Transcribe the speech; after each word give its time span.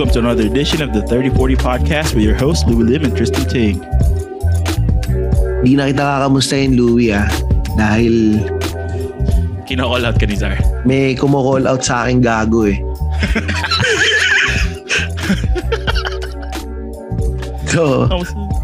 welcome 0.00 0.16
to 0.16 0.24
another 0.24 0.48
edition 0.48 0.80
of 0.80 0.96
the 0.96 1.04
3040 1.12 1.60
Podcast 1.60 2.16
with 2.16 2.24
your 2.24 2.32
host, 2.32 2.64
Louie 2.64 2.88
Lim 2.88 3.04
and 3.04 3.12
Tristan 3.12 3.44
Ting. 3.44 3.84
Di 5.60 5.76
na 5.76 5.92
kita 5.92 6.24
kakamustahin, 6.24 6.72
Louie, 6.72 7.12
ah. 7.12 7.28
Dahil 7.76 8.40
Kino-call 9.68 10.08
out 10.08 10.16
ka 10.16 10.24
ni 10.24 10.40
Zar. 10.40 10.56
may 10.88 11.12
kumo-call 11.12 11.68
out 11.68 11.84
sa 11.84 12.08
akin 12.08 12.24
gago 12.24 12.64
eh. 12.64 12.80
so, 17.76 18.08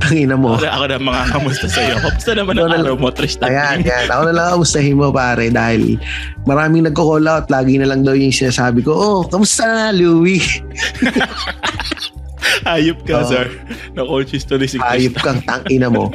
tangina 0.00 0.40
mo. 0.40 0.56
Ako, 0.56 0.72
ako 0.72 0.84
na 0.88 0.96
mga 0.96 1.36
kamusta 1.36 1.68
sa'yo. 1.68 2.00
Kamusta 2.00 2.32
naman 2.32 2.64
ang 2.64 2.80
araw 2.80 2.96
mo, 2.96 3.12
Tristan? 3.12 3.52
Ayan, 3.52 3.84
yan. 3.84 4.08
Ako 4.08 4.24
na 4.24 4.32
lang 4.32 4.56
kamustahin 4.56 4.96
mo, 4.96 5.12
pare. 5.12 5.52
Dahil 5.52 6.00
maraming 6.48 6.88
nagko-call 6.88 7.28
out. 7.28 7.52
Lagi 7.52 7.76
na 7.76 7.92
lang 7.92 8.08
daw 8.08 8.16
yung 8.16 8.32
sinasabi 8.32 8.80
ko, 8.80 8.96
oh, 8.96 9.28
kamusta 9.28 9.68
na, 9.68 9.92
Louie? 9.92 10.64
Hayop 12.68 12.98
ka, 13.06 13.22
Oo. 13.22 13.28
Zar. 13.28 13.48
Na-conscious 13.94 14.46
tuloy 14.46 14.68
si 14.70 14.78
Ayop 14.82 15.16
Tristan. 15.18 15.42
kang 15.42 15.64
tangina 15.64 15.88
mo. 15.90 16.10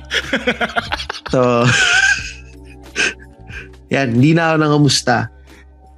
so, 1.31 1.63
yan, 3.93 4.15
hindi 4.15 4.31
na 4.35 4.51
ako 4.51 4.55
nang 4.59 4.73
kamusta. 4.79 5.15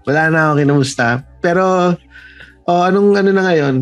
Wala 0.03 0.21
na 0.29 0.39
ako 0.51 0.53
kinamusta. 0.59 1.07
Pero, 1.39 1.95
oh, 2.67 2.81
anong 2.83 3.15
ano 3.17 3.29
na 3.31 3.43
ngayon? 3.47 3.75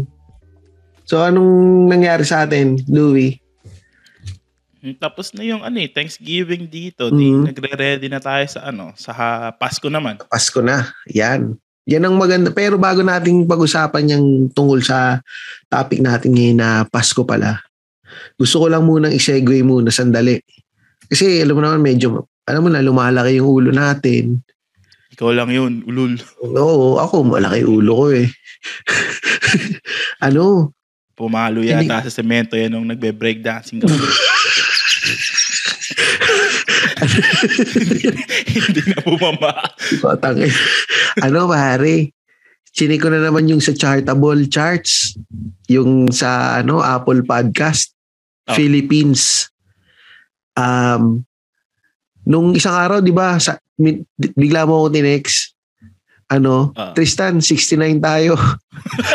So, 1.07 1.23
anong 1.23 1.87
nangyari 1.89 2.23
sa 2.23 2.45
atin, 2.45 2.77
Louie? 2.87 3.41
Tapos 4.97 5.29
na 5.37 5.45
yung 5.45 5.61
ano 5.61 5.77
eh, 5.77 5.89
Thanksgiving 5.89 6.65
dito. 6.65 7.13
Mhm. 7.13 7.17
Di, 7.17 7.25
nagre-ready 7.53 8.07
na 8.09 8.17
tayo 8.17 8.45
sa 8.49 8.65
ano, 8.65 8.95
sa 8.97 9.13
Pasko 9.53 9.85
naman. 9.93 10.17
Pasko 10.25 10.57
na. 10.61 10.89
Yan. 11.13 11.53
Yan 11.89 12.05
ang 12.05 12.15
maganda. 12.17 12.53
Pero 12.53 12.77
bago 12.77 13.01
nating 13.01 13.49
pag-usapan 13.49 14.13
yung 14.13 14.27
tungkol 14.53 14.85
sa 14.85 15.21
topic 15.65 16.01
natin 16.03 16.37
ngayon 16.37 16.57
na 16.61 16.69
Pasko 16.85 17.25
pala, 17.25 17.57
gusto 18.37 18.61
ko 18.61 18.65
lang 18.69 18.85
munang 18.85 19.13
i-segue 19.13 19.65
muna 19.65 19.89
sandali. 19.89 20.37
Kasi 21.09 21.41
alam 21.41 21.57
mo 21.57 21.61
naman 21.65 21.81
medyo, 21.81 22.29
alam 22.45 22.61
mo 22.63 22.69
na, 22.69 22.83
lumalaki 22.85 23.41
yung 23.41 23.49
ulo 23.49 23.69
natin. 23.73 24.39
Ikaw 25.11 25.29
lang 25.35 25.49
yun, 25.51 25.83
ulul. 25.83 26.15
Oo, 26.45 27.01
ako 27.01 27.25
malaki 27.27 27.65
ulo 27.67 27.91
ko 27.93 28.05
eh. 28.15 28.29
ano? 30.27 30.71
Pumalo 31.17 31.61
yata 31.61 32.07
sa 32.07 32.11
semento 32.13 32.55
yan 32.55 32.71
nung 32.71 32.87
nagbe-breakdancing 32.87 33.83
ka. 33.83 33.91
hindi, 38.47 38.81
na 38.87 38.99
bumama. 39.01 39.51
Batang 40.01 40.45
eh. 40.45 40.53
ano 41.19 41.49
pare? 41.49 42.13
Chinik 42.71 43.03
ko 43.03 43.11
na 43.11 43.19
naman 43.19 43.51
yung 43.51 43.59
sa 43.59 43.75
Chartable 43.75 44.47
Charts. 44.47 45.19
Yung 45.67 46.07
sa 46.09 46.61
ano 46.61 46.79
Apple 46.79 47.25
Podcast. 47.25 47.91
Oh. 48.47 48.55
Philippines. 48.55 49.51
Um, 50.55 51.23
nung 52.23 52.53
isang 52.53 52.73
araw, 52.73 52.99
di 53.01 53.11
ba, 53.11 53.35
sa, 53.37 53.57
bigla 54.15 54.63
mo 54.63 54.85
ako 54.85 54.87
tinext. 54.93 55.51
Ano, 56.31 56.71
Ah. 56.79 56.95
Tristan, 56.95 57.43
69 57.43 57.99
tayo. 57.99 58.39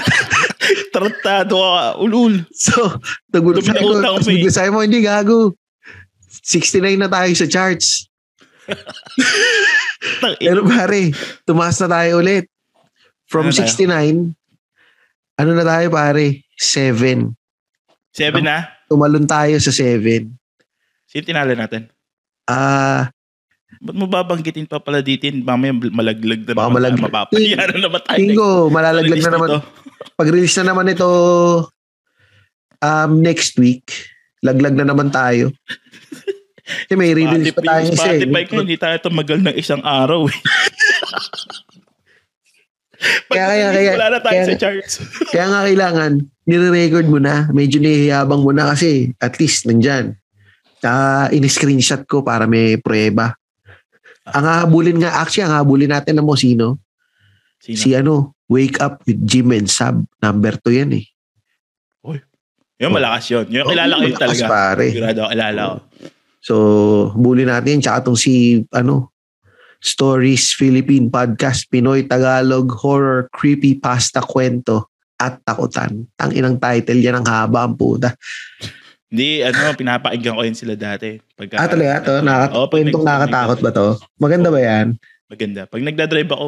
Tratado 0.95 1.57
ka, 1.57 1.97
ulul. 1.97 2.45
So, 2.53 3.01
nagulat 3.33 3.65
na 3.65 3.81
ko. 3.81 4.21
eh. 4.21 4.37
bigla 4.37 4.53
sabi 4.53 4.69
mo, 4.69 4.85
hindi 4.85 5.01
gago. 5.01 5.57
69 6.47 6.79
na 6.97 7.11
tayo 7.11 7.33
sa 7.35 7.45
charts. 7.45 8.07
Pero 10.39 10.63
pare, 10.63 11.11
tumaas 11.43 11.75
na 11.79 11.91
tayo 11.91 12.23
ulit. 12.23 12.47
From 13.27 13.51
Ano 13.51 13.53
tayo? 13.53 13.67
69, 13.67 14.31
ano 15.37 15.51
na 15.53 15.65
tayo 15.67 15.87
pare? 15.91 16.47
7. 16.55 17.35
Seven 18.15 18.45
na? 18.47 18.71
Tumalon 18.87 19.27
tayo 19.27 19.59
sa 19.59 19.75
7. 19.75 20.31
Sino 21.05 21.23
tinalo 21.27 21.51
natin? 21.53 21.91
Ah, 22.47 23.11
Ba't 23.77 23.93
mo 23.93 24.07
babanggitin 24.07 24.65
pa 24.65 24.79
pala 24.79 25.03
dito? 25.03 25.27
Mamaya 25.27 25.75
malaglag 25.75 26.47
na 26.47 26.55
Baka 26.55 26.65
naman 26.65 26.75
malag- 26.79 26.95
tayo. 26.95 27.05
Mapapahiya 27.05 27.59
na 27.67 27.79
naman 27.83 28.01
tayo. 28.01 28.17
tingko, 28.17 28.49
malalaglag 28.71 29.21
na 29.21 29.33
naman. 29.35 29.49
Pag-release 30.17 30.57
na 30.57 30.71
naman 30.71 30.87
ito 30.89 31.11
um, 32.79 33.11
next 33.19 33.59
week, 33.59 33.91
laglag 34.41 34.73
na 34.73 34.87
naman 34.87 35.11
tayo. 35.11 35.51
Kasi 36.67 36.95
may 36.95 37.15
re-release 37.15 37.55
pa 37.55 37.63
tayo 37.63 37.83
isa 37.87 38.11
eh. 38.11 38.19
Spotify 38.19 38.43
ko, 38.45 38.55
hindi 38.61 38.75
tayo 38.77 38.97
tumagal 39.01 39.39
ng 39.41 39.55
isang 39.55 39.79
araw 39.81 40.27
eh. 40.27 40.39
Pag 43.31 43.37
Kaya- 43.39 43.49
kaya- 43.49 43.73
kaya- 43.73 43.95
wala 43.95 44.07
na 44.09 44.19
tayo 44.19 44.35
kaya- 44.35 44.49
sa 44.49 44.55
charts. 44.57 44.93
Kaya 45.33 45.47
nga 45.47 45.61
kailangan, 45.63 46.13
nire-record 46.43 47.07
mo 47.07 47.19
na. 47.19 47.47
Medyo 47.49 47.79
nihiyabang 47.79 48.43
mo 48.43 48.51
na 48.51 48.73
kasi 48.73 49.15
at 49.19 49.39
least 49.39 49.65
nandyan. 49.65 50.19
Tsaka 50.79 51.31
in-screenshot 51.31 52.03
ko 52.05 52.21
para 52.21 52.45
may 52.45 52.77
prueba. 52.77 53.39
Ang 54.27 54.43
hahabulin 54.43 54.99
nga, 54.99 55.23
actually, 55.23 55.47
ang 55.47 55.55
hahabulin 55.55 55.89
natin 55.89 56.19
na 56.19 56.25
mo 56.25 56.35
sino? 56.35 56.83
Sino? 57.63 57.79
Si 57.79 57.95
ano, 57.95 58.35
Wake 58.47 58.79
Up 58.79 59.03
with 59.03 59.23
Jim 59.23 59.51
and 59.51 59.67
Sab. 59.67 60.03
Number 60.19 60.59
2 60.59 60.83
yan 60.83 60.91
eh. 60.95 61.07
Yung 62.77 62.93
malakas 62.93 63.25
yun. 63.33 63.47
Yung 63.49 63.65
kilala 63.67 63.97
ko 63.97 64.03
yun 64.03 64.13
Malakas, 64.13 64.21
talaga. 64.37 64.45
pare. 64.47 64.87
Sigurado 64.93 65.23
kilala 65.31 65.61
ko. 65.65 65.77
So, 66.47 66.55
bulin 67.13 67.51
natin. 67.51 67.83
Tsaka 67.83 68.07
itong 68.07 68.15
si, 68.15 68.63
ano, 68.71 69.11
Stories 69.77 70.55
Philippine 70.55 71.11
Podcast, 71.11 71.67
Pinoy 71.67 72.07
Tagalog 72.07 72.71
Horror 72.71 73.27
Creepy 73.29 73.75
Pasta 73.77 74.23
Kwento 74.23 74.95
at 75.19 75.43
Takutan. 75.43 76.07
Ang 76.17 76.31
inang 76.33 76.57
title 76.57 77.03
yan, 77.03 77.19
ang 77.19 77.27
haba 77.27 77.67
ang 77.67 77.75
puta. 77.75 78.15
Hindi, 79.07 79.43
ano, 79.43 79.75
pinapakinggan 79.75 80.35
ko 80.35 80.43
yun 80.43 80.55
sila 80.55 80.75
dati. 80.75 81.19
Pagka, 81.35 81.59
Ah, 81.59 81.67
talaga 81.67 81.93
to? 82.01 82.15
Nakat- 82.23 82.53
Oo, 82.53 82.67
pag 82.67 82.79
kwentong 82.79 83.05
nakakatakot 83.05 83.59
ba 83.61 83.71
to? 83.71 83.87
Maganda 84.17 84.49
ba 84.49 84.61
yan? 84.61 84.87
Maganda. 85.27 85.61
Pag 85.67 85.83
nagdadrive 85.83 86.31
ako, 86.31 86.45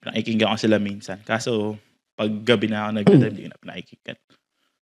pinakikinggan 0.00 0.48
ko 0.48 0.56
sila 0.56 0.76
minsan. 0.80 1.18
Kaso, 1.22 1.76
pag 2.12 2.28
gabi 2.42 2.66
na 2.68 2.88
ako 2.88 2.90
nagdadrive, 2.98 3.32
hindi 3.36 3.44
ko 3.46 3.50
na 3.50 3.62
pinakikinggan. 3.62 4.16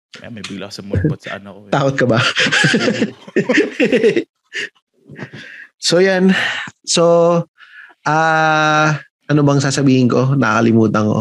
Kaya 0.09 0.33
may 0.33 0.41
bigla 0.41 0.73
sa 0.73 0.81
mulpot 0.81 1.21
sa 1.21 1.37
ano 1.37 1.53
ko. 1.53 1.59
eh. 1.69 1.73
Takot 1.73 1.95
ka 1.95 2.07
ba? 2.09 2.19
so 5.79 6.01
yan. 6.01 6.33
So, 6.85 7.03
ah 8.09 8.97
ano 9.29 9.41
bang 9.45 9.61
sasabihin 9.61 10.09
ko? 10.09 10.33
Nakalimutan 10.33 11.05
ko. 11.05 11.21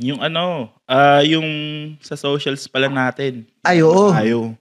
Yung 0.00 0.24
ano, 0.24 0.72
ah 0.88 1.20
yung 1.20 1.46
sa 2.00 2.16
socials 2.16 2.64
pala 2.66 2.88
natin. 2.88 3.44
Ay, 3.62 3.84
oo. 3.84 4.10
Tayo. 4.10 4.56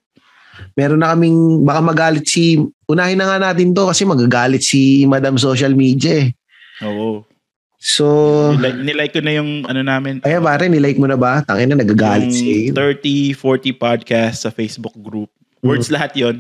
Meron 0.78 1.02
na 1.02 1.18
kaming, 1.18 1.66
baka 1.66 1.81
magalit 1.81 2.29
si, 2.29 2.62
unahin 2.85 3.18
na 3.18 3.25
nga 3.25 3.40
natin 3.41 3.73
to 3.73 3.90
kasi 3.90 4.06
magagalit 4.06 4.62
si 4.62 5.02
Madam 5.09 5.34
Social 5.41 5.73
Media 5.73 6.29
eh. 6.29 6.29
Oo. 6.85 7.25
So, 7.83 8.05
Nilike, 8.55 8.79
nilike 8.79 9.13
ko 9.13 9.19
na 9.19 9.35
yung 9.35 9.67
ano 9.67 9.83
namin. 9.83 10.23
ayan 10.23 10.39
pare, 10.39 10.71
nilike 10.71 10.95
mo 10.95 11.03
na 11.03 11.19
ba? 11.19 11.44
Tangin 11.44 11.67
na 11.67 11.75
nagagalit 11.75 12.31
si 12.31 12.71
yung 12.71 12.79
30, 12.79 13.35
40 13.35 13.75
podcast 13.75 14.47
sa 14.47 14.49
Facebook 14.49 14.95
group. 14.95 15.27
Words 15.59 15.91
Mm. 15.91 15.95
lahat 15.99 16.11
yon. 16.16 16.35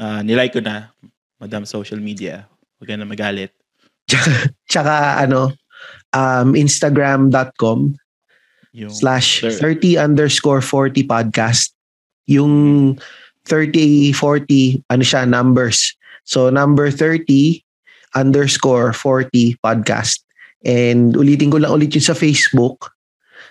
Ah, 0.00 0.24
nilike 0.24 0.56
ko 0.56 0.64
na. 0.64 0.88
Madam 1.36 1.68
social 1.68 2.00
media. 2.00 2.48
Huwag 2.80 2.88
ka 2.88 2.96
na 2.96 3.04
magalit. 3.04 3.52
Tsaka 4.64 5.20
ano, 5.20 5.52
um, 6.10 6.56
instagram.com 6.56 7.92
Yung 8.72 8.88
slash 8.90 9.44
Thir- 9.44 9.76
30 9.76 10.00
underscore 10.00 10.64
40 10.64 11.04
podcast. 11.04 11.76
Yung 12.24 12.96
30, 13.44 14.16
40, 14.16 14.80
ano 14.88 15.04
siya, 15.04 15.28
numbers. 15.28 15.92
So, 16.24 16.48
number 16.48 16.88
30 16.88 17.60
underscore 18.16 18.96
40 18.96 19.60
podcast. 19.60 20.23
And 20.64 21.12
ulitin 21.14 21.52
ko 21.52 21.60
lang 21.60 21.72
ulit 21.76 21.92
yun 21.92 22.04
sa 22.04 22.16
Facebook. 22.16 22.90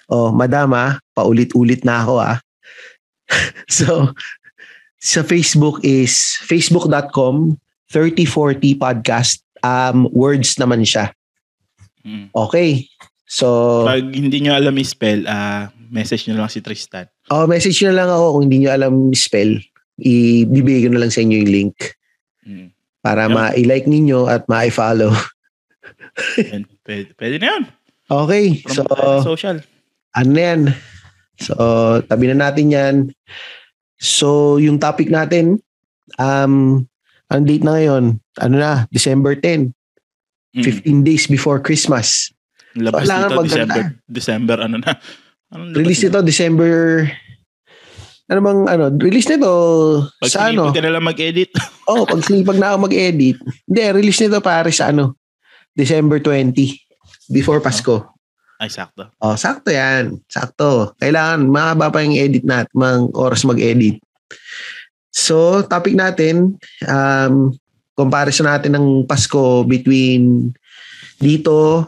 Oh, 0.09 0.33
madama, 0.33 0.99
paulit-ulit 1.13 1.85
na 1.85 2.01
ako 2.03 2.13
ah. 2.19 2.37
so, 3.69 4.11
sa 4.97 5.21
Facebook 5.23 5.79
is 5.85 6.37
facebook.com 6.43 7.55
3040 7.93 8.75
podcast. 8.75 9.45
Um, 9.63 10.11
words 10.11 10.59
naman 10.59 10.83
siya. 10.83 11.15
Mm. 12.03 12.33
Okay. 12.35 12.89
So, 13.23 13.87
Pag 13.87 14.11
hindi 14.11 14.43
nyo 14.43 14.59
alam 14.59 14.75
i-spell, 14.75 15.23
ah 15.25 15.71
message 15.93 16.25
nyo 16.27 16.41
lang 16.41 16.49
si 16.49 16.59
Tristan. 16.59 17.05
Oh, 17.29 17.45
message 17.45 17.79
nyo 17.79 17.93
lang 17.93 18.09
ako 18.09 18.25
kung 18.35 18.43
hindi 18.49 18.65
nyo 18.65 18.71
alam 18.73 18.93
spell. 19.13 19.61
Ibibigay 20.01 20.89
ko 20.89 20.89
na 20.91 21.05
lang 21.05 21.13
sa 21.13 21.21
inyo 21.21 21.37
yung 21.45 21.53
link 21.53 21.77
Mm. 22.43 22.75
para 22.99 23.31
Yun. 23.31 23.39
ma-like 23.39 23.87
ninyo 23.87 24.27
at 24.27 24.43
ma-follow. 24.51 25.15
Pwede, 26.83 27.09
pwede 27.17 27.35
na 27.39 27.47
yun. 27.57 27.63
Okay. 28.07 28.45
From 28.61 28.75
So, 28.75 28.83
social. 29.23 29.57
ano 30.13 30.31
yan? 30.33 30.69
So, 31.39 31.53
tabi 32.05 32.29
na 32.29 32.49
natin 32.49 32.69
yan. 32.69 32.95
So, 33.97 34.57
yung 34.57 34.77
topic 34.77 35.09
natin, 35.09 35.57
um, 36.19 36.83
ang 37.27 37.43
date 37.47 37.65
na 37.65 37.79
ngayon, 37.79 38.03
ano 38.37 38.55
na, 38.55 38.85
December 38.89 39.33
10, 39.35 39.73
Mm. 40.53 40.61
15 40.61 41.01
days 41.01 41.25
before 41.25 41.57
Christmas. 41.57 42.29
Labas 42.77 43.09
dito, 43.09 43.33
maganda. 43.33 43.41
December, 43.41 43.83
December, 44.05 44.57
ano 44.61 44.77
na. 44.77 44.91
Anong 45.49 45.73
Release 45.73 46.05
nito 46.05 46.21
December 46.21 47.09
ano 48.29 48.39
bang 48.39 48.61
ano, 48.65 48.83
release 48.97 49.29
nito 49.29 49.49
Pag 50.17 50.29
sa 50.31 50.49
ano? 50.49 50.69
ka 50.69 50.81
na 50.81 50.93
lang 50.93 51.05
mag-edit. 51.05 51.53
Oh, 51.85 52.05
pag 52.09 52.21
sinipag 52.21 52.57
na 52.57 52.73
ako 52.73 52.85
mag-edit. 52.85 53.37
Hindi, 53.65 53.81
release 53.93 54.21
nito 54.21 54.39
pare 54.39 54.69
sa 54.69 54.89
ano, 54.89 55.17
December 55.73 56.21
20 56.21 56.53
before 57.29 57.59
Pasko. 57.59 58.05
Ay, 58.61 58.69
sakto. 58.71 59.09
Oh, 59.19 59.35
sakto 59.35 59.73
'yan. 59.73 60.23
Sakto. 60.29 60.93
Kailangan 60.95 61.49
mahaba 61.49 61.91
pa 61.91 61.99
yung 61.99 62.15
edit 62.15 62.47
natin, 62.47 62.71
mang 62.71 63.11
oras 63.11 63.43
mag-edit. 63.43 63.99
So, 65.13 65.61
topic 65.67 65.93
natin 65.93 66.55
um 66.87 67.51
comparison 67.93 68.49
natin 68.49 68.73
ng 68.73 68.87
Pasko 69.05 69.61
between 69.67 70.49
dito 71.21 71.85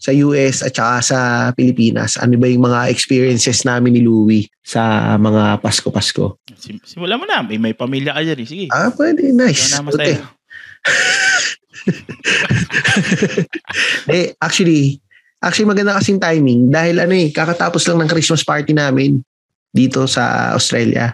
sa 0.00 0.10
US 0.10 0.60
at 0.60 0.74
saka 0.74 0.96
sa 1.00 1.18
Pilipinas. 1.54 2.18
Ano 2.20 2.36
ba 2.36 2.50
yung 2.50 2.66
mga 2.66 2.90
experiences 2.90 3.64
namin 3.64 3.96
ni 3.96 4.02
Louie 4.04 4.50
sa 4.60 5.14
mga 5.16 5.62
Pasko-Pasko? 5.64 6.36
Sim- 6.58 6.82
Simulan 6.84 7.16
mo 7.16 7.24
na. 7.24 7.40
May, 7.40 7.56
may 7.56 7.72
pamilya 7.72 8.12
ka 8.12 8.20
dyan 8.20 8.42
eh. 8.42 8.48
Sige. 8.48 8.66
Ah, 8.68 8.92
pwede. 8.92 9.32
Nice. 9.32 9.72
Na 9.72 9.86
Okay. 9.88 10.20
Eh, 14.08 14.32
actually, 14.38 15.00
actually 15.42 15.68
maganda 15.68 15.98
kasing 15.98 16.20
timing 16.20 16.72
dahil 16.72 17.02
ano 17.02 17.12
eh, 17.12 17.28
kakatapos 17.28 17.84
lang 17.90 18.04
ng 18.04 18.10
Christmas 18.10 18.40
party 18.40 18.72
namin 18.72 19.20
dito 19.74 20.06
sa 20.08 20.54
Australia. 20.54 21.12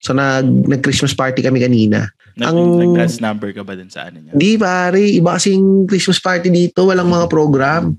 So 0.00 0.12
nag 0.12 0.68
nag-Christmas 0.68 1.16
party 1.16 1.42
kami 1.42 1.60
kanina. 1.60 2.08
Nag, 2.36 2.52
Ang- 2.52 2.80
Nag-dance 2.80 3.18
number 3.20 3.50
ka 3.56 3.64
ba 3.64 3.74
dun 3.74 3.88
sa 3.88 4.08
ano 4.08 4.20
niya? 4.20 4.32
Hindi 4.36 4.60
pare, 4.60 5.00
iba 5.00 5.40
kasing 5.40 5.88
Christmas 5.88 6.20
party 6.20 6.52
dito, 6.52 6.86
walang 6.86 7.08
mga 7.08 7.26
program. 7.32 7.96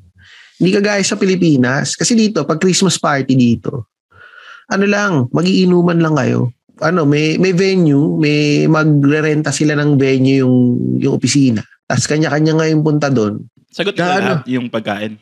Hindi 0.58 0.72
kagaya 0.74 1.02
sa 1.06 1.18
Pilipinas. 1.18 1.94
Kasi 1.94 2.18
dito, 2.18 2.46
pag 2.46 2.58
Christmas 2.58 2.98
party 2.98 3.38
dito, 3.38 3.94
ano 4.70 4.86
lang, 4.86 5.12
magiinuman 5.34 6.02
lang 6.02 6.16
kayo. 6.18 6.42
Ano, 6.82 7.10
may 7.10 7.42
may 7.42 7.58
venue, 7.58 8.22
may 8.22 8.70
magre-renta 8.70 9.50
sila 9.50 9.74
ng 9.74 9.98
venue 9.98 10.46
yung 10.46 10.58
yung 11.02 11.14
opisina. 11.18 11.66
Tapos 11.88 12.06
kanya-kanya 12.06 12.54
nga 12.60 12.68
yung 12.68 12.84
punta 12.84 13.08
doon. 13.08 13.48
Sagot 13.72 13.96
ko 13.96 14.04
Gaano? 14.04 14.44
lahat 14.44 14.48
yung 14.52 14.68
pagkain. 14.68 15.16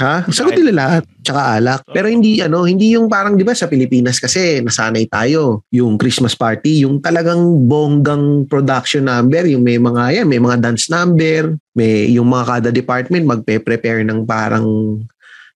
Ha? 0.00 0.24
Sagot 0.32 0.56
nila 0.56 0.72
lahat. 0.72 1.02
Tsaka 1.20 1.60
alak. 1.60 1.84
Pero 1.92 2.08
hindi 2.08 2.40
ano, 2.40 2.64
hindi 2.64 2.96
yung 2.96 3.12
parang 3.12 3.36
'di 3.36 3.44
ba 3.44 3.52
sa 3.52 3.68
Pilipinas 3.68 4.16
kasi 4.16 4.64
nasanay 4.64 5.04
tayo 5.04 5.68
yung 5.68 6.00
Christmas 6.00 6.32
party, 6.32 6.88
yung 6.88 7.04
talagang 7.04 7.68
bonggang 7.68 8.48
production 8.48 9.04
number, 9.04 9.44
yung 9.44 9.60
may 9.60 9.76
mga 9.76 10.22
yan, 10.22 10.26
may 10.32 10.40
mga 10.40 10.64
dance 10.64 10.88
number, 10.88 11.60
may 11.76 12.08
yung 12.08 12.32
mga 12.32 12.44
kada 12.48 12.70
department 12.72 13.28
magpe-prepare 13.28 14.00
ng 14.08 14.24
parang 14.24 14.96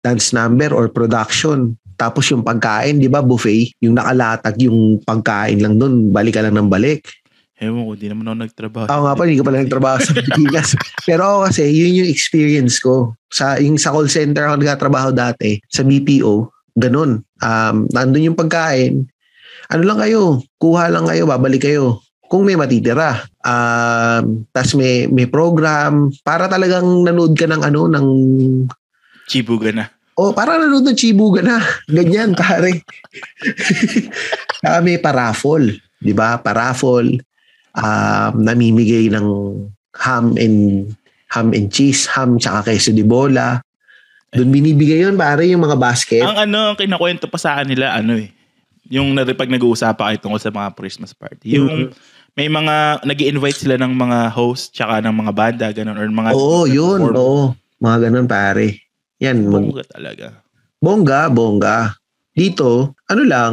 dance 0.02 0.34
number 0.34 0.74
or 0.74 0.90
production. 0.90 1.78
Tapos 1.94 2.26
yung 2.34 2.42
pagkain, 2.42 2.98
'di 2.98 3.06
ba, 3.06 3.22
buffet, 3.22 3.70
yung 3.86 3.94
nakalatag 3.94 4.58
yung 4.66 4.98
pagkain 5.06 5.62
lang 5.62 5.78
doon, 5.78 6.10
balik 6.10 6.34
ka 6.34 6.42
lang 6.42 6.58
ng 6.58 6.66
balik. 6.66 7.06
Ewan 7.62 7.86
ko, 7.86 7.92
di 7.94 8.10
naman 8.10 8.26
ako 8.26 8.36
nagtrabaho. 8.42 8.86
Ako 8.90 9.00
nga 9.06 9.14
pa, 9.14 9.22
hindi 9.22 9.38
ka 9.38 9.46
pala 9.46 9.62
nagtrabaho 9.62 9.98
sa 10.02 10.12
Pilipinas. 10.18 10.68
Pero 11.06 11.22
ako 11.22 11.38
kasi, 11.46 11.62
yun 11.70 12.02
yung 12.02 12.10
experience 12.10 12.82
ko. 12.82 13.14
Sa, 13.30 13.62
yung 13.62 13.78
sa 13.78 13.94
call 13.94 14.10
center 14.10 14.50
ako 14.50 14.58
nagtatrabaho 14.58 15.14
dati, 15.14 15.62
sa 15.70 15.86
BPO, 15.86 16.50
ganun. 16.74 17.22
Um, 17.38 17.76
nandun 17.94 18.26
yung 18.34 18.38
pagkain. 18.38 19.06
Ano 19.70 19.82
lang 19.86 20.02
kayo, 20.02 20.42
kuha 20.58 20.90
lang 20.90 21.06
kayo, 21.06 21.30
babalik 21.30 21.62
kayo. 21.62 22.02
Kung 22.26 22.42
may 22.42 22.58
matitira. 22.58 23.22
Um, 23.46 24.42
Tapos 24.50 24.74
may, 24.74 25.06
may 25.06 25.30
program. 25.30 26.10
Para 26.26 26.50
talagang 26.50 27.06
nanood 27.06 27.38
ka 27.38 27.46
ng 27.46 27.62
ano, 27.62 27.86
ng 27.86 28.06
Chibuga 29.30 29.72
na. 29.72 29.88
Oh, 30.18 30.34
para 30.34 30.58
nanood 30.58 30.84
ng 30.90 30.98
Chibuga 30.98 31.40
na. 31.40 31.62
Ganyan, 31.86 32.34
pare. 32.34 32.82
Saka 34.62 34.78
may 34.82 34.98
paraffol. 34.98 35.70
Di 36.02 36.12
ba? 36.12 36.36
Paraffol. 36.42 37.18
Um, 37.74 38.46
namimigay 38.46 39.10
ng 39.10 39.26
ham 39.98 40.38
and 40.38 40.90
ham 41.26 41.50
and 41.50 41.66
cheese, 41.68 42.06
ham 42.06 42.38
tsaka 42.38 42.70
queso 42.70 42.94
de 42.94 43.02
bola. 43.02 43.58
Doon 44.30 44.50
binibigay 44.50 45.02
yun, 45.02 45.14
pare, 45.14 45.46
yung 45.46 45.62
mga 45.62 45.78
basket. 45.78 46.22
Ang 46.22 46.38
ano, 46.40 46.58
ang 46.70 46.78
kinakwento 46.78 47.26
pa 47.26 47.38
sa 47.38 47.58
kanila, 47.58 47.94
ano 47.94 48.14
eh, 48.14 48.30
yung 48.86 49.10
na- 49.10 49.26
pag 49.26 49.50
nag-uusapan 49.50 50.14
kayo 50.14 50.18
tungkol 50.20 50.38
sa 50.38 50.50
mga 50.50 50.70
Christmas 50.74 51.10
party. 51.10 51.54
Yung 51.54 51.66
Mm-hmm. 51.70 51.90
may 52.34 52.46
mga, 52.46 52.74
nag 53.02 53.18
invite 53.20 53.58
sila 53.58 53.78
ng 53.78 53.90
mga 53.90 54.30
host 54.30 54.74
tsaka 54.74 54.98
ng 55.02 55.14
mga 55.14 55.32
banda, 55.32 55.66
ganun, 55.70 55.94
or 55.94 56.06
mga 56.06 56.30
Oo, 56.34 56.66
yun. 56.66 56.98
perform. 56.98 57.14
Oo. 57.14 57.42
Mga 57.78 57.96
ganun, 58.00 58.26
pare. 58.26 58.66
Yan, 59.18 59.38
mag, 59.46 59.62
Bongga 59.62 59.84
talaga. 59.86 60.26
Bongga, 60.78 61.20
bongga. 61.30 61.78
Dito, 62.30 62.94
ano 63.06 63.22
lang, 63.22 63.52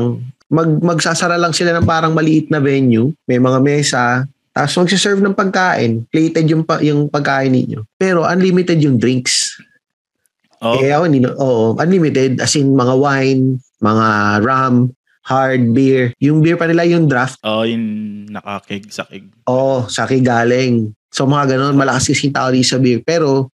mag, 0.51 0.67
magsasara 0.83 1.39
lang 1.39 1.55
sila 1.55 1.71
ng 1.79 1.87
parang 1.87 2.11
maliit 2.11 2.51
na 2.51 2.59
venue, 2.59 3.15
may 3.23 3.39
mga 3.39 3.59
mesa, 3.63 4.27
tapos 4.51 4.75
magsiserve 4.83 5.23
ng 5.23 5.31
pagkain, 5.31 6.03
plated 6.11 6.45
yung, 6.51 6.67
pa, 6.67 6.83
yung 6.83 7.07
pagkain 7.07 7.55
ninyo. 7.55 7.87
Pero 7.95 8.27
unlimited 8.27 8.83
yung 8.83 8.99
drinks. 8.99 9.55
Oh, 10.59 10.77
Eh 10.77 10.91
ako, 10.91 11.07
na- 11.07 11.37
oo, 11.39 11.73
unlimited, 11.79 12.43
as 12.43 12.53
in 12.59 12.75
mga 12.75 12.93
wine, 12.99 13.57
mga 13.79 14.07
rum, 14.43 14.91
hard 15.23 15.71
beer. 15.71 16.11
Yung 16.19 16.43
beer 16.43 16.59
pa 16.59 16.67
nila, 16.67 16.83
yung 16.83 17.07
draft, 17.07 17.39
oh, 17.47 17.63
yung 17.63 18.27
nakakeg 18.27 18.91
sa 18.91 19.07
keg. 19.07 19.31
oh, 19.47 19.87
saki 19.87 20.19
galing. 20.19 20.91
So 21.09 21.23
mga 21.23 21.55
ganun, 21.55 21.79
malakas 21.79 22.11
kasi 22.11 22.27
yung 22.27 22.35
tao 22.35 22.51
sa 22.61 22.77
beer. 22.77 22.99
Pero, 23.07 23.47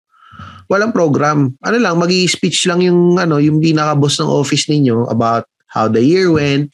walang 0.71 0.95
program. 0.95 1.53
Ano 1.59 1.77
lang, 1.77 1.99
mag 1.99 2.09
speech 2.25 2.65
lang 2.71 2.81
yung, 2.81 3.19
ano, 3.19 3.37
yung 3.37 3.59
pinaka-boss 3.59 4.23
ng 4.23 4.31
office 4.31 4.65
ninyo 4.71 5.11
about 5.11 5.45
how 5.69 5.91
the 5.91 6.01
year 6.01 6.31
went. 6.31 6.71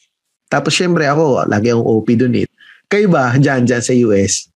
Tapos 0.52 0.76
syempre 0.76 1.08
ako, 1.08 1.48
lagi 1.48 1.72
akong 1.72 1.88
OP 1.88 2.12
dun 2.12 2.36
eh. 2.36 2.44
Kayo 2.92 3.08
ba, 3.08 3.32
dyan, 3.40 3.64
dyan 3.64 3.80
sa 3.80 3.96
US? 4.04 4.52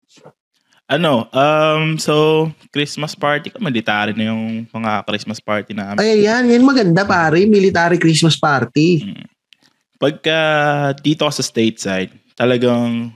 Ano, 0.90 1.30
um, 1.30 2.02
so, 2.02 2.50
Christmas 2.74 3.14
party 3.14 3.54
ko, 3.54 3.62
military 3.62 4.18
na 4.18 4.34
yung 4.34 4.66
mga 4.74 5.06
Christmas 5.06 5.38
party 5.38 5.78
namin. 5.78 6.02
Ay, 6.02 6.26
yan, 6.26 6.50
yan 6.50 6.66
maganda 6.66 7.06
pare, 7.06 7.46
military 7.46 8.02
Christmas 8.02 8.34
party. 8.34 9.14
Pagka 10.02 10.38
dito 10.98 11.30
sa 11.30 11.46
stateside, 11.46 12.10
talagang 12.34 13.14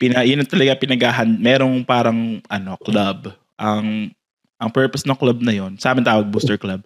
pina, 0.00 0.24
yun 0.24 0.40
talaga 0.48 0.80
pinagahan, 0.80 1.28
merong 1.28 1.84
parang 1.84 2.40
ano, 2.48 2.80
club. 2.80 3.30
Ang 3.60 4.10
ang 4.56 4.70
purpose 4.72 5.04
ng 5.04 5.18
club 5.18 5.44
na 5.44 5.52
yon, 5.52 5.76
sa 5.76 5.92
amin 5.92 6.06
tawag 6.06 6.24
booster 6.32 6.56
club. 6.56 6.80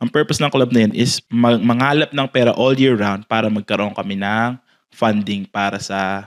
Ang 0.00 0.08
purpose 0.08 0.40
ng 0.40 0.48
club 0.48 0.72
na 0.72 0.88
yun 0.88 0.92
is 0.96 1.20
mag, 1.28 1.60
mangalap 1.60 2.10
ng 2.10 2.28
pera 2.32 2.56
all 2.56 2.72
year 2.72 2.96
round 2.96 3.28
para 3.28 3.52
magkaroon 3.52 3.92
kami 3.92 4.16
ng 4.16 4.56
funding 4.90 5.44
para 5.44 5.76
sa 5.76 6.26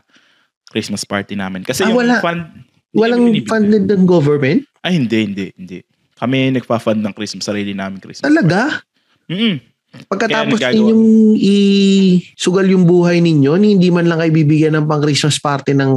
Christmas 0.69 1.01
party 1.03 1.33
namin. 1.33 1.65
Kasi 1.65 1.81
Ah, 1.83 1.89
yung 1.89 1.99
wala. 1.99 2.21
fund, 2.21 2.69
Walang 2.93 3.33
funded 3.49 3.89
ng 3.89 4.05
government? 4.05 4.69
Ay, 4.85 5.01
hindi, 5.01 5.25
hindi, 5.25 5.45
hindi. 5.57 5.81
Kami 6.13 6.53
nagpa-fund 6.53 7.01
ng 7.01 7.13
Christmas, 7.17 7.49
sarili 7.49 7.73
namin 7.73 7.97
Christmas. 7.97 8.29
Talaga? 8.29 8.85
Mm 9.25 9.73
Pagkatapos 10.09 10.57
ninyong 10.57 11.37
isugal 11.37 12.65
yung 12.65 12.89
buhay 12.89 13.21
ninyo, 13.21 13.53
ni 13.61 13.77
hindi 13.77 13.93
man 13.93 14.09
lang 14.09 14.17
kayo 14.17 14.33
bibigyan 14.33 14.73
ng 14.73 14.89
pang 14.89 15.01
Christmas 15.05 15.37
party 15.37 15.77
ng 15.77 15.91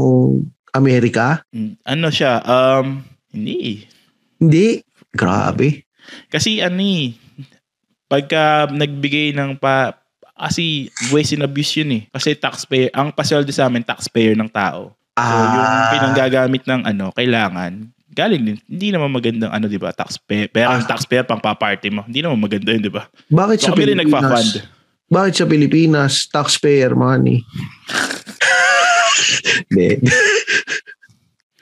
Amerika? 0.76 1.40
Mm, 1.48 1.80
Ano 1.80 2.12
siya, 2.12 2.44
um, 2.44 3.00
hindi. 3.32 3.88
Hindi. 4.36 4.84
Grabe. 5.16 5.88
Kasi 6.28 6.60
ano 6.60 6.76
eh, 6.76 7.16
pagka 8.06 8.42
nagbigay 8.68 9.30
ng 9.32 9.56
pa, 9.56 9.98
kasi 10.32 10.86
waste 11.08 11.32
and 11.32 11.42
abuse 11.42 11.72
yun 11.74 11.90
eh. 11.92 12.02
Kasi 12.08 12.36
taxpayer, 12.36 12.92
ang 12.92 13.08
pasweldo 13.08 13.48
sa 13.50 13.66
amin, 13.66 13.80
taxpayer 13.80 14.36
ng 14.36 14.48
tao. 14.48 14.92
So 15.16 15.32
yung 15.32 15.64
Ah, 15.64 15.88
pinanggagamit 15.90 16.62
ng 16.62 16.84
ano, 16.84 17.08
kailangan, 17.10 17.88
galing 18.12 18.44
din. 18.44 18.58
Hindi 18.64 18.92
naman 18.92 19.08
magandang 19.08 19.48
ano, 19.48 19.64
di 19.64 19.80
ba? 19.80 19.90
Taxpayer. 19.90 20.48
Pero 20.48 20.68
ang 20.68 20.84
Ah. 20.84 20.88
taxpayer 20.88 21.24
pang 21.24 21.40
paparty 21.40 21.88
mo. 21.88 22.04
Hindi 22.04 22.20
naman 22.20 22.36
maganda 22.36 22.68
yun, 22.68 22.80
di 22.80 22.92
ba? 22.92 23.08
bakit 23.26 23.64
So 23.64 23.72
sa 23.72 23.72
Pilipinas? 23.72 24.12
nagpa-fund. 24.12 24.52
Bakit 25.06 25.32
sa 25.32 25.44
Pilipinas, 25.46 26.12
taxpayer 26.28 26.92
money? 26.92 27.40
Hindi. 29.70 29.88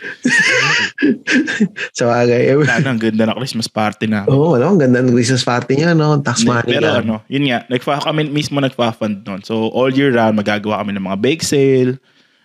sa 1.96 2.04
bagay. 2.06 2.52
eh, 2.52 2.56
Sana 2.64 2.88
ang 2.92 3.00
ganda 3.00 3.24
ng 3.28 3.36
Christmas 3.38 3.68
party 3.68 4.06
na. 4.06 4.24
Oo, 4.28 4.54
oh, 4.54 4.56
ano, 4.56 4.74
ang 4.74 4.80
ganda 4.80 5.00
ng 5.00 5.14
Christmas 5.14 5.44
party 5.44 5.80
niya, 5.80 5.92
no? 5.96 6.18
Tax 6.20 6.44
money 6.44 6.78
Pero 6.78 6.88
lang. 6.90 7.04
ano, 7.04 7.14
yun 7.28 7.44
nga, 7.48 7.64
nagfa 7.66 8.00
kami 8.04 8.28
mismo 8.28 8.58
nagfa-fund 8.60 9.24
noon. 9.24 9.40
So 9.42 9.68
all 9.72 9.90
year 9.90 10.12
round 10.12 10.36
magagawa 10.36 10.82
kami 10.84 10.96
ng 10.96 11.04
mga 11.04 11.18
bake 11.20 11.44
sale, 11.44 11.96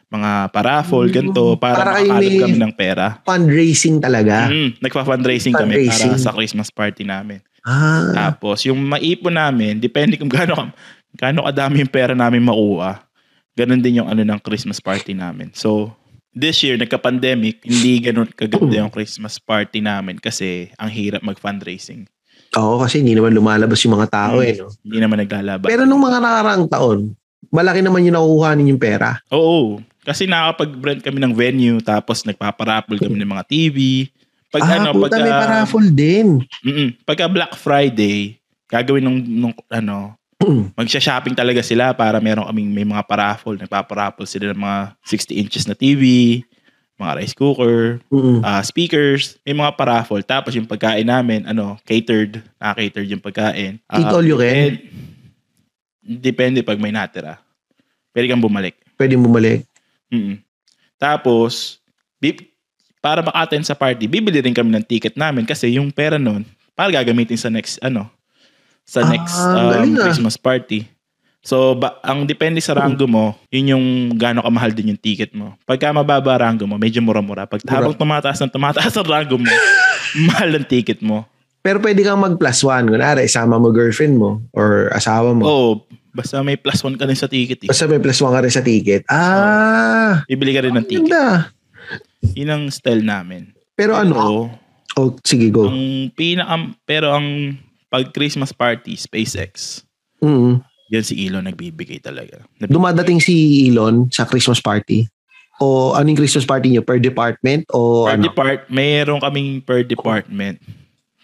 mga 0.10 0.50
paraffle, 0.50 1.10
ganito, 1.14 1.54
para, 1.56 1.78
Mm. 1.78 1.86
Para 1.86 1.92
makakalap 2.02 2.34
kami 2.42 2.58
ng 2.58 2.74
pera. 2.74 3.06
Fundraising 3.22 3.98
talaga. 4.02 4.50
Mm, 4.50 4.70
nagpa-fundraising 4.82 5.54
kami 5.54 5.86
para 5.86 6.18
sa 6.18 6.34
Christmas 6.34 6.74
party 6.74 7.06
namin. 7.06 7.40
Ah, 7.62 8.10
Tapos, 8.16 8.64
yung 8.66 8.80
maipon 8.82 9.36
namin, 9.36 9.78
depende 9.78 10.18
kung 10.18 10.32
gaano, 10.32 10.72
gaano 11.14 11.46
kadami 11.46 11.86
yung 11.86 11.92
pera 11.92 12.18
namin 12.18 12.42
makuha, 12.42 13.04
ganun 13.54 13.84
din 13.84 14.02
yung 14.02 14.10
ano 14.10 14.24
ng 14.24 14.40
Christmas 14.42 14.80
party 14.82 15.14
namin. 15.14 15.52
So, 15.54 15.94
this 16.34 16.62
year, 16.62 16.78
nagka-pandemic, 16.78 17.66
hindi 17.66 18.00
ganun 18.00 18.30
kaganda 18.32 18.86
yung 18.86 18.94
Christmas 18.94 19.42
party 19.42 19.82
namin 19.82 20.22
kasi 20.22 20.70
ang 20.78 20.90
hirap 20.90 21.26
mag-fundraising. 21.26 22.06
Oo, 22.58 22.82
kasi 22.82 23.02
hindi 23.06 23.14
naman 23.14 23.38
lumalabas 23.38 23.78
yung 23.86 23.94
mga 24.00 24.10
tao 24.10 24.42
Mm. 24.42 24.48
eh, 24.50 24.54
no? 24.58 24.74
Hindi 24.82 24.98
naman 24.98 25.18
naglalaban. 25.22 25.70
Pero 25.70 25.86
nung 25.86 26.02
mga 26.02 26.18
nakaraang 26.18 26.66
taon, 26.66 27.00
malaki 27.54 27.80
naman 27.86 28.06
yung 28.10 28.18
nakukuha 28.18 28.50
ninyong 28.58 28.82
pera. 28.82 29.22
Oo. 29.30 29.82
Kasi 30.02 30.26
nakakapag-rent 30.26 31.02
kami 31.06 31.20
ng 31.22 31.34
venue, 31.38 31.78
tapos 31.84 32.26
nagpaparaffle 32.26 32.98
kami 32.98 33.22
ng 33.22 33.30
mga 33.30 33.46
TV. 33.46 33.78
Pag 34.50 34.66
ah, 34.66 34.74
ano, 34.82 34.90
puta, 34.98 35.14
pagka, 35.14 35.22
may 35.22 35.34
paraffle 35.34 35.90
din. 35.94 36.28
Mm-mm. 36.66 36.90
pagka 37.06 37.30
Black 37.30 37.54
Friday, 37.54 38.42
gagawin 38.66 39.06
nung, 39.06 39.20
nung 39.22 39.54
ano, 39.70 40.18
magsha-shopping 40.80 41.36
talaga 41.36 41.60
sila 41.60 41.92
para 41.92 42.24
meron 42.24 42.48
kaming 42.48 42.72
may 42.72 42.88
mga 42.88 43.04
paraffle. 43.04 43.60
Nagpaparaffle 43.60 44.28
sila 44.28 44.56
ng 44.56 44.62
mga 44.62 44.80
60 45.04 45.36
inches 45.36 45.64
na 45.68 45.76
TV, 45.76 46.04
mga 47.00 47.12
rice 47.20 47.36
cooker, 47.36 48.00
Mm-mm. 48.12 48.44
ah, 48.44 48.64
speakers, 48.64 49.40
may 49.44 49.56
mga 49.56 49.76
paraffle. 49.76 50.24
Tapos 50.24 50.56
yung 50.56 50.68
pagkain 50.68 51.08
namin, 51.08 51.48
ano, 51.48 51.80
catered, 51.84 52.44
naka-catered 52.60 53.08
yung 53.08 53.24
pagkain. 53.24 53.80
Eat 53.80 54.12
all 54.12 54.24
you 54.24 54.40
can? 54.40 54.80
depend- 54.80 55.08
Depende 56.10 56.60
pag 56.66 56.82
may 56.82 56.90
natira. 56.90 57.38
Pwede 58.10 58.26
kang 58.26 58.42
bumalik. 58.42 58.74
Pwede 58.98 59.14
bumalik. 59.14 59.62
Mm. 60.10 60.42
Tapos, 60.98 61.78
bi- 62.18 62.50
para 62.98 63.22
maka-attend 63.22 63.64
sa 63.64 63.78
party, 63.78 64.10
bibili 64.10 64.42
rin 64.42 64.56
kami 64.56 64.74
ng 64.74 64.84
ticket 64.84 65.14
namin 65.14 65.46
kasi 65.46 65.78
yung 65.78 65.94
pera 65.94 66.18
nun, 66.18 66.44
para 66.74 66.90
gagamitin 66.90 67.38
sa 67.38 67.48
next, 67.48 67.78
ano, 67.80 68.10
sa 68.90 69.06
Ah, 69.06 69.10
next 69.14 69.38
um, 69.38 69.70
galing 69.70 69.94
ah. 69.96 70.04
Christmas 70.10 70.34
party. 70.34 70.90
So, 71.40 71.72
ba, 71.72 72.02
ang 72.04 72.28
depende 72.28 72.60
sa 72.60 72.76
rango 72.76 73.08
mo, 73.08 73.32
yun 73.48 73.72
yung 73.72 73.86
gaano 74.18 74.44
kamahal 74.44 74.76
din 74.76 74.92
yung 74.92 75.00
ticket 75.00 75.32
mo. 75.32 75.56
Pagka 75.64 75.94
mababa 75.94 76.36
rango 76.36 76.68
mo, 76.68 76.76
medyo 76.76 77.00
mura-mura. 77.00 77.48
Pag 77.48 77.64
Mura. 77.64 77.74
habang 77.80 77.96
tumataas 77.96 78.42
ng 78.44 78.52
tumataas 78.52 78.92
ang 78.92 79.08
rango 79.08 79.40
mo, 79.40 79.48
mahal 80.28 80.52
ang 80.52 80.68
ticket 80.68 81.00
mo. 81.00 81.24
Pero 81.64 81.80
pwede 81.80 82.04
kang 82.04 82.20
mag 82.20 82.36
plus 82.36 82.60
one. 82.60 82.92
Kunwari, 82.92 83.24
isama 83.24 83.56
mo 83.56 83.72
girlfriend 83.72 84.20
mo 84.20 84.44
or 84.52 84.92
asawa 84.92 85.32
mo. 85.32 85.44
Oo, 85.48 85.70
basta 86.12 86.44
may 86.44 86.60
plus 86.60 86.84
one 86.84 87.00
ka 87.00 87.08
rin 87.08 87.16
sa 87.16 87.32
ticket. 87.32 87.64
Eh. 87.64 87.70
Basta 87.72 87.88
may 87.88 88.04
plus 88.04 88.20
one 88.20 88.36
ka 88.36 88.44
rin 88.44 88.52
sa 88.52 88.64
ticket. 88.64 89.08
Ah, 89.08 90.28
Bibili 90.28 90.52
ka 90.52 90.66
rin 90.66 90.76
ng 90.76 90.88
ticket. 90.88 91.08
ganda. 91.08 91.56
Yun 92.36 92.52
ang 92.52 92.64
style 92.68 93.04
namin. 93.04 93.56
Pero 93.80 93.96
ano? 93.96 94.14
Oo. 94.20 94.42
Oh, 95.00 95.16
sige, 95.24 95.48
go. 95.48 95.72
Ang 95.72 96.12
pinaka 96.12 96.56
pero 96.84 97.16
ang 97.16 97.56
pag 97.90 98.10
Christmas 98.10 98.50
party 98.50 98.94
SpaceX, 98.94 99.84
Mm. 100.20 100.62
yan 100.90 101.04
si 101.04 101.16
Elon 101.22 101.44
nagbibigay 101.44 101.98
talaga. 101.98 102.44
Dumadating 102.60 103.18
si 103.18 103.34
Elon 103.66 104.10
sa 104.10 104.24
Christmas 104.24 104.60
party. 104.60 105.06
O 105.58 105.92
anong 105.92 106.16
Christmas 106.16 106.44
party 106.44 106.72
nyo? 106.72 106.82
Per 106.82 106.98
department? 106.98 107.68
O 107.70 108.08
per 108.08 108.16
ano? 108.16 108.24
depart, 108.24 108.60
mayroon 108.68 109.20
kaming 109.20 109.60
per 109.60 109.84
department. 109.84 110.56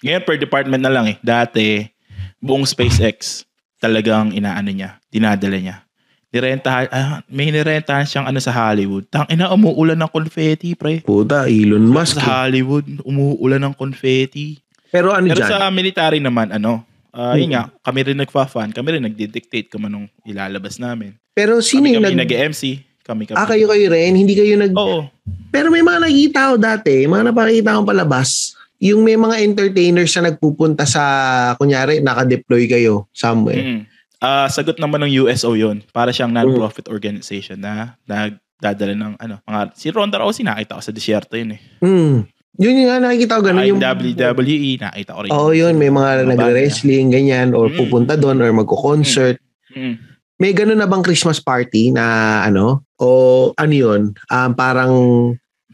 Ngayon 0.04 0.22
per 0.22 0.36
department 0.36 0.82
na 0.84 0.92
lang 0.92 1.06
eh. 1.08 1.18
Dati 1.20 1.88
buong 2.38 2.64
SpaceX 2.64 3.48
talagang 3.78 4.32
inaano 4.32 4.70
niya, 4.70 5.00
dinadala 5.08 5.56
niya. 5.56 5.78
Nirentahan, 6.30 6.92
ah, 6.92 7.24
may 7.32 7.48
nirentahan 7.48 8.04
siyang 8.04 8.28
ano 8.28 8.44
sa 8.44 8.52
Hollywood. 8.52 9.08
Tang 9.08 9.24
ina 9.32 9.48
umuulan 9.48 9.96
ng 9.96 10.12
confetti, 10.12 10.76
pre. 10.76 11.00
Puta, 11.00 11.48
Elon 11.48 11.88
Musk. 11.88 12.20
eh. 12.20 12.20
Sa 12.20 12.44
Hollywood, 12.44 12.84
umuulan 13.08 13.64
ng 13.64 13.72
confetti. 13.72 14.60
Pero 14.96 15.12
ano 15.12 15.28
Pero 15.28 15.44
dyan? 15.44 15.50
sa 15.52 15.68
military 15.68 16.24
naman, 16.24 16.56
ano, 16.56 16.88
ah, 17.12 17.36
Hmm. 17.36 17.40
yun 17.44 17.50
nga, 17.52 17.64
kami 17.84 18.00
rin 18.08 18.18
nagfa-fan, 18.18 18.72
kami 18.72 18.88
rin 18.96 19.04
nagdi-dictate 19.04 19.68
kung 19.68 19.84
anong 19.84 20.08
ilalabas 20.24 20.80
namin. 20.80 21.20
Pero 21.36 21.60
sino 21.60 21.84
Kami 21.84 22.00
yung 22.00 22.06
kami 22.08 22.16
nag... 22.16 22.32
nag-MC, 22.32 22.64
kami 23.04 23.28
kami. 23.28 23.36
Ah, 23.36 23.44
kayo 23.44 23.68
kayo 23.68 23.92
rin? 23.92 24.16
Hindi 24.16 24.40
kayo 24.40 24.56
nag... 24.56 24.72
Oo. 24.72 25.12
Pero 25.52 25.68
may 25.68 25.84
mga 25.84 26.00
nakikita 26.00 26.40
ko 26.48 26.56
dati, 26.56 27.04
mga 27.04 27.36
napakita 27.36 27.76
akong 27.76 27.90
palabas. 27.92 28.56
Yung 28.80 29.04
may 29.04 29.16
mga 29.16 29.36
entertainers 29.44 30.12
na 30.16 30.32
nagpupunta 30.32 30.84
sa, 30.88 31.04
kunyari, 31.60 32.00
naka-deploy 32.00 32.68
kayo 32.68 33.08
somewhere. 33.12 33.60
Mm. 33.60 33.82
Ah, 34.20 34.48
sagot 34.48 34.80
naman 34.80 35.04
ng 35.06 35.28
USO 35.28 35.54
'yon. 35.54 35.84
Para 35.92 36.10
siyang 36.10 36.32
non-profit 36.32 36.88
organization 36.88 37.60
na 37.60 38.00
nagdadala 38.08 38.96
ng 38.96 39.14
ano, 39.20 39.36
mga 39.44 39.62
si 39.76 39.92
Ronda 39.92 40.18
Rousey 40.18 40.42
nakita 40.42 40.80
ko 40.80 40.82
sa 40.82 40.96
disyerto 40.96 41.36
'yun 41.36 41.56
eh. 41.56 41.62
Mm. 41.84 42.18
Yun 42.56 42.80
yung 42.80 42.88
nga 42.88 43.04
nakikita 43.04 43.38
ko 43.38 43.44
ganun. 43.44 43.68
Yung, 43.68 43.82
WWE 43.82 44.72
nakita 44.80 45.12
ko 45.12 45.20
rin. 45.24 45.32
Oo, 45.32 45.52
yun. 45.52 45.76
May 45.76 45.92
mga 45.92 46.24
nagre-wrestling, 46.26 47.12
ganyan, 47.12 47.52
or 47.52 47.68
Mm. 47.68 47.78
pupunta 47.78 48.16
doon, 48.16 48.40
or 48.40 48.52
magko-concert. 48.52 49.36
Mm. 49.76 49.96
May 50.36 50.52
ganun 50.52 50.80
na 50.80 50.88
bang 50.88 51.04
Christmas 51.04 51.40
party 51.40 51.92
na 51.92 52.04
ano? 52.44 52.84
O 52.96 53.52
ano 53.56 53.74
yun? 53.74 54.02
Um, 54.28 54.52
parang, 54.56 54.92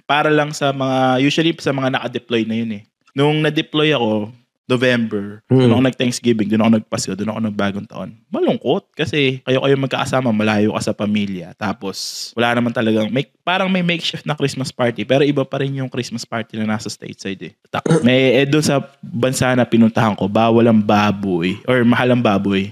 Para 0.06 0.28
lang 0.28 0.52
sa 0.52 0.76
mga 0.76 1.24
usually 1.24 1.56
sa 1.58 1.72
mga 1.72 1.96
naka-deploy 1.96 2.44
na 2.44 2.60
'yun 2.60 2.72
eh. 2.76 2.84
Nung 3.16 3.40
na-deploy 3.40 3.96
ako 3.96 4.28
November, 4.72 5.44
Hmm. 5.52 5.68
doon 5.68 5.76
ako 5.76 5.82
nag-Thanksgiving, 5.92 6.48
doon 6.48 6.64
ako 6.64 6.72
nagpasko, 6.80 7.12
doon 7.12 7.32
ako 7.36 7.40
nagbagong 7.52 7.88
taon. 7.92 8.16
Malungkot 8.32 8.96
kasi 8.96 9.44
kayo 9.44 9.60
kayo 9.60 9.76
magkakasama, 9.76 10.32
malayo 10.32 10.72
ka 10.72 10.82
sa 10.88 10.94
pamilya. 10.96 11.52
Tapos 11.60 12.32
wala 12.32 12.56
naman 12.56 12.72
talagang 12.72 13.12
may 13.12 13.28
parang 13.44 13.68
may 13.68 13.84
makeshift 13.84 14.24
na 14.24 14.34
Christmas 14.34 14.72
party 14.72 15.04
pero 15.04 15.28
iba 15.28 15.44
pa 15.44 15.60
rin 15.60 15.76
yung 15.76 15.92
Christmas 15.92 16.24
party 16.24 16.56
na 16.56 16.80
nasa 16.80 16.88
stateside 16.88 17.52
eh. 17.52 17.54
May 18.00 18.40
eh, 18.40 18.48
doon 18.48 18.64
sa 18.64 18.80
bansa 19.04 19.52
na 19.52 19.68
pinuntahan 19.68 20.16
ko, 20.16 20.32
bawal 20.32 20.64
ang 20.64 20.80
baboy 20.80 21.60
or 21.68 21.84
mahal 21.84 22.16
ang 22.16 22.24
baboy. 22.24 22.72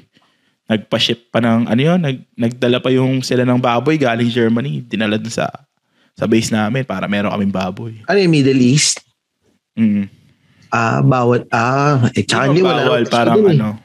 Nagpa-ship 0.70 1.34
pa 1.34 1.42
ng 1.42 1.66
ano 1.66 1.82
yun, 1.82 1.98
nag, 1.98 2.18
nagdala 2.38 2.78
pa 2.78 2.94
yung 2.94 3.26
sila 3.26 3.42
ng 3.42 3.58
baboy 3.58 3.98
galing 3.98 4.30
Germany, 4.30 4.86
dinala 4.86 5.18
dun 5.18 5.34
sa 5.34 5.50
sa 6.14 6.30
base 6.30 6.54
namin 6.54 6.86
para 6.86 7.10
meron 7.10 7.32
kaming 7.34 7.52
baboy. 7.52 7.94
ano 8.06 8.18
yung 8.20 8.30
Middle 8.32 8.62
East? 8.62 9.02
Mm. 9.74 10.19
Ah, 10.70 11.02
bawat, 11.02 11.50
ah, 11.50 12.10
eh, 12.14 12.22
tsaka 12.22 12.54
hindi 12.54 12.62
wala. 12.62 12.86
bawal, 12.86 13.04
parang 13.10 13.42
eh. 13.50 13.58
ano. 13.58 13.82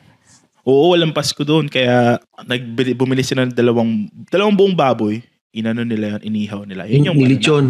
Oo, 0.65 0.97
walang 0.97 1.13
Pasko 1.13 1.41
doon. 1.45 1.69
Kaya 1.69 2.21
nagbili, 2.45 2.97
bumili 2.97 3.21
sila 3.21 3.45
ng 3.45 3.53
dalawang, 3.57 4.09
dalawang 4.33 4.57
buong 4.57 4.77
baboy. 4.77 5.21
Inano 5.53 5.85
nila 5.85 6.17
yun, 6.17 6.23
inihaw 6.33 6.65
nila. 6.65 6.89
Yun 6.89 7.09
yung 7.13 7.19
Nilitsyon. 7.21 7.65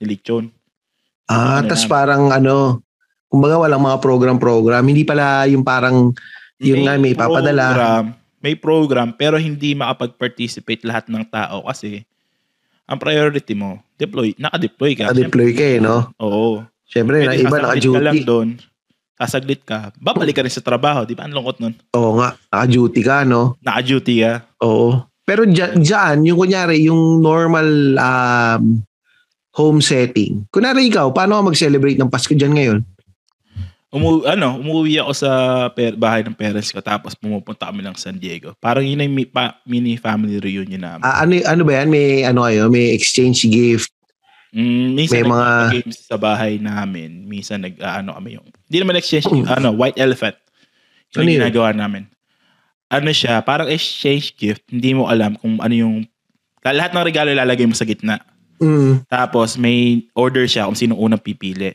Nilitsyon. 0.00 0.52
Ah, 1.28 1.64
Ano 1.64 1.72
tas 1.72 1.88
parang 1.88 2.28
ano, 2.32 2.84
kumbaga 3.32 3.56
walang 3.60 3.80
mga 3.84 3.98
program-program. 4.00 4.84
Hindi 4.84 5.08
pala 5.08 5.48
yung 5.48 5.64
parang, 5.64 6.12
yung 6.60 6.84
nga 6.84 7.00
may 7.00 7.16
papadala. 7.16 7.64
Program, 7.72 8.04
may 8.44 8.54
program, 8.60 9.08
pero 9.16 9.40
hindi 9.40 9.72
makapag-participate 9.72 10.84
lahat 10.84 11.08
ng 11.08 11.24
tao 11.32 11.64
kasi 11.64 12.04
ang 12.84 13.00
priority 13.00 13.56
mo, 13.56 13.80
deploy, 13.96 14.36
naka-deploy 14.36 14.92
ka. 14.92 15.08
naka-deploy 15.08 15.50
ka 15.56 15.64
eh, 15.64 15.78
no? 15.80 16.12
Oo. 16.20 16.60
Siyempre, 16.94 17.26
na 17.26 17.34
iba 17.34 17.50
sasaglit 17.50 17.82
ka 17.82 17.98
lang 17.98 18.14
naka-duty. 18.14 18.22
doon. 18.22 18.48
Sasaglit 19.14 19.62
ka. 19.62 19.78
Babalik 19.98 20.34
ka 20.34 20.42
rin 20.42 20.50
sa 20.50 20.62
trabaho. 20.62 21.02
Di 21.02 21.14
ba? 21.14 21.26
Ang 21.26 21.34
lungkot 21.34 21.58
nun. 21.58 21.74
Oo 21.92 22.18
nga, 22.18 22.38
naka-duty 22.48 23.02
ka, 23.02 23.26
no? 23.26 23.58
Naka-duty 23.58 24.22
ka. 24.22 24.32
Oo. 24.62 25.02
Pero 25.24 25.42
dyan, 25.42 25.82
dyan, 25.82 26.22
yung 26.22 26.38
kunyari, 26.38 26.86
yung 26.86 27.18
normal 27.18 27.66
um, 27.96 28.62
home 29.50 29.80
setting. 29.80 30.46
Kunyari 30.50 30.86
ikaw, 30.86 31.10
paano 31.10 31.38
ka 31.38 31.50
mag-celebrate 31.50 31.98
ng 31.98 32.10
Pasko 32.10 32.30
dyan 32.30 32.54
ngayon? 32.54 32.80
Umu 33.94 34.26
ano, 34.26 34.58
umuwi 34.58 34.98
ako 34.98 35.12
sa 35.14 35.30
per- 35.70 35.94
bahay 35.94 36.26
ng 36.26 36.34
parents 36.34 36.74
ko 36.74 36.82
tapos 36.82 37.14
pumupunta 37.14 37.70
kami 37.70 37.78
ng 37.78 37.94
San 37.94 38.18
Diego. 38.18 38.50
Parang 38.58 38.82
yun 38.82 38.98
ang 38.98 39.06
mi- 39.06 39.22
pa- 39.22 39.62
mini 39.62 39.94
family 39.94 40.42
reunion 40.42 40.82
namin. 40.82 41.06
Ah, 41.06 41.22
ano, 41.22 41.38
ano 41.46 41.62
ba 41.62 41.78
yan? 41.78 41.94
May, 41.94 42.26
ano 42.26 42.42
kayo? 42.42 42.66
May 42.66 42.90
exchange 42.90 43.46
gift? 43.46 43.93
Mm, 44.54 44.94
minsan 44.94 45.18
may 45.18 45.26
mga- 45.26 45.70
games 45.74 45.98
sa 46.00 46.14
bahay 46.14 46.56
namin. 46.56 47.26
Minsan 47.26 47.58
nag 47.60 47.74
ano 47.76 48.14
kami 48.14 48.38
yung 48.38 48.46
hindi 48.46 48.78
naman 48.78 48.94
exchange 48.94 49.26
ano 49.50 49.74
white 49.74 49.98
elephant. 49.98 50.38
Ano 51.10 51.20
Yun 51.20 51.26
yung 51.26 51.28
yun? 51.28 51.42
ginagawa 51.42 51.68
namin. 51.70 52.06
Ano 52.86 53.10
siya, 53.10 53.42
parang 53.42 53.66
exchange 53.66 54.38
gift. 54.38 54.62
Hindi 54.66 54.94
mo 54.94 55.10
alam 55.10 55.34
kung 55.34 55.58
ano 55.58 55.74
yung 55.74 56.06
lahat 56.62 56.94
ng 56.94 57.02
regalo 57.02 57.28
ilalagay 57.28 57.66
mo 57.66 57.74
sa 57.74 57.82
gitna. 57.82 58.22
Mm. 58.56 59.02
Tapos 59.04 59.58
may 59.58 60.06
order 60.14 60.46
siya 60.46 60.64
kung 60.64 60.78
sino 60.78 60.94
unang 60.94 61.18
pipili. 61.18 61.74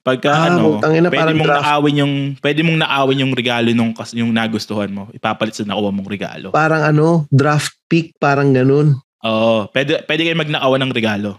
Pagka 0.00 0.32
Ah, 0.32 0.48
ano, 0.48 0.80
ina, 0.88 1.12
pwede 1.12 1.36
mong 1.36 1.44
draft. 1.44 1.60
nakawin 1.60 2.00
yung 2.00 2.14
pwede 2.40 2.60
mong 2.64 2.78
nakawin 2.80 3.22
yung 3.22 3.32
regalo 3.36 3.68
nung 3.70 3.92
yung 4.14 4.32
nagustuhan 4.32 4.88
mo. 4.88 5.12
Ipapalit 5.12 5.52
sa 5.52 5.68
nakuha 5.68 5.92
mong 5.92 6.08
regalo. 6.08 6.48
Parang 6.48 6.80
ano, 6.80 7.28
draft 7.28 7.76
pick, 7.84 8.16
parang 8.16 8.56
ganun. 8.56 8.96
Oo, 9.20 9.68
pwede 9.68 10.00
pwede 10.08 10.20
kayo 10.24 10.32
magnakawan 10.32 10.80
ng 10.80 10.94
regalo. 10.96 11.36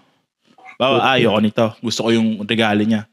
Bawa, 0.79 0.95
Okay. 0.97 1.11
ayoko 1.19 1.39
nito. 1.43 1.65
Gusto 1.83 1.99
ko 2.01 2.09
yung 2.09 2.39
regalo 2.41 2.79
niya. 2.81 3.03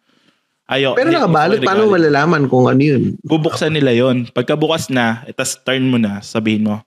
Ayo. 0.66 0.94
Pero 0.94 1.10
nakabalot, 1.10 1.58
paano 1.60 1.86
malalaman 1.88 2.46
kung 2.46 2.66
ano 2.66 2.78
yun? 2.78 3.18
Bubuksan 3.20 3.70
nila 3.70 3.90
yon. 3.90 4.30
Pagka 4.30 4.54
bukas 4.54 4.86
na, 4.86 5.26
itas 5.26 5.58
turn 5.58 5.82
mo 5.84 5.94
na, 5.94 6.18
sabihin 6.20 6.62
mo, 6.62 6.82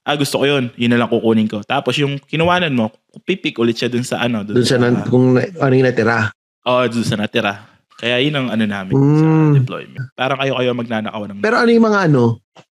ah 0.00 0.12
gusto 0.14 0.36
ko 0.36 0.44
yun, 0.44 0.68
yun 0.76 0.92
na 0.92 1.00
lang 1.00 1.08
kukunin 1.08 1.44
ko. 1.44 1.60
Tapos 1.62 1.96
yung 1.96 2.20
kinuwanan 2.22 2.72
mo, 2.72 2.92
pipik 3.24 3.56
ulit 3.56 3.76
siya 3.76 3.88
dun 3.88 4.04
sa 4.04 4.20
ano. 4.20 4.40
Doon 4.40 4.60
sa, 4.62 4.76
nan- 4.76 5.04
kung 5.04 5.32
na- 5.32 5.48
ano 5.58 5.72
yung 5.72 5.84
natira. 5.84 6.32
Oo, 6.64 6.84
dun 6.86 7.04
sa 7.04 7.16
natira. 7.16 7.64
Kaya 7.94 8.20
yun 8.20 8.34
ang 8.34 8.48
ano 8.50 8.64
namin 8.64 8.92
Mm. 8.92 9.16
sa 9.16 9.26
deployment. 9.54 10.04
Parang 10.14 10.36
kayo-kayo 10.36 10.70
magnanakaw 10.74 11.22
ng 11.24 11.38
Pero 11.40 11.56
ano 11.56 11.70
yung 11.70 11.86
mga 11.86 12.00
ano? 12.04 12.22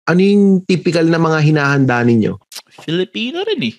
Ano 0.04 0.20
yung 0.20 0.44
typical 0.62 1.06
na 1.06 1.18
mga 1.18 1.40
hinahanda 1.42 2.02
ninyo? 2.02 2.38
Filipino 2.80 3.42
rin 3.44 3.62
eh. 3.64 3.76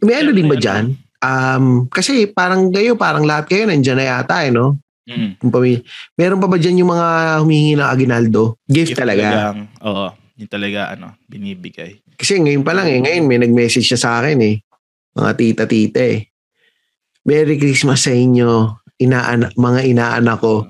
May 0.00 0.22
ano 0.22 0.30
din 0.30 0.46
ba 0.46 0.54
Ano? 0.54 0.62
dyan? 0.62 0.84
Um, 1.18 1.90
kasi 1.90 2.30
parang 2.30 2.70
kayo, 2.70 2.94
parang 2.94 3.26
lahat 3.26 3.50
kayo 3.50 3.66
nandyan 3.66 3.98
na 3.98 4.06
yata 4.06 4.46
eh, 4.46 4.54
no? 4.54 4.78
Mm. 5.08 5.40
Pamilya. 5.40 5.80
Meron 6.14 6.38
pa 6.38 6.46
ba 6.46 6.56
dyan 6.60 6.84
yung 6.84 6.92
mga 6.92 7.08
humihingi 7.42 7.74
ng 7.80 7.88
aginaldo? 7.88 8.60
Gift, 8.68 8.92
Gift 8.92 9.00
talaga. 9.00 9.24
talagang, 9.24 9.58
Oo. 9.82 10.06
Yung 10.38 10.50
talaga, 10.52 10.94
ano, 10.94 11.16
binibigay. 11.26 11.98
Kasi 12.14 12.38
ngayon 12.38 12.62
pa 12.62 12.76
lang 12.76 12.86
eh. 12.86 12.98
Ngayon 13.02 13.24
may 13.24 13.40
nag-message 13.40 13.88
siya 13.88 13.98
sa 13.98 14.10
akin 14.20 14.38
eh. 14.44 14.60
Mga 15.16 15.30
tita-tita 15.34 16.02
eh. 16.04 16.28
Merry 17.26 17.56
Christmas 17.58 18.04
sa 18.04 18.12
inyo. 18.12 18.78
Inaanak, 19.00 19.56
mga 19.56 19.80
inaanak 19.86 20.38
ko. 20.38 20.66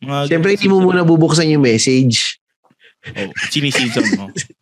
Mga 0.00 0.32
Siyempre, 0.32 0.56
hindi 0.56 0.68
mo 0.68 0.80
muna 0.80 1.04
bubuksan 1.04 1.52
yung 1.52 1.64
message. 1.64 2.40
Oh, 3.16 3.32
siniseason 3.48 4.04
mo. 4.16 4.28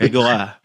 Ego 0.00 0.24
ka. 0.24 0.56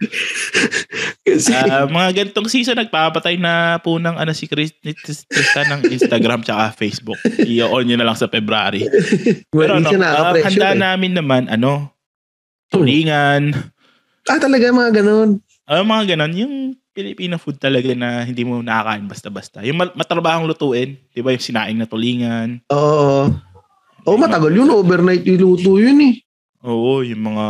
Kasi, 1.25 1.51
Ah, 1.51 1.83
mga 1.83 2.23
ganitong 2.23 2.47
season, 2.47 2.79
nagpapatay 2.79 3.35
na 3.35 3.81
po 3.81 3.99
ng 3.99 4.15
ano, 4.15 4.31
si 4.31 4.47
Chris, 4.47 4.71
ni 4.85 4.95
Tris- 4.95 5.27
Tristan 5.27 5.67
ng 5.67 5.81
Instagram 5.91 6.45
tsaka 6.45 6.71
Facebook. 6.75 7.19
I-on 7.43 7.83
nyo 7.83 7.97
na 7.99 8.07
lang 8.07 8.17
sa 8.17 8.31
February. 8.31 8.87
Pero 9.51 9.77
ano, 9.77 9.89
ah, 9.89 9.97
nakaka-pressure 9.99 10.47
handa 10.47 10.69
eh. 10.71 10.79
namin 10.79 11.11
naman, 11.11 11.43
ano, 11.51 11.91
tulingan. 12.71 13.51
Ah, 14.25 14.39
talaga 14.39 14.71
mga 14.71 15.03
ganun. 15.03 15.43
Ah, 15.65 15.81
mga 15.81 16.15
ganon, 16.15 16.33
yung 16.33 16.53
Filipino 16.95 17.35
food 17.35 17.59
talaga 17.59 17.91
na 17.91 18.23
hindi 18.23 18.47
mo 18.47 18.63
nakakain 18.63 19.03
basta-basta. 19.05 19.59
Yung 19.67 19.75
mat- 19.75 19.97
matrabahong 19.99 20.47
lutuin, 20.47 20.95
di 21.11 21.19
ba 21.19 21.35
yung 21.35 21.43
sinaing 21.43 21.75
na 21.75 21.89
tulingan. 21.89 22.63
Oo. 22.71 23.27
Oh, 24.05 24.15
matagal 24.15 24.53
yun. 24.53 24.69
Overnight 24.69 25.25
niluto 25.25 25.81
yun 25.81 25.99
eh. 25.99 26.15
Oo, 26.63 27.01
yung 27.01 27.25
mga 27.25 27.45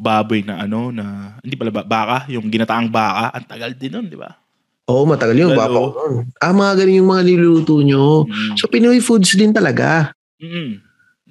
baboy 0.00 0.40
na 0.40 0.64
ano, 0.64 0.88
na, 0.88 1.36
hindi 1.44 1.60
pala 1.60 1.68
ba, 1.68 1.84
baka, 1.84 2.24
yung 2.32 2.48
ginataang 2.48 2.88
baka, 2.88 3.36
ang 3.36 3.44
tagal 3.44 3.76
din 3.76 3.92
nun, 3.92 4.08
di 4.08 4.16
ba? 4.16 4.32
Oo, 4.88 5.04
matagal 5.04 5.36
yun. 5.36 5.52
Lalo. 5.52 5.60
Bapa 5.60 5.80
ko 5.94 6.02
nun. 6.08 6.26
Ah, 6.40 6.56
mga 6.56 6.72
ganun 6.82 6.98
yung 6.98 7.10
mga 7.12 7.22
niluluto 7.28 7.74
nyo. 7.84 8.24
Mm. 8.26 8.56
So, 8.56 8.66
Pinoy 8.66 8.98
foods 8.98 9.36
din 9.36 9.52
talaga. 9.52 10.16
Mm. 10.40 10.82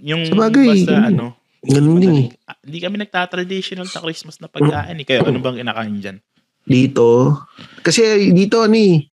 Yung 0.06 0.22
Sabagay, 0.32 0.86
basta 0.86 0.96
mm. 0.96 1.10
ano, 1.12 1.26
Ganun 1.60 2.00
din 2.00 2.16
eh. 2.16 2.28
ah, 2.48 2.56
hindi 2.64 2.80
kami 2.80 2.96
nagta-traditional 3.04 3.84
sa 3.84 4.00
Christmas 4.00 4.40
na 4.40 4.48
pagkain. 4.48 4.96
Eh. 4.96 5.04
Kayo, 5.04 5.28
ano 5.28 5.44
bang 5.44 5.60
kinakain 5.60 6.00
dyan? 6.00 6.18
Dito. 6.64 7.36
Kasi 7.84 8.32
dito, 8.32 8.64
ni 8.72 9.04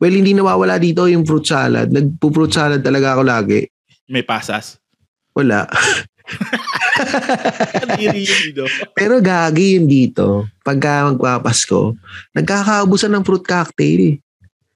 well, 0.00 0.14
hindi 0.16 0.32
nawawala 0.32 0.80
dito 0.80 1.04
yung 1.04 1.28
fruit 1.28 1.44
salad. 1.44 1.92
Nagpo-fruit 1.92 2.48
salad 2.48 2.80
talaga 2.80 3.12
ako 3.12 3.22
lagi. 3.28 3.68
May 4.08 4.24
pasas. 4.24 4.80
Wala. 5.36 5.68
Kadiri 7.72 8.22
yun 8.24 8.40
dito. 8.50 8.64
Pero 8.92 9.20
gagi 9.20 9.78
yun 9.78 9.86
dito. 9.86 10.46
Pagka 10.62 11.12
magpapasko, 11.12 11.94
nagkakaubusan 12.34 13.12
ng 13.14 13.24
fruit 13.24 13.44
cocktail. 13.44 14.18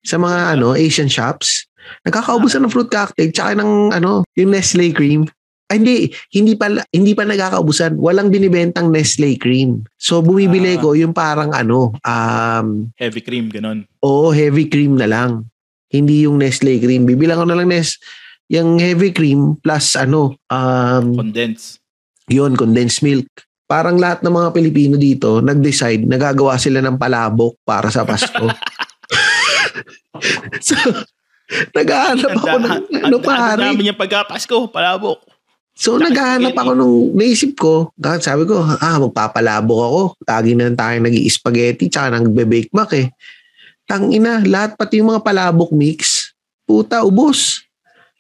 Sa 0.00 0.16
mga 0.16 0.56
ano 0.56 0.72
Asian 0.72 1.10
shops. 1.10 1.68
Nagkakaubusan 2.06 2.64
ng 2.64 2.72
fruit 2.72 2.88
cocktail 2.88 3.32
tsaka 3.32 3.58
ng 3.58 3.92
ano, 3.92 4.24
yung 4.36 4.50
Nestle 4.52 4.92
cream. 4.94 5.28
Ay, 5.70 5.78
hindi, 5.78 5.96
hindi 6.34 6.52
pa 6.58 6.66
hindi 6.90 7.12
pa 7.14 7.22
nagkakaubusan. 7.22 7.94
Walang 7.94 8.34
binibentang 8.34 8.90
Nestle 8.90 9.38
cream. 9.38 9.86
So 9.96 10.18
bumibili 10.18 10.74
Ah. 10.74 10.82
ko 10.82 10.98
yung 10.98 11.14
parang 11.14 11.54
ano, 11.54 11.94
um 12.02 12.90
Heavy 12.98 13.22
cream, 13.22 13.50
ganon. 13.50 13.86
Oo, 14.02 14.32
heavy 14.32 14.66
cream 14.66 14.98
na 14.98 15.06
lang. 15.06 15.46
Hindi 15.90 16.26
yung 16.26 16.38
Nestle 16.38 16.78
cream. 16.78 17.06
Bibilang 17.06 17.42
ko 17.42 17.46
na 17.46 17.54
lang 17.54 17.70
Nes, 17.70 17.98
yung 18.50 18.82
heavy 18.82 19.14
cream 19.14 19.54
plus 19.62 19.94
ano, 19.94 20.34
um, 20.50 21.14
Condense. 21.14 21.78
yun, 22.26 22.58
condensed 22.58 23.06
milk. 23.06 23.30
Parang 23.70 23.94
lahat 23.94 24.26
ng 24.26 24.34
mga 24.34 24.50
Pilipino 24.50 24.94
dito, 24.98 25.38
nag-decide, 25.38 26.02
nagagawa 26.02 26.58
sila 26.58 26.82
ng 26.82 26.98
palabok 26.98 27.54
para 27.62 27.86
sa 27.94 28.02
Pasko. 28.02 28.42
so, 30.66 30.74
naghahanap 31.70 32.34
ako 32.34 32.56
ng 32.58 32.74
ano 33.06 33.16
pare. 33.22 33.70
namin 33.70 33.94
yung 33.94 34.00
pagkapasko, 34.02 34.66
palabok. 34.74 35.22
So, 35.78 35.96
Tsaka 35.96 36.10
naghahanap 36.10 36.54
ako 36.58 36.70
nung 36.74 37.14
naisip 37.14 37.54
ko. 37.54 37.94
Sabi 38.18 38.50
ko, 38.50 38.58
ah, 38.58 38.98
magpapalabok 38.98 39.80
ako. 39.86 40.02
Lagi 40.26 40.58
na 40.58 40.74
tayo 40.74 40.98
nag 40.98 41.14
spaghetti 41.30 41.86
tsaka 41.86 42.18
nagbe-bake 42.18 42.74
mac 42.74 42.90
eh. 42.98 43.14
Tangina, 43.86 44.42
lahat 44.42 44.74
pati 44.74 44.98
yung 44.98 45.14
mga 45.14 45.22
palabok 45.22 45.70
mix. 45.70 46.34
Puta, 46.66 47.06
ubos. 47.06 47.69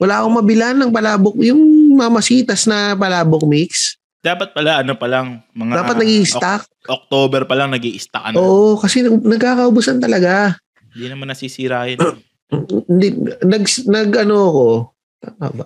Wala 0.00 0.24
akong 0.24 0.40
mabilan 0.40 0.74
ng 0.80 0.90
palabok. 0.90 1.36
Yung 1.44 1.60
mamasitas 1.92 2.64
na 2.64 2.96
palabok 2.96 3.44
mix. 3.44 4.00
Dapat 4.20 4.56
pala, 4.56 4.80
ano 4.80 4.96
pa 4.96 5.06
lang, 5.08 5.44
mga... 5.52 5.84
Dapat 5.84 5.96
nag 6.00 6.10
stock 6.24 6.62
Ok- 6.64 6.88
October 6.88 7.44
pa 7.44 7.54
lang 7.56 7.68
nag 7.72 7.84
stock 7.84 8.24
ano. 8.24 8.36
Oo, 8.40 8.70
kasi 8.80 9.04
nag- 9.04 9.24
nagkakaubusan 9.24 10.00
talaga. 10.00 10.56
Hindi 10.96 11.06
naman 11.08 11.28
nasisira 11.28 11.84
yun. 11.88 12.00
Hindi, 12.90 13.14
nag, 13.46 13.62
nag 13.86 14.10
ano 14.26 14.34
ako? 14.50 14.66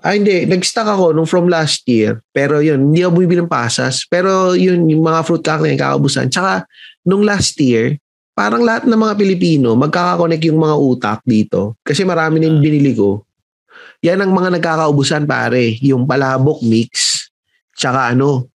Ah, 0.03 0.19
hindi. 0.19 0.45
Nag-stock 0.45 0.85
ako 0.85 1.05
nung 1.15 1.31
from 1.31 1.47
last 1.47 1.87
year. 1.87 2.19
Pero 2.35 2.59
yun, 2.59 2.91
hindi 2.91 3.07
ako 3.07 3.23
bumibili 3.23 3.41
ng 3.41 3.49
pasas. 3.49 4.03
Pero 4.11 4.53
yun, 4.59 4.91
yung 4.91 5.01
mga 5.01 5.23
fruit 5.23 5.41
cocktail 5.41 5.79
kakaubusan. 5.79 6.27
Tsaka, 6.27 6.67
nung 7.07 7.23
last 7.23 7.55
year, 7.63 7.95
parang 8.35 8.67
lahat 8.67 8.85
ng 8.91 8.99
mga 8.99 9.15
Pilipino, 9.15 9.79
magkakakonek 9.79 10.43
yung 10.51 10.59
mga 10.59 10.77
utak 10.77 11.21
dito. 11.23 11.79
Kasi 11.87 12.03
marami 12.03 12.43
na 12.43 12.51
yung 12.51 12.59
binili 12.59 12.93
ko. 12.99 13.23
Yan 14.05 14.21
ang 14.21 14.37
mga 14.37 14.61
nagkakaubusan 14.61 15.25
pare. 15.25 15.81
Yung 15.81 16.05
palabok 16.05 16.61
mix. 16.61 17.25
Tsaka 17.73 18.13
ano, 18.13 18.53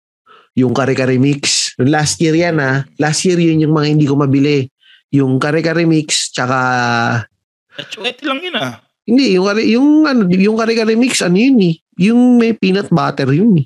yung 0.54 0.78
kare-kare 0.78 1.18
mix. 1.18 1.74
Nung 1.82 1.90
Last 1.90 2.22
year 2.22 2.38
yan 2.38 2.62
ha. 2.62 2.86
Last 3.02 3.26
year 3.26 3.42
yun 3.42 3.66
yung 3.66 3.74
mga 3.74 3.88
hindi 3.98 4.06
ko 4.06 4.14
mabili. 4.14 4.70
Yung 5.10 5.42
kare-kare 5.42 5.90
mix, 5.90 6.30
tsaka 6.30 6.60
Chwete 7.90 8.22
lang 8.28 8.44
yun 8.44 8.56
ah. 8.60 8.78
hindi, 9.10 9.40
yung 9.40 9.46
kare, 9.50 9.62
yung 9.66 9.90
ano, 10.06 10.22
yung 10.30 10.54
kare-kare 10.60 10.94
mix 10.94 11.26
ano 11.26 11.40
yun 11.40 11.58
eh. 11.66 11.76
Yung 11.98 12.38
may 12.38 12.54
peanut 12.54 12.94
butter 12.94 13.34
yun 13.34 13.66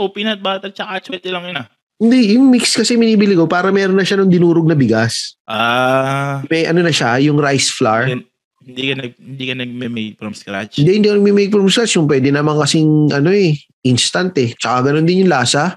O 0.00 0.08
peanut 0.08 0.40
butter 0.40 0.72
tsaka 0.72 1.04
chwete 1.04 1.28
lang 1.28 1.52
yun 1.52 1.58
ah. 1.60 1.68
Hindi, 2.00 2.34
yung 2.34 2.48
mix 2.48 2.74
kasi 2.74 2.96
minibili 2.96 3.36
ko 3.36 3.44
para 3.44 3.68
meron 3.70 3.94
na 3.94 4.02
siya 4.08 4.18
ng 4.24 4.32
dinurog 4.32 4.66
na 4.66 4.74
bigas. 4.74 5.36
Ah, 5.46 6.42
May 6.48 6.64
ano 6.64 6.80
na 6.80 6.90
siya, 6.90 7.20
yung 7.22 7.36
rice 7.38 7.70
flour. 7.70 8.08
Yun. 8.08 8.24
Hindi 8.64 8.82
ka 8.88 8.94
nag 8.96 9.12
hindi 9.14 9.44
ka 9.44 9.54
nag-made 9.54 10.14
from 10.16 10.32
scratch. 10.32 10.80
Hindi, 10.80 10.90
hindi 10.96 11.06
ako 11.06 11.16
nag-make 11.20 11.52
from 11.52 11.68
scratch. 11.68 11.94
Yung 11.94 12.08
pwede 12.08 12.28
naman 12.28 12.56
kasing 12.56 12.90
ano 13.12 13.28
eh, 13.28 13.52
instant 13.82 14.32
eh. 14.36 14.56
Tsaka 14.56 14.90
ganun 14.90 15.04
din 15.04 15.22
yung 15.22 15.32
lasa. 15.32 15.76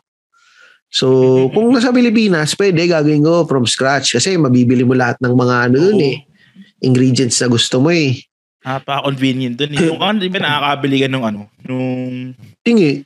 So, 0.87 1.07
kung 1.51 1.75
nasa 1.75 1.91
Pilipinas, 1.91 2.55
pwede 2.55 2.79
gagawin 2.81 3.19
ko 3.19 3.43
from 3.43 3.67
scratch 3.67 4.15
kasi 4.15 4.39
mabibili 4.39 4.87
mo 4.87 4.95
lahat 4.95 5.19
ng 5.19 5.35
mga 5.35 5.55
ano 5.67 5.79
Oo. 5.83 5.99
eh. 5.99 6.23
Ingredients 6.79 7.35
na 7.37 7.51
gusto 7.51 7.83
mo 7.83 7.91
eh. 7.91 8.23
Napaka-convenient 8.63 9.55
dun. 9.55 9.75
eh. 9.75 9.83
Yung 9.83 9.99
ano, 9.99 10.15
di 10.15 10.31
ba 10.31 10.39
nakakabili 10.39 11.03
ka 11.03 11.07
nung 11.11 11.27
ano, 11.27 11.51
nung 11.61 12.31
Tingi. 12.63 13.03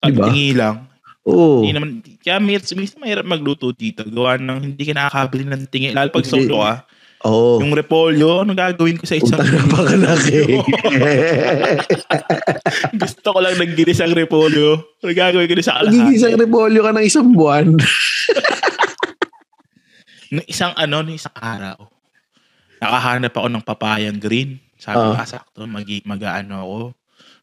at 0.00 0.10
Diba? 0.10 0.26
tingi 0.26 0.58
lang. 0.58 0.90
Oo. 1.22 1.62
Hindi 1.62 1.72
naman, 1.76 1.90
kaya 2.18 2.40
minsan 2.40 2.80
mahirap 2.98 3.22
magluto 3.22 3.70
dito. 3.70 4.02
Gawa 4.02 4.34
ng 4.34 4.72
hindi 4.72 4.82
ka 4.82 4.94
nakakabili 4.96 5.44
ng 5.46 5.62
tingi. 5.68 5.94
Lalo 5.94 6.10
pag 6.10 6.26
solo 6.26 6.66
ka. 6.66 6.74
Oo. 7.20 7.60
Yung 7.60 7.76
repolyo, 7.76 8.48
ano 8.48 8.56
gagawin 8.56 8.96
ko 8.96 9.04
sa 9.04 9.20
isang 9.20 9.36
Punta 9.36 9.44
na 9.44 9.68
pa 9.68 9.80
ka 9.84 9.92
na 9.92 10.16
Gusto 13.04 13.36
ko 13.36 13.38
lang 13.44 13.60
ng 13.60 13.76
ginisang 13.76 14.16
repolyo. 14.16 14.80
Ano 15.04 15.12
gagawin 15.12 15.44
ko 15.44 15.60
sa 15.60 15.84
kalahati? 15.84 16.40
repolyo 16.40 16.80
ka 16.80 16.96
ng 16.96 17.04
isang 17.04 17.28
buwan. 17.36 17.76
Nung 20.30 20.46
isang 20.46 20.70
ano, 20.78 21.02
nung 21.02 21.18
isang 21.18 21.34
araw, 21.34 21.90
nakahanap 22.78 23.34
ako 23.34 23.48
ng 23.50 23.64
papayang 23.66 24.20
green. 24.22 24.62
Sabi 24.78 25.02
ko, 25.02 25.12
Ah. 25.12 25.20
ah, 25.20 25.26
sakto, 25.26 25.66
mag, 25.66 25.84
mag-ano 26.06 26.54
ako, 26.62 26.78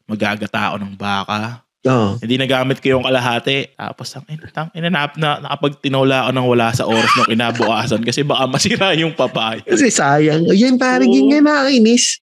magagata 0.08 0.72
ako 0.72 0.76
ng 0.80 0.94
baka. 0.96 1.67
Oo. 1.86 2.18
Hindi 2.18 2.34
nagamit 2.42 2.82
ko 2.82 2.98
yung 2.98 3.06
kalahati. 3.06 3.70
Tapos, 3.78 4.10
ang 4.18 4.26
ina, 4.26 4.50
tang, 4.50 4.70
ina, 4.74 4.90
na, 4.90 5.06
na, 5.14 5.30
nakapag 5.38 5.78
tinola 5.78 6.26
ako 6.26 6.30
ng 6.34 6.46
wala 6.50 6.66
sa 6.74 6.84
oras 6.90 7.12
ng 7.14 7.28
kinabukasan 7.30 8.02
kasi 8.02 8.26
baka 8.26 8.50
masira 8.50 8.90
yung 8.98 9.14
papaya. 9.14 9.62
Kasi 9.62 9.86
sayang. 9.86 10.50
Yan 10.50 10.74
parang 10.74 11.06
Oo. 11.06 11.14
yun 11.14 11.30
nga 11.30 11.38
nakakainis. 11.38 12.18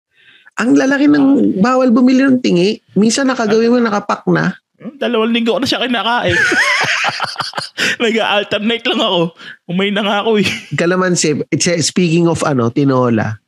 Ang 0.58 0.74
lalaki 0.74 1.06
ng 1.06 1.58
bawal 1.62 1.94
bumili 1.94 2.26
ng 2.26 2.42
tingi. 2.42 2.82
Minsan 2.98 3.30
nakagawin 3.30 3.70
mo 3.70 3.78
nakapak 3.78 4.26
na. 4.26 4.58
Hmm, 4.74 4.98
Dalawang 4.98 5.30
linggo 5.30 5.54
ko 5.54 5.62
na 5.62 5.70
siya 5.70 5.86
kinakain. 5.86 6.34
Nag-alternate 8.02 8.86
lang 8.90 9.00
ako. 9.02 9.20
Umay 9.70 9.94
na 9.94 10.02
nga 10.02 10.16
ako 10.26 10.42
eh. 10.42 10.48
Kalamansi, 10.80 11.46
it's, 11.54 11.70
speaking 11.86 12.26
of 12.26 12.42
ano, 12.42 12.74
tinola. 12.74 13.38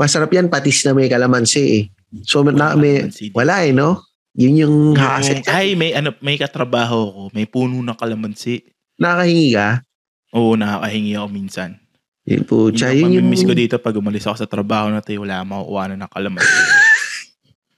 Masarap 0.00 0.32
yan 0.32 0.48
patis 0.48 0.80
na 0.88 0.96
may 0.96 1.12
kalamansi 1.12 1.62
eh. 1.76 1.82
So 2.24 2.40
na, 2.44 2.72
may, 2.76 3.08
wala 3.36 3.64
eh 3.64 3.72
no? 3.72 4.11
Yun 4.32 4.54
yung. 4.56 4.76
Yung- 4.96 5.48
ay, 5.52 5.76
may, 5.76 5.92
ano, 5.92 6.16
may 6.24 6.40
katrabaho 6.40 6.98
ko. 7.12 7.22
May 7.36 7.44
puno 7.44 7.76
ng 7.76 7.98
kalamansi. 7.98 8.64
Nakahingi 8.96 9.52
ka. 9.52 9.84
Oo, 10.32 10.56
nakakahingi 10.56 11.12
ako 11.16 11.28
minsan. 11.28 11.76
Yun 12.24 12.44
po. 12.48 12.70
Yun 12.72 12.78
yun 12.78 13.00
yung 13.02 13.14
yung... 13.20 13.28
miss 13.28 13.44
ko 13.44 13.52
dito 13.52 13.76
pag 13.76 13.98
umalis 13.98 14.24
ako 14.24 14.36
sa 14.40 14.48
trabaho 14.48 14.88
na 14.88 15.04
tayo, 15.04 15.26
wala 15.26 15.44
makukuha 15.44 15.92
na 15.92 16.06
ng 16.06 16.10
kalamansi. 16.12 16.60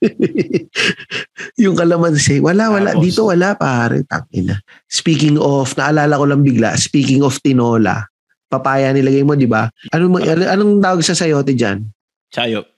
yung 1.64 1.74
kalamansi. 1.74 2.38
Wala, 2.44 2.70
wala. 2.70 2.92
Tapos- 2.94 3.02
Dito 3.02 3.20
wala 3.26 3.56
pare. 3.56 4.04
Tangina. 4.04 4.60
Speaking 4.86 5.40
of, 5.40 5.74
naalala 5.74 6.20
ko 6.20 6.24
lang 6.28 6.44
bigla, 6.44 6.76
speaking 6.78 7.24
of 7.24 7.34
tinola, 7.40 8.06
papaya 8.46 8.92
nilagay 8.94 9.24
mo, 9.26 9.34
di 9.34 9.48
ba? 9.48 9.66
Anong, 9.90 10.22
anong 10.22 10.72
tawag 10.78 11.02
sa 11.02 11.16
sayote 11.16 11.56
dyan? 11.56 11.88
Chayo. 12.30 12.68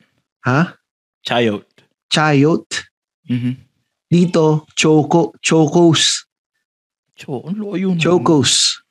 Ha? 0.47 0.73
Chayot. 1.27 1.67
Chayot. 2.09 2.65
Mhm. 3.27 3.53
Dito, 4.07 4.67
Choco, 4.79 5.35
Chocos. 5.43 6.27
Cho, 7.17 7.43
ang 7.43 7.59
layo. 7.59 7.97
Chocos. 7.99 8.83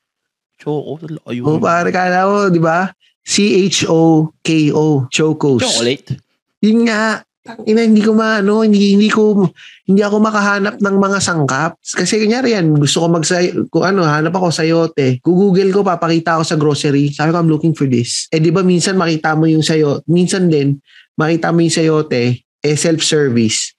Choco, 0.60 1.00
layo. 1.00 1.42
O 1.46 1.60
pare, 1.62 1.94
kala 1.94 2.28
mo, 2.28 2.52
di 2.52 2.60
ba? 2.60 2.92
C-H-O-K-O. 3.26 5.08
Chocos. 5.10 5.62
Chocolate. 5.64 6.20
Yun 6.62 6.90
nga. 6.90 7.24
Ina, 7.46 7.86
hindi 7.86 8.02
ko 8.02 8.18
maano, 8.18 8.66
hindi, 8.66 8.98
hindi 8.98 9.06
ko, 9.06 9.46
hindi 9.86 10.02
ako 10.02 10.18
makahanap 10.18 10.82
ng 10.82 10.98
mga 10.98 11.20
sangkap. 11.22 11.78
Kasi 11.78 12.18
kunyari 12.18 12.58
yan, 12.58 12.74
gusto 12.74 13.06
ko 13.06 13.08
mag 13.14 13.22
kung 13.70 13.86
ano, 13.86 14.02
hanap 14.02 14.34
ako 14.34 14.50
sayote. 14.50 15.22
Google 15.22 15.70
ko, 15.70 15.86
papakita 15.86 16.42
ako 16.42 16.44
sa 16.44 16.58
grocery. 16.58 17.14
Sabi 17.14 17.30
ko, 17.30 17.38
I'm 17.38 17.52
looking 17.54 17.78
for 17.78 17.86
this. 17.86 18.26
Eh, 18.34 18.42
di 18.42 18.50
ba 18.50 18.66
minsan 18.66 18.98
makita 18.98 19.38
mo 19.38 19.46
yung 19.46 19.62
sayote, 19.62 20.02
minsan 20.10 20.50
din, 20.50 20.82
makita 21.22 21.54
mo 21.54 21.62
yung 21.62 21.70
sayote, 21.78 22.42
eh, 22.42 22.74
self-service. 22.74 23.75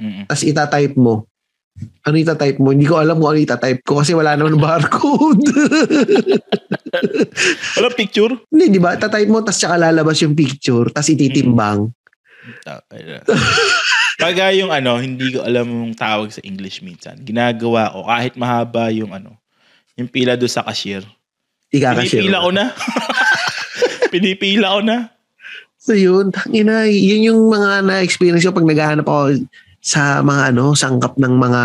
Mm-mm. 0.00 0.24
Tapos 0.28 0.44
itatype 0.44 0.96
mo. 0.96 1.28
Ano 2.08 2.16
itatype 2.16 2.56
mo? 2.56 2.72
Hindi 2.72 2.88
ko 2.88 2.96
alam 2.96 3.20
kung 3.20 3.36
ano 3.36 3.40
itatype 3.40 3.84
ko 3.84 4.00
kasi 4.00 4.16
wala 4.16 4.36
naman 4.36 4.56
barcode. 4.64 5.44
Wala 7.76 7.92
picture? 7.92 8.32
Hindi, 8.48 8.72
di 8.72 8.80
ba? 8.80 8.96
Tatype 8.96 9.28
mo, 9.28 9.44
tapos 9.44 9.60
tsaka 9.60 9.76
lalabas 9.76 10.16
yung 10.24 10.32
picture, 10.32 10.88
tapos 10.88 11.12
ititimbang. 11.12 11.92
Pag 14.16 14.56
yung 14.56 14.72
ano, 14.72 14.96
hindi 14.96 15.36
ko 15.36 15.44
alam 15.44 15.68
yung 15.68 15.92
tawag 15.92 16.32
sa 16.32 16.40
English 16.40 16.80
minsan. 16.80 17.20
Ginagawa 17.20 17.92
ko 17.92 18.08
kahit 18.08 18.32
mahaba 18.40 18.88
yung 18.88 19.12
ano, 19.12 19.36
yung 20.00 20.08
pila 20.08 20.40
do 20.40 20.48
sa 20.48 20.64
cashier. 20.64 21.04
Ikakashare. 21.68 22.24
Pinipila 22.24 22.38
ko 22.40 22.50
na. 22.54 22.64
Pinipila 24.12 24.66
ko 24.72 24.80
na. 24.80 24.96
So 25.76 25.92
yun, 25.92 26.32
tangina, 26.32 26.88
yun 26.88 27.30
yung 27.30 27.40
mga 27.52 27.84
na-experience 27.84 28.48
ko 28.48 28.56
pag 28.56 28.66
naghahanap 28.66 29.06
ako 29.06 29.44
sa 29.86 30.18
mga 30.20 30.50
ano, 30.50 30.74
sangkap 30.74 31.14
ng 31.14 31.34
mga... 31.38 31.62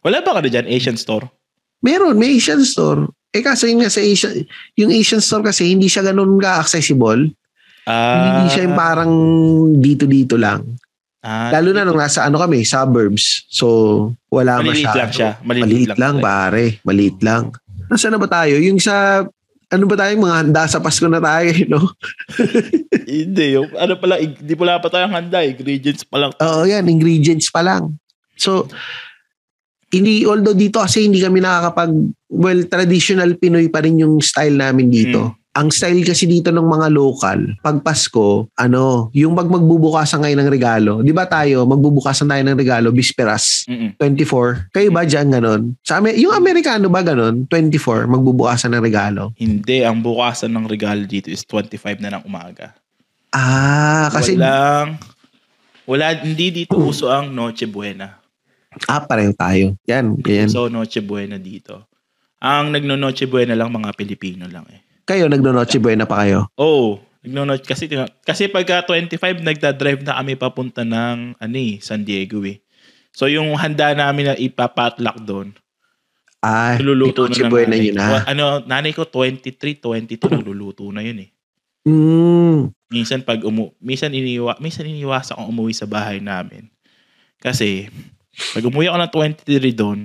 Wala 0.00 0.24
ba 0.24 0.40
ka 0.40 0.40
dyan, 0.40 0.64
Asian 0.64 0.96
store? 0.96 1.28
Meron, 1.84 2.16
may 2.16 2.32
Asian 2.34 2.64
store. 2.64 3.04
Eh 3.30 3.44
kaso 3.44 3.68
yun 3.68 3.84
nga 3.84 3.92
sa 3.92 4.00
Asian, 4.00 4.48
yung 4.74 4.88
Asian 4.88 5.20
store 5.20 5.44
kasi 5.44 5.68
hindi 5.68 5.84
siya 5.86 6.00
ganun 6.02 6.40
ka-accessible. 6.40 7.28
Ah, 7.84 8.40
hindi 8.40 8.48
siya 8.48 8.64
yung 8.64 8.74
parang 8.74 9.12
dito-dito 9.76 10.40
lang. 10.40 10.64
ah, 11.20 11.52
Lalo 11.52 11.70
na 11.70 11.84
nung 11.84 12.00
nasa 12.00 12.24
ano 12.24 12.40
kami, 12.40 12.64
suburbs. 12.64 13.44
So, 13.46 13.66
wala 14.28 14.58
Maliit 14.58 14.88
masyado. 14.88 14.96
lang 14.96 15.12
siya. 15.12 15.30
Maliit, 15.42 15.62
Maliit, 15.62 15.88
lang, 15.90 15.98
lang. 16.00 16.16
pare. 16.18 16.64
Maliit 16.82 17.18
lang. 17.20 17.52
Nasaan 17.86 18.16
na 18.16 18.20
ba 18.20 18.28
tayo? 18.30 18.56
Yung 18.56 18.80
sa, 18.80 19.24
ano 19.68 19.84
ba 19.84 19.96
tayo, 19.96 20.12
mga 20.16 20.36
handa 20.40 20.62
sa 20.64 20.80
Pasko 20.80 21.04
na 21.04 21.20
tayo, 21.20 21.48
eh, 21.52 21.64
no? 21.66 21.84
Hindi. 23.10 23.58
Yung, 23.58 23.68
ano 23.74 23.98
pala, 23.98 24.22
hindi 24.22 24.54
pala 24.54 24.78
pa 24.78 24.86
tayong 24.86 25.10
handa. 25.10 25.42
Ingredients 25.42 26.06
pa 26.06 26.16
lang. 26.22 26.30
Oo, 26.38 26.62
yan, 26.62 26.86
ingredients 26.86 27.50
pa 27.50 27.60
lang. 27.66 27.98
So, 28.38 28.70
hindi, 29.90 30.22
although 30.22 30.54
dito 30.54 30.78
kasi 30.78 31.10
hindi 31.10 31.18
kami 31.18 31.42
nakakapag, 31.42 31.90
well, 32.30 32.60
traditional 32.70 33.34
Pinoy 33.34 33.66
pa 33.66 33.82
rin 33.82 33.98
yung 33.98 34.22
style 34.22 34.54
namin 34.54 34.86
dito. 34.86 35.34
Ang 35.50 35.74
style 35.74 36.06
kasi 36.06 36.30
dito 36.30 36.54
ng 36.54 36.62
mga 36.62 36.94
local, 36.94 37.58
pag 37.58 37.82
Pasko, 37.82 38.46
ano, 38.54 39.10
yung 39.10 39.34
pag 39.34 39.50
magbubukasan 39.50 40.22
ngayon 40.22 40.46
ng 40.46 40.50
regalo, 40.54 40.92
di 41.02 41.10
ba 41.10 41.26
tayo, 41.26 41.66
magbubukasan 41.66 42.30
tayo 42.30 42.38
ng 42.46 42.54
regalo, 42.54 42.94
bisperas, 42.94 43.66
Mm-mm. 43.66 43.98
24. 43.98 44.70
Kayo 44.70 44.94
ba 44.94 45.02
dyan 45.02 45.34
ganon? 45.34 45.74
Sa 45.82 45.98
Amer- 45.98 46.14
yung 46.14 46.38
Amerikano 46.38 46.86
ba 46.86 47.02
ganon? 47.02 47.50
24, 47.50 48.06
magbubukasan 48.06 48.78
ng 48.78 48.82
regalo. 48.86 49.34
Hindi. 49.34 49.82
Ang 49.82 50.06
bukasan 50.06 50.54
ng 50.54 50.70
regalo 50.70 51.02
dito 51.02 51.26
is 51.34 51.42
25 51.42 51.98
na 51.98 52.14
ng 52.14 52.30
umaga. 52.30 52.70
Ah, 53.30 54.10
kasi, 54.10 54.34
Walang, 54.34 54.98
wala, 55.86 56.14
hindi 56.18 56.50
dito 56.50 56.74
uso 56.74 57.06
ang 57.08 57.30
Noche 57.30 57.70
Buena. 57.70 58.18
ah, 58.86 59.02
pareho 59.02 59.30
tayo. 59.34 59.74
Yan, 59.86 60.18
yan. 60.22 60.50
So, 60.50 60.66
Noche 60.66 60.98
Buena 60.98 61.38
dito. 61.38 61.86
Ang 62.40 62.72
nagno-Noche 62.74 63.28
Buena 63.28 63.54
lang 63.54 63.70
mga 63.70 63.92
Pilipino 63.94 64.48
lang 64.48 64.66
eh. 64.72 64.80
Kayo, 65.04 65.26
nagno-noche 65.26 65.82
buena 65.82 66.06
pa 66.06 66.22
kayo? 66.22 66.46
Oh, 66.54 67.02
nagno-Noche 67.26 67.66
kasi 67.66 67.90
kasi 68.22 68.46
pagka 68.46 68.86
25 68.86 69.42
nagda-drive 69.42 70.06
na 70.06 70.22
kami 70.22 70.38
papunta 70.38 70.86
ng 70.86 71.34
ano 71.34 71.56
eh, 71.58 71.82
San 71.82 72.06
Diego 72.06 72.38
eh. 72.46 72.62
So 73.10 73.26
yung 73.26 73.58
handa 73.58 73.90
namin 73.90 74.30
na 74.30 74.34
ipapatlock 74.38 75.18
doon, 75.26 75.50
Ah, 76.40 76.78
niluluto 76.78 77.26
na 77.26 77.36
noche 77.36 77.44
buena 77.50 77.74
yun 77.76 77.98
ko. 77.98 78.06
ah. 78.06 78.22
Ano, 78.24 78.62
nanay 78.64 78.94
ko 78.94 79.02
23, 79.04 79.82
22 79.82 80.30
nagluluto 80.30 80.86
na 80.88 81.02
yun 81.02 81.26
eh. 81.26 81.30
Mm. 81.90 82.70
Minsan 82.90 83.26
pag 83.26 83.42
umu 83.42 83.74
minsan 83.82 84.10
iniwa 84.14 84.58
minsan 84.62 84.86
iniwasan 84.86 85.34
akong 85.34 85.50
umuwi 85.50 85.74
sa 85.74 85.90
bahay 85.90 86.22
namin. 86.22 86.70
Kasi 87.42 87.90
pag 88.54 88.62
umuwi 88.62 88.86
ako 88.86 88.98
ng 89.02 89.12
23 89.42 89.74
doon, 89.74 89.98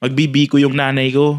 magbibi 0.00 0.48
ko 0.48 0.56
yung 0.56 0.76
nanay 0.76 1.12
ko. 1.12 1.36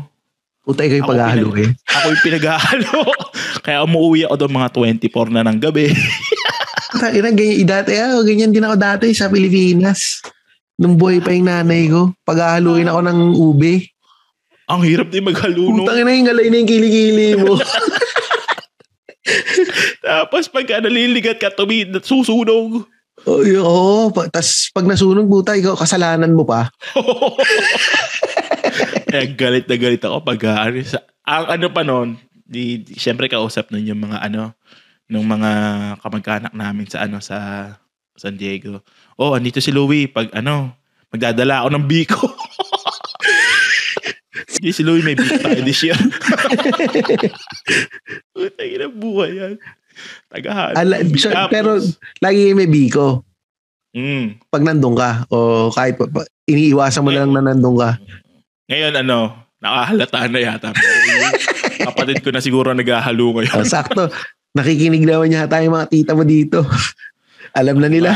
Puta, 0.62 0.86
ikaw 0.86 1.02
yung 1.02 1.08
Ako 1.10 1.14
paghahalo 1.18 1.50
eh. 1.58 1.70
Ako 1.74 2.06
yung 2.14 2.24
pinaghahalo. 2.26 3.00
Kaya 3.66 3.82
umuwi 3.90 4.30
ako 4.30 4.36
doon 4.46 4.54
mga 4.54 4.70
24 5.10 5.34
na 5.34 5.42
ng 5.50 5.58
gabi. 5.58 5.90
Ina, 7.18 7.30
ganyan, 7.34 7.70
dati, 7.70 7.94
ah, 8.02 8.18
ganyan 8.26 8.54
din 8.54 8.66
ako 8.66 8.76
dati 8.78 9.14
sa 9.14 9.30
Pilipinas. 9.30 10.22
Nung 10.78 10.98
buhay 10.98 11.22
pa 11.22 11.34
yung 11.34 11.50
nanay 11.50 11.90
ko, 11.90 12.14
paghahaluin 12.26 12.90
ako 12.90 13.00
ng 13.06 13.20
ube. 13.38 13.74
Ang 14.70 14.82
hirap 14.86 15.10
din 15.10 15.26
maghaluno. 15.26 15.82
Putang 15.82 16.06
ina 16.06 16.14
yung 16.14 16.30
galay 16.30 16.48
na 16.54 16.58
yung 16.62 16.70
kilikili 16.70 17.28
mo. 17.42 17.58
Tapos 20.06 20.48
pagka 20.50 20.82
naliligat 20.82 21.38
ka, 21.38 21.54
tumi, 21.54 21.88
susunog. 22.02 22.86
oh, 23.28 23.42
oo. 23.44 24.10
Pa, 24.16 24.32
tas 24.32 24.72
pag 24.72 24.88
nasunog 24.88 25.28
puta, 25.28 25.58
ikaw 25.58 25.76
kasalanan 25.76 26.32
mo 26.32 26.48
pa. 26.48 26.72
Kaya 29.10 29.26
galit 29.40 29.66
na 29.68 29.76
galit 29.76 30.04
ako 30.04 30.24
pag 30.24 30.40
ah, 30.48 30.70
ano, 30.70 30.78
sa, 30.84 31.00
ang 31.28 31.46
ano 31.60 31.68
pa 31.70 31.82
noon, 31.84 32.16
di, 32.34 32.82
di 32.82 32.96
syempre 32.96 33.28
kausap 33.28 33.70
nun 33.70 33.86
yung 33.86 34.02
mga 34.08 34.24
ano, 34.24 34.56
nung 35.10 35.26
mga 35.26 35.52
kamag-anak 36.00 36.54
namin 36.54 36.86
sa 36.86 37.06
ano 37.06 37.18
sa 37.20 37.38
San 38.20 38.36
Diego. 38.38 38.84
Oh, 39.16 39.34
andito 39.34 39.64
si 39.64 39.74
Louie 39.74 40.12
pag 40.12 40.30
ano, 40.36 40.76
magdadala 41.10 41.66
ako 41.66 41.70
ng 41.74 41.86
biko. 41.88 42.20
Sige, 44.60 44.76
si 44.76 44.84
Louie 44.84 45.00
may 45.00 45.16
biko 45.16 45.40
tayo 45.40 45.64
this 45.64 45.80
year. 45.82 45.96
Putang 48.30 48.68
ina 48.68 48.88
buhay 48.88 49.32
yan. 49.34 49.54
Tagahan. 50.28 50.76
Ala, 50.76 51.00
so, 51.16 51.32
pero 51.48 51.80
lagi 52.20 52.52
may 52.52 52.68
biko. 52.68 53.24
mm, 53.92 54.44
Pag 54.48 54.64
nandun 54.64 54.96
ka, 54.96 55.24
o 55.28 55.72
kahit 55.72 55.96
pa, 55.96 56.06
pa- 56.08 56.28
iniiwasan 56.44 57.04
mo 57.04 57.10
na 57.10 57.24
lang 57.24 57.32
na 57.32 57.44
nandun 57.46 57.80
ka. 57.80 57.96
ngayon 58.68 59.00
ano, 59.00 59.32
nakahalata 59.58 60.28
na 60.28 60.40
yata. 60.40 60.70
Kapatid 61.90 62.20
ko 62.20 62.30
na 62.30 62.44
siguro 62.44 62.76
naghahalo 62.76 63.32
ngayon. 63.34 63.56
Oh, 63.56 63.66
sakto. 63.66 64.12
Nakikinig 64.52 65.08
naman 65.08 65.32
yata 65.32 65.64
yung 65.64 65.74
mga 65.74 65.88
tita 65.88 66.12
mo 66.14 66.24
dito. 66.24 66.68
Alam 67.60 67.80
na 67.80 67.88
nila. 67.88 68.12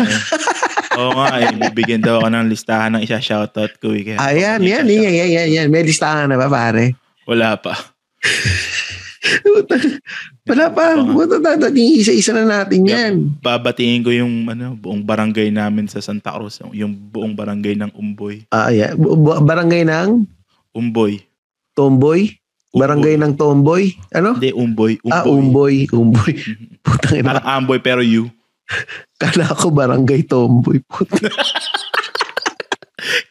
Oo 0.93 1.11
nga, 1.15 1.27
eh, 1.41 1.49
bibigyan 1.51 2.01
daw 2.01 2.21
ako 2.21 2.27
ng 2.29 2.47
listahan 2.49 2.91
ng 2.93 3.01
isa 3.01 3.17
shoutout 3.17 3.73
ko. 3.81 3.93
Eh. 3.93 4.13
Ayan, 4.13 4.61
yan, 4.61 4.85
yan, 4.85 5.13
yan, 5.13 5.29
yan, 5.29 5.49
yan. 5.49 5.67
May 5.69 5.83
listahan 5.83 6.29
na 6.29 6.37
ba, 6.37 6.47
pare? 6.47 6.93
Wala 7.25 7.57
pa. 7.57 7.73
Wala 10.43 10.65
pa. 10.69 10.99
Buta 10.99 11.39
dadating 11.39 12.03
isa-isa 12.03 12.35
na 12.35 12.43
natin 12.43 12.83
yan. 12.83 13.13
Babatiin 13.39 14.03
ko 14.03 14.11
yung 14.11 14.45
ano, 14.45 14.75
buong 14.75 14.99
barangay 14.99 15.49
namin 15.49 15.87
sa 15.87 16.03
Santa 16.03 16.35
Cruz. 16.35 16.59
Yung 16.75 16.91
buong 16.91 17.31
barangay 17.31 17.79
ng 17.79 17.91
Umboy. 17.95 18.43
Ah, 18.51 18.67
yeah. 18.69 18.91
Bu- 18.93 19.15
bu- 19.15 19.39
Barangay 19.39 19.87
ng 19.87 20.27
Umboy. 20.75 21.23
Tomboy? 21.73 22.35
Barangay 22.75 23.15
ng 23.15 23.33
Tomboy? 23.33 23.95
Ano? 24.11 24.35
Hindi, 24.35 24.51
Umboy. 24.51 24.99
Umboy. 24.99 25.13
Ah, 25.15 25.23
Umboy. 25.23 25.75
Umboy. 25.89 26.33
Putang 26.83 27.15
ina. 27.15 27.25
Parang 27.33 27.47
Amboy 27.63 27.79
pero 27.79 28.03
you. 28.03 28.27
Kala 29.21 29.53
ko 29.53 29.69
barangay 29.69 30.25
Tomboy. 30.25 30.81
Puta. 30.85 31.29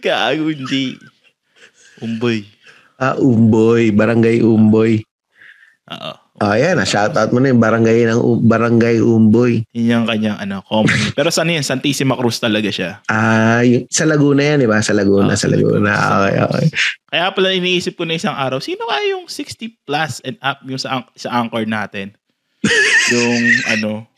Gago, 0.05 0.53
hindi. 0.53 0.99
Umboy. 2.03 2.45
Ah, 2.99 3.17
Umboy. 3.17 3.95
Barangay 3.95 4.43
Umboy. 4.45 5.03
Oo. 5.91 6.13
Ah, 6.43 6.59
yan. 6.59 6.75
Ah, 6.75 6.89
shoutout 6.89 7.31
mo 7.31 7.39
na 7.39 7.55
yung 7.55 7.63
barangay 7.63 8.03
ng 8.11 8.19
Barangay 8.43 8.99
Umboy. 8.99 9.63
Yun 9.71 10.03
yung 10.03 10.07
kanyang 10.11 10.39
ano, 10.43 10.59
common. 10.67 10.91
pero 11.15 11.31
saan 11.31 11.55
yan? 11.55 11.63
Santissima 11.63 12.19
Cruz 12.19 12.43
talaga 12.43 12.67
siya. 12.67 12.99
Ah, 13.07 13.63
yung, 13.63 13.87
sa 13.87 14.03
Laguna 14.03 14.43
yan, 14.43 14.65
di 14.65 14.67
ba? 14.67 14.83
Sa 14.83 14.91
Laguna, 14.91 15.33
Ah, 15.33 15.39
sa 15.39 15.47
sa 15.47 15.55
Laguna. 15.55 15.79
Laguna. 15.79 15.93
Okay, 15.95 16.37
okay. 16.43 16.67
Kaya 17.07 17.25
pala 17.31 17.55
iniisip 17.55 17.95
ko 17.95 18.03
na 18.03 18.19
isang 18.19 18.35
araw, 18.35 18.59
sino 18.59 18.91
kaya 18.91 19.15
yung 19.15 19.31
60 19.31 19.87
plus 19.87 20.19
and 20.27 20.35
up 20.43 20.59
yung 20.67 20.81
sa, 20.83 21.07
sa 21.15 21.31
anchor 21.31 21.63
natin? 21.63 22.11
yung 23.15 23.39
ano, 23.71 24.11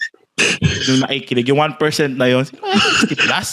yung 0.90 1.00
nakikinig, 1.06 1.46
yung 1.48 1.60
1% 1.62 2.18
na 2.18 2.26
yun, 2.26 2.42
sino 2.44 2.60
kaya 2.62 2.74
yung 2.74 2.98
60 3.06 3.24
plus? 3.24 3.50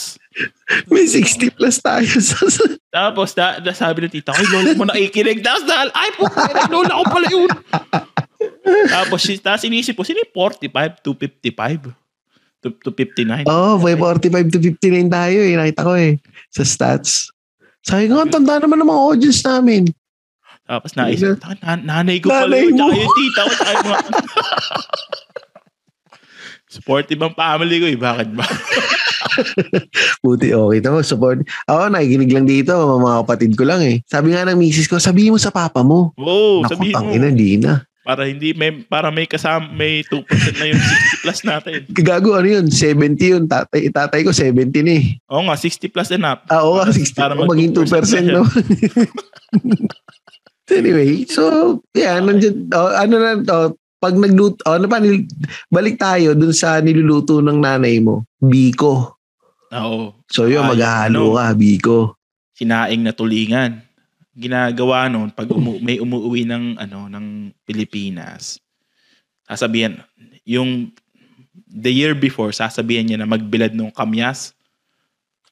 May 0.88 1.04
60 1.06 1.56
plus 1.56 1.76
tayo. 1.78 2.08
Tapos, 2.88 3.28
da, 3.36 3.60
da, 3.60 3.72
sabi 3.72 4.04
ng 4.04 4.12
tita 4.12 4.32
ko, 4.32 4.40
ay, 4.40 4.48
lola 4.48 4.70
mo 4.74 4.84
nakikinig. 4.88 5.40
Tapos, 5.44 5.64
dahil, 5.64 5.88
ay, 5.92 6.10
po, 6.16 6.24
lola 6.72 6.92
ko 7.00 7.04
pala 7.08 7.28
yun. 7.28 7.50
Tapos, 8.88 9.20
si- 9.22 9.40
tapos 9.40 9.62
inisip 9.68 9.94
ko, 9.94 10.02
sino 10.02 10.20
yung 10.20 10.34
45 10.34 11.04
to 11.04 11.12
55? 11.14 12.02
to, 12.62 12.70
to 12.78 12.90
59. 12.94 13.42
Oo, 13.50 13.74
oh, 13.74 13.76
may 13.82 13.98
45 13.98 14.54
to 14.54 14.58
59 14.62 15.10
tayo 15.10 15.38
eh. 15.42 15.54
Nakita 15.58 15.82
ko 15.82 15.92
eh. 15.98 16.22
Sa 16.48 16.62
stats. 16.62 17.34
Sabi 17.82 18.06
ko, 18.06 18.22
tanda 18.30 18.62
naman 18.62 18.78
ng 18.78 18.88
mga 18.88 19.02
audience 19.02 19.42
namin. 19.42 19.90
Tapos 20.62 20.94
naisip, 20.94 21.42
"Taka, 21.42 21.58
nan- 21.74 21.84
nanay 21.90 22.22
ko 22.22 22.30
pala 22.30 22.46
Nanay 22.46 22.70
yun, 22.70 22.78
tsaka 22.78 22.94
mo." 22.94 23.02
yung 23.02 23.14
tita 23.18 23.40
ko, 23.42 23.50
tsaka 23.50 23.70
yung 23.74 23.86
mga... 23.90 24.00
Supportive 26.72 27.20
ang 27.20 27.36
family 27.36 27.76
ko 27.84 27.86
eh, 27.92 27.98
bakit 28.00 28.32
ba? 28.32 28.48
Buti 30.24 30.56
okay 30.56 30.80
to. 30.80 31.04
Support. 31.04 31.44
Ako, 31.68 31.92
nakikinig 31.92 32.32
lang 32.32 32.48
dito. 32.48 32.72
Mga 32.72 33.16
kapatid 33.28 33.52
ko 33.60 33.68
lang 33.68 33.84
eh. 33.84 34.00
Sabi 34.08 34.32
nga 34.32 34.48
ng 34.48 34.56
misis 34.56 34.88
ko, 34.88 34.96
sabihin 34.96 35.36
mo 35.36 35.38
sa 35.40 35.52
papa 35.52 35.84
mo. 35.84 36.16
Oo, 36.16 36.64
Naku, 36.64 36.72
sabihin 36.72 36.96
mo. 36.96 36.96
tangina, 36.96 37.28
di 37.28 37.60
na. 37.60 37.84
Para 38.02 38.26
hindi, 38.26 38.50
may, 38.56 38.82
para 38.82 39.14
may 39.14 39.28
kasama, 39.28 39.68
may 39.68 40.02
2% 40.08 40.24
na 40.58 40.66
yung 40.72 40.80
60 40.80 41.22
plus 41.22 41.40
natin. 41.46 41.78
Gago, 42.08 42.34
ano 42.34 42.48
yun? 42.48 42.66
70 42.66 43.20
yun. 43.20 43.44
Tatay, 43.46 43.92
tatay 43.92 44.20
ko 44.24 44.32
70 44.32 44.72
na 44.82 44.92
eh. 44.96 45.04
Oo 45.28 45.44
nga, 45.46 45.54
60 45.54 45.92
plus 45.92 46.08
and 46.10 46.24
up. 46.24 46.42
Ah, 46.48 46.64
oo 46.64 46.80
nga, 46.80 46.88
60. 46.88 47.14
Para 47.14 47.36
Para 47.36 47.46
maging 47.52 47.76
2% 47.76 48.32
no? 48.32 48.42
anyway, 50.72 51.28
so, 51.28 51.78
yeah, 51.92 52.16
nandiyan, 52.16 52.66
oh, 52.72 52.90
ano 52.90 53.14
na, 53.20 53.30
oh, 53.44 53.76
pag 54.02 54.18
nagluto, 54.18 54.58
oh, 54.66 54.74
ano 54.74 54.90
pa, 54.90 54.98
nil, 54.98 55.30
balik 55.70 55.94
tayo 55.94 56.34
dun 56.34 56.50
sa 56.50 56.82
niluluto 56.82 57.38
ng 57.38 57.54
nanay 57.56 58.02
mo, 58.02 58.26
biko. 58.36 59.14
Oo. 59.70 60.18
So 60.26 60.44
yun, 60.44 60.66
Ah, 60.66 60.74
maghahalo 60.74 61.30
ano? 61.30 61.38
ka, 61.38 61.46
biko. 61.54 61.98
Sinaing 62.52 63.00
na 63.00 63.14
tulingan. 63.14 63.78
Ginagawa 64.34 65.06
noon 65.06 65.30
pag 65.30 65.46
umu- 65.46 65.78
may 65.78 65.96
umuwi 65.96 66.42
ng 66.42 66.80
ano 66.80 67.06
ng 67.06 67.26
Pilipinas. 67.62 68.58
Sasabihan 69.44 70.02
yung 70.42 70.90
the 71.68 71.92
year 71.92 72.12
before 72.12 72.50
sasabihan 72.50 73.04
niya 73.04 73.18
na 73.18 73.28
magbilad 73.28 73.70
ng 73.70 73.92
kamyas. 73.92 74.50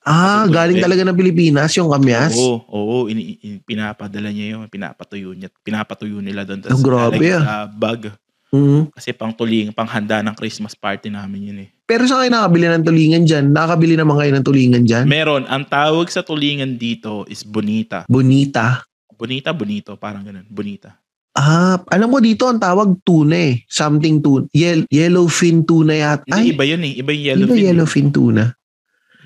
Ah, 0.00 0.42
Ano, 0.42 0.50
galing 0.50 0.80
eh? 0.80 0.82
talaga 0.82 1.04
ng 1.04 1.12
Pilipinas, 1.12 1.76
yung 1.76 1.92
kamyas. 1.92 2.32
Oo, 2.32 2.64
oo, 2.66 2.96
ini, 3.06 3.36
ini- 3.36 3.60
pinapadala 3.60 4.32
niya 4.32 4.56
yun, 4.56 4.64
pinapatuyo 4.66 5.36
niya, 5.36 5.52
pinapatuyo 5.60 6.24
nila 6.24 6.42
doon 6.42 6.64
Oh, 6.66 6.80
grabe, 6.80 7.20
ah. 7.30 7.40
sa 7.40 7.54
bag. 7.68 8.08
Mhm. 8.50 8.90
Kasi 8.90 9.14
pang 9.14 9.30
tuling, 9.30 9.70
pang 9.70 9.86
handa 9.86 10.22
ng 10.22 10.34
Christmas 10.34 10.74
party 10.74 11.10
namin 11.10 11.54
yun 11.54 11.58
eh. 11.66 11.68
Pero 11.86 12.06
saan 12.06 12.26
kayo 12.26 12.34
nakabili 12.34 12.66
ng 12.70 12.86
tulingan 12.86 13.22
dyan? 13.26 13.44
Nakabili 13.50 13.94
naman 13.94 14.18
kayo 14.18 14.30
ng 14.34 14.46
tulingan 14.46 14.82
dyan? 14.86 15.04
Meron, 15.06 15.46
ang 15.46 15.66
tawag 15.66 16.06
sa 16.10 16.22
tulingan 16.22 16.78
dito 16.78 17.26
is 17.26 17.42
bonita. 17.42 18.06
Bonita. 18.10 18.82
Bonita, 19.14 19.50
bonito, 19.52 19.94
parang 19.98 20.24
ganun, 20.24 20.46
bonita. 20.48 20.96
Ah, 21.30 21.78
alam 21.94 22.10
mo 22.10 22.18
dito 22.18 22.50
ang 22.50 22.58
tawag 22.58 22.98
tuna 23.06 23.38
eh. 23.38 23.62
Something 23.70 24.18
tuna. 24.18 24.50
Yel- 24.50 24.90
yellowfin 24.90 25.62
tuna 25.62 25.94
yata. 25.94 26.26
Ay, 26.34 26.50
iba 26.50 26.66
yun 26.66 26.82
eh. 26.82 26.98
Iba 26.98 27.14
yung 27.14 27.22
iba 27.22 27.54
yellowfin. 27.54 27.62
yellowfin 27.70 28.08
tuna. 28.10 28.44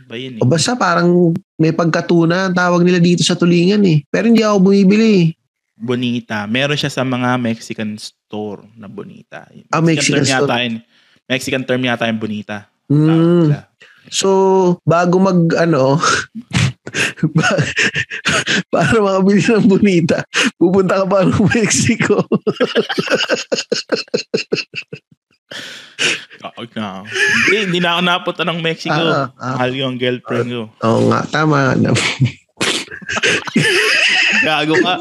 Iba 0.05 0.17
yun 0.21 0.33
eh. 0.37 0.41
O 0.45 0.49
basta 0.49 0.77
parang 0.77 1.33
may 1.57 1.73
pagkatuna 1.73 2.53
ang 2.53 2.55
tawag 2.55 2.85
nila 2.85 3.01
dito 3.01 3.25
sa 3.25 3.33
tulingan 3.33 3.81
eh. 3.89 4.05
Pero 4.13 4.29
hindi 4.29 4.45
ako 4.45 4.69
bumibili 4.69 5.09
eh. 5.17 5.27
Bonita. 5.75 6.45
Meron 6.45 6.77
siya 6.77 6.93
sa 6.93 7.03
mga 7.09 7.41
Mexican 7.41 7.97
store 8.35 8.67
na 8.75 8.91
bonita. 8.91 9.47
Ah, 9.71 9.79
Mexican 9.79 10.27
term 10.27 10.27
store. 10.27 10.51
Yata 10.51 10.57
yun. 10.67 10.75
Mexican 11.31 11.63
term 11.63 11.83
yata 11.87 12.11
yung 12.11 12.19
bonita. 12.19 12.67
Mm. 12.91 13.55
So, 14.11 14.29
bago 14.83 15.23
mag 15.23 15.39
ano, 15.55 15.97
para 18.73 18.97
makabili 19.01 19.41
ng 19.41 19.69
bonita, 19.71 20.21
pupunta 20.61 21.01
ka 21.03 21.07
pa 21.09 21.25
ng 21.25 21.49
Mexico. 21.57 22.21
Tawag 26.45 26.71
na. 26.77 27.07
Hindi, 27.49 27.57
hindi 27.71 27.79
na 27.81 27.97
ako 27.97 28.01
napunta 28.05 28.43
ng 28.45 28.61
Mexico. 28.61 29.01
Ah, 29.01 29.33
ah. 29.41 29.57
Mahal 29.57 29.73
yung 29.73 29.97
girlfriend 29.97 30.51
ko. 30.53 30.63
Oo 30.85 31.09
nga, 31.09 31.25
tama. 31.33 31.73
na. 31.79 31.91
Gago 34.45 34.77
ka. 34.77 34.95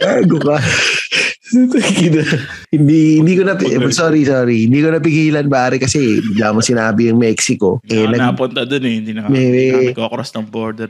Bago 0.00 0.36
ka. 0.38 0.56
Hindi 2.70 3.18
hindi 3.18 3.32
ko 3.34 3.42
na 3.42 3.58
sorry 3.90 4.22
sorry 4.22 4.70
hindi 4.70 4.86
ko 4.86 4.94
napigilan 4.94 5.50
pare 5.50 5.82
kasi 5.82 6.22
bigla 6.22 6.54
mo 6.54 6.62
sinabi 6.62 7.10
yung 7.10 7.18
Mexico 7.18 7.82
eh 7.90 8.06
na 8.06 8.14
nag, 8.14 8.38
napunta 8.38 8.62
dun 8.62 8.86
eh. 8.86 8.94
Hindi 9.02 9.10
na 9.10 9.26
May- 9.26 9.90
hindi 9.90 9.90
na 9.98 10.06
cross 10.06 10.30
ng 10.38 10.46
border. 10.46 10.86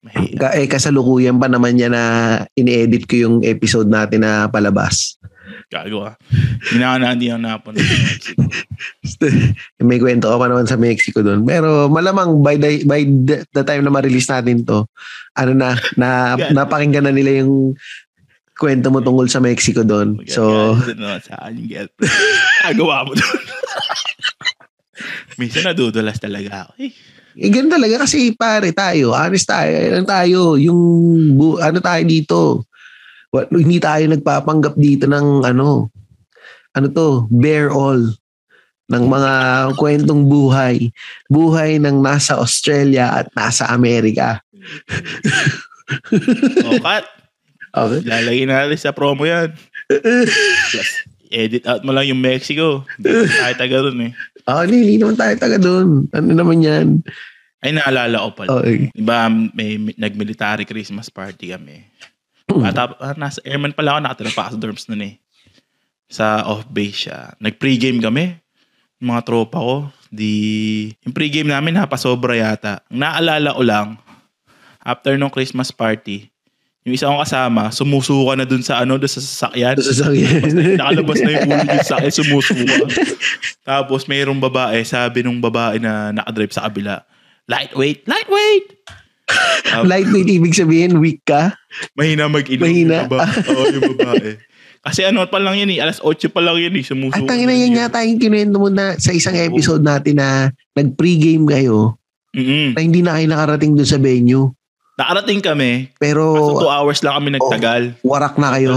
Mahiya. 0.00 0.40
ka, 0.40 0.48
eh 0.56 0.64
kasalukuyan 0.64 1.36
pa 1.36 1.44
naman 1.44 1.76
niya 1.76 1.92
na 1.92 2.02
ini-edit 2.56 3.04
ko 3.04 3.14
yung 3.20 3.36
episode 3.44 3.84
natin 3.92 4.24
na 4.24 4.48
palabas 4.48 5.20
Gago 5.70 6.02
ka. 6.02 6.12
Hindi 6.66 6.82
na 6.82 7.14
hindi 7.14 7.30
na 7.30 7.54
napunta 7.54 7.78
ng 7.78 8.02
Mexico. 8.02 8.42
may 9.80 10.02
kwento 10.02 10.26
ka 10.26 10.36
pa 10.36 10.50
naman 10.50 10.66
sa 10.66 10.74
Mexico 10.74 11.22
doon 11.22 11.46
pero 11.46 11.86
malamang 11.86 12.42
by 12.42 12.58
the, 12.58 12.82
by 12.82 13.06
the, 13.06 13.46
the 13.54 13.62
time 13.62 13.86
na 13.86 13.94
ma-release 13.94 14.26
natin 14.26 14.66
to 14.66 14.82
ano 15.38 15.54
na 15.54 15.78
na 15.94 16.34
napakinggan 16.50 17.06
na 17.06 17.14
nila 17.14 17.46
yung 17.46 17.78
kwento 18.58 18.90
mo 18.90 18.98
tungkol 18.98 19.30
sa 19.30 19.38
Mexico 19.38 19.86
doon 19.86 20.18
so 20.26 20.74
naman 20.90 21.22
sa 21.22 21.38
akin 21.38 21.54
yung. 21.64 21.90
Agawa 22.66 23.02
mo 23.06 23.14
doon. 23.14 23.40
Minsan 25.40 25.64
nadudulas 25.64 26.20
talaga 26.20 26.68
ako. 26.68 26.72
Eh, 26.82 26.92
Eh, 27.38 27.46
ganun 27.46 27.70
talaga 27.70 28.02
kasi 28.04 28.34
pare 28.34 28.74
tayo, 28.74 29.14
honest 29.14 29.46
tayo, 29.46 29.70
ano 29.70 30.02
tayo, 30.02 30.40
yung 30.58 30.80
bu- 31.38 31.62
ano 31.62 31.78
tayo 31.78 32.02
dito. 32.02 32.66
What, 33.30 33.54
hindi 33.54 33.78
tayo 33.78 34.10
nagpapanggap 34.10 34.74
dito 34.74 35.06
ng 35.06 35.46
ano, 35.46 35.86
ano 36.74 36.86
to, 36.90 37.30
bear 37.30 37.70
all 37.70 38.10
ng 38.90 39.04
mga 39.06 39.32
kwentong 39.78 40.26
buhay. 40.26 40.90
Buhay 41.30 41.78
ng 41.78 42.02
nasa 42.02 42.42
Australia 42.42 43.22
at 43.22 43.30
nasa 43.38 43.70
Amerika. 43.70 44.42
oh, 46.66 46.78
cut. 46.82 47.06
Okay. 47.70 48.00
Lalagay 48.02 48.50
natin 48.50 48.78
sa 48.82 48.90
promo 48.90 49.22
yan. 49.22 49.54
Plus, 49.86 50.90
edit 51.30 51.62
out 51.70 51.86
mo 51.86 51.94
lang 51.94 52.10
yung 52.10 52.18
Mexico. 52.18 52.82
Hindi 52.98 53.30
tayo 53.30 53.54
taga 53.54 53.76
ron 53.78 54.10
eh. 54.10 54.12
Hindi, 54.50 54.76
hindi 54.82 54.96
naman 54.98 55.14
tayo 55.14 55.34
taga 55.38 55.58
doon. 55.62 56.10
Ano 56.10 56.28
naman 56.34 56.58
yan? 56.58 57.06
Ay, 57.62 57.76
naalala 57.76 58.26
ko 58.26 58.28
pala. 58.34 58.48
Okay. 58.58 58.90
Diba, 58.90 59.30
may, 59.30 59.78
may 59.78 59.94
nag-military 59.94 60.66
Christmas 60.66 61.12
party 61.12 61.54
kami. 61.54 61.86
Bata, 62.58 62.96
ah, 62.98 63.14
nasa 63.14 63.38
airman 63.46 63.70
pala 63.70 63.96
ako, 63.96 64.00
nakatira 64.02 64.30
pa 64.34 64.42
ako 64.46 64.50
sa 64.50 64.58
dorms 64.58 64.84
nun 64.90 65.02
eh. 65.06 65.14
Sa 66.10 66.42
off-base 66.42 67.06
siya. 67.06 67.18
Nag-pregame 67.38 68.02
kami. 68.02 68.34
Yung 68.98 69.08
mga 69.14 69.22
tropa 69.22 69.58
ko. 69.62 69.76
Di, 70.10 70.32
yung 71.06 71.14
pregame 71.14 71.54
namin, 71.54 71.78
napasobra 71.78 72.34
yata. 72.34 72.82
Ang 72.90 73.06
naalala 73.06 73.54
ko 73.54 73.62
lang, 73.62 73.88
after 74.82 75.14
nung 75.14 75.30
Christmas 75.30 75.70
party, 75.70 76.26
yung 76.82 76.96
isa 76.96 77.12
kong 77.12 77.22
kasama, 77.22 77.68
sumusuka 77.70 78.32
na 78.34 78.48
dun 78.48 78.64
sa 78.64 78.80
ano, 78.80 78.96
dun 78.96 79.06
sa 79.06 79.20
sasakyan. 79.20 79.76
Sa 79.78 79.92
sasakyan. 79.92 80.42
Nakalabas 80.80 81.20
na 81.20 81.30
yung 81.36 81.44
ulo 81.52 81.62
dun 81.62 81.80
sa 81.84 82.00
sasakyan, 82.00 82.14
sumusuka. 82.24 82.76
Tapos 83.62 84.08
mayroong 84.08 84.40
babae, 84.40 84.80
sabi 84.82 85.20
nung 85.20 85.38
babae 85.38 85.76
na 85.76 86.10
nakadrive 86.10 86.50
sa 86.56 86.64
kabila, 86.66 87.04
lightweight, 87.46 88.08
lightweight! 88.08 88.80
Tapos, 89.62 89.86
Lightweight 89.86 90.30
ibig 90.32 90.52
sabihin, 90.52 90.98
weak 90.98 91.22
ka? 91.22 91.54
Mahina 91.94 92.26
mag-inom 92.26 92.64
Mahina? 92.64 92.96
yung 93.00 93.06
babae. 93.08 93.34
Oo, 93.50 93.64
yung 93.70 93.84
babae. 93.94 94.30
Kasi 94.80 95.04
ano 95.04 95.20
pa 95.24 95.36
lang 95.36 95.54
yun 95.54 95.68
eh, 95.68 95.78
alas 95.78 96.00
8 96.00 96.16
pa 96.26 96.40
lang 96.40 96.56
yun 96.56 96.72
eh, 96.72 96.82
sumusuko. 96.82 97.20
At 97.20 97.28
tangina 97.28 97.52
yan 97.52 97.76
yata 97.76 98.00
yung 98.00 98.16
kinuwento 98.16 98.56
mo 98.56 98.66
na 98.66 98.96
sa 98.96 99.12
isang 99.12 99.36
episode 99.36 99.84
natin 99.84 100.16
na 100.16 100.48
nag-pregame 100.72 101.44
kayo 101.46 102.00
Mm-mm. 102.32 102.72
na 102.72 102.80
hindi 102.80 103.00
na 103.00 103.14
kayo 103.14 103.28
nakarating 103.28 103.76
doon 103.76 103.84
sa 103.86 104.00
venue. 104.00 104.48
Nakarating 104.96 105.40
kami, 105.40 105.92
Pero 105.96 106.32
kaso 106.32 106.64
2 106.64 106.72
hours 106.72 106.98
lang 107.00 107.14
kami 107.14 107.28
nagtagal. 107.30 107.82
warak 108.00 108.34
na 108.36 108.48
kayo. 108.56 108.72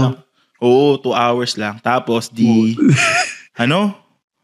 Oo, 0.60 0.96
2 0.96 1.08
hours 1.10 1.52
lang. 1.56 1.80
Tapos 1.80 2.28
di, 2.28 2.76
ano, 3.64 3.96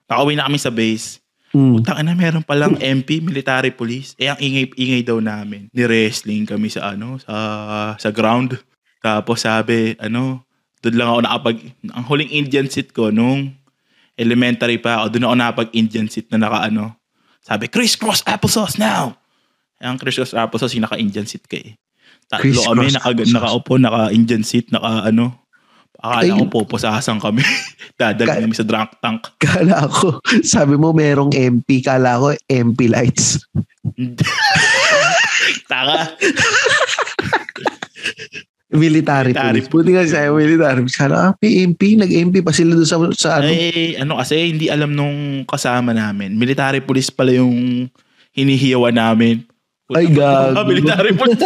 nakauwi 0.05 0.35
na 0.35 0.49
kami 0.49 0.57
sa 0.57 0.73
base. 0.73 1.20
Hmm. 1.51 1.83
Utang 1.83 1.99
na 1.99 2.15
meron 2.15 2.47
palang 2.47 2.79
MP, 2.79 3.19
military 3.19 3.75
police. 3.75 4.15
Eh, 4.15 4.31
ang 4.31 4.39
ingay-ingay 4.39 5.03
daw 5.03 5.19
namin. 5.19 5.67
Ni-wrestling 5.75 6.47
kami 6.47 6.71
sa 6.71 6.95
ano, 6.95 7.19
sa 7.19 7.35
sa 7.99 8.11
ground. 8.15 8.55
Tapos 9.03 9.43
sabi, 9.43 9.99
ano, 9.99 10.47
doon 10.81 10.97
lang 10.97 11.09
ako 11.11 11.21
nakapag, 11.27 11.57
ang 11.91 12.05
huling 12.07 12.31
Indian 12.31 12.71
seat 12.71 12.95
ko 12.95 13.11
nung 13.11 13.59
elementary 14.15 14.79
pa 14.79 15.03
ako, 15.03 15.17
doon 15.17 15.27
ako 15.27 15.35
nakapag 15.37 15.69
Indian 15.75 16.07
seat 16.07 16.31
na 16.31 16.39
naka 16.39 16.71
ano. 16.71 16.95
Sabi, 17.43 17.67
crisscross 17.67 18.23
applesauce 18.29 18.79
now! 18.79 19.17
Eh, 19.81 19.89
ang 19.89 19.97
crisscross 19.97 20.37
applesauce, 20.37 20.77
yung 20.77 20.87
naka-Indian 20.87 21.27
seat 21.27 21.49
ka 21.49 21.57
eh. 21.57 21.75
Tatlo 22.31 22.63
kami, 22.63 22.95
naka, 22.95 23.11
nakaupo, 23.17 23.81
naka-Indian 23.81 24.45
seat, 24.45 24.71
naka 24.71 25.09
ano, 25.09 25.50
akala 26.01 26.25
Ay. 26.25 26.33
ko 26.33 26.45
pupusasan 26.49 27.21
kami. 27.21 27.45
Dadalhin 28.01 28.35
Ka- 28.35 28.43
kami 28.49 28.57
sa 28.57 28.65
drunk 28.65 28.91
tank. 29.05 29.21
Kala 29.37 29.85
ko, 29.87 30.19
sabi 30.41 30.75
mo 30.81 30.97
merong 30.97 31.33
MP, 31.37 31.85
kala 31.85 32.17
ko 32.17 32.33
MP 32.49 32.89
lights. 32.89 33.45
Taka. 35.71 36.17
Military, 38.71 39.35
Military 39.35 39.67
police. 39.67 39.69
Buti 39.69 39.91
nga 39.99 40.07
sa'yo, 40.07 40.31
military. 40.39 40.87
Kala, 40.95 41.17
ah, 41.19 41.31
PMP, 41.35 41.99
nag-MP 41.99 42.39
pa 42.39 42.55
sila 42.55 42.79
doon 42.79 42.87
sa, 42.87 42.97
sa 43.19 43.31
ano. 43.43 43.51
Eh, 43.51 43.99
ano 43.99 44.23
kasi, 44.23 44.55
hindi 44.55 44.71
alam 44.71 44.95
nung 44.95 45.43
kasama 45.43 45.91
namin. 45.91 46.39
Military 46.39 46.79
police 46.79 47.11
pala 47.11 47.35
yung 47.35 47.91
hinihiyawan 48.31 48.95
namin. 48.95 49.43
Ay, 49.91 50.07
gago. 50.15 50.63
Military 50.71 51.13
police. 51.19 51.43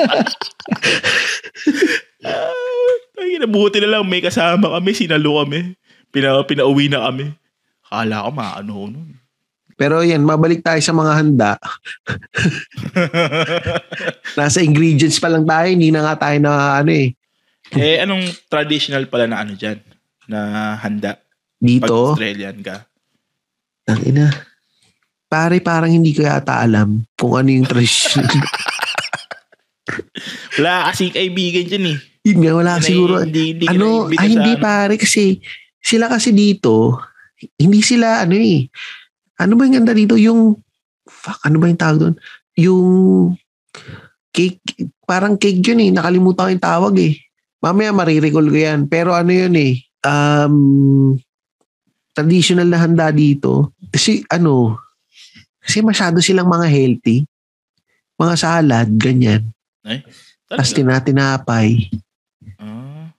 Ay, 3.24 3.40
nabuti 3.40 3.80
na 3.80 3.98
lang, 3.98 4.04
may 4.04 4.20
kasama 4.20 4.76
kami, 4.76 4.92
sinalo 4.92 5.40
kami. 5.42 5.72
Pina, 6.12 6.44
pinauwi 6.44 6.92
na 6.92 7.08
kami. 7.10 7.32
Kala 7.88 8.28
ko 8.28 8.30
maano 8.30 8.74
nun. 8.86 9.10
Pero 9.74 10.06
yan, 10.06 10.22
mabalik 10.22 10.62
tayo 10.62 10.78
sa 10.78 10.94
mga 10.94 11.12
handa. 11.18 11.52
Nasa 14.38 14.62
ingredients 14.62 15.18
pa 15.18 15.26
lang 15.26 15.42
tayo, 15.42 15.66
hindi 15.66 15.90
na 15.90 16.06
nga 16.06 16.30
tayo 16.30 16.38
na 16.38 16.78
ano 16.78 16.94
eh. 16.94 17.10
eh, 17.74 17.98
anong 17.98 18.22
traditional 18.46 19.10
pala 19.10 19.26
na 19.26 19.42
ano 19.42 19.58
dyan? 19.58 19.82
Na 20.30 20.78
handa? 20.78 21.18
Pag 21.18 21.58
Dito, 21.58 22.14
Australian 22.14 22.62
ka? 22.62 22.86
tangina. 23.84 24.32
Pare, 25.28 25.60
parang 25.60 25.92
hindi 25.92 26.16
ko 26.16 26.24
yata 26.24 26.62
alam 26.62 27.04
kung 27.18 27.36
ano 27.36 27.52
yung 27.52 27.68
tradition. 27.68 28.24
Wala 30.56 30.88
kasi 30.90 31.12
kaibigan 31.12 31.68
dyan 31.68 31.94
eh. 31.94 31.98
Yun 32.24 32.38
nga, 32.40 32.52
wala 32.56 32.72
Hindi- 32.80 32.88
siguro. 32.88 33.14
Hindi, 33.20 33.42
hindi 33.52 33.66
ano, 33.68 34.08
ay 34.08 34.16
sa 34.16 34.24
hindi 34.32 34.52
ano. 34.56 34.62
pare 34.64 34.94
kasi 34.96 35.38
sila 35.84 36.08
kasi 36.08 36.32
dito, 36.32 36.96
hindi 37.60 37.84
sila 37.84 38.24
ano 38.24 38.34
eh. 38.40 38.64
Ano 39.36 39.60
ba 39.60 39.68
yung 39.68 39.76
ganda 39.84 39.92
dito? 39.92 40.16
Yung, 40.16 40.56
fuck, 41.04 41.44
ano 41.44 41.56
ba 41.60 41.68
yung 41.68 41.80
tawag 41.80 41.98
doon? 42.00 42.16
Yung 42.56 42.86
cake, 44.32 44.64
parang 45.04 45.36
cake 45.36 45.60
yun 45.60 45.84
eh. 45.84 45.90
Nakalimutan 45.92 46.48
ko 46.48 46.50
yung 46.56 46.64
tawag 46.64 46.94
eh. 46.96 47.14
Mamaya 47.60 47.92
marirecall 47.92 48.48
ko 48.48 48.56
yan. 48.56 48.88
Pero 48.88 49.12
ano 49.12 49.28
yun 49.28 49.52
eh, 49.56 49.84
um, 50.04 50.56
traditional 52.16 52.68
na 52.72 52.80
handa 52.80 53.12
dito. 53.12 53.76
Kasi 53.92 54.24
ano, 54.32 54.80
kasi 55.60 55.84
masyado 55.84 56.24
silang 56.24 56.48
mga 56.48 56.68
healthy. 56.72 57.24
Mga 58.16 58.34
salad, 58.38 58.88
ganyan. 58.96 59.50
Tapos 60.48 60.70
Talaga? 60.70 60.76
tinatinapay. 60.78 61.68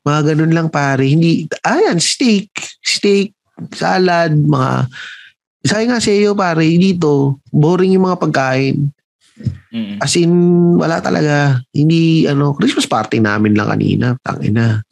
Ah, 0.06 0.22
Mga 0.22 0.38
ganun 0.38 0.54
lang 0.54 0.70
pare. 0.70 1.10
Hindi, 1.10 1.50
ayan, 1.66 1.98
steak. 1.98 2.54
Steak, 2.80 3.34
salad, 3.74 4.38
mga... 4.38 4.86
Sabi 5.66 5.90
nga 5.90 5.98
sa 5.98 6.14
iyo 6.14 6.38
pare, 6.38 6.62
dito, 6.62 7.42
boring 7.50 7.98
yung 7.98 8.06
mga 8.06 8.22
pagkain. 8.22 8.94
mm. 9.74 9.98
As 9.98 10.14
in, 10.14 10.30
wala 10.78 11.02
talaga. 11.02 11.58
Hindi, 11.74 12.30
ano, 12.30 12.54
Christmas 12.54 12.86
party 12.86 13.18
namin 13.18 13.58
lang 13.58 13.74
kanina. 13.74 14.14
Tangina. 14.22 14.86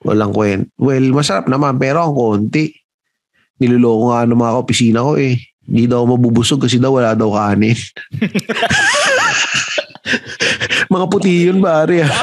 Walang 0.00 0.32
kwent. 0.32 0.72
Well, 0.80 1.12
masarap 1.12 1.44
naman, 1.44 1.76
pero 1.76 2.00
ang 2.00 2.16
konti. 2.16 2.72
Niloloko 3.60 4.16
nga 4.16 4.24
ng 4.24 4.40
mga 4.40 4.56
opisina 4.56 5.04
ko 5.04 5.20
eh. 5.20 5.36
Hindi 5.64 5.84
daw 5.88 6.04
mabubusog 6.08 6.64
kasi 6.64 6.80
daw 6.80 6.96
wala 6.96 7.12
daw 7.12 7.32
kanin. 7.32 7.76
mga 10.94 11.06
puti 11.10 11.50
yun 11.50 11.58
pare. 11.58 12.06
ah. 12.06 12.10
Ko 12.10 12.18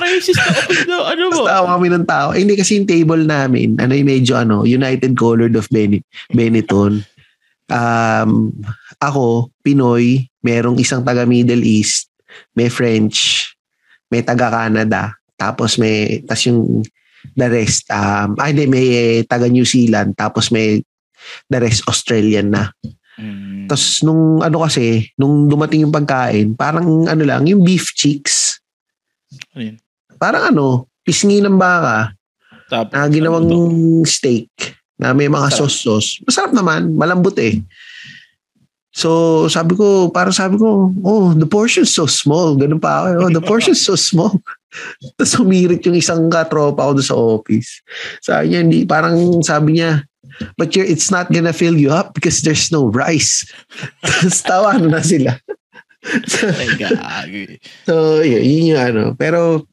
daw, 0.88 1.01
ano 1.12 1.21
mo? 1.27 1.43
Basta 1.43 1.67
kami 1.75 1.88
ng 1.91 2.07
tao. 2.07 2.27
Eh, 2.31 2.39
hindi 2.41 2.55
kasi 2.55 2.79
yung 2.79 2.88
table 2.88 3.23
namin, 3.27 3.75
ano 3.75 3.91
yung 3.91 4.07
medyo 4.07 4.39
ano, 4.39 4.63
United 4.63 5.12
Colored 5.19 5.55
of 5.60 5.67
Bene- 5.67 6.07
Benetton. 6.31 7.03
Um, 7.71 8.55
ako, 8.99 9.51
Pinoy, 9.63 10.27
merong 10.43 10.79
isang 10.79 11.03
taga 11.03 11.27
Middle 11.27 11.63
East, 11.63 12.12
may 12.55 12.71
French, 12.71 13.51
may 14.12 14.23
taga 14.23 14.51
Canada, 14.51 15.15
tapos 15.36 15.79
may, 15.79 16.23
tas 16.27 16.43
yung 16.47 16.84
the 17.36 17.47
rest, 17.47 17.88
um, 17.91 18.36
ay 18.39 18.51
hindi, 18.51 18.65
may 18.67 18.86
eh, 18.91 19.17
taga 19.23 19.47
New 19.47 19.63
Zealand, 19.63 20.15
tapos 20.17 20.51
may 20.51 20.84
the 21.47 21.60
rest 21.62 21.86
Australian 21.88 22.51
na. 22.51 22.73
Mm. 23.21 23.69
Tapos 23.69 24.01
nung 24.01 24.41
ano 24.41 24.57
kasi, 24.65 25.13
nung 25.15 25.45
dumating 25.45 25.86
yung 25.86 25.93
pagkain, 25.93 26.57
parang 26.57 27.05
ano 27.07 27.23
lang, 27.23 27.45
yung 27.45 27.62
beef 27.62 27.93
cheeks, 27.93 28.50
Ano 29.55 29.63
yun? 29.63 29.77
parang 30.21 30.53
ano, 30.53 30.85
pisngi 31.01 31.41
ng 31.41 31.57
baka, 31.57 32.13
Tapos, 32.69 32.93
na 32.93 33.09
ginawang 33.09 33.49
ano 33.49 34.05
steak 34.05 34.47
na 35.01 35.17
may 35.17 35.25
mga 35.25 35.49
sauce-sauce. 35.49 36.21
Masarap 36.29 36.53
naman, 36.53 36.93
malambot 36.93 37.33
eh. 37.41 37.57
So, 38.93 39.49
sabi 39.49 39.73
ko, 39.73 40.13
parang 40.13 40.35
sabi 40.35 40.61
ko, 40.61 40.93
oh, 41.01 41.33
the 41.33 41.49
portion's 41.49 41.89
so 41.89 42.05
small. 42.05 42.53
Ganun 42.53 42.77
pa 42.77 43.01
ako. 43.01 43.07
Oh, 43.25 43.31
the 43.33 43.41
portion's 43.41 43.81
so 43.81 43.97
small. 43.97 44.37
Tapos 45.17 45.33
humirit 45.41 45.81
yung 45.89 45.97
isang 45.97 46.29
katropa 46.29 46.85
ko 46.85 47.01
sa 47.01 47.17
office. 47.17 47.81
Sabi 48.21 48.53
niya, 48.53 48.59
hindi, 48.61 48.79
parang 48.85 49.41
sabi 49.41 49.81
niya, 49.81 50.05
but 50.53 50.75
you're, 50.77 50.85
it's 50.85 51.09
not 51.09 51.33
gonna 51.33 51.55
fill 51.55 51.75
you 51.75 51.89
up 51.89 52.13
because 52.13 52.45
there's 52.45 52.69
no 52.69 52.93
rice. 52.93 53.47
Tapos 54.05 54.37
tawa 54.45 54.77
na 54.77 55.01
sila. 55.01 55.39
Gago 56.81 57.39
eh. 57.45 57.61
So, 57.85 58.25
yun, 58.25 58.41
yun 58.41 58.69
yung 58.73 58.81
ano. 58.81 59.03
Pero, 59.13 59.69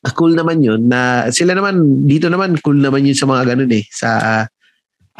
ah, 0.00 0.12
cool 0.16 0.32
naman 0.32 0.64
yun 0.64 0.88
na 0.88 1.28
sila 1.28 1.52
naman, 1.52 2.04
dito 2.08 2.32
naman, 2.32 2.56
cool 2.64 2.80
naman 2.80 3.04
yun 3.04 3.16
sa 3.16 3.28
mga 3.28 3.54
ganun 3.54 3.72
eh. 3.72 3.84
Sa 3.92 4.10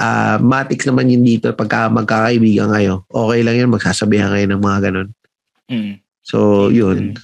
uh, 0.01 0.37
Matix 0.41 0.89
naman 0.89 1.13
yun 1.13 1.23
dito 1.23 1.53
pagka 1.53 1.93
magkakaibigan 1.93 2.73
kayo. 2.73 3.05
Okay 3.13 3.41
lang 3.45 3.57
yun, 3.61 3.73
magsasabihan 3.73 4.33
kayo 4.33 4.47
ng 4.49 4.63
mga 4.65 4.79
ganun. 4.91 5.09
Mm. 5.69 6.01
So, 6.25 6.69
yun. 6.73 7.21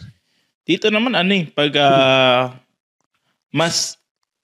Dito 0.69 0.93
naman 0.93 1.17
ano 1.17 1.33
eh, 1.33 1.49
pag 1.49 1.73
ah, 1.81 2.55
mas 3.51 3.97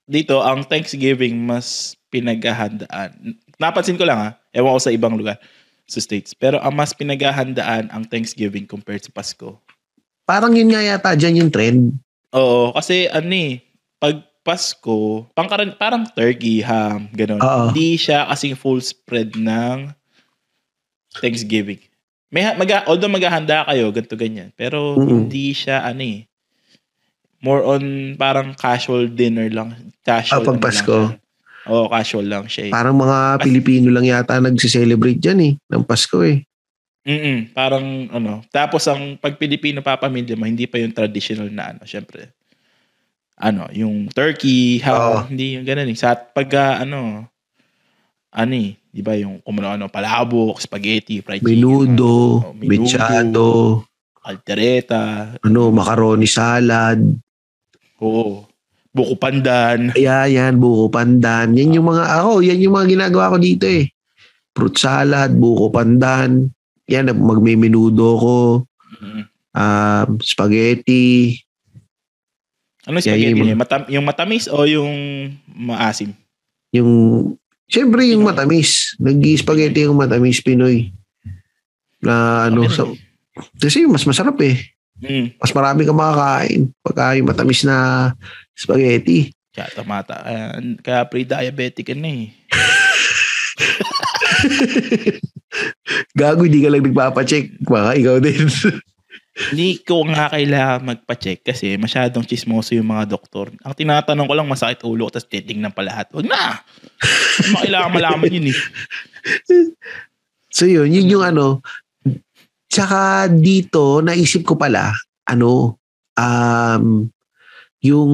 dito 0.09 0.41
ang 0.41 0.65
Thanksgiving 0.65 1.37
mas 1.45 1.95
pinaghahandaan. 2.09 3.37
Napansin 3.61 4.01
ko 4.01 4.09
lang 4.09 4.19
ha, 4.19 4.31
ewan 4.57 4.75
ko 4.77 4.81
sa 4.81 4.95
ibang 4.95 5.15
lugar 5.15 5.37
sa 5.87 6.03
States. 6.03 6.35
Pero 6.35 6.59
ang 6.59 6.75
mas 6.75 6.91
pinaghahandaan 6.93 7.89
ang 7.89 8.03
Thanksgiving 8.05 8.67
compared 8.67 9.03
sa 9.03 9.15
Pasko. 9.15 9.57
Parang 10.27 10.51
yun 10.53 10.71
nga 10.71 10.83
yata 10.83 11.15
dyan 11.15 11.47
yung 11.47 11.51
trend. 11.55 11.95
Oo, 12.35 12.75
kasi 12.75 13.07
ano 13.07 13.31
eh, 13.31 13.63
pag 13.97 14.19
Pasko, 14.43 15.27
pangkaran, 15.35 15.75
parang 15.75 16.07
turkey, 16.07 16.63
ham, 16.63 17.11
ganun. 17.11 17.43
Hindi 17.43 17.99
siya 17.99 18.31
kasing 18.31 18.55
full 18.55 18.79
spread 18.79 19.35
ng 19.35 19.91
Thanksgiving. 21.19 21.81
May 22.31 22.43
mag 22.55 22.69
although 22.87 23.11
maghahanda 23.11 23.63
kayo 23.65 23.89
ganto 23.95 24.19
ganyan, 24.19 24.51
pero 24.55 24.99
Mm-mm. 24.99 25.27
hindi 25.27 25.55
siya 25.55 25.83
ano 25.83 26.03
eh. 26.03 26.21
More 27.39 27.63
on 27.63 27.83
parang 28.19 28.55
casual 28.55 29.07
dinner 29.09 29.47
lang. 29.49 29.95
Casual 30.03 30.43
Ah, 30.43 30.45
pag 30.45 30.51
ano 30.51 30.59
lang 30.59 30.63
Pasko. 30.67 30.97
siya. 31.11 31.26
Oo, 31.67 31.91
casual 31.91 32.27
lang 32.31 32.47
siya. 32.47 32.71
Eh. 32.71 32.73
Parang 32.73 32.95
mga 32.95 33.43
Pilipino 33.43 33.91
lang 33.91 34.07
yata 34.07 34.39
nagse-celebrate 34.39 35.19
dyan 35.19 35.41
eh, 35.43 35.53
ng 35.59 35.83
Pasko 35.83 36.23
eh. 36.23 36.47
Mm 37.07 37.55
parang 37.55 38.11
ano. 38.11 38.43
Tapos 38.51 38.83
ang 38.91 39.15
pag 39.15 39.39
Pilipino 39.39 39.79
papamilya 39.79 40.35
mo, 40.35 40.43
hindi 40.43 40.67
pa 40.67 40.83
yung 40.83 40.91
traditional 40.91 41.47
na 41.55 41.71
ano, 41.71 41.87
syempre. 41.87 42.35
Ano, 43.39 43.69
yung 43.71 44.11
turkey, 44.11 44.83
ham, 44.83 44.97
Oo. 44.97 45.19
hindi 45.31 45.55
yung 45.55 45.63
ganun 45.63 45.93
eh. 45.93 45.99
Sa 45.99 46.19
pag 46.19 46.49
ah, 46.59 46.83
ano, 46.83 47.31
ano 48.35 48.55
eh, 48.59 48.75
di 48.91 49.03
ba 49.07 49.15
yung 49.15 49.39
kung 49.45 49.61
ano, 49.63 49.87
palabok, 49.87 50.59
spaghetti, 50.59 51.23
fried 51.23 51.47
Menudo, 51.47 52.43
chicken, 52.43 52.51
oh, 52.51 52.55
menudo, 52.59 52.83
mechado, 52.83 53.47
altereta, 54.27 55.03
ano, 55.47 55.71
macaroni 55.71 56.27
salad. 56.27 56.99
oo, 58.03 58.45
buko 58.97 59.15
pandan. 59.21 59.93
Kaya 59.93 60.25
yan, 60.25 60.57
buko 60.57 60.89
pandan. 60.89 61.53
Yan 61.53 61.77
yung 61.77 61.93
mga, 61.93 62.05
ako, 62.17 62.41
yan 62.41 62.57
yung 62.57 62.75
mga 62.75 62.89
ginagawa 62.89 63.33
ko 63.33 63.37
dito 63.37 63.69
eh. 63.69 63.93
Fruit 64.57 64.73
salad, 64.73 65.37
buko 65.37 65.69
pandan. 65.69 66.49
Yan, 66.89 67.13
magme-menudo 67.13 68.09
ko. 68.17 68.39
Mm. 68.97 69.23
Um, 69.53 70.09
spaghetti. 70.21 71.37
Ano 72.89 72.97
yung 72.97 73.05
Yeah, 73.05 73.13
spaghetti 73.13 73.33
yung- 73.37 73.49
niya? 73.53 73.57
Matam- 73.59 73.91
yung 73.91 74.07
matamis 74.07 74.45
o 74.49 74.65
yung 74.65 74.93
maasim? 75.45 76.17
Yung, 76.73 76.91
syempre 77.69 78.09
yung 78.09 78.25
Pinoy. 78.25 78.31
matamis. 78.33 78.97
Nag-spaghetti 78.97 79.85
yung 79.85 79.99
matamis 79.99 80.41
Pinoy. 80.41 80.89
Na 82.01 82.47
ano, 82.47 82.65
Okay 82.65 82.73
sa, 82.73 82.85
rin. 82.87 82.97
kasi 83.59 83.85
mas 83.85 84.05
masarap 84.05 84.39
eh. 84.41 84.57
Mm. 85.03 85.37
Mas 85.37 85.53
marami 85.53 85.85
kang 85.85 85.99
makakain 85.99 86.73
pagka 86.81 87.17
yung 87.17 87.29
matamis 87.29 87.65
na 87.65 88.13
spaghetti. 88.57 89.33
Kaya 89.53 89.69
tamata. 89.73 90.17
Kaya, 90.21 90.61
kaya 90.85 91.01
pre-diabetic 91.09 91.87
ka 91.89 91.95
na 91.97 92.09
eh. 92.09 92.29
Gago, 96.19 96.45
hindi 96.45 96.61
ka 96.61 96.69
lang 96.69 96.85
nagpapacheck. 96.85 97.57
Baka 97.65 97.97
ikaw 97.97 98.21
din. 98.21 98.49
Hindi 99.37 99.85
ko 99.85 100.01
nga 100.09 100.33
kailangan 100.33 100.81
magpa-check 100.81 101.45
kasi 101.45 101.77
masyadong 101.77 102.25
chismoso 102.25 102.73
yung 102.73 102.89
mga 102.89 103.05
doktor. 103.05 103.53
Ang 103.69 103.77
tinatanong 103.77 104.25
ko 104.25 104.33
lang 104.33 104.49
masakit 104.49 104.81
ulo 104.89 105.13
ko 105.13 105.21
tapos 105.21 105.29
titingnan 105.29 105.77
pa 105.77 105.85
lahat. 105.85 106.09
Huwag 106.09 106.25
na! 106.25 106.65
Hindi 107.37 107.53
mo 107.53 107.61
kailangan 107.61 107.93
malaman 107.93 108.33
yun 108.33 108.49
eh. 108.49 108.57
So 110.57 110.65
yun, 110.65 110.89
yun 110.89 111.13
yung 111.13 111.21
ano. 111.21 111.61
Tsaka 112.67 113.31
dito, 113.31 114.03
naisip 114.03 114.43
ko 114.43 114.59
pala, 114.59 114.93
ano, 115.27 115.79
um, 116.19 117.07
yung 117.81 118.13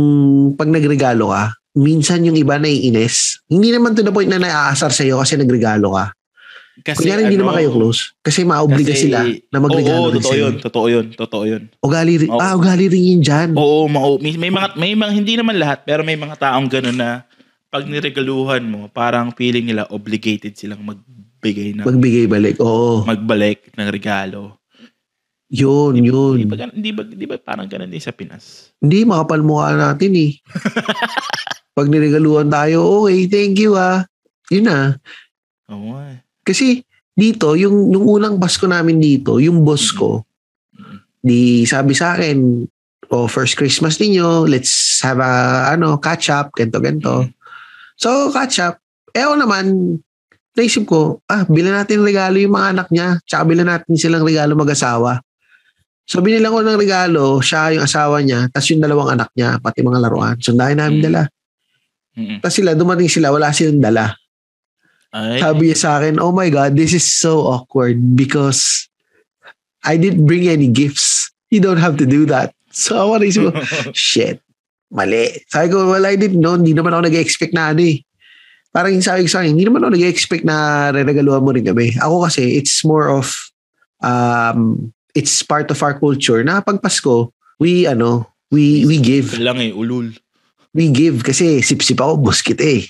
pag 0.55 0.68
nagregalo 0.68 1.32
ka, 1.32 1.57
minsan 1.78 2.24
yung 2.24 2.36
iba 2.36 2.61
naiinis. 2.61 3.40
Hindi 3.48 3.72
naman 3.72 3.96
to 3.96 4.05
the 4.05 4.12
point 4.12 4.28
na 4.28 4.36
naaasar 4.36 4.92
sa'yo 4.92 5.20
kasi 5.20 5.40
nagregalo 5.40 5.96
ka. 5.96 6.12
Kasi 6.72 7.05
Kunyari 7.05 7.28
hindi 7.28 7.36
naman 7.36 7.61
kayo 7.61 7.68
close. 7.76 8.16
Kasi 8.24 8.48
maaobliga 8.48 8.96
Kasi- 8.96 9.12
sila 9.12 9.28
na 9.28 9.59
magregalo 9.61 10.09
Oo, 10.09 10.12
rin 10.12 10.24
totoo 10.24 10.36
yun. 10.40 10.55
Totoo 10.57 10.86
yun. 10.88 11.07
Totoo 11.12 11.44
yun. 11.44 11.62
Ugali 11.84 12.14
rin, 12.16 12.30
Oo. 12.32 12.40
ah, 12.40 12.57
ugali 12.57 12.88
rin 12.88 13.05
yun 13.12 13.20
dyan. 13.20 13.48
Oo, 13.57 13.92
ma- 13.92 14.16
may, 14.16 14.40
may 14.40 14.48
mga 14.48 14.68
may 14.80 14.92
mga 14.96 15.12
hindi 15.12 15.34
naman 15.36 15.61
lahat 15.61 15.84
pero 15.84 16.00
may 16.00 16.16
mga 16.16 16.40
taong 16.40 16.68
gano'n 16.72 16.96
na 16.96 17.28
pag 17.68 17.84
niregaluhan 17.84 18.64
mo, 18.64 18.88
parang 18.88 19.32
feeling 19.36 19.68
nila 19.68 19.84
obligated 19.92 20.57
silang 20.57 20.80
magbigay 21.43 21.74
ng 21.74 21.82
Magbigay 21.82 22.24
balik. 22.30 22.55
Oo. 22.62 23.03
magbalik 23.03 23.74
ng 23.74 23.88
regalo. 23.90 24.62
Yun, 25.51 25.99
yun. 25.99 26.38
Di 26.38 26.47
ba, 26.47 26.57
di 26.70 26.90
ba, 26.95 27.03
di 27.03 27.26
ba 27.26 27.34
parang 27.36 27.66
ganun 27.66 27.90
din 27.90 28.01
sa 28.01 28.14
Pinas? 28.14 28.70
Hindi, 28.78 29.03
makapal 29.03 29.43
mukha 29.43 29.74
natin 29.74 30.14
eh. 30.14 30.38
Pag 31.76 31.90
niregaluhan 31.90 32.47
tayo, 32.47 33.05
okay, 33.05 33.26
thank 33.26 33.59
you 33.59 33.74
ah. 33.74 34.07
Yun 34.55 34.70
na. 34.70 34.97
Oo 35.68 35.99
nga. 35.99 36.14
eh. 36.14 36.18
Kasi 36.47 36.86
dito, 37.12 37.59
yung, 37.59 37.90
yung 37.90 38.07
unang 38.07 38.38
Pasko 38.38 38.64
namin 38.64 39.03
dito, 39.03 39.43
yung 39.43 39.66
boss 39.66 39.90
ko, 39.93 40.22
di 41.20 41.66
sabi 41.66 41.93
sa 41.93 42.14
akin, 42.16 42.64
oh, 43.12 43.26
first 43.28 43.59
Christmas 43.59 43.99
ninyo, 43.99 44.47
let's 44.49 45.03
have 45.05 45.18
a, 45.18 45.68
ano, 45.74 45.99
catch 45.99 46.30
up, 46.32 46.55
ganto 46.55 46.78
ganto. 46.80 47.28
Mm. 47.28 47.30
So, 48.01 48.32
catch 48.32 48.62
up. 48.62 48.80
Eh 49.12 49.26
naman, 49.26 49.99
naisip 50.53 50.84
ko, 50.84 51.20
ah, 51.26 51.44
bilan 51.48 51.80
natin 51.80 52.05
regalo 52.05 52.36
yung 52.36 52.53
mga 52.53 52.68
anak 52.76 52.88
niya, 52.92 53.09
tsaka 53.24 53.42
bilan 53.48 53.68
natin 53.68 53.92
silang 53.96 54.24
regalo 54.24 54.53
mag-asawa. 54.53 55.20
So, 56.03 56.18
binilang 56.20 56.53
ko 56.53 56.61
ng 56.61 56.76
regalo, 56.76 57.38
siya 57.40 57.72
yung 57.78 57.86
asawa 57.86 58.20
niya, 58.20 58.50
tapos 58.50 58.68
yung 58.74 58.82
dalawang 58.82 59.14
anak 59.14 59.30
niya, 59.32 59.57
pati 59.62 59.80
mga 59.80 60.03
laruan. 60.03 60.36
Sundahin 60.36 60.76
namin 60.76 60.98
Mm. 61.00 61.05
dala. 61.09 61.22
Mm-mm. 62.12 62.38
Tapos 62.44 62.55
sila, 62.59 62.76
dumating 62.76 63.09
sila, 63.09 63.32
wala 63.32 63.48
silang 63.55 63.80
dala. 63.80 64.12
Ay, 65.12 65.40
Sabi 65.40 65.72
niya 65.72 65.78
sa 65.78 65.90
akin, 65.96 66.20
oh 66.20 66.32
my 66.34 66.48
God, 66.48 66.76
this 66.76 66.92
is 66.92 67.05
so 67.05 67.44
awkward 67.46 67.96
because 68.12 68.88
I 69.80 69.96
didn't 69.96 70.24
bring 70.28 70.48
any 70.48 70.68
gifts. 70.68 71.32
You 71.48 71.61
don't 71.61 71.80
have 71.80 71.96
to 72.00 72.07
do 72.09 72.24
that. 72.28 72.53
So 72.72 72.96
ako 72.96 73.20
naisip 73.20 73.42
ko, 73.48 73.53
shit, 73.96 74.40
mali. 74.88 75.32
Sabi 75.48 75.68
ko, 75.68 75.84
well, 75.86 76.05
I 76.05 76.16
didn't 76.16 76.40
know. 76.40 76.57
Hindi 76.57 76.72
naman 76.72 76.92
ako 76.92 77.09
nag-expect 77.09 77.53
na 77.53 77.72
ano 77.72 77.84
eh. 77.84 78.00
Parang 78.73 78.97
yung 78.97 79.05
sabi 79.05 79.29
ko 79.29 79.29
sa 79.29 79.45
akin, 79.45 79.53
hindi 79.53 79.68
naman 79.68 79.85
ako 79.85 79.93
nag-expect 79.93 80.45
na 80.49 80.89
reregaluhan 80.97 81.45
mo 81.45 81.53
rin 81.53 81.68
kami. 81.68 81.93
Ako 82.01 82.25
kasi, 82.25 82.57
it's 82.57 82.81
more 82.89 83.12
of, 83.12 83.29
um, 84.01 84.89
it's 85.12 85.45
part 85.45 85.68
of 85.68 85.77
our 85.85 85.93
culture 85.93 86.41
na 86.41 86.64
pag 86.64 86.81
Pasko, 86.81 87.29
we, 87.61 87.85
ano, 87.85 88.25
we, 88.49 88.89
we 88.89 88.97
give 88.97 89.37
lang 89.37 89.61
eh, 89.61 89.77
ulul. 89.77 90.16
we 90.73 90.89
give 90.89 91.20
kasi 91.20 91.61
sip-sip 91.61 92.01
ako, 92.01 92.33
buskit 92.33 92.61
eh. 92.64 92.89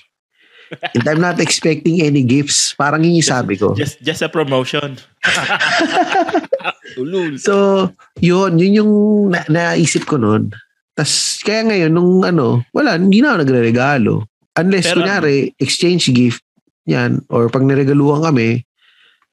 And 0.96 1.04
I'm 1.04 1.20
not 1.20 1.36
expecting 1.36 2.00
any 2.00 2.24
gifts. 2.24 2.72
Parang 2.80 3.04
yun 3.04 3.20
yung 3.20 3.28
sabi 3.28 3.60
ko. 3.60 3.76
Just 3.76 4.00
just 4.00 4.24
a 4.24 4.30
promotion. 4.32 4.96
ulul. 7.00 7.36
So, 7.36 7.92
yun, 8.24 8.56
yun 8.56 8.80
yung 8.80 8.92
na- 9.28 9.48
naisip 9.52 10.08
ko 10.08 10.16
noon. 10.16 10.48
Tas 10.96 11.40
kaya 11.44 11.68
ngayon, 11.68 11.92
nung 11.92 12.24
ano, 12.24 12.64
wala, 12.72 12.96
hindi 12.96 13.20
na 13.20 13.36
ako 13.36 13.44
nagre-regalo. 13.44 14.14
Unless, 14.52 14.92
Pero 14.92 15.00
kunyari, 15.00 15.56
exchange 15.56 16.12
gift, 16.12 16.44
yan, 16.84 17.24
or 17.32 17.48
pag 17.48 17.64
niregaluhan 17.64 18.20
kami, 18.20 18.68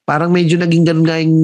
parang 0.08 0.32
medyo 0.34 0.58
naging 0.58 0.82
ganun 0.82 1.06
nga 1.06 1.20
yung 1.22 1.36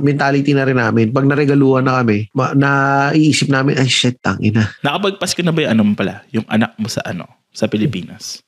mentality 0.00 0.50
na 0.56 0.66
rin 0.66 0.80
namin. 0.80 1.14
Pag 1.14 1.28
naregaluhan 1.28 1.86
na 1.86 2.02
kami, 2.02 2.26
ma- 2.34 2.56
naiisip 2.56 3.46
namin, 3.52 3.78
ay 3.78 3.86
shit, 3.86 4.18
tangina. 4.18 4.66
Nakapagpas 4.82 5.36
ka 5.36 5.44
na 5.44 5.54
ba 5.54 5.62
yung 5.62 5.72
ano 5.76 5.82
mo 5.86 5.94
pala? 5.94 6.24
Yung 6.34 6.42
anak 6.48 6.74
mo 6.80 6.88
sa 6.90 7.04
ano? 7.06 7.28
Sa 7.52 7.68
Pilipinas? 7.68 8.40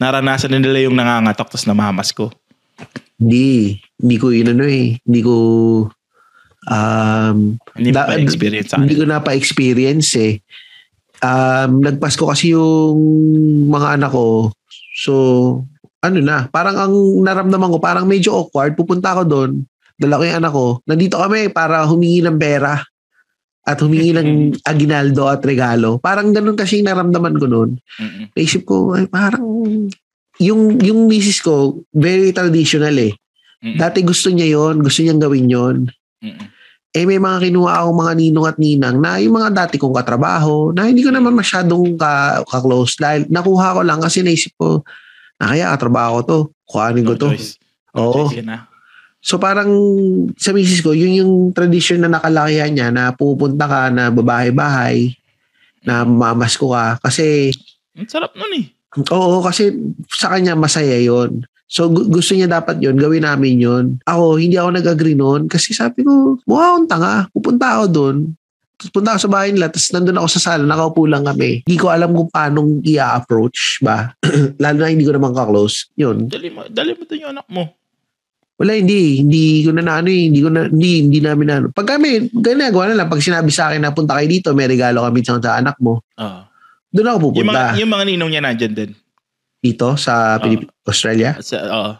Naranasan 0.00 0.56
na 0.56 0.58
nila 0.58 0.80
yung 0.88 0.96
nangangatok 0.96 1.52
tapos 1.52 1.68
namamas 1.68 2.10
ko. 2.10 2.32
Hindi, 3.20 3.76
hindi 4.00 4.16
ko 4.16 4.32
inano 4.32 4.64
eh. 4.64 4.96
Hindi 5.04 5.20
ko, 5.20 5.34
um, 6.66 7.38
Hindi 7.76 7.90
Da- 7.92 8.08
pa 8.08 8.16
experience 8.16 8.72
Hindi 8.72 8.96
ko 8.96 9.04
na 9.04 9.20
pa-experience 9.20 10.10
eh. 10.16 10.40
Um, 11.20 11.84
nagpasko 11.84 12.24
kasi 12.24 12.56
yung 12.56 12.96
mga 13.68 14.00
anak 14.00 14.10
ko. 14.12 14.50
So, 15.04 15.12
ano 16.00 16.18
na, 16.24 16.48
parang 16.48 16.76
ang 16.80 16.94
naramdaman 17.20 17.72
ko, 17.72 17.78
parang 17.78 18.08
medyo 18.08 18.32
awkward. 18.32 18.72
Pupunta 18.72 19.12
ako 19.12 19.22
doon, 19.28 19.50
dala 20.00 20.16
ko 20.16 20.22
yung 20.24 20.38
anak 20.40 20.52
ko. 20.52 20.66
Nandito 20.88 21.20
kami 21.20 21.52
para 21.52 21.84
humingi 21.84 22.24
ng 22.24 22.40
pera 22.40 22.80
at 23.68 23.76
humingi 23.84 24.16
ng 24.16 24.30
aginaldo 24.64 25.28
at 25.28 25.44
regalo. 25.44 26.00
Parang 26.00 26.32
ganun 26.32 26.56
kasi 26.56 26.80
yung 26.80 26.88
naramdaman 26.88 27.36
ko 27.36 27.44
noon. 27.44 27.70
Naisip 28.32 28.64
ko, 28.64 28.96
ay 28.96 29.04
parang 29.04 29.44
yung 30.40 30.80
yung 30.80 31.04
misis 31.04 31.44
ko, 31.44 31.84
very 31.92 32.32
traditional 32.32 32.96
eh. 32.96 33.12
Mm-mm. 33.60 33.76
Dati 33.76 34.00
gusto 34.00 34.32
niya 34.32 34.56
yon 34.56 34.80
gusto 34.80 35.04
niyang 35.04 35.20
gawin 35.20 35.52
yon 35.52 35.76
Mm-mm. 36.24 36.59
Eh 36.90 37.06
may 37.06 37.22
mga 37.22 37.46
kinuha 37.46 37.86
akong 37.86 37.98
mga 38.02 38.12
ninong 38.18 38.46
at 38.50 38.56
ninang 38.58 38.96
na 38.98 39.22
yung 39.22 39.38
mga 39.38 39.50
dati 39.54 39.78
kong 39.78 39.94
katrabaho 39.94 40.74
na 40.74 40.90
hindi 40.90 41.06
ko 41.06 41.14
naman 41.14 41.38
masyadong 41.38 41.94
ka, 41.94 42.42
ka-close 42.42 42.98
dahil 42.98 43.30
nakuha 43.30 43.78
ko 43.78 43.80
lang 43.86 44.02
kasi 44.02 44.26
naisip 44.26 44.58
ko 44.58 44.82
na 45.38 45.54
kaya 45.54 45.70
katrabaho 45.70 46.18
ko 46.18 46.22
to. 46.26 46.38
Kuhanin 46.66 47.06
ko 47.06 47.14
No 47.14 47.20
to. 47.20 47.28
choice. 47.30 47.56
No 47.94 48.10
Oo. 48.10 48.26
choice 48.26 48.42
ah. 48.50 48.66
So 49.20 49.36
parang 49.36 49.70
sa 50.34 50.50
misis 50.50 50.80
ko, 50.80 50.90
yun 50.90 51.12
yung 51.14 51.32
tradition 51.52 52.00
na 52.00 52.10
nakalakihan 52.10 52.72
niya 52.72 52.88
na 52.90 53.12
pupunta 53.12 53.68
ka 53.68 53.92
na 53.92 54.08
babae-bahay 54.10 55.12
na 55.84 56.02
mamas 56.02 56.56
ko 56.56 56.72
ka. 56.72 56.98
Kasi, 57.04 57.52
Ang 57.94 58.08
sarap 58.08 58.32
nun 58.34 58.50
eh. 58.56 58.66
oo, 59.12 59.44
kasi 59.44 59.70
sa 60.10 60.32
kanya 60.32 60.56
masaya 60.56 60.98
yon 60.98 61.44
So 61.70 61.86
gu- 61.86 62.10
gusto 62.10 62.34
niya 62.34 62.50
dapat 62.50 62.82
yon 62.82 62.98
gawin 62.98 63.22
namin 63.22 63.62
yon 63.62 63.84
Ako, 64.02 64.42
hindi 64.42 64.58
ako 64.58 64.74
nag-agree 64.74 65.14
noon 65.14 65.46
kasi 65.46 65.70
sabi 65.70 66.02
ko, 66.02 66.34
mukha 66.42 66.74
akong 66.74 66.90
tanga. 66.90 67.14
Pupunta 67.30 67.78
ako 67.78 67.84
doon. 67.86 68.16
Tapos 68.74 68.90
punta 68.90 69.08
ako 69.14 69.20
sa 69.22 69.30
bahay 69.30 69.50
nila, 69.54 69.68
tapos 69.70 69.92
nandun 69.92 70.18
ako 70.18 70.28
sa 70.34 70.40
sala, 70.40 70.64
nakaupo 70.66 71.04
lang 71.06 71.22
kami. 71.22 71.62
Hindi 71.62 71.76
ko 71.78 71.92
alam 71.92 72.10
kung 72.10 72.32
paano 72.32 72.80
i-approach 72.82 73.84
ba. 73.86 74.16
Lalo 74.62 74.76
na 74.82 74.90
hindi 74.90 75.04
ko 75.06 75.14
naman 75.14 75.30
ka-close. 75.30 75.94
Yun. 75.94 76.26
Dali 76.26 76.48
mo, 76.50 76.64
dali 76.66 76.96
mo 76.96 77.04
to 77.06 77.14
yung 77.14 77.36
anak 77.36 77.46
mo. 77.52 77.70
Wala, 78.60 78.76
hindi. 78.76 79.20
Hindi 79.24 79.64
ko 79.64 79.72
na 79.72 79.80
naano 79.84 80.08
eh. 80.12 80.28
Hindi 80.28 80.40
ko 80.44 80.48
na, 80.52 80.68
hindi, 80.68 80.92
hindi 81.00 81.20
namin 81.20 81.46
na 81.48 81.54
ano. 81.60 81.66
Pag 81.72 81.96
kami, 81.96 82.28
ginagawa 82.28 82.92
na 82.92 83.04
lang. 83.04 83.08
Pag 83.08 83.24
sinabi 83.24 83.48
sa 83.48 83.72
akin 83.72 83.80
na 83.80 83.92
punta 83.92 84.16
kayo 84.16 84.28
dito, 84.28 84.52
may 84.52 84.68
regalo 84.68 85.00
kami 85.04 85.24
sa, 85.24 85.40
anak 85.40 85.80
mo. 85.80 86.04
Ah. 86.16 86.44
Doon 86.92 87.08
ako 87.08 87.16
Yung 87.16 87.24
mga, 87.24 87.60
pupunta. 87.62 87.80
yung 87.80 87.90
mga 87.92 88.04
ninong 88.04 88.30
niya 88.32 88.42
nandyan 88.44 88.74
din. 88.76 88.90
Dito 89.60 89.92
sa 89.94 90.40
Pilip- 90.40 90.72
Australia. 90.82 91.36
Sa, 91.38 91.56
oo. 91.60 91.92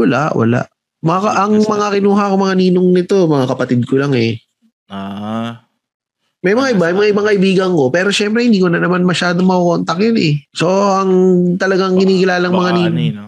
Wala, 0.00 0.32
wala. 0.32 0.60
Mga, 1.02 1.30
ang 1.36 1.52
mga 1.60 1.86
kinuha 1.92 2.30
ko 2.30 2.34
mga 2.36 2.56
ninong 2.56 2.88
nito, 2.90 3.16
mga 3.26 3.46
kapatid 3.46 3.84
ko 3.84 4.00
lang 4.00 4.16
eh. 4.16 4.40
Ah. 4.88 5.68
May 6.42 6.58
mga 6.58 6.74
iba, 6.74 6.90
mga 6.90 7.10
ibang 7.12 7.28
kaibigan 7.28 7.70
ko. 7.70 7.92
Pero 7.92 8.10
syempre, 8.10 8.42
hindi 8.42 8.58
ko 8.58 8.66
na 8.66 8.82
naman 8.82 9.06
masyado 9.06 9.44
makukontak 9.44 9.98
yun 10.00 10.18
eh. 10.18 10.42
So, 10.50 10.66
ang 10.68 11.10
talagang 11.54 11.94
mga 11.94 12.50
Baka 12.50 12.70
ano 12.72 12.80
ninong. 12.82 12.98
eh, 12.98 13.10
no? 13.12 13.26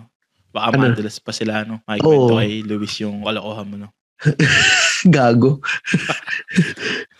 Baka 0.50 0.66
Ano? 0.70 0.82
madalas 0.88 1.18
pa 1.18 1.30
sila, 1.30 1.62
no? 1.62 1.78
Makikwento 1.84 2.30
Oo. 2.30 2.38
kay 2.38 2.62
Luis 2.62 2.94
yung 2.98 3.22
kalokohan 3.22 3.66
mo, 3.68 3.76
no? 3.86 3.88
Gago. 5.14 5.58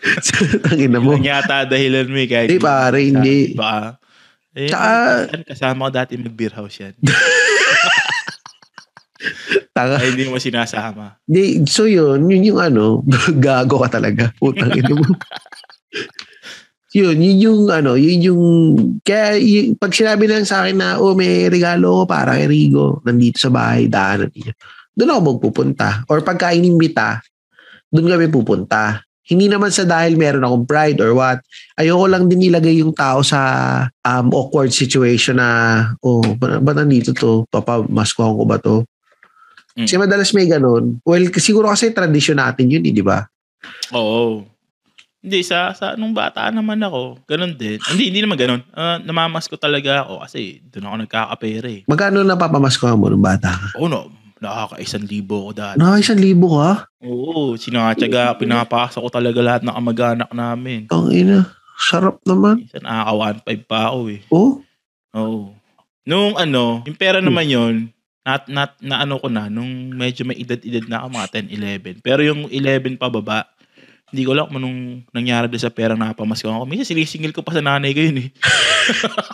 Tangin 0.65 0.91
na 0.91 0.99
mo. 0.99 1.15
Yun 1.15 1.25
yata 1.25 1.65
dahilan 1.65 2.07
mo 2.07 2.17
eh. 2.17 2.27
Kahit 2.27 2.49
Hindi, 2.49 2.63
pare, 2.63 2.97
hindi. 3.01 3.37
Baka. 3.53 3.99
Eh, 4.55 4.71
Tsaka- 4.71 5.43
kasama 5.43 5.91
ko 5.91 5.91
dati 5.91 6.15
mag-beer 6.15 6.55
house 6.55 6.79
yan. 6.79 6.95
Tanga. 9.75 9.99
Ay, 9.99 10.15
hindi 10.15 10.31
mo 10.31 10.39
sinasama. 10.39 11.19
Di, 11.27 11.59
so 11.67 11.83
yun, 11.83 12.23
yun 12.31 12.55
yung 12.55 12.59
ano, 12.63 13.03
gago 13.45 13.83
ka 13.83 13.99
talaga. 13.99 14.31
Putang 14.39 14.71
ina 14.71 14.95
mo. 14.95 15.03
yun, 16.95 17.19
yun 17.19 17.37
yung 17.43 17.61
ano, 17.67 17.99
yun 17.99 18.19
yung, 18.23 18.43
kaya 19.03 19.35
yung, 19.35 19.75
pag 19.75 19.91
sinabi 19.91 20.31
lang 20.31 20.47
sa 20.47 20.63
akin 20.63 20.79
na, 20.79 20.89
oh, 21.03 21.11
may 21.11 21.51
regalo 21.51 22.03
ko 22.03 22.03
para 22.07 22.39
kay 22.39 22.47
Rigo, 22.47 23.03
nandito 23.03 23.35
sa 23.35 23.51
bahay, 23.51 23.91
daanan 23.91 24.31
niya. 24.31 24.55
Doon 24.95 25.11
ako 25.11 25.21
magpupunta. 25.35 26.07
Or 26.07 26.23
pagka 26.23 26.55
inimbita, 26.55 27.19
doon 27.91 28.07
kami 28.07 28.31
pupunta. 28.31 29.03
Hindi 29.25 29.49
naman 29.49 29.73
sa 29.73 29.89
dahil 29.89 30.21
meron 30.21 30.45
akong 30.45 30.65
pride 30.69 31.01
or 31.01 31.17
what. 31.17 31.41
Ayoko 31.81 32.05
lang 32.05 32.29
din 32.29 32.45
ilagay 32.45 32.77
yung 32.77 32.93
tao 32.93 33.25
sa 33.25 33.41
um, 34.05 34.29
awkward 34.29 34.69
situation 34.69 35.41
na, 35.41 35.49
oh, 36.05 36.21
ba, 36.37 36.61
ba 36.61 36.71
nandito 36.77 37.09
to? 37.09 37.41
Papamaskuhan 37.49 38.37
ko 38.37 38.43
ba 38.45 38.57
to? 38.61 38.85
Mm. 39.73 39.89
Kasi 39.89 39.95
madalas 39.97 40.29
may 40.31 40.45
ganun. 40.45 41.01
Well, 41.01 41.25
siguro 41.41 41.73
kasi 41.73 41.89
tradisyon 41.89 42.37
natin 42.37 42.69
yun, 42.69 42.85
eh, 42.85 42.93
di 42.93 43.01
ba? 43.01 43.25
Oo. 43.97 44.45
Hindi, 45.25 45.41
sa, 45.41 45.73
sa 45.73 45.97
nung 45.97 46.13
bata 46.13 46.53
naman 46.53 46.77
ako, 46.85 47.25
ganun 47.25 47.57
din. 47.57 47.81
Hindi, 47.81 48.13
hindi 48.13 48.21
naman 48.21 48.37
ganun. 48.37 48.61
Ah, 48.77 49.01
namamas 49.01 49.49
ko 49.49 49.57
talaga 49.57 50.05
ako 50.05 50.21
kasi 50.21 50.61
doon 50.69 50.85
ako 50.85 50.95
nagkakapera 51.01 51.67
eh. 51.73 51.81
Magkano 51.89 52.21
na 52.21 52.37
papamaskohan 52.37 52.93
mo 52.93 53.09
nung 53.09 53.25
bata 53.25 53.49
ka? 53.49 53.67
Oo, 53.81 53.89
no. 53.89 54.24
Nakaka-isang 54.35 55.07
libo 55.07 55.47
ko 55.47 55.51
dati. 55.55 55.79
Na, 55.79 55.95
isang 55.95 56.19
libo 56.19 56.59
ka? 56.59 56.91
Oo, 56.99 57.55
sinatsaga, 57.55 58.35
pinapasok 58.35 59.07
ko 59.07 59.09
talaga 59.09 59.39
lahat 59.39 59.61
ng 59.63 59.71
kamag-anak 59.71 60.29
namin. 60.35 60.91
Ang 60.91 61.07
ina. 61.15 61.39
Sarap 61.79 62.19
naman. 62.27 62.63
Minsan 62.67 62.83
nakaka 62.83 63.13
1.5 63.47 63.63
pa 63.63 63.79
ako 63.91 63.99
eh. 64.11 64.19
Oh, 64.31 64.59
Oo. 65.15 65.55
Nung 66.05 66.35
ano, 66.35 66.83
yung 66.83 66.99
pera 66.99 67.23
Hmm. 67.23 67.31
naman 67.31 67.47
yon 67.47 67.75
nat, 68.25 68.49
nat, 68.49 68.73
na 68.81 69.05
ano 69.05 69.21
ko 69.21 69.29
na, 69.29 69.47
nung 69.47 69.93
medyo 69.93 70.25
may 70.25 70.35
edad-edad 70.35 70.85
na 70.89 70.97
ako, 71.01 71.07
mga 71.13 71.27
10, 71.31 71.45
11. 71.47 71.95
Pero 72.01 72.19
yung 72.25 72.49
11 72.49 72.97
pa 72.97 73.07
baba, 73.07 73.45
hindi 74.13 74.21
ko 74.21 74.37
alam 74.37 74.45
kung 74.47 74.61
anong 74.61 74.79
nangyari 75.11 75.49
doon 75.49 75.63
sa 75.63 75.73
perang 75.73 75.97
napamasko 75.97 76.45
ako. 76.45 76.69
Minsan 76.69 76.87
sinisingil 76.87 77.33
ko 77.33 77.41
pa 77.41 77.57
sa 77.57 77.63
nanay 77.65 77.89
ko 77.91 78.01
yun 78.05 78.21
eh. 78.21 78.29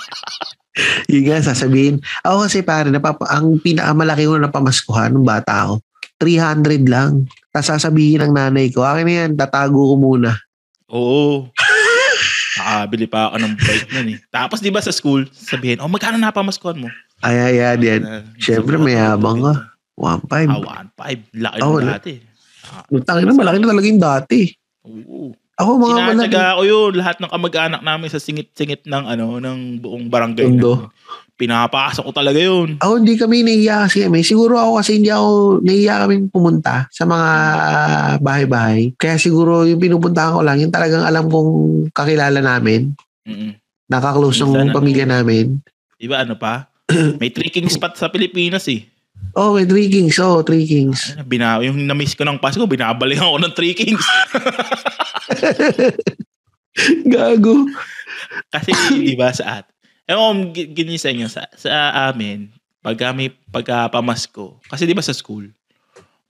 yun 1.11 1.27
nga 1.27 1.43
sasabihin. 1.43 1.99
Ako 2.23 2.47
kasi 2.47 2.63
pare, 2.63 2.87
napapa, 2.87 3.27
ang 3.27 3.59
pinakamalaki 3.59 4.25
ko 4.25 4.39
na 4.39 4.47
pamaskuhan 4.47 5.11
nung 5.11 5.27
bata 5.27 5.67
ako, 5.67 5.73
300 6.17 6.87
lang. 6.87 7.27
Tapos 7.51 7.67
sasabihin 7.67 8.23
ng 8.23 8.33
nanay 8.33 8.71
ko, 8.71 8.81
akin 8.81 9.05
na 9.05 9.13
yan, 9.25 9.31
tatago 9.35 9.91
ko 9.91 9.95
muna. 9.99 10.39
Oo. 10.87 11.51
Nakabili 12.61 13.07
pa 13.07 13.27
ako 13.27 13.35
ng 13.43 13.53
bike 13.57 13.89
nun 13.91 14.07
eh. 14.15 14.17
Tapos 14.31 14.59
di 14.63 14.71
ba 14.71 14.79
sa 14.79 14.95
school, 14.95 15.27
sabihin, 15.31 15.83
oh 15.83 15.91
magkano 15.91 16.15
napamaskuhan 16.15 16.79
mo? 16.79 16.87
Ay, 17.21 17.37
ay, 17.37 17.55
ay, 17.61 17.77
yan. 17.77 18.01
Siyempre, 18.39 18.79
may 18.79 18.97
habang 18.97 19.43
ka. 19.43 19.53
1.5. 19.99 20.49
Ah, 20.49 20.81
1.5. 20.89 21.37
Laki 21.37 21.59
Oh, 21.61 21.77
wala. 21.77 21.99
dati. 21.99 22.17
Utangin 22.89 23.29
na, 23.29 23.35
malaki 23.35 23.57
na 23.61 23.69
talaga 23.69 23.85
yung 23.85 24.01
dati. 24.01 24.39
Oo. 24.85 25.37
Ako 25.61 25.77
mga. 25.77 26.17
Sinatsaga 26.17 26.57
ko 26.57 26.61
yun. 26.65 26.91
Lahat 26.97 27.17
ng 27.21 27.29
kamag-anak 27.29 27.81
namin 27.85 28.09
sa 28.09 28.17
singit-singit 28.17 28.89
ng 28.89 29.03
ano 29.05 29.37
ng 29.37 29.77
buong 29.77 30.09
barangay. 30.09 30.49
Mundo. 30.49 30.89
namin. 30.89 31.29
Pinapasok 31.41 32.05
ko 32.05 32.11
talaga 32.13 32.37
yun. 32.37 32.77
Ako 32.77 33.01
hindi 33.01 33.17
kami 33.17 33.41
nahiya 33.41 33.89
kasi 33.89 34.05
kami. 34.05 34.21
Siguro 34.21 34.61
ako 34.61 34.71
kasi 34.77 35.01
hindi 35.01 35.09
ako 35.09 35.61
nahiya 35.65 36.05
kami 36.05 36.29
pumunta 36.29 36.85
sa 36.93 37.09
mga 37.09 37.29
bahay-bahay. 38.21 38.93
Kaya 38.93 39.17
siguro 39.17 39.65
yung 39.65 39.81
pinupuntahan 39.81 40.37
ko 40.37 40.41
lang, 40.45 40.61
yung 40.61 40.69
talagang 40.69 41.01
alam 41.01 41.25
kong 41.25 41.49
kakilala 41.97 42.45
namin. 42.45 42.93
Mm-mm. 43.25 43.57
Nakaklose 43.89 44.45
ng 44.45 44.69
ano? 44.69 44.73
pamilya 44.73 45.09
namin. 45.09 45.57
Di 45.97 46.05
ba 46.05 46.21
ano 46.21 46.37
pa? 46.37 46.69
May 47.21 47.33
trekking 47.33 47.73
spot 47.73 47.97
sa 47.97 48.13
Pilipinas 48.13 48.69
eh. 48.69 48.90
Oh, 49.35 49.55
may 49.55 49.63
Three 49.63 49.87
Kings. 49.87 50.19
Oh, 50.19 50.43
Three 50.43 50.67
Kings. 50.67 51.15
Ano, 51.15 51.23
Bina, 51.23 51.63
yung 51.63 51.87
na-miss 51.87 52.15
ko 52.15 52.27
ng 52.27 52.39
Pasko, 52.39 52.59
binabalikan 52.67 53.31
ako 53.31 53.37
ng 53.39 53.53
Three 53.55 53.75
Kings. 53.75 54.01
Gago. 57.13 57.67
Kasi 58.51 58.71
di 58.95 59.15
ba 59.15 59.31
sa 59.31 59.61
at. 59.61 59.65
Ewan 60.07 60.51
ko 60.51 60.59
ganyan 60.75 60.99
sa 60.99 61.09
inyo, 61.11 61.27
sa, 61.31 61.47
sa 61.55 61.71
amin, 62.11 62.51
pagka 62.83 63.15
may 63.15 63.31
pagka 63.31 63.87
pamasko, 63.87 64.59
kasi 64.67 64.83
di 64.83 64.91
ba 64.91 65.05
sa 65.05 65.15
school, 65.15 65.47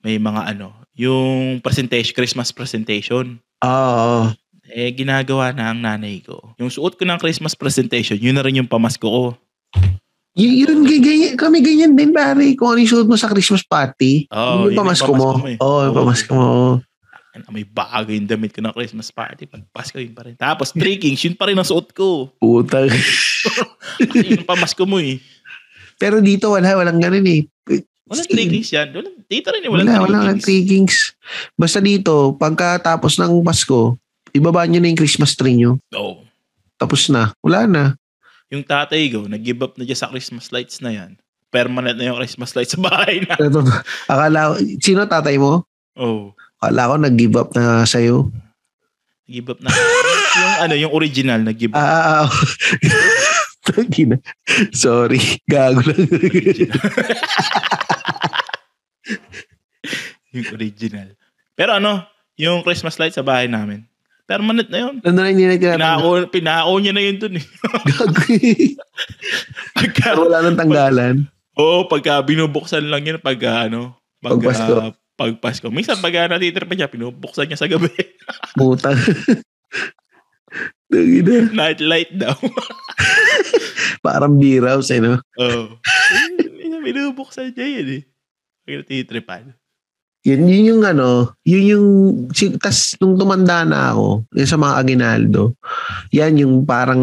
may 0.05 0.21
mga 0.21 0.53
ano, 0.53 0.69
yung 0.93 1.57
presentation, 1.65 2.13
Christmas 2.13 2.53
presentation. 2.53 3.41
Oo. 3.65 4.29
Eh, 4.71 4.93
ginagawa 4.93 5.51
na 5.51 5.73
ang 5.73 5.81
nanay 5.81 6.21
ko. 6.21 6.53
Yung 6.61 6.71
suot 6.71 6.95
ko 6.95 7.03
ng 7.03 7.19
Christmas 7.19 7.57
presentation, 7.57 8.21
yun 8.21 8.37
na 8.37 8.45
rin 8.45 8.61
yung 8.61 8.69
pamasko 8.69 9.03
ko. 9.03 9.35
Y- 10.31 10.63
yun, 10.63 10.81
ganyan, 10.81 11.35
kami 11.35 11.59
ganyan 11.59 11.91
din, 11.91 12.11
pare. 12.11 12.55
Kung 12.55 12.71
ano 12.71 12.79
yung 12.79 12.87
suot 12.89 13.03
mo 13.05 13.15
sa 13.15 13.27
Christmas 13.27 13.61
party, 13.61 14.27
Oo, 14.27 14.39
yung 14.39 14.61
yun 14.63 14.69
yung 14.69 14.79
pamasko 14.79 15.11
mo. 15.11 15.27
eh. 15.43 15.57
Oo, 15.57 15.79
yung 15.81 15.91
Oo. 15.91 15.99
pamasko 15.99 16.31
mo. 16.31 16.49
Ano, 17.31 17.43
May 17.49 17.63
bago 17.63 18.09
yung 18.09 18.27
damit 18.27 18.51
ko 18.51 18.59
ng 18.59 18.71
Christmas 18.71 19.07
party. 19.07 19.43
Pag 19.45 19.63
Pasko, 19.69 19.95
yun 19.95 20.11
pa 20.11 20.23
rin. 20.23 20.35
Tapos, 20.35 20.71
Three 20.71 20.95
Kings, 20.95 21.19
yun 21.21 21.35
pa 21.35 21.47
rin 21.47 21.55
ang 21.55 21.63
suot 21.63 21.91
ko. 21.91 22.31
Putang. 22.37 22.91
Kasi 23.99 24.25
yun 24.25 24.43
ang 24.43 24.49
pamasko 24.49 24.83
mo 24.83 24.99
eh. 24.99 25.19
Pero 25.95 26.19
dito, 26.19 26.51
wala, 26.51 26.75
walang 26.75 26.99
ganun 26.99 27.23
eh. 27.23 27.47
Walang 28.03 28.27
Three 28.27 28.47
Kings 28.47 28.71
yan. 28.71 28.91
Walang, 28.91 29.15
dito 29.23 29.47
rin 29.47 29.63
eh. 29.63 29.69
Wala, 29.69 29.79
Walang 29.79 29.95
wala, 29.95 30.07
Three 30.07 30.15
wala 30.17 30.31
Kings. 30.33 30.43
Three 30.43 30.63
Kings. 30.65 30.95
Basta 31.55 31.79
dito, 31.79 32.13
pagkatapos 32.35 33.15
ng 33.17 33.39
Pasko, 33.41 33.95
ibaba 34.31 34.63
nyo 34.63 34.79
na 34.79 34.87
yung 34.87 34.99
Christmas 34.99 35.31
tree 35.33 35.55
nyo. 35.55 35.79
Oo. 35.93 36.23
Tapos 36.75 37.07
na. 37.07 37.31
Wala 37.39 37.63
na. 37.63 37.83
Yung 38.51 38.67
tatay 38.67 39.07
ko, 39.07 39.31
nag-give 39.31 39.63
up 39.63 39.79
na 39.79 39.87
dyan 39.87 39.95
sa 39.95 40.11
Christmas 40.11 40.51
lights 40.51 40.83
na 40.83 40.91
yan. 40.91 41.15
Permanent 41.47 41.95
na 41.95 42.11
yung 42.11 42.19
Christmas 42.19 42.51
lights 42.51 42.75
sa 42.75 42.83
bahay 42.83 43.23
na. 43.23 43.39
Akala 44.11 44.51
ko, 44.51 44.59
sino 44.83 45.07
tatay 45.07 45.39
mo? 45.39 45.63
Oo. 45.95 46.35
Akala 46.59 46.91
ko 46.91 46.95
nag-give 46.99 47.35
up 47.39 47.55
na 47.55 47.87
sa'yo. 47.87 48.27
Nag-give 49.23 49.55
up 49.55 49.59
na. 49.63 49.71
yung 50.43 50.55
ano, 50.67 50.75
yung 50.75 50.91
original, 50.91 51.39
nag-give 51.47 51.71
up. 51.71 51.79
Ah, 51.79 52.27
ah, 52.27 52.27
ah. 52.27 52.31
Tangina. 53.71 54.19
Sorry. 54.75 55.39
Gago 55.47 55.79
lang. 55.87 56.01
yung 60.35 60.47
original. 60.51 61.15
Pero 61.55 61.79
ano, 61.79 62.03
yung 62.35 62.67
Christmas 62.67 62.99
lights 62.99 63.15
sa 63.15 63.23
bahay 63.23 63.47
namin. 63.47 63.87
Permanent 64.31 64.69
na 64.71 64.79
yun. 64.87 64.95
Nandun 65.03 65.19
na 65.19 65.27
hindi. 65.27 65.59
Pinako, 65.59 66.09
pinako 66.31 66.71
niya 66.79 66.93
na 66.95 67.03
yun 67.03 67.19
dun 67.19 67.35
eh. 67.35 67.43
Pagka, 69.75 70.15
wala 70.15 70.39
nang 70.39 70.55
tanggalan. 70.55 71.27
Oo, 71.59 71.91
pagka 71.91 72.23
binubuksan 72.23 72.87
lang 72.87 73.03
yun 73.03 73.19
pagka 73.19 73.67
ano, 73.67 73.99
pag, 74.23 74.39
Pag 74.39 74.41
Pasko. 74.47 74.73
ah, 74.79 74.91
pag 75.19 75.33
Pasko. 75.43 75.67
Minsan 75.67 75.99
pagka 75.99 76.31
natitira 76.31 76.63
pa 76.63 76.73
niya, 76.73 76.87
binubuksan 76.87 77.51
niya 77.51 77.59
sa 77.59 77.67
gabi. 77.67 77.91
Putang. 78.57 78.95
Tangina. 80.87 81.51
Night 81.59 81.83
light 81.83 82.11
daw. 82.15 82.33
Parang 83.99 84.39
beer 84.39 84.63
house 84.63 84.95
eh, 84.95 85.03
no? 85.03 85.19
Oo. 85.37 85.75
Minsan 86.55 86.81
binubuksan 86.81 87.51
niya 87.51 87.67
yun 87.67 87.87
eh. 87.99 88.03
Pag 88.63 88.87
natitripan. 88.87 89.59
Yun, 90.21 90.45
yun 90.45 90.69
yung 90.77 90.83
ano, 90.85 91.33
yun 91.41 91.63
yung, 91.65 91.87
tas 92.61 92.93
nung 93.01 93.17
tumanda 93.17 93.65
na 93.65 93.89
ako, 93.89 94.29
yung 94.37 94.49
sa 94.49 94.53
mga 94.61 94.73
aginaldo, 94.77 95.57
yan 96.13 96.37
yung 96.37 96.61
parang 96.61 97.01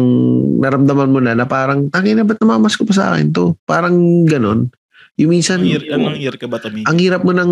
naramdaman 0.63 1.11
mo 1.11 1.19
na 1.19 1.35
na 1.35 1.43
parang, 1.43 1.91
tangin 1.91 2.15
na 2.15 2.23
ba't 2.23 2.39
namamas 2.39 2.79
ko 2.79 2.87
pa 2.87 2.95
sa 2.95 3.11
akin 3.11 3.35
to? 3.35 3.59
Parang 3.67 4.23
ganon. 4.23 4.71
Yung 5.19 5.35
minsan, 5.35 5.59
Anong 5.59 5.67
year, 5.67 5.83
anong 5.91 6.15
year 6.15 6.35
ka 6.39 6.47
ba 6.47 6.63
tumigil? 6.63 6.87
ang 6.87 6.95
hirap 6.95 7.27
mo 7.27 7.35
ng, 7.35 7.51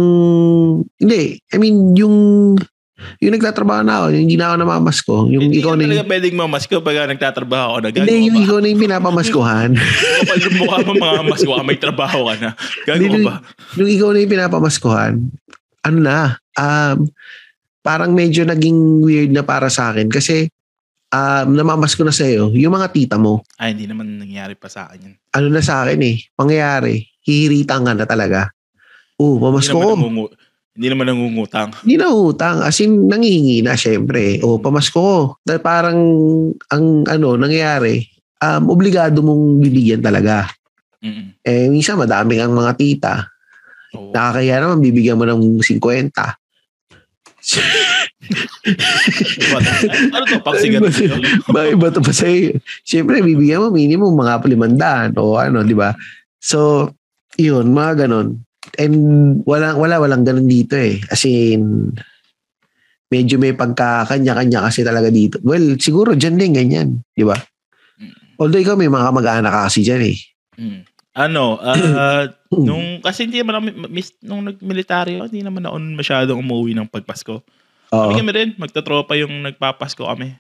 hindi, 1.03 1.43
I 1.51 1.57
mean, 1.59 1.99
yung, 1.99 2.15
yung 3.19 3.33
nagtatrabaho 3.33 3.81
na 3.81 3.93
ako, 3.99 4.05
yung 4.09 4.23
hindi 4.25 4.35
na 4.35 4.45
ako 4.49 4.55
namamas 4.57 4.97
ko, 4.99 5.15
yung 5.25 5.43
Hindi 5.47 5.61
ikaw 5.61 5.73
ka 5.73 5.77
na 5.77 5.83
yung, 5.95 6.09
pwedeng 6.09 6.35
mamasko 6.35 6.75
pag 6.81 6.97
nagtatrabaho 7.07 7.67
ako 7.69 7.79
na 7.79 7.89
hindi, 7.91 8.13
yung 8.25 8.35
ba? 8.35 8.41
ikaw 8.41 8.57
na 8.57 8.67
yung 8.67 8.81
pinapamaskuhan. 8.81 9.69
Kapag 9.77 10.39
yung 10.41 10.55
mukha 10.61 10.77
mo 10.81 10.91
mga 10.95 11.21
masko 11.23 11.51
ka, 11.51 11.63
may 11.63 11.77
trabaho 11.77 12.19
ka 12.25 12.33
na. 12.37 12.49
Gagawa 12.83 12.97
Hindi, 12.97 13.21
ba? 13.21 13.35
nung 13.77 13.91
ikaw 13.91 14.09
na 14.09 14.19
yung 14.19 14.33
pinapamaskuhan, 14.33 15.13
ano 15.83 15.97
na, 15.97 16.17
um, 16.53 16.97
parang 17.79 18.11
medyo 18.11 18.43
naging 18.43 18.75
weird 18.99 19.31
na 19.31 19.41
para 19.41 19.69
sa 19.69 19.89
akin 19.89 20.09
kasi 20.09 20.49
um, 21.07 21.47
namamasko 21.53 22.01
na 22.01 22.11
sa'yo, 22.11 22.49
yung 22.51 22.73
mga 22.73 22.91
tita 22.91 23.15
mo, 23.15 23.45
Ay, 23.55 23.71
hindi 23.71 23.85
naman 23.85 24.17
nangyari 24.17 24.57
pa 24.57 24.67
sa 24.67 24.89
akin 24.89 24.99
yun. 24.99 25.15
ano 25.31 25.47
na 25.47 25.61
sa 25.61 25.85
akin 25.85 26.01
eh, 26.01 26.17
mangyayari, 26.33 27.05
hihiritan 27.21 27.85
ka 27.85 27.93
na 27.93 28.03
talaga. 28.03 28.49
Oo, 29.15 29.37
Hindi 29.37 29.43
pamasko 29.45 29.73
naman, 29.73 29.85
ko. 29.85 29.93
nangungu- 29.95 30.33
hindi 30.78 30.93
naman 30.93 31.09
nangungutang. 31.09 31.73
Hindi 31.82 31.97
na 31.97 32.13
utang, 32.13 32.61
as 32.61 32.78
in 32.86 33.09
nangihingi 33.09 33.65
na 33.65 33.73
syempre. 33.73 34.38
O 34.45 34.61
pamasko 34.61 34.93
ko. 34.93 35.17
Dahil 35.41 35.61
parang 35.65 35.97
ang 36.69 37.01
ano 37.09 37.34
nangyayari, 37.34 38.05
um, 38.45 38.69
obligado 38.69 39.25
mong 39.25 39.57
bibigyan 39.57 40.05
talaga. 40.05 40.45
Mm-mm. 41.01 41.34
Eh, 41.41 41.65
minsan 41.73 41.97
madami 41.97 42.38
kang 42.38 42.53
mga 42.53 42.73
tita. 42.78 43.25
Oo. 43.97 44.13
Nakakaya 44.13 44.61
naman, 44.61 44.78
bibigyan 44.78 45.17
mo 45.17 45.25
ng 45.25 45.57
50. 45.65 46.13
What? 49.49 49.65
ano 50.13 50.23
to? 50.30 50.38
Pagsigat 50.45 50.82
Ay, 50.84 50.93
sa'yo? 50.93 51.15
Bakit 51.47 51.75
ba 51.80 51.88
ito 51.89 52.01
pa 52.05 52.13
sa'yo? 52.13 52.61
Siyempre, 52.86 53.25
bibigyan 53.25 53.65
mo 53.65 53.73
minimum 53.73 54.13
mga 54.13 54.45
limandaan 54.45 55.09
o 55.17 55.41
ano, 55.41 55.65
di 55.65 55.73
ba? 55.73 55.97
So, 56.38 56.91
yun, 57.39 57.73
mga 57.73 58.05
ganon. 58.05 58.45
And 58.76 58.95
wala, 59.47 59.74
wala, 59.80 60.03
walang 60.03 60.28
ganon 60.28 60.51
dito 60.51 60.76
eh. 60.76 60.99
As 61.07 61.24
in, 61.24 61.95
medyo 63.07 63.39
may 63.39 63.55
pagkakanya-kanya 63.55 64.68
kasi 64.68 64.84
talaga 64.84 65.07
dito. 65.07 65.39
Well, 65.41 65.80
siguro 65.80 66.13
dyan 66.13 66.36
din 66.36 66.53
ganyan, 66.53 66.89
di 67.15 67.24
ba? 67.24 67.39
Although 68.38 68.61
ikaw 68.61 68.76
may 68.78 68.91
mga 68.91 69.09
mag-aanak 69.15 69.53
ka 69.53 69.61
kasi 69.72 69.82
dyan 69.82 70.03
eh. 70.13 70.18
Mm. 70.59 70.82
Ano, 71.18 71.57
ah, 71.57 72.30
nung, 72.53 73.01
kasi 73.01 73.26
hindi 73.26 73.41
naman 73.41 73.57
ako, 73.57 73.63
mis, 73.89 74.13
nung 74.22 74.45
nag-military 74.45 75.18
ako, 75.18 75.26
hindi 75.34 75.41
naman 75.41 75.65
ako 75.65 75.76
masyadong 75.97 76.38
umuwi 76.45 76.78
ng 76.78 76.91
pagpasko. 76.91 77.41
Oo. 77.95 78.07
Kami 78.13 78.22
kami 78.22 78.32
rin, 78.36 78.49
magtatropa 78.59 79.18
yung 79.18 79.41
nagpapasko 79.41 80.05
kami. 80.05 80.38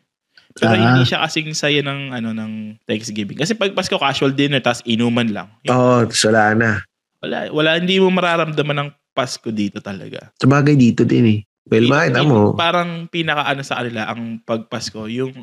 Pero 0.57 0.73
Ah. 0.73 0.77
hindi 0.93 1.05
siya 1.05 1.21
kasing 1.25 1.53
saya 1.53 1.81
ng, 1.81 2.13
ano, 2.13 2.29
ng 2.33 2.81
Thanksgiving. 2.85 3.37
Kasi 3.37 3.53
pag 3.53 3.73
Pasko, 3.73 3.97
casual 3.97 4.33
dinner, 4.33 4.61
tapos 4.61 4.81
inuman 4.85 5.29
lang. 5.29 5.47
Oo, 5.69 6.05
oh, 6.05 6.09
wala 6.29 6.43
na. 6.53 6.69
Wala, 7.17 7.49
wala, 7.49 7.69
hindi 7.77 7.97
mo 7.97 8.09
mararamdaman 8.09 8.77
ng 8.77 8.89
Pasko 9.11 9.49
dito 9.49 9.81
talaga. 9.81 10.29
Sabagay 10.37 10.77
dito 10.77 11.01
din 11.01 11.25
eh. 11.25 11.39
Well, 11.65 11.83
Yung- 11.83 11.91
makita 11.91 12.19
yung 12.21 12.29
mo. 12.29 12.39
Parang 12.53 12.89
pinaka 13.07 13.43
ano 13.43 13.61
sa 13.61 13.81
kanila, 13.81 14.05
ang 14.05 14.39
pagpasko, 14.39 15.09
yung 15.09 15.33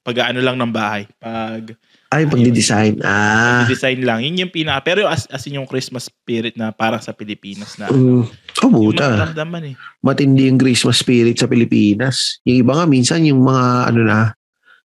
pag-ano 0.00 0.40
lang 0.40 0.56
ng 0.56 0.72
bahay. 0.72 1.04
Pag 1.14 1.76
Ay, 2.08 2.24
pagdi-design. 2.24 3.04
Ah. 3.04 3.68
design 3.68 4.00
lang. 4.00 4.24
Yun 4.24 4.40
yung 4.40 4.50
pinaka, 4.50 4.80
pero 4.82 5.06
as, 5.06 5.28
as 5.28 5.44
in 5.44 5.54
yung 5.54 5.68
Christmas 5.68 6.08
spirit 6.08 6.56
na 6.56 6.72
parang 6.72 6.98
sa 6.98 7.12
Pilipinas 7.12 7.76
na. 7.76 7.86
Mm. 7.86 8.24
Oh, 8.60 8.66
Yung 8.66 8.72
buta. 8.90 9.14
mararamdaman 9.14 9.62
eh. 9.70 9.74
matindi 10.00 10.48
yung 10.48 10.58
Christmas 10.58 10.98
spirit 10.98 11.36
sa 11.36 11.46
Pilipinas. 11.46 12.40
Yung 12.42 12.58
iba 12.58 12.72
nga 12.74 12.84
minsan 12.84 13.22
yung 13.22 13.40
mga 13.40 13.64
ano 13.86 14.00
na 14.02 14.18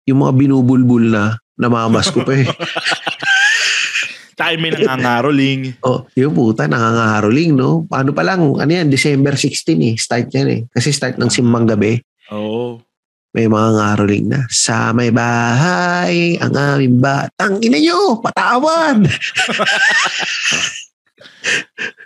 Yung 0.02 0.18
mga 0.18 0.34
binubulbul 0.34 1.14
na, 1.14 1.38
namamas 1.54 2.10
ko 2.10 2.26
pa 2.26 2.34
eh. 2.34 2.48
Tayo 4.42 4.56
may 4.58 4.72
nangangaroling. 4.74 5.62
oh, 5.88 6.10
yung 6.18 6.34
puta, 6.34 6.66
nangangaroling, 6.66 7.54
no? 7.54 7.86
Ano 7.88 8.10
pa 8.10 8.26
lang, 8.26 8.42
ano 8.42 8.72
yan, 8.72 8.90
December 8.90 9.38
16 9.38 9.78
eh. 9.78 9.94
Start 9.94 10.34
yan 10.34 10.48
eh. 10.50 10.62
Kasi 10.74 10.90
start 10.90 11.22
ng 11.22 11.30
simbang 11.30 11.70
gabi. 11.70 12.02
Oo. 12.34 12.82
May 13.32 13.48
mga 13.48 13.70
ngaroling 13.78 14.26
na. 14.28 14.44
Sa 14.50 14.92
may 14.92 15.08
bahay, 15.08 16.36
ang 16.36 16.52
aming 16.52 17.00
batang 17.00 17.62
ina 17.64 17.80
nyo, 17.80 18.20
patawad! 18.20 19.08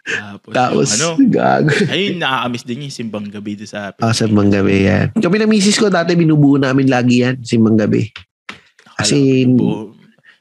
Tapos, 0.06 0.54
Tapos, 0.54 0.88
ano, 0.96 1.18
gago. 1.26 1.74
ayun, 1.90 2.22
nakakamiss 2.22 2.64
din 2.64 2.86
yung 2.86 2.94
simbang 2.94 3.26
gabi 3.26 3.58
doon 3.58 3.70
sa 3.70 3.90
Ah, 3.98 4.14
simbang 4.14 4.54
gabi 4.54 4.86
yan. 4.86 5.18
Kami 5.18 5.36
ng 5.42 5.50
misis 5.50 5.82
ko 5.82 5.90
dati 5.90 6.14
binubuo 6.14 6.62
namin 6.62 6.86
lagi 6.86 7.26
yan, 7.26 7.42
simbang 7.42 7.74
gabi. 7.74 8.14
Kasi- 8.96 9.50
Bu- 9.50 9.95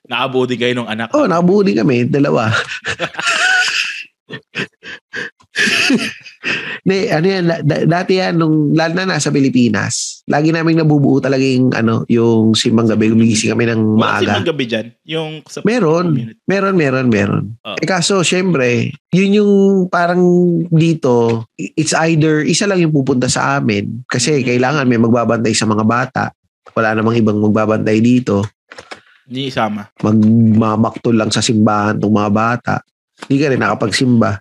Nakabuo 0.04 0.44
din 0.44 0.58
kayo 0.58 0.74
ng 0.74 0.86
anak. 0.86 1.08
Oh, 1.12 1.24
nakabuo 1.24 1.60
din 1.60 1.74
kami, 1.74 2.04
dalawa. 2.04 2.52
Ne, 6.84 7.08
ano 7.08 7.24
yan, 7.24 7.44
da- 7.46 7.64
da- 7.64 7.86
dati 7.86 8.20
yan, 8.20 8.36
nung 8.36 8.76
lalo 8.76 8.92
na 8.92 9.16
nasa 9.16 9.32
Pilipinas, 9.32 10.20
lagi 10.28 10.52
namin 10.52 10.76
nabubuo 10.76 11.16
talaga 11.16 11.40
yung, 11.40 11.72
ano, 11.72 12.04
yung 12.06 12.52
simbang 12.52 12.84
gabi. 12.84 13.08
Gumigising 13.08 13.48
kami 13.48 13.64
ng 13.64 13.96
Wala 13.96 14.20
simbang 14.20 14.36
maaga. 14.36 14.50
gabi 14.52 14.64
dyan. 14.66 14.86
Yung 15.06 15.30
sa 15.46 15.64
Meron. 15.64 16.12
community. 16.12 16.36
Meron, 16.44 16.74
meron, 16.76 17.06
meron. 17.08 17.44
Oh. 17.62 17.80
Eh 17.80 17.88
kaso, 17.88 18.20
syempre, 18.20 18.92
yun 19.08 19.30
yung 19.34 19.52
parang 19.88 20.20
dito, 20.68 21.48
it's 21.56 21.96
either 21.98 22.44
isa 22.44 22.68
lang 22.68 22.76
yung 22.78 22.92
pupunta 22.92 23.24
sa 23.24 23.56
amin 23.56 24.04
kasi 24.04 24.42
Mhm. 24.42 24.46
kailangan 24.46 24.84
may 24.84 25.00
magbabantay 25.00 25.56
sa 25.56 25.64
mga 25.64 25.80
bata. 25.82 26.24
Wala 26.74 26.92
namang 26.92 27.16
ibang 27.16 27.40
magbabantay 27.40 27.96
dito. 27.98 28.44
Hindi 29.24 29.48
isama. 29.48 29.88
Magmamaktol 30.04 31.16
lang 31.16 31.30
sa 31.32 31.40
simbahan 31.40 31.96
tong 31.96 32.12
mga 32.12 32.32
bata. 32.32 32.74
Hindi 33.24 33.36
ka 33.40 33.46
rin 33.52 33.60
nakapagsimba. 33.60 34.40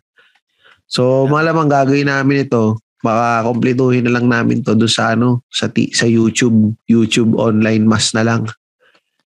So, 0.87 1.25
malamang 1.25 1.71
gagawin 1.71 2.11
namin 2.11 2.45
ito. 2.45 2.77
Baka 3.03 3.47
kumpletuhin 3.47 4.07
na 4.07 4.15
lang 4.19 4.27
namin 4.31 4.63
to 4.63 4.75
doon 4.75 4.91
sa 4.91 5.15
ano, 5.15 5.43
sa, 5.51 5.67
ti- 5.67 5.91
sa 5.91 6.07
YouTube, 6.07 6.75
YouTube 6.87 7.35
online 7.35 7.83
mass 7.83 8.15
na 8.15 8.23
lang. 8.23 8.47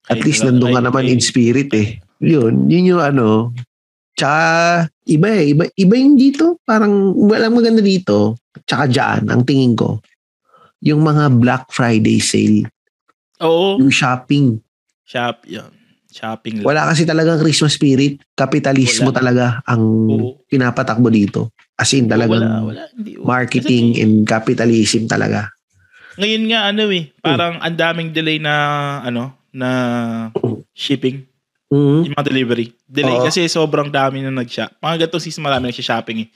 At 0.08 0.24
least 0.24 0.46
nandun 0.46 0.74
ka 0.74 0.82
naman 0.82 1.10
in 1.10 1.20
spirit 1.20 1.70
eh. 1.76 2.00
Yun, 2.24 2.72
yun 2.72 2.96
yung 2.96 3.04
ano. 3.04 3.52
Tsaka, 4.18 4.88
iba 5.06 5.30
eh. 5.30 5.54
Iba, 5.54 5.64
iba 5.78 5.94
yung 5.94 6.18
dito. 6.18 6.58
Parang, 6.66 7.14
walang 7.14 7.54
maganda 7.54 7.84
dito. 7.86 8.42
Tsaka 8.66 8.90
dyan, 8.90 9.30
ang 9.30 9.46
tingin 9.46 9.78
ko. 9.78 10.02
Yung 10.82 11.06
mga 11.06 11.38
Black 11.38 11.70
Friday 11.70 12.18
sale. 12.18 12.66
Oo. 13.46 13.78
Yung 13.78 13.94
shopping. 13.94 14.58
Shop, 15.08 15.48
yun. 15.48 15.72
Shopping 16.08 16.60
lang. 16.60 16.66
Wala 16.68 16.88
kasi 16.88 17.04
talagang 17.04 17.40
Christmas 17.40 17.76
spirit. 17.76 18.20
Kapitalismo 18.34 19.12
Wala. 19.12 19.18
talaga 19.18 19.46
ang 19.64 19.84
Oo. 20.08 20.44
pinapatakbo 20.48 21.08
dito. 21.08 21.52
As 21.78 21.94
in 21.94 22.10
talagang 22.10 22.42
wala, 22.42 22.64
wala. 22.64 22.84
Hindi, 22.92 23.16
marketing 23.22 23.86
Kasi, 23.96 24.02
and 24.04 24.14
capitalism 24.26 25.04
talaga. 25.06 25.52
ngayon 26.18 26.44
nga, 26.50 26.60
ano 26.74 26.90
eh, 26.90 27.14
parang 27.22 27.62
ang 27.62 27.78
daming 27.78 28.10
delay 28.10 28.42
na, 28.42 28.54
ano, 29.06 29.38
na 29.54 29.70
shipping. 30.74 31.22
Mhm. 31.70 32.10
Yung 32.10 32.14
mga 32.18 32.26
delivery. 32.26 32.68
Delay 32.84 33.14
Oo. 33.22 33.28
kasi 33.28 33.46
sobrang 33.46 33.92
dami 33.92 34.24
na 34.26 34.32
nag-shop. 34.34 34.80
Mga 34.82 35.06
ganito 35.06 35.20
season 35.22 35.46
marami 35.46 35.70
nag-shopping 35.70 36.26
eh. 36.26 36.30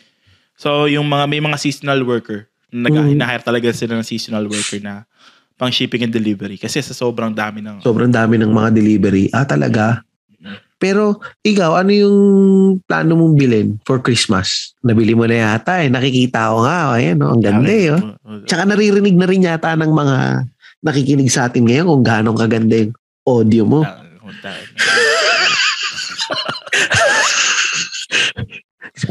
So, 0.53 0.85
yung 0.85 1.07
mga, 1.09 1.25
may 1.25 1.41
mga 1.41 1.57
seasonal 1.57 2.03
worker. 2.05 2.45
Nag, 2.69 2.93
Mhm. 2.93 3.17
Hinahire 3.17 3.41
talaga 3.41 3.67
sila 3.73 3.97
ng 3.97 4.05
seasonal 4.05 4.45
worker 4.45 4.77
na 4.79 5.09
pang 5.61 5.69
shipping 5.69 6.09
and 6.09 6.09
delivery. 6.09 6.57
Kasi 6.57 6.81
sa 6.81 6.97
sobrang 6.97 7.29
dami 7.29 7.61
ng... 7.61 7.85
Sobrang 7.85 8.09
dami 8.09 8.41
ng 8.41 8.49
mga 8.49 8.73
delivery. 8.73 9.29
Ah, 9.29 9.45
talaga? 9.45 10.01
Pero 10.81 11.21
ikaw, 11.45 11.77
ano 11.77 11.93
yung 11.93 12.17
plano 12.89 13.13
mong 13.13 13.37
bilhin 13.37 13.77
for 13.85 14.01
Christmas? 14.01 14.73
Nabili 14.81 15.13
mo 15.13 15.29
na 15.29 15.53
yata 15.53 15.85
eh. 15.85 15.93
Nakikita 15.93 16.49
ko 16.49 16.65
nga. 16.65 16.97
Ayan, 16.97 17.21
oh, 17.21 17.37
ang 17.37 17.45
ganda 17.45 17.69
eh. 17.69 17.93
Oh. 17.93 18.17
Tsaka 18.49 18.65
naririnig 18.65 19.13
na 19.13 19.29
rin 19.29 19.45
yata 19.45 19.77
ng 19.77 19.93
mga 19.93 20.49
nakikinig 20.81 21.29
sa 21.29 21.45
atin 21.45 21.69
ngayon 21.69 21.85
kung 21.85 22.01
gaano 22.01 22.33
kaganda 22.33 22.81
yung 22.81 22.97
audio 23.21 23.61
mo. 23.61 23.85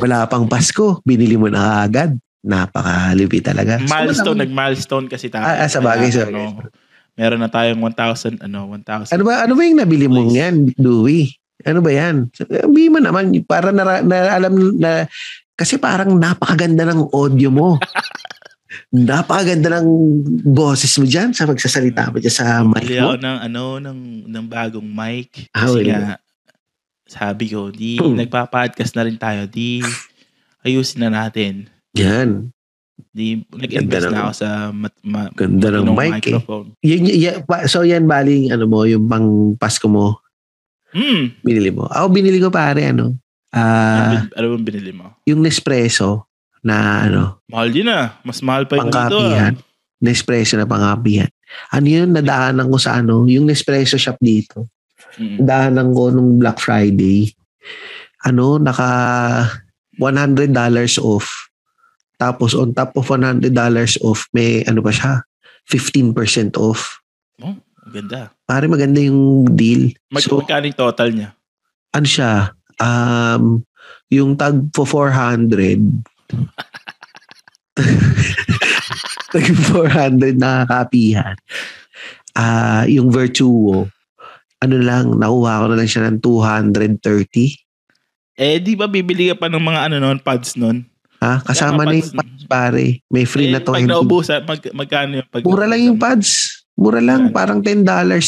Wala 0.03 0.27
pang 0.27 0.51
Pasko, 0.51 0.99
binili 1.07 1.39
mo 1.39 1.47
na 1.47 1.87
agad. 1.87 2.19
Napakalipi 2.41 3.45
talaga. 3.45 3.77
So, 3.79 3.87
milestone, 3.87 4.33
wala- 4.35 4.45
nag-milestone 4.45 5.07
kasi 5.07 5.29
tayo. 5.29 5.45
Ah, 5.45 5.65
ah, 5.65 5.69
sa 5.69 5.81
bagay, 5.81 6.09
sa 6.09 6.25
bagay. 6.25 6.41
ano, 6.49 6.65
meron 7.13 7.41
na 7.41 7.53
tayong 7.53 7.77
1,000, 7.79 8.41
ano, 8.41 8.65
1,000. 8.73 9.13
Ano 9.13 9.23
ba 9.23 9.45
ano 9.45 9.53
ba 9.53 9.63
yung 9.63 9.79
nabili 9.79 10.09
mong 10.09 10.33
yan, 10.33 10.55
Dewey? 10.73 11.37
Ano 11.63 11.85
ba 11.85 11.93
yan? 11.93 12.33
Sabi 12.33 12.89
mo 12.89 12.97
naman 12.97 13.29
para 13.45 13.69
na, 13.69 14.01
na 14.01 14.17
alam 14.33 14.57
na 14.81 15.05
kasi 15.53 15.77
parang 15.77 16.17
napakaganda 16.17 16.89
ng 16.89 17.13
audio 17.13 17.53
mo. 17.53 17.77
napakaganda 18.91 19.77
ng 19.77 19.89
boses 20.43 20.97
mo 20.97 21.05
diyan 21.05 21.35
sa 21.35 21.45
magsasalita 21.45 22.09
mo 22.09 22.17
dyan 22.17 22.33
sa 22.33 22.65
mic 22.65 22.89
mo. 22.97 23.15
ng, 23.15 23.39
ano, 23.45 23.77
ng, 23.79 23.99
ng 24.27 24.45
bagong 24.49 24.87
mic. 24.87 25.51
Ah, 25.53 25.67
Kasi 25.67 25.85
well. 25.85 25.91
nga, 25.91 26.17
sabi 27.05 27.45
ko, 27.51 27.69
di, 27.69 27.99
Hmm. 27.99 28.17
nagpa-podcast 28.17 28.95
na 28.95 29.05
rin 29.05 29.19
tayo, 29.19 29.45
di, 29.45 29.83
ayusin 30.63 31.03
na 31.03 31.11
natin. 31.13 31.67
Yan. 31.95 32.51
Di, 33.11 33.41
nag-invest 33.43 34.13
na 34.13 34.29
ako 34.29 34.33
sa 34.37 34.49
mat, 34.71 34.95
ma, 35.03 35.27
Ganda 35.33 35.73
ng 35.73 35.91
mic 35.91 36.21
eh. 36.23 36.37
microphone. 36.37 36.77
Yan, 36.81 37.03
yan, 37.03 37.37
pa- 37.43 37.65
so 37.65 37.83
yan 37.83 38.05
baling 38.05 38.53
ano 38.53 38.69
mo, 38.69 38.85
yung 38.85 39.09
pang 39.09 39.29
Pasko 39.57 39.89
mo, 39.89 40.21
Hmm. 40.91 41.31
binili 41.41 41.71
mo. 41.71 41.87
Ako 41.87 42.11
binili 42.11 42.39
ko 42.39 42.51
pare 42.51 42.91
ano, 42.91 43.15
ah, 43.51 44.27
ano 44.27 44.47
bang 44.53 44.67
binili 44.67 44.91
mo? 44.91 45.23
yung 45.23 45.39
Nespresso 45.39 46.27
na 46.61 47.07
ano, 47.07 47.23
Mahal 47.47 47.71
din 47.71 47.87
ah. 47.87 48.19
Mas 48.21 48.43
mahal 48.43 48.67
pa 48.67 48.75
yung 48.77 48.91
dito 48.91 49.17
ah. 49.17 49.55
Nespresso 49.99 50.57
na 50.57 50.65
pangkapihan. 50.65 51.31
Ano 51.71 51.87
yun, 51.87 52.11
nadaanan 52.11 52.67
ko 52.67 52.77
sa 52.77 52.99
ano, 52.99 53.23
yung 53.25 53.47
Nespresso 53.47 53.97
shop 53.97 54.19
dito. 54.19 54.67
Mm. 55.15 55.41
Nadaanan 55.41 55.89
ko 55.91 56.03
nung 56.09 56.37
Black 56.37 56.59
Friday. 56.59 57.31
Ano, 58.23 58.57
naka 58.57 58.89
$100 59.97 60.51
off. 60.99 61.50
Tapos 62.21 62.53
on 62.53 62.71
top 62.71 62.93
of 62.95 63.09
$100 63.09 63.49
off, 64.05 64.29
may 64.31 64.61
ano 64.69 64.85
pa 64.85 64.93
siya, 64.93 65.25
15% 65.65 66.61
off. 66.61 67.01
Oh, 67.41 67.57
ganda. 67.89 68.29
Pare 68.45 68.69
maganda 68.69 69.01
yung 69.01 69.49
deal. 69.51 69.97
Mag, 70.13 70.21
So, 70.21 70.39
magkano 70.39 70.69
yung 70.69 70.79
total 70.79 71.09
niya? 71.11 71.29
ano 71.91 72.07
siya, 72.07 72.55
um, 72.79 73.65
yung 74.07 74.37
tag 74.37 74.71
for 74.71 74.87
400, 74.87 75.81
tag 79.33 79.47
400 79.47 80.37
na 80.37 80.67
kapihan. 80.67 81.37
Ah, 82.31 82.87
yung 82.87 83.11
Virtuo, 83.11 83.91
ano 84.61 84.77
lang, 84.79 85.19
nakuha 85.19 85.63
ko 85.63 85.67
na 85.67 85.77
lang 85.79 85.91
siya 85.91 86.07
ng 86.07 86.19
230. 86.23 87.59
Eh, 88.39 88.57
di 88.63 88.73
ba 88.73 88.87
bibili 88.87 89.29
ka 89.31 89.37
pa 89.37 89.47
ng 89.51 89.61
mga 89.61 89.81
ano 89.91 89.97
nun, 89.99 90.19
pads 90.23 90.55
nun? 90.55 90.87
Ha? 91.21 91.45
Kasama 91.45 91.85
na 91.85 92.01
yung 92.01 92.17
pads, 92.17 92.45
pare. 92.49 93.05
May 93.13 93.29
free 93.29 93.53
eh, 93.53 93.55
na 93.55 93.61
to. 93.61 93.77
Pag 93.77 93.85
naubusan, 93.85 94.41
mag, 94.49 94.61
magkano 94.73 95.21
yung 95.21 95.29
pag 95.29 95.43
Mura 95.45 95.69
lang 95.69 95.83
yung 95.85 96.01
pads. 96.01 96.31
Mura 96.81 97.01
lang. 97.01 97.29
Magkano? 97.29 97.37
Parang 97.37 97.61
$10 97.61 97.85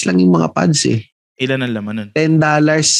lang 0.06 0.16
yung 0.20 0.32
mga 0.36 0.48
pads 0.52 0.80
eh. 0.92 1.00
Ilan 1.40 1.64
ang 1.64 1.72
laman 1.72 1.94
nun? 1.96 2.10
$10 2.12 2.36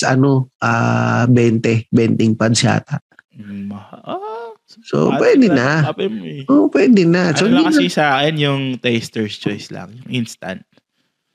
ano, 0.09 0.49
ah 0.64 1.28
20. 1.28 1.93
20 1.93 2.40
pads 2.40 2.61
yata. 2.64 2.97
Mm, 3.36 3.68
maha- 3.68 4.01
Ah, 4.03 4.51
So, 4.82 5.12
pwede 5.20 5.53
na. 5.53 5.84
Eh. 6.01 6.49
Oo, 6.49 6.72
pwede 6.72 7.05
na. 7.05 7.36
So, 7.36 7.45
ano 7.45 7.61
lang 7.61 7.68
kasi 7.68 7.93
sa 7.93 8.16
akin 8.16 8.40
yung 8.40 8.62
taster's 8.80 9.36
choice 9.36 9.68
lang. 9.68 9.93
Yung 9.93 10.24
instant. 10.24 10.64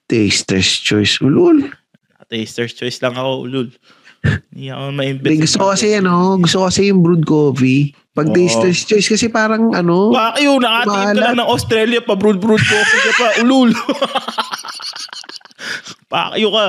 Taster's 0.10 0.82
choice. 0.82 1.22
Ulul. 1.22 1.70
Taster's 2.28 2.74
choice 2.74 2.98
lang 3.00 3.14
ako, 3.14 3.46
ulul. 3.46 3.70
Hindi 4.52 4.74
ako 4.74 4.84
ma-invest. 4.92 5.38
Gusto 5.38 5.58
ko 5.62 5.66
kasi 5.78 5.88
ano, 5.96 6.42
gusto 6.42 6.56
ko 6.60 6.66
kasi 6.68 6.90
yung 6.90 7.06
brewed 7.06 7.24
coffee. 7.24 7.94
Pag 8.18 8.34
taster's 8.34 8.82
choice 8.82 9.08
kasi 9.14 9.30
parang 9.30 9.78
ano, 9.78 10.10
Baka 10.10 10.42
yun, 10.42 10.58
nakatingin 10.58 11.14
ka 11.14 11.22
lang 11.22 11.38
ng 11.38 11.50
Australia 11.54 12.02
pa, 12.02 12.18
brood 12.18 12.42
brood 12.42 12.62
coffee 12.62 13.02
ka 13.06 13.12
pa, 13.14 13.28
ulul. 13.46 13.70
Pakyo 16.08 16.50
ka. 16.56 16.66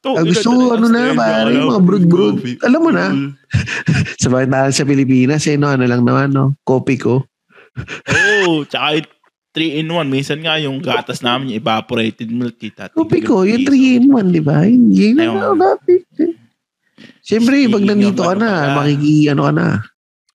To, 0.00 0.16
Ah, 0.16 0.24
gusto 0.24 0.48
ko 0.48 0.60
ano 0.74 0.88
na, 0.88 1.12
pare, 1.12 1.52
yung 1.52 1.68
mga 1.68 1.84
brood-brood. 1.84 2.36
Alam 2.64 2.80
mo 2.80 2.90
na. 2.90 3.12
sa 4.22 4.32
bakit 4.32 4.48
sa 4.72 4.88
Pilipinas, 4.88 5.44
eh, 5.44 5.60
no, 5.60 5.68
ano 5.68 5.84
lang 5.84 6.00
naman, 6.02 6.32
no, 6.32 6.56
kopi 6.64 6.96
ko. 6.96 7.28
Oo, 8.08 8.40
oh, 8.48 8.58
tsaka 8.64 9.04
3 9.52 9.84
in 9.84 9.92
1. 9.92 10.08
Minsan 10.08 10.40
nga 10.40 10.56
yung 10.56 10.80
gatas 10.80 11.20
namin, 11.20 11.52
yung 11.52 11.60
evaporated 11.60 12.32
milk. 12.32 12.56
Kita, 12.56 12.88
Kopi 12.88 13.20
ko, 13.20 13.44
yung 13.44 13.68
3 13.68 14.00
in 14.00 14.08
1, 14.08 14.32
di 14.32 14.40
ba? 14.40 14.64
Yun 14.64 15.14
na 15.20 15.28
ako 15.28 15.54
dati. 15.60 15.94
Siyempre, 17.20 17.68
pag 17.68 17.84
nandito 17.84 18.24
ka 18.24 18.32
ano 18.32 18.42
na, 18.42 18.52
makiki, 18.80 19.28
ano 19.28 19.42
ka 19.44 19.52
na. 19.52 19.68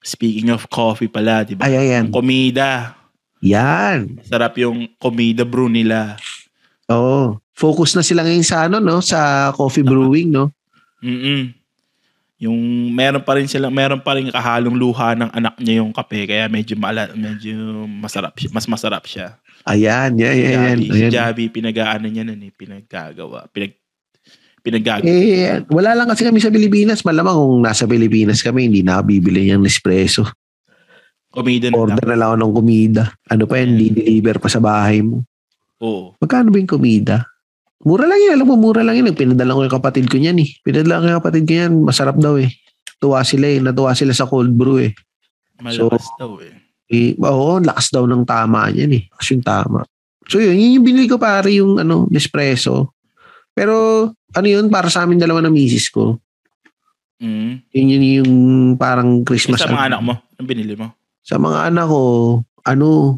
Speaking 0.07 0.55
of 0.55 0.71
coffee 0.71 1.11
pala, 1.11 1.43
di 1.43 1.59
ba? 1.59 1.67
Ay, 1.67 1.75
ayan. 1.75 2.07
Komida. 2.07 2.95
Yan. 3.43 4.23
Sarap 4.23 4.55
yung 4.55 4.87
komida 4.95 5.43
brew 5.43 5.67
nila. 5.67 6.15
Oo. 6.87 7.43
Focus 7.51 7.91
na 7.91 8.03
sila 8.07 8.23
ngayon 8.23 8.47
sa 8.47 8.71
ano, 8.71 8.79
no? 8.79 9.03
Sa 9.03 9.51
coffee 9.51 9.83
brewing, 9.83 10.31
no? 10.31 10.55
Mm 11.03 11.51
Yung 12.37 12.57
meron 12.93 13.25
pa 13.25 13.33
rin 13.35 13.49
sila, 13.49 13.67
meron 13.73 13.97
pa 13.99 14.13
rin 14.13 14.29
kahalong 14.29 14.77
luha 14.77 15.17
ng 15.17 15.33
anak 15.33 15.57
niya 15.57 15.81
yung 15.81 15.89
kape 15.89 16.29
kaya 16.29 16.45
medyo 16.45 16.77
mala, 16.77 17.09
medyo 17.17 17.89
masarap 17.89 18.37
siya, 18.37 18.53
mas 18.53 18.69
masarap 18.69 19.03
siya. 19.09 19.41
Ayan, 19.65 20.13
yan, 20.15 20.35
yan, 20.37 20.53
yan. 20.53 20.77
Javi, 20.77 20.87
si. 20.87 21.09
Javi 21.09 21.45
pinag-aano 21.49 22.05
niya 22.05 22.23
nun 22.29 22.45
eh, 22.45 22.53
pinaggagawa. 22.53 23.49
Pinag 23.49 23.73
pinaggagawa. 24.63 25.07
Eh, 25.07 25.63
wala 25.71 25.93
lang 25.93 26.07
kasi 26.09 26.25
kami 26.27 26.41
sa 26.41 26.51
Pilipinas. 26.51 27.05
Malamang 27.05 27.35
kung 27.37 27.61
nasa 27.63 27.83
Pilipinas 27.85 28.43
kami, 28.43 28.69
hindi 28.69 28.81
na 28.81 28.99
bibili 29.01 29.49
yung 29.49 29.63
Nespresso. 29.63 30.27
Kumida 31.31 31.69
na 31.69 31.77
Order 31.77 32.05
lang. 32.07 32.09
na 32.09 32.17
lang 32.17 32.27
ako 32.33 32.37
ng 32.39 32.53
kumida. 32.55 33.03
Ano 33.29 33.43
pa 33.45 33.55
yan, 33.61 33.77
di-deliver 33.77 34.41
pa 34.41 34.49
sa 34.49 34.57
bahay 34.57 35.03
mo. 35.05 35.21
Oo. 35.83 36.17
Magkano 36.17 36.49
ba 36.49 36.57
yung 36.57 36.71
kumida? 36.71 37.27
Mura 37.85 38.09
lang 38.09 38.17
yun. 38.17 38.33
Alam 38.33 38.47
mo, 38.49 38.55
mura 38.57 38.81
lang 38.81 38.97
yun. 38.97 39.13
Pinadala 39.13 39.53
ko 39.53 39.61
yung 39.61 39.75
kapatid 39.77 40.09
ko 40.09 40.17
niyan 40.17 40.41
eh. 40.41 40.49
Pinadala 40.65 40.97
ko 40.97 41.03
yung 41.05 41.19
kapatid 41.21 41.43
ko 41.45 41.53
yan. 41.53 41.71
Masarap 41.85 42.17
daw 42.17 42.41
eh. 42.41 42.49
Tuwa 42.97 43.21
sila 43.21 43.45
eh. 43.45 43.61
Natuwa 43.61 43.93
sila 43.93 44.17
sa 44.17 44.25
cold 44.25 44.49
brew 44.49 44.81
eh. 44.81 44.91
Malakas 45.61 46.09
daw 46.17 46.41
eh. 46.41 46.53
eh 46.89 47.13
oo, 47.17 47.61
lakas 47.61 47.93
daw 47.93 48.09
ng 48.09 48.25
tama 48.25 48.73
niyan 48.73 48.91
eh. 48.97 49.03
Lakas 49.13 49.27
yung 49.33 49.45
tama. 49.45 49.79
So 50.27 50.41
yun, 50.41 50.57
yun 50.57 50.81
yung 50.81 50.85
binili 50.85 51.05
ko 51.05 51.21
pare 51.21 51.53
yung 51.53 51.77
ano, 51.77 52.09
Nespresso. 52.09 52.96
Pero 53.57 53.75
ano 54.13 54.45
yun, 54.47 54.69
para 54.69 54.85
sa 54.93 55.01
amin 55.01 55.17
dalawa 55.17 55.41
ng 55.41 55.53
misis 55.57 55.89
ko. 55.89 56.21
Mm. 57.17 57.65
Yun 57.73 57.87
yun 57.89 58.05
yung 58.21 58.33
parang 58.77 59.25
Christmas. 59.25 59.57
sa 59.57 59.65
mga 59.65 59.89
ano. 59.89 59.97
anak 59.97 60.01
mo, 60.05 60.13
anong 60.37 60.49
binili 60.53 60.73
mo? 60.77 60.93
Sa 61.25 61.41
mga 61.41 61.73
anak 61.73 61.89
ko, 61.89 62.03
ano, 62.61 63.17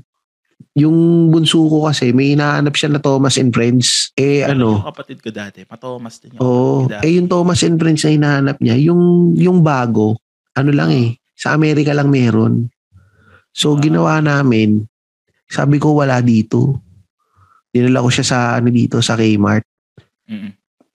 yung 0.80 1.28
bunso 1.28 1.60
ko 1.68 1.92
kasi, 1.92 2.16
may 2.16 2.32
hinahanap 2.32 2.72
siya 2.72 2.96
na 2.96 3.04
Thomas 3.04 3.36
and 3.36 3.52
Friends. 3.52 4.16
Eh, 4.16 4.48
ano, 4.48 4.80
Yung 4.80 4.88
kapatid 4.88 5.20
ko 5.20 5.28
dati, 5.28 5.68
matomas 5.68 6.24
din 6.24 6.40
yung 6.40 6.42
Oo. 6.42 6.88
dati. 6.88 7.04
Eh, 7.04 7.20
yung 7.20 7.28
Thomas 7.28 7.60
and 7.68 7.76
Friends 7.76 8.08
na 8.08 8.16
hinahanap 8.16 8.58
niya, 8.64 8.80
yung, 8.80 9.36
yung 9.36 9.60
bago, 9.60 10.16
ano 10.56 10.72
lang 10.72 10.96
eh, 10.96 11.20
sa 11.36 11.52
Amerika 11.52 11.92
lang 11.92 12.08
meron. 12.08 12.72
So, 13.52 13.76
Ah. 13.76 13.82
ginawa 13.84 14.24
namin, 14.24 14.88
sabi 15.52 15.76
ko 15.76 16.00
wala 16.00 16.24
dito. 16.24 16.80
Dinala 17.70 18.00
ko 18.00 18.10
siya 18.10 18.24
sa, 18.26 18.38
ano 18.58 18.72
dito, 18.72 19.04
sa 19.04 19.20
Kmart. 19.20 19.66
Mm-mm. 20.30 20.52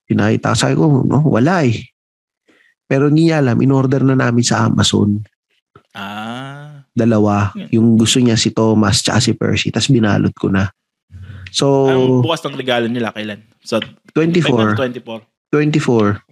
Pinakita 0.06 0.52
ko, 0.52 0.56
sabi 0.56 0.74
ko, 0.78 0.84
no, 1.02 1.20
wala 1.26 1.66
eh. 1.66 1.90
Pero 2.84 3.08
hindi 3.08 3.28
niya 3.28 3.40
alam, 3.40 3.58
in-order 3.58 4.04
na 4.04 4.14
namin 4.14 4.44
sa 4.44 4.68
Amazon. 4.68 5.24
Ah. 5.96 6.84
Dalawa. 6.94 7.50
Hmm. 7.50 7.68
Yung 7.74 7.88
gusto 7.98 8.20
niya 8.22 8.38
si 8.38 8.54
Thomas 8.54 9.02
tsaka 9.02 9.18
si 9.18 9.32
Percy. 9.34 9.74
Tapos 9.74 9.90
binalot 9.90 10.34
ko 10.36 10.52
na. 10.52 10.70
So, 11.50 11.90
Ang 11.90 12.22
bukas 12.22 12.42
ng 12.44 12.58
regalo 12.58 12.86
nila 12.86 13.14
kailan? 13.14 13.42
So, 13.62 13.80
24. 14.12 14.78
24. 14.78 15.22
24. 15.50 16.22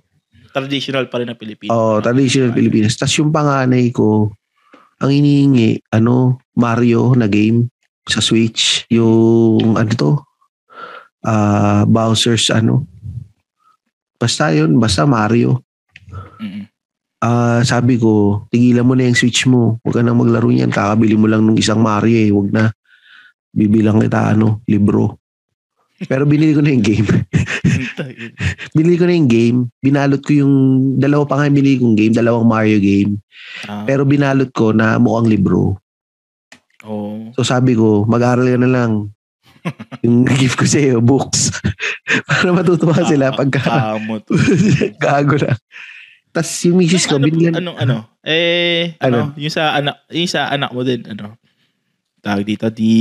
Traditional 0.53 1.09
pa 1.09 1.16
rin 1.22 1.32
na 1.32 1.38
Pilipinas. 1.38 1.72
Oh, 1.72 2.03
traditional 2.05 2.53
Pilipinas. 2.53 2.98
Tapos 2.98 3.16
yung 3.16 3.32
panganay 3.32 3.88
ko, 3.94 4.28
ang 5.00 5.11
inihingi, 5.11 5.80
ano, 5.96 6.42
Mario 6.55 7.16
na 7.16 7.26
game 7.26 7.72
sa 8.05 8.20
Switch. 8.20 8.84
Yung, 8.92 9.78
ano 9.78 9.90
to? 9.96 10.12
Ah, 11.24 11.88
Bowser's, 11.88 12.53
ano? 12.53 12.91
Basta 14.23 14.55
yun, 14.55 14.79
basta 14.79 15.03
Mario. 15.03 15.66
Mm-mm. 16.39 16.70
Ah, 17.23 17.62
sabi 17.66 17.99
ko, 17.99 18.47
tigilan 18.55 18.87
mo 18.87 18.95
na 18.95 19.11
yung 19.11 19.18
Switch 19.18 19.51
mo. 19.51 19.83
Huwag 19.83 19.99
ka 19.99 20.03
nang 20.03 20.18
maglaro 20.18 20.47
niyan. 20.47 20.70
Kakabili 20.70 21.18
mo 21.18 21.27
lang 21.27 21.43
ng 21.43 21.59
isang 21.59 21.83
Mario 21.83 22.14
eh. 22.14 22.31
Huwag 22.31 22.55
na. 22.55 22.70
Bibilang 23.51 23.99
kita, 23.99 24.35
ano, 24.35 24.62
libro. 24.70 25.18
Pero 26.07 26.27
binili 26.27 26.55
ko 26.55 26.62
na 26.62 26.75
yung 26.75 26.83
game. 26.83 27.07
binili 28.79 28.99
ko 28.99 29.07
na 29.07 29.14
yung 29.14 29.31
game. 29.31 29.59
Binalot 29.79 30.18
ko 30.18 30.35
yung, 30.35 30.55
dalawa 30.99 31.23
pa 31.27 31.39
nga 31.39 31.47
yung 31.47 31.59
binili 31.59 31.79
kong 31.79 31.95
game. 31.95 32.14
Dalawang 32.14 32.47
Mario 32.47 32.79
game. 32.83 33.23
Ah, 33.70 33.87
Pero 33.87 34.03
binalot 34.03 34.51
ko 34.51 34.75
na 34.75 34.99
mukhang 34.99 35.31
libro. 35.31 35.79
oh. 36.83 37.31
So 37.39 37.47
sabi 37.47 37.79
ko, 37.79 38.03
mag-aaral 38.03 38.51
ka 38.51 38.59
na 38.59 38.70
lang. 38.70 38.93
yung 40.05 40.27
gift 40.27 40.57
ko 40.57 40.67
sa'yo, 40.67 40.99
books. 40.99 41.55
Para 42.29 42.51
matutuwa 42.51 42.97
sila 43.03 43.31
pagka 43.31 43.63
Kamot. 43.63 44.27
gago 45.03 45.37
na. 45.39 45.55
Tapos 46.33 46.51
yung 46.65 46.81
misis 46.81 47.05
ko, 47.05 47.21
ano, 47.21 47.29
binili 47.29 47.53
anong 47.53 47.79
ano? 47.79 47.97
Eh, 48.25 48.97
Ano? 48.99 49.31
ano? 49.31 49.37
Yung 49.37 49.53
sa 49.53 49.77
anak, 49.77 50.01
yung 50.09 50.31
sa 50.31 50.49
anak 50.49 50.73
mo 50.73 50.81
din, 50.81 51.05
ano? 51.05 51.37
Tawag 52.23 52.47
dito, 52.47 52.71
di 52.71 52.93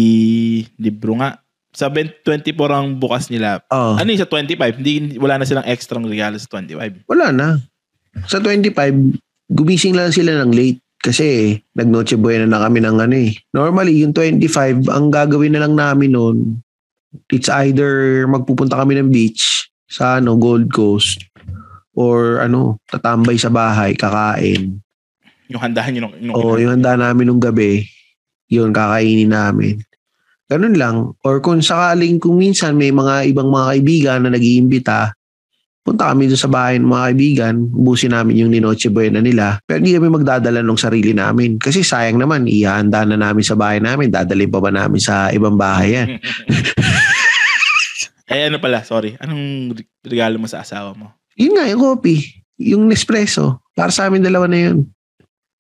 libro 0.75 1.15
nga. 1.15 1.39
Sa 1.71 1.87
20 1.87 2.27
24 2.27 2.51
ang 2.67 2.99
bukas 2.99 3.31
nila. 3.31 3.63
Oh, 3.71 3.95
Ano 3.95 4.11
yung 4.11 4.19
sa 4.19 4.27
25? 4.27 4.83
Hindi, 4.83 5.15
wala 5.15 5.39
na 5.39 5.47
silang 5.47 5.63
extra 5.63 5.95
regalo 5.97 6.35
sa 6.35 6.49
25. 6.51 7.07
wala 7.07 7.31
na. 7.31 7.47
Sa 8.27 8.43
25, 8.43 8.75
gumising 9.47 9.95
lang 9.95 10.11
sila 10.11 10.43
ng 10.43 10.51
late. 10.51 10.83
Kasi 11.01 11.57
nag-noche 11.73 12.13
buena 12.13 12.45
na 12.45 12.61
kami 12.61 12.77
ng 12.77 12.97
ano 13.01 13.15
eh. 13.17 13.33
Normally, 13.57 14.05
yung 14.05 14.13
25, 14.13 14.85
ang 14.85 15.09
gagawin 15.09 15.57
na 15.57 15.65
lang 15.65 15.73
namin 15.73 16.13
noon, 16.13 16.37
it's 17.33 17.49
either 17.49 18.23
magpupunta 18.29 18.77
kami 18.77 19.01
ng 19.01 19.09
beach 19.09 19.65
sa 19.89 20.21
ano, 20.21 20.37
Gold 20.37 20.69
Coast 20.69 21.25
or 21.97 22.39
ano, 22.39 22.77
tatambay 22.87 23.35
sa 23.35 23.49
bahay, 23.49 23.97
kakain. 23.97 24.77
Yung 25.51 25.61
handahan 25.61 25.91
nyo 25.91 26.01
nung, 26.07 26.15
nung 26.21 26.35
O 26.37 26.55
yung 26.55 26.79
handa 26.79 26.95
namin 26.95 27.27
nung 27.27 27.41
gabi, 27.41 27.83
yun, 28.47 28.71
kakainin 28.71 29.33
namin. 29.33 29.81
Ganun 30.51 30.75
lang. 30.75 30.95
Or 31.23 31.39
kung 31.39 31.63
sakaling 31.63 32.19
kung 32.19 32.35
minsan 32.35 32.75
may 32.75 32.91
mga 32.91 33.31
ibang 33.31 33.47
mga 33.47 33.65
kaibigan 33.71 34.19
na 34.23 34.35
nag-iimbita, 34.35 35.15
punta 35.81 36.13
kami 36.13 36.29
doon 36.29 36.37
sa 36.37 36.49
bahay 36.49 36.77
ng 36.77 36.85
mga 36.85 37.05
kaibigan, 37.09 37.55
ubusin 37.73 38.13
namin 38.13 38.45
yung 38.45 38.51
Ninoche 38.53 38.93
Buena 38.93 39.17
nila. 39.17 39.57
Pero 39.65 39.81
hindi 39.81 39.97
kami 39.97 40.13
magdadala 40.13 40.61
ng 40.61 40.77
sarili 40.77 41.11
namin. 41.17 41.57
Kasi 41.57 41.81
sayang 41.81 42.21
naman, 42.21 42.45
ihanda 42.45 43.01
na 43.01 43.17
namin 43.17 43.41
sa 43.41 43.57
bahay 43.57 43.81
namin, 43.81 44.13
dadalhin 44.13 44.53
pa 44.53 44.61
ba 44.61 44.69
namin 44.69 45.01
sa 45.01 45.33
ibang 45.33 45.57
bahay 45.57 45.97
yan? 45.97 46.07
eh 48.31 48.47
ano 48.47 48.61
pala, 48.61 48.85
sorry. 48.85 49.17
Anong 49.17 49.73
re- 49.73 49.89
regalo 50.05 50.37
mo 50.37 50.45
sa 50.45 50.61
asawa 50.61 50.93
mo? 50.93 51.17
Yun 51.33 51.57
nga, 51.57 51.65
yung 51.65 51.81
coffee. 51.81 52.45
Yung 52.61 52.85
Nespresso. 52.85 53.65
Para 53.73 53.89
sa 53.89 54.05
amin 54.05 54.21
dalawa 54.21 54.45
na 54.45 54.59
yun. 54.69 54.85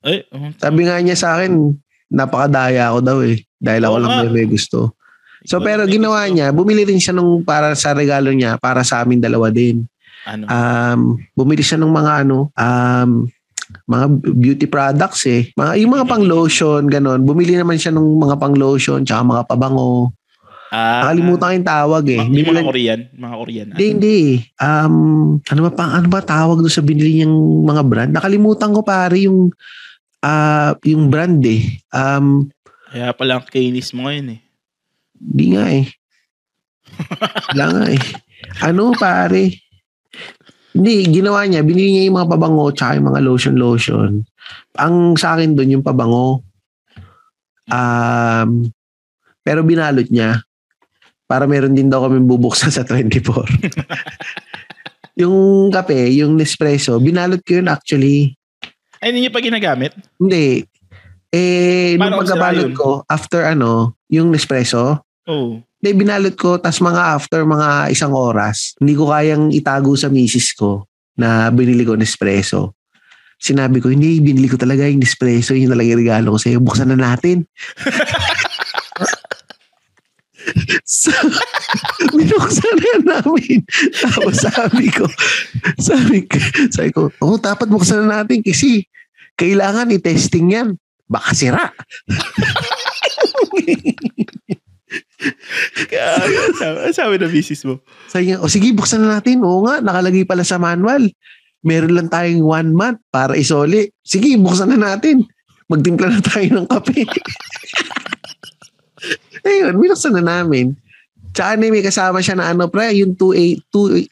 Eh, 0.05 0.21
um, 0.29 0.53
Sabi 0.53 0.85
nga 0.85 1.01
niya 1.01 1.17
sa 1.17 1.37
akin, 1.37 1.73
napakadaya 2.13 2.93
ako 2.93 2.99
daw 3.01 3.17
eh. 3.25 3.41
Dahil 3.57 3.81
ako 3.89 3.95
Oo 3.97 4.01
lang 4.05 4.11
may, 4.21 4.45
may 4.45 4.47
gusto. 4.49 4.93
So 5.41 5.57
pero 5.57 5.89
ginawa 5.89 6.29
niya, 6.29 6.53
bumili 6.53 6.85
rin 6.85 7.01
siya 7.01 7.17
nung 7.17 7.41
para 7.41 7.73
sa 7.73 7.97
regalo 7.97 8.29
niya, 8.29 8.61
para 8.61 8.85
sa 8.85 9.01
amin 9.01 9.17
dalawa 9.17 9.49
din. 9.49 9.81
Ano? 10.23 10.43
Um, 10.45 11.01
bumili 11.33 11.61
siya 11.61 11.77
ng 11.77 11.89
mga 11.89 12.11
ano, 12.25 12.53
um, 12.53 13.09
mga 13.87 14.05
beauty 14.35 14.67
products 14.67 15.23
eh. 15.25 15.49
Mga, 15.55 15.71
yung 15.79 15.91
mga 15.91 16.05
pang 16.05 16.21
lotion, 16.21 16.85
ganon. 16.85 17.23
Bumili 17.23 17.55
naman 17.55 17.79
siya 17.79 17.91
ng 17.91 18.03
mga 18.19 18.35
pang 18.35 18.53
lotion, 18.53 19.01
tsaka 19.01 19.23
mga 19.23 19.43
pabango. 19.47 20.11
ah, 20.71 21.07
Nakalimutan 21.07 21.47
ko 21.47 21.55
yung 21.55 21.69
tawag 21.69 22.03
eh. 22.07 22.19
Hindi 22.19 22.41
mga 22.43 22.53
lang- 22.53 22.67
Korean. 22.67 22.99
Mga 23.11 23.35
Korean. 23.35 23.67
hindi, 23.71 23.85
hindi. 23.87 24.17
Um, 24.55 24.95
ano 25.41 25.59
ba 25.65 25.71
pa, 25.71 25.83
ano 25.95 26.07
ba 26.07 26.19
tawag 26.21 26.59
doon 26.59 26.71
sa 26.71 26.83
binili 26.83 27.19
niyang 27.19 27.35
mga 27.63 27.83
brand? 27.83 28.11
Nakalimutan 28.11 28.71
ko 28.71 28.83
pare 28.83 29.23
yung 29.23 29.51
ah 30.21 30.75
yung 30.83 31.09
brand 31.09 31.41
eh. 31.41 31.81
Um, 31.89 32.45
Kaya 32.91 33.15
pala 33.15 33.39
ang 33.39 33.47
kainis 33.47 33.91
mo 33.91 34.05
ngayon 34.05 34.37
eh. 34.37 34.39
Di 35.15 35.45
nga 35.55 35.65
eh. 35.71 35.85
Wala 37.55 37.65
nga 37.71 37.85
eh. 37.89 38.01
Ano 38.61 38.91
pare? 38.93 39.70
Hindi, 40.71 41.03
ginawa 41.11 41.43
niya, 41.43 41.67
binili 41.67 41.89
niya 41.91 42.03
yung 42.07 42.17
mga 42.23 42.31
pabango 42.31 42.71
tsaka 42.71 42.95
yung 42.95 43.07
mga 43.11 43.21
lotion-lotion. 43.27 44.11
Ang 44.79 44.95
sa 45.19 45.35
akin 45.35 45.51
doon 45.51 45.79
yung 45.79 45.85
pabango. 45.85 46.47
Um, 47.67 48.71
pero 49.43 49.67
binalot 49.67 50.07
niya 50.07 50.43
para 51.27 51.47
meron 51.47 51.75
din 51.75 51.91
daw 51.91 52.07
kami 52.07 52.23
bubuksan 52.23 52.71
sa 52.71 52.87
24. 52.87 53.23
yung 55.21 55.67
kape, 55.71 56.11
yung 56.15 56.39
Nespresso, 56.39 56.99
binalot 56.99 57.39
ko 57.43 57.59
yun 57.59 57.67
actually. 57.71 58.35
Ay, 59.03 59.11
hindi 59.11 59.27
niyo 59.27 59.33
pa 59.35 59.43
ginagamit? 59.43 59.91
Hindi. 60.19 60.63
Eh, 61.31 61.95
nung 61.95 62.11
Paano 62.11 62.21
pagkabalot 62.27 62.67
sira 62.67 62.71
yun? 62.71 62.75
ko, 62.75 62.89
after 63.07 63.41
ano, 63.47 63.95
yung 64.11 64.31
Nespresso, 64.31 65.03
Oo. 65.27 65.63
Hindi, 65.81 65.97
binalot 65.97 66.37
ko, 66.37 66.61
tas 66.61 66.77
mga 66.77 67.17
after 67.17 67.41
mga 67.41 67.89
isang 67.89 68.13
oras, 68.13 68.77
hindi 68.77 68.93
ko 68.93 69.09
kayang 69.09 69.49
itago 69.49 69.97
sa 69.97 70.13
misis 70.13 70.53
ko 70.53 70.85
na 71.17 71.49
binili 71.49 71.81
ko 71.81 71.97
Nespresso. 71.97 72.77
Sinabi 73.41 73.81
ko, 73.81 73.89
hindi, 73.89 74.21
binili 74.21 74.45
ko 74.45 74.61
talaga 74.61 74.85
yung 74.85 75.01
Nespresso, 75.01 75.57
yun 75.57 75.73
talaga 75.73 75.89
yung 75.89 76.05
regalo 76.05 76.27
ko 76.33 76.37
sa'yo, 76.37 76.61
buksan 76.61 76.93
na 76.93 76.97
natin. 77.01 77.49
so, 80.85 81.09
binuksan 82.13 82.77
na 82.77 83.17
namin. 83.17 83.65
Tapos 83.97 84.37
sabi 84.37 84.85
ko, 84.93 85.09
sabi 85.81 86.29
sabi 86.69 86.93
ko, 86.93 87.09
oh, 87.25 87.41
dapat 87.41 87.65
buksan 87.73 88.05
na 88.05 88.21
natin 88.21 88.45
kasi 88.45 88.85
kailangan 89.33 89.89
i-testing 89.89 90.53
yan. 90.53 90.77
Baka 91.09 91.33
sira. 91.33 91.73
Kaya, 95.91 96.19
sabi, 96.57 96.77
sabi 96.91 97.15
na 97.17 97.27
misis 97.31 97.63
mo. 97.63 97.79
Sabi 98.11 98.31
niya, 98.31 98.43
o 98.43 98.51
sige, 98.51 98.75
buksan 98.75 99.03
na 99.03 99.19
natin. 99.19 99.43
Oo 99.43 99.63
nga, 99.63 99.79
nakalagay 99.79 100.27
pala 100.27 100.43
sa 100.43 100.59
manual. 100.59 101.07
Meron 101.61 101.93
lang 101.93 102.09
tayong 102.09 102.43
one 102.43 102.71
month 102.73 102.99
para 103.13 103.37
isoli. 103.37 103.93
Sige, 104.01 104.35
buksan 104.35 104.75
na 104.75 104.79
natin. 104.79 105.23
Magtimpla 105.71 106.07
na 106.09 106.21
tayo 106.21 106.47
ng 106.51 106.67
kape. 106.67 107.07
Ayun, 109.47 109.79
binuksan 109.79 110.19
na 110.19 110.23
namin. 110.23 110.75
Tsaka 111.31 111.55
na 111.55 111.71
may 111.71 111.79
kasama 111.79 112.19
siya 112.19 112.35
na 112.35 112.51
ano 112.51 112.67
pre, 112.67 112.91
yung 112.91 113.15
28, 113.15 113.63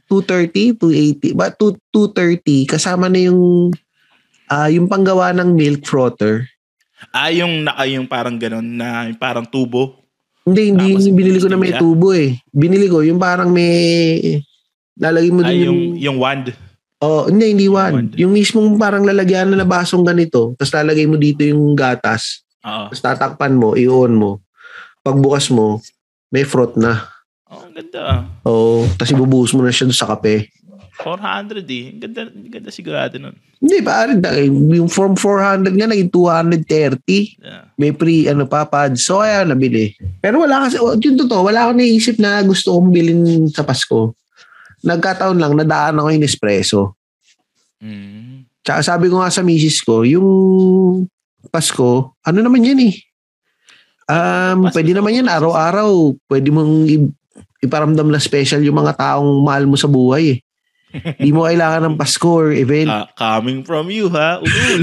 230, 0.08 0.80
280, 0.80 1.36
ba 1.36 1.52
2, 1.52 1.76
230, 1.92 2.72
kasama 2.72 3.12
na 3.12 3.28
yung 3.28 3.76
ah 4.48 4.72
yung 4.72 4.88
panggawa 4.88 5.36
ng 5.36 5.52
milk 5.52 5.84
frother. 5.84 6.48
Ah, 7.12 7.32
yung 7.32 7.68
naka 7.68 7.84
yung 7.92 8.08
parang 8.08 8.40
ganun 8.40 8.64
na 8.64 9.12
yung 9.12 9.20
parang 9.20 9.44
tubo. 9.44 10.00
Hindi, 10.48 10.62
hindi 10.72 10.88
Tapos 10.96 11.06
yung 11.06 11.18
binili 11.18 11.38
ko 11.40 11.48
na 11.52 11.60
may 11.60 11.74
tubo 11.76 12.10
eh. 12.16 12.40
Binili 12.50 12.88
ko 12.88 13.04
yung 13.04 13.20
parang 13.20 13.52
may 13.52 13.74
lalagay 15.00 15.32
mo 15.32 15.42
Ay, 15.44 15.48
din 15.48 15.60
yung, 15.64 15.80
yung, 15.80 15.96
yung 15.98 16.18
wand. 16.20 16.46
oh, 17.00 17.32
hindi, 17.32 17.46
hindi 17.56 17.68
one. 17.72 17.94
wand. 17.96 18.12
Yung 18.20 18.32
mismong 18.36 18.76
parang 18.76 19.08
lalagyan 19.08 19.56
na 19.56 19.64
basong 19.64 20.04
ganito, 20.04 20.54
tapos 20.60 20.74
lalagay 20.76 21.08
mo 21.08 21.16
dito 21.16 21.48
yung 21.48 21.74
gatas, 21.74 22.44
Oo. 22.60 22.92
tapos 22.92 23.00
tatakpan 23.00 23.56
mo, 23.56 23.80
i-on 23.80 24.12
mo. 24.12 24.32
Pagbukas 25.00 25.48
mo, 25.56 25.80
may 26.28 26.44
froth 26.44 26.76
na. 26.76 27.08
Oh, 27.48 27.64
ang 27.64 27.74
ganda 27.74 28.00
ah. 28.04 28.20
Oo, 28.46 28.86
tapos 29.00 29.16
ibubuhos 29.16 29.56
mo 29.56 29.64
na 29.64 29.72
siya 29.72 29.88
sa 29.96 30.12
kape. 30.12 30.52
400 31.00 31.64
eh. 31.64 31.96
Ganda, 31.96 32.28
ganda 32.28 32.70
sigurado 32.70 33.16
nun. 33.16 33.36
Hindi, 33.60 33.78
pare, 33.84 34.16
yung 34.48 34.92
from 34.92 35.16
400 35.16 35.72
nga, 35.76 35.88
naging 35.88 36.12
230. 36.12 37.40
Yeah. 37.40 37.64
May 37.76 37.92
pre, 37.96 38.28
ano 38.28 38.48
pa, 38.48 38.68
pads. 38.68 39.04
So, 39.04 39.24
kaya 39.24 39.48
nabili. 39.48 39.96
Pero 40.20 40.44
wala 40.44 40.68
kasi, 40.68 40.80
oh, 40.80 40.96
yung 40.96 41.20
totoo, 41.20 41.48
wala 41.48 41.68
akong 41.68 41.80
naisip 41.80 42.20
na 42.20 42.44
gusto 42.44 42.76
kong 42.76 42.92
bilhin 42.92 43.48
sa 43.52 43.64
Pasko. 43.64 44.16
Nagkataon 44.84 45.40
lang, 45.40 45.56
nadaan 45.56 46.00
ako 46.00 46.08
yung 46.12 46.28
espresso. 46.28 46.96
Mm. 47.84 48.48
Tsaka 48.64 48.80
sabi 48.84 49.12
ko 49.12 49.24
nga 49.24 49.32
sa 49.32 49.44
misis 49.44 49.80
ko, 49.84 50.04
yung 50.04 50.28
Pasko, 51.52 52.16
ano 52.24 52.40
naman 52.40 52.64
yan 52.64 52.80
eh. 52.92 52.96
Um, 54.08 54.68
Pasko 54.68 54.76
pwede 54.76 54.92
naman 54.96 55.20
yan, 55.20 55.28
araw-araw. 55.32 56.16
Pwede 56.28 56.48
mong 56.52 56.88
iparamdam 57.60 58.08
na 58.08 58.24
special 58.24 58.64
yung 58.64 58.80
mga 58.80 58.96
taong 58.96 59.44
mahal 59.44 59.68
mo 59.68 59.76
sa 59.76 59.88
buhay 59.88 60.36
eh. 60.36 60.40
Di 60.94 61.30
mo 61.30 61.46
kailangan 61.46 61.86
ng 61.86 61.96
Pasko 61.98 62.50
or 62.50 62.50
event. 62.50 62.90
Ah, 62.90 63.06
coming 63.14 63.62
from 63.62 63.94
you 63.94 64.10
ha, 64.10 64.42
ugul. 64.42 64.82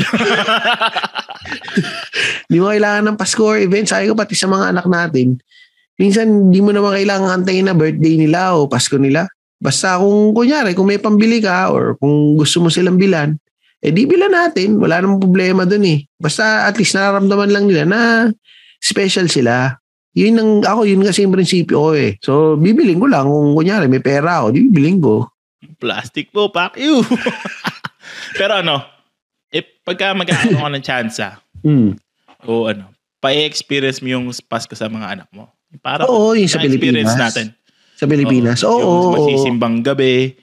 Di 2.50 2.56
mo 2.62 2.70
kailangan 2.70 3.10
ng 3.10 3.16
Pasko 3.18 3.42
or 3.42 3.58
event. 3.58 3.90
Sabi 3.90 4.06
ko 4.06 4.14
pati 4.14 4.38
sa 4.38 4.46
mga 4.46 4.70
anak 4.70 4.86
natin, 4.86 5.38
minsan 5.98 6.54
di 6.54 6.62
mo 6.62 6.70
naman 6.70 6.94
kailangan 6.94 7.42
antayin 7.42 7.66
na 7.66 7.74
birthday 7.74 8.14
nila 8.14 8.54
o 8.54 8.70
Pasko 8.70 8.94
nila. 8.96 9.26
Basta 9.58 9.98
kung 9.98 10.36
kunyari, 10.36 10.76
kung 10.76 10.86
may 10.86 11.00
pambili 11.00 11.42
ka 11.42 11.74
or 11.74 11.98
kung 11.98 12.38
gusto 12.38 12.62
mo 12.62 12.68
silang 12.70 13.00
bilan, 13.00 13.34
eh 13.82 13.90
di 13.90 14.06
bilan 14.06 14.30
natin. 14.30 14.78
Wala 14.78 15.02
namang 15.02 15.22
problema 15.22 15.66
dun 15.66 15.82
eh. 15.84 16.06
Basta 16.14 16.70
at 16.70 16.78
least 16.78 16.94
nararamdaman 16.94 17.50
lang 17.50 17.64
nila 17.66 17.82
na 17.82 18.00
special 18.78 19.26
sila. 19.26 19.74
Yun 20.16 20.40
ang, 20.40 20.50
ako, 20.64 20.88
yun 20.88 21.04
kasi 21.04 21.28
yung 21.28 21.34
prinsipyo 21.36 21.76
ko 21.76 21.90
eh. 21.92 22.16
So, 22.24 22.56
bibiling 22.56 22.96
ko 22.96 23.04
lang. 23.04 23.28
Kung 23.28 23.52
kunyari, 23.52 23.84
may 23.84 24.00
pera 24.00 24.40
ako, 24.40 24.56
di 24.56 24.64
bibiling 24.64 24.96
ko. 24.96 25.28
Plastic 25.76 26.30
po, 26.30 26.52
pack 26.52 26.76
you. 26.76 27.00
Pero 28.38 28.60
ano, 28.60 28.84
eh, 29.48 29.64
pagka 29.82 30.12
magkakaroon 30.12 30.60
ka 30.60 30.70
ng 30.72 30.84
chance 30.84 31.18
Hmm. 31.64 31.96
o 32.44 32.68
ano, 32.68 32.92
pa-experience 33.18 33.98
mo 34.04 34.12
yung 34.12 34.26
Pasko 34.46 34.76
sa 34.76 34.86
mga 34.86 35.18
anak 35.18 35.28
mo. 35.32 35.50
Para 35.82 36.06
Oo, 36.06 36.36
yung 36.36 36.46
sa 36.46 36.62
Pilipinas. 36.62 37.16
natin. 37.16 37.50
Sa 37.96 38.06
Pilipinas. 38.06 38.60
Oo, 38.62 38.78
yung 38.78 38.86
oo, 38.86 39.00
oo. 39.02 39.12
magsisimbang 39.16 39.82
gabi, 39.82 40.36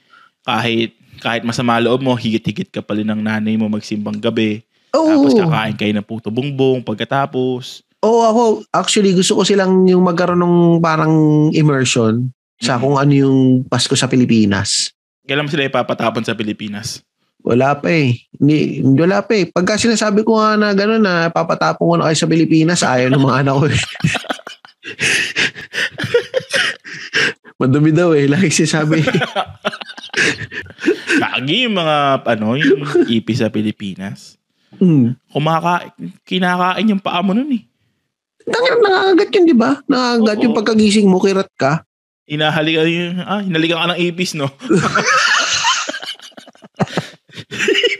kahit 0.43 0.91
kahit 1.23 1.47
masama 1.47 1.79
loob 1.79 2.03
mo, 2.03 2.17
higit-higit 2.19 2.67
ka 2.67 2.83
pa 2.83 2.97
rin 2.97 3.07
ng 3.07 3.23
nanay 3.23 3.55
mo 3.55 3.71
magsimbang 3.71 4.19
gabi. 4.19 4.59
Oo. 4.91 5.07
Tapos 5.07 5.31
kakain 5.31 5.77
kayo 5.79 5.93
ng 5.95 6.03
puto 6.03 6.27
bongbong 6.27 6.83
pagkatapos. 6.83 7.79
Oo, 8.03 8.27
ako, 8.27 8.41
actually, 8.75 9.15
gusto 9.15 9.39
ko 9.39 9.47
silang 9.47 9.87
yung 9.87 10.03
magkaroon 10.03 10.43
ng 10.43 10.55
parang 10.83 11.13
immersion 11.55 12.27
sa 12.59 12.75
kung 12.75 12.99
ano 12.99 13.13
yung 13.15 13.39
Pasko 13.63 13.95
sa 13.95 14.11
Pilipinas. 14.11 14.91
Kailan 15.23 15.47
mo 15.47 15.51
sila 15.51 15.71
ipapatapon 15.71 16.23
sa 16.27 16.35
Pilipinas? 16.35 16.99
Wala 17.43 17.75
pa 17.79 17.91
eh. 17.91 18.23
Hindi, 18.39 18.83
wala 18.83 19.23
pa 19.23 19.35
eh. 19.35 19.47
Pagka 19.47 19.79
sinasabi 19.79 20.23
ko 20.23 20.39
nga 20.39 20.55
na 20.55 20.75
gano'n 20.75 21.03
na 21.03 21.27
papatapon 21.31 21.83
ko 21.83 21.93
na 21.99 22.05
kayo 22.11 22.17
sa 22.19 22.31
Pilipinas, 22.31 22.83
ayaw 22.83 23.11
ng 23.11 23.23
mga 23.23 23.37
anak 23.43 23.55
ko 23.55 23.65
eh. 23.67 23.83
Madumi 27.59 27.91
daw 27.95 28.11
eh. 28.15 28.27
Lagi 28.27 28.51
sinasabi. 28.51 29.03
Kagi 31.23 31.67
yung 31.67 31.75
mga, 31.79 32.27
ano, 32.27 32.59
yung 32.59 32.83
ipi 33.07 33.33
sa 33.35 33.47
Pilipinas. 33.47 34.35
hmm. 34.79 35.31
Kumaka, 35.31 35.95
kinakain 36.27 36.91
yung 36.91 37.03
paa 37.03 37.23
mo 37.23 37.31
nun 37.31 37.51
eh. 37.51 37.63
Tangina, 38.43 38.75
Nakakagat 38.83 39.29
yun, 39.39 39.45
di 39.47 39.55
ba? 39.55 39.71
Oo. 39.87 40.35
yung 40.35 40.55
pagkagising 40.55 41.07
mo, 41.07 41.23
kirat 41.23 41.47
ka. 41.55 41.87
Inahalikan 42.23 42.87
yung, 42.87 43.19
ah, 43.19 43.43
hinalikan 43.43 43.79
ka 43.79 43.91
ng 43.93 44.01
ipis, 44.01 44.31
no? 44.33 44.47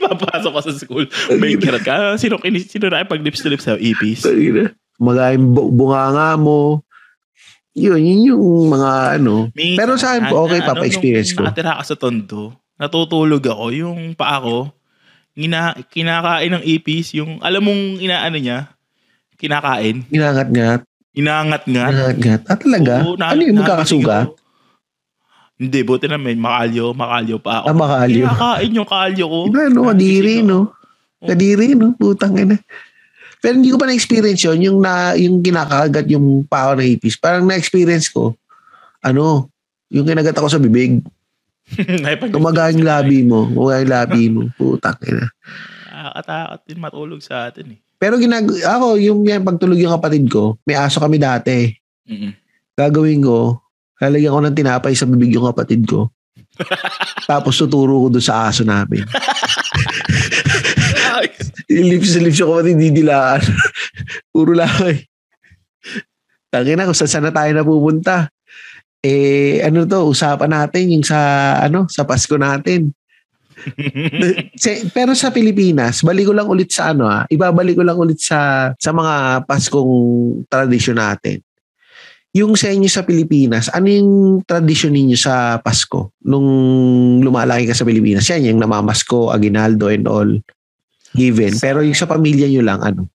Papasok 0.04 0.52
ka 0.52 0.60
sa 0.60 0.72
school. 0.74 1.04
May 1.36 1.56
kirat 1.56 1.82
ka. 1.84 1.92
Ah, 1.92 2.16
Sino, 2.16 2.38
sino 2.40 2.86
na 2.88 3.04
pag 3.04 3.20
lips 3.20 3.40
to 3.40 3.48
lips 3.48 3.64
sa 3.64 3.76
ipis? 3.76 4.24
Tangina. 4.24 4.72
Magaling 4.96 5.50
bu- 5.50 5.72
bunganga 5.72 6.38
mo. 6.38 6.84
Yun, 7.74 7.98
yun 7.98 8.20
yung 8.30 8.44
mga 8.70 9.18
ano. 9.18 9.50
Minsan, 9.50 9.78
Pero 9.82 9.92
sa 9.98 10.14
akin 10.14 10.30
okay 10.30 10.60
pa, 10.62 10.72
ano, 10.72 10.80
pa-experience 10.86 11.34
ko. 11.34 11.42
nakatira 11.42 11.74
ka 11.74 11.82
sa 11.82 11.98
tondo, 11.98 12.54
natutulog 12.78 13.42
ako, 13.42 13.74
yung 13.74 14.14
paa 14.14 14.38
ko, 14.38 14.70
ina, 15.34 15.74
kinakain 15.90 16.54
ng 16.54 16.62
ipis, 16.62 17.18
yung, 17.18 17.42
alam 17.42 17.66
mong 17.66 17.98
inaano 17.98 18.38
niya, 18.38 18.70
kinakain, 19.34 20.06
Inangat-ngat. 20.06 20.86
Inangat-ngat. 21.14 21.90
Inangat-ngat. 21.94 22.40
Ah, 22.50 22.58
talaga? 22.58 22.94
Oo, 23.06 23.14
na- 23.14 23.30
ano 23.32 23.40
yung 23.42 23.58
magkakasuga? 23.62 24.28
Hindi, 25.54 25.78
buti 25.86 26.10
na 26.10 26.18
may 26.18 26.34
makalyo, 26.34 26.90
makalyo 26.90 27.38
pa 27.38 27.62
ako. 27.62 27.66
Ah, 27.70 27.76
makalyo. 27.78 28.26
Kinakain 28.26 28.72
yung 28.74 28.88
kalyo 28.90 29.24
ko. 29.30 29.38
Iba, 29.46 29.62
no? 29.70 29.86
Kadiri, 29.86 30.34
no? 30.42 30.74
Kadiri, 31.22 31.78
no? 31.78 31.94
Putang 31.94 32.34
ina. 32.34 32.58
Pero 33.38 33.60
hindi 33.60 33.70
ko 33.70 33.78
pa 33.78 33.86
na-experience 33.86 34.42
yun, 34.50 34.58
yung, 34.60 34.78
na, 34.82 35.14
yung 35.14 35.44
kinakagat 35.44 36.10
yung 36.10 36.42
pao 36.48 36.74
na 36.74 36.82
ipis. 36.82 37.14
Parang 37.14 37.46
na-experience 37.46 38.10
ko, 38.10 38.34
ano, 38.98 39.46
yung 39.92 40.08
kinagat 40.08 40.34
ako 40.34 40.48
sa 40.50 40.58
bibig. 40.58 41.04
Tumaga 42.34 42.72
yung 42.74 42.82
labi 42.84 43.22
mo. 43.22 43.46
Tumaga 43.46 43.78
yung 43.84 43.92
labi 43.94 44.22
mo. 44.32 44.40
Putang 44.58 44.98
ina. 45.06 45.30
Nakakatakot 45.92 46.60
din 46.66 46.78
matulog 46.82 47.20
sa 47.22 47.46
atin 47.46 47.78
eh. 47.78 47.80
Pero 48.04 48.20
ginag 48.20 48.44
ako, 48.60 49.00
yung 49.00 49.24
yan, 49.24 49.40
pagtulog 49.40 49.80
yung 49.80 49.96
kapatid 49.96 50.28
ko, 50.28 50.60
may 50.68 50.76
aso 50.76 51.00
kami 51.00 51.16
dati. 51.16 51.72
Mm-mm. 52.04 52.36
Gagawin 52.76 53.24
ko, 53.24 53.64
lalagyan 53.96 54.36
ko 54.36 54.40
ng 54.44 54.52
tinapay 54.60 54.92
sa 54.92 55.08
bibig 55.08 55.32
yung 55.32 55.48
kapatid 55.48 55.88
ko. 55.88 56.12
Tapos 57.32 57.56
tuturo 57.56 58.04
ko 58.04 58.06
doon 58.12 58.20
sa 58.20 58.52
aso 58.52 58.60
namin. 58.60 59.08
lips 61.72 62.12
sa 62.12 62.20
lips 62.20 62.44
yung 62.44 62.52
kapatid, 62.52 62.76
didilaan. 62.76 63.40
Puro 64.36 64.52
lakay. 64.52 65.08
Tangin 66.52 66.76
na 66.76 66.84
kung 66.84 66.92
saan 66.92 67.24
na 67.24 67.32
tayo 67.32 67.56
napupunta. 67.56 68.28
Eh, 69.00 69.64
ano 69.64 69.88
to, 69.88 70.12
usapan 70.12 70.52
natin 70.52 70.92
yung 70.92 71.04
sa, 71.08 71.56
ano, 71.56 71.88
sa 71.88 72.04
Pasko 72.04 72.36
natin. 72.36 72.92
Pero 74.96 75.12
sa 75.16 75.32
Pilipinas, 75.32 76.04
balik 76.04 76.28
ko 76.28 76.34
lang 76.36 76.48
ulit 76.48 76.70
sa 76.70 76.92
ano 76.92 77.08
ah, 77.08 77.24
ibabalik 77.28 77.78
ko 77.78 77.84
lang 77.84 77.96
ulit 77.96 78.20
sa 78.20 78.72
sa 78.76 78.90
mga 78.92 79.46
Paskong 79.48 79.94
tradisyon 80.48 81.00
natin. 81.00 81.40
Yung 82.34 82.58
sa 82.58 82.66
inyo 82.66 82.90
sa 82.90 83.06
Pilipinas, 83.06 83.70
ano 83.70 83.86
yung 83.86 84.10
tradisyon 84.42 84.90
ninyo 84.90 85.14
sa 85.14 85.62
Pasko 85.62 86.10
nung 86.26 86.48
lumalaki 87.22 87.70
ka 87.70 87.78
sa 87.78 87.86
Pilipinas? 87.86 88.26
Yan 88.26 88.50
yung 88.50 88.58
namamasko, 88.58 89.30
aginaldo 89.30 89.86
and 89.86 90.10
all 90.10 90.26
given. 91.14 91.54
Pero 91.62 91.86
yung 91.86 91.94
sa 91.94 92.10
pamilya 92.10 92.50
nyo 92.50 92.62
lang, 92.66 92.82
ano? 92.82 93.06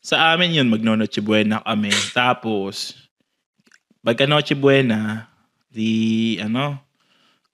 Sa 0.00 0.32
amin 0.32 0.56
yun, 0.56 0.72
magno-Noche 0.72 1.20
Buena 1.20 1.60
kami. 1.60 1.92
Tapos, 2.16 2.96
pagka 4.00 4.24
Noche 4.24 4.56
Buena, 4.56 5.28
di 5.68 6.40
ano, 6.40 6.80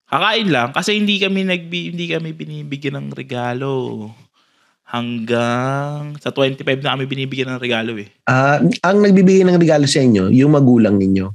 kakain 0.07 0.49
lang 0.49 0.71
kasi 0.71 0.95
hindi 0.95 1.19
kami 1.19 1.43
nagbi, 1.43 1.91
hindi 1.91 2.07
kami 2.07 2.31
binibigyan 2.31 2.97
ng 2.97 3.09
regalo 3.13 4.07
hanggang 4.87 6.15
sa 6.17 6.31
25 6.31 6.63
na 6.81 6.95
kami 6.95 7.05
binibigyan 7.05 7.51
ng 7.53 7.63
regalo 7.63 7.99
eh. 7.99 8.07
Ah, 8.25 8.63
ang 8.83 9.03
nagbibigay 9.03 9.43
ng 9.43 9.59
regalo 9.59 9.85
sa 9.85 9.99
inyo, 9.99 10.31
yung 10.31 10.55
magulang 10.55 10.95
ninyo. 10.95 11.27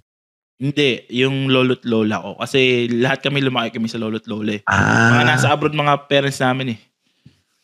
Hindi, 0.56 1.10
yung 1.10 1.50
lolo't 1.50 1.82
lola 1.84 2.22
ko. 2.22 2.38
Kasi 2.38 2.86
lahat 2.88 3.26
kami 3.26 3.42
lumaki 3.42 3.76
kami 3.76 3.90
sa 3.90 3.98
lolo't 3.98 4.30
lola 4.30 4.56
eh. 4.56 4.62
Ah, 4.70 5.18
Mga 5.18 5.24
nasa 5.26 5.48
abroad 5.50 5.74
mga 5.74 6.06
parents 6.06 6.38
namin 6.38 6.78
eh. 6.78 6.80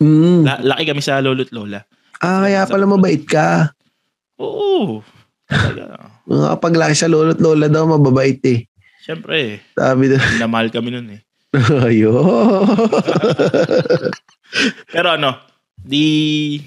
mm. 0.02 0.42
La- 0.44 0.64
laki 0.76 0.84
kami 0.90 1.00
sa 1.00 1.22
lolo't 1.22 1.54
lola. 1.54 1.86
ah 2.18 2.42
kaya 2.44 2.66
pala 2.66 2.84
mabait 2.84 3.22
ka. 3.22 3.70
Oo. 4.42 5.06
Talaga. 5.48 6.10
Mga 6.28 6.60
paglaki 6.60 6.96
sa 6.98 7.08
lolo't 7.08 7.40
lola 7.40 7.72
daw, 7.72 7.88
mababait 7.88 8.42
eh. 8.44 8.68
Siyempre, 9.08 9.64
Sabi 9.72 10.12
daw, 10.12 10.20
namahal 10.44 10.68
kami 10.68 10.92
nun 10.92 11.08
eh. 11.16 11.22
ayun. 11.88 12.28
Pero 14.92 15.16
ano, 15.16 15.40
di 15.80 16.60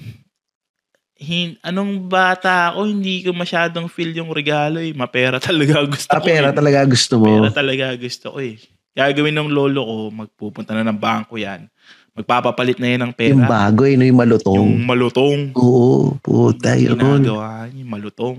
hin, 1.21 1.53
anong 1.61 2.09
bata 2.09 2.73
ako, 2.73 2.89
hindi 2.89 3.21
ko 3.21 3.29
masyadong 3.37 3.85
feel 3.85 4.09
yung 4.17 4.33
regalo 4.33 4.81
eh. 4.81 4.89
Mapera 4.89 5.37
talaga 5.37 5.85
gusto 5.85 6.09
ah, 6.09 6.17
ko. 6.17 6.25
pera 6.25 6.49
eh. 6.49 6.57
talaga 6.57 6.79
gusto 6.89 7.13
mo. 7.21 7.29
Pera 7.29 7.49
talaga 7.53 7.85
gusto 7.93 8.33
ko 8.33 8.37
eh. 8.41 8.57
Gagawin 8.97 9.37
ng 9.37 9.49
lolo 9.53 9.81
ko, 9.85 9.95
magpupunta 10.09 10.73
na 10.73 10.81
ng 10.81 10.97
bangko 10.97 11.37
yan. 11.37 11.69
Magpapapalit 12.17 12.81
na 12.81 12.89
yan 12.89 13.01
ng 13.05 13.13
pera. 13.13 13.37
Yung 13.37 13.45
bago 13.45 13.85
eh, 13.85 13.93
no, 13.93 14.03
yung 14.03 14.17
malutong. 14.17 14.57
Yung 14.57 14.73
malutong. 14.81 15.39
Oo, 15.53 16.17
puta 16.25 16.73
yun. 16.73 16.97
Ginagawa 16.97 17.69
niya, 17.69 17.85
yung 17.85 17.89
malutong. 17.93 18.37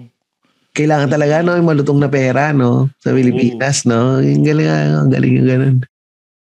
Kailangan 0.73 1.09
talaga 1.09 1.45
no, 1.45 1.53
yung 1.53 1.69
malutong 1.69 2.01
na 2.01 2.09
pera 2.09 2.57
no, 2.57 2.89
sa 2.97 3.13
Pilipinas 3.13 3.85
no. 3.85 4.25
Yung 4.25 4.41
galing, 4.41 4.69
ang 4.69 5.11
galing 5.13 5.33
yung 5.37 5.49
ganun. 5.49 5.77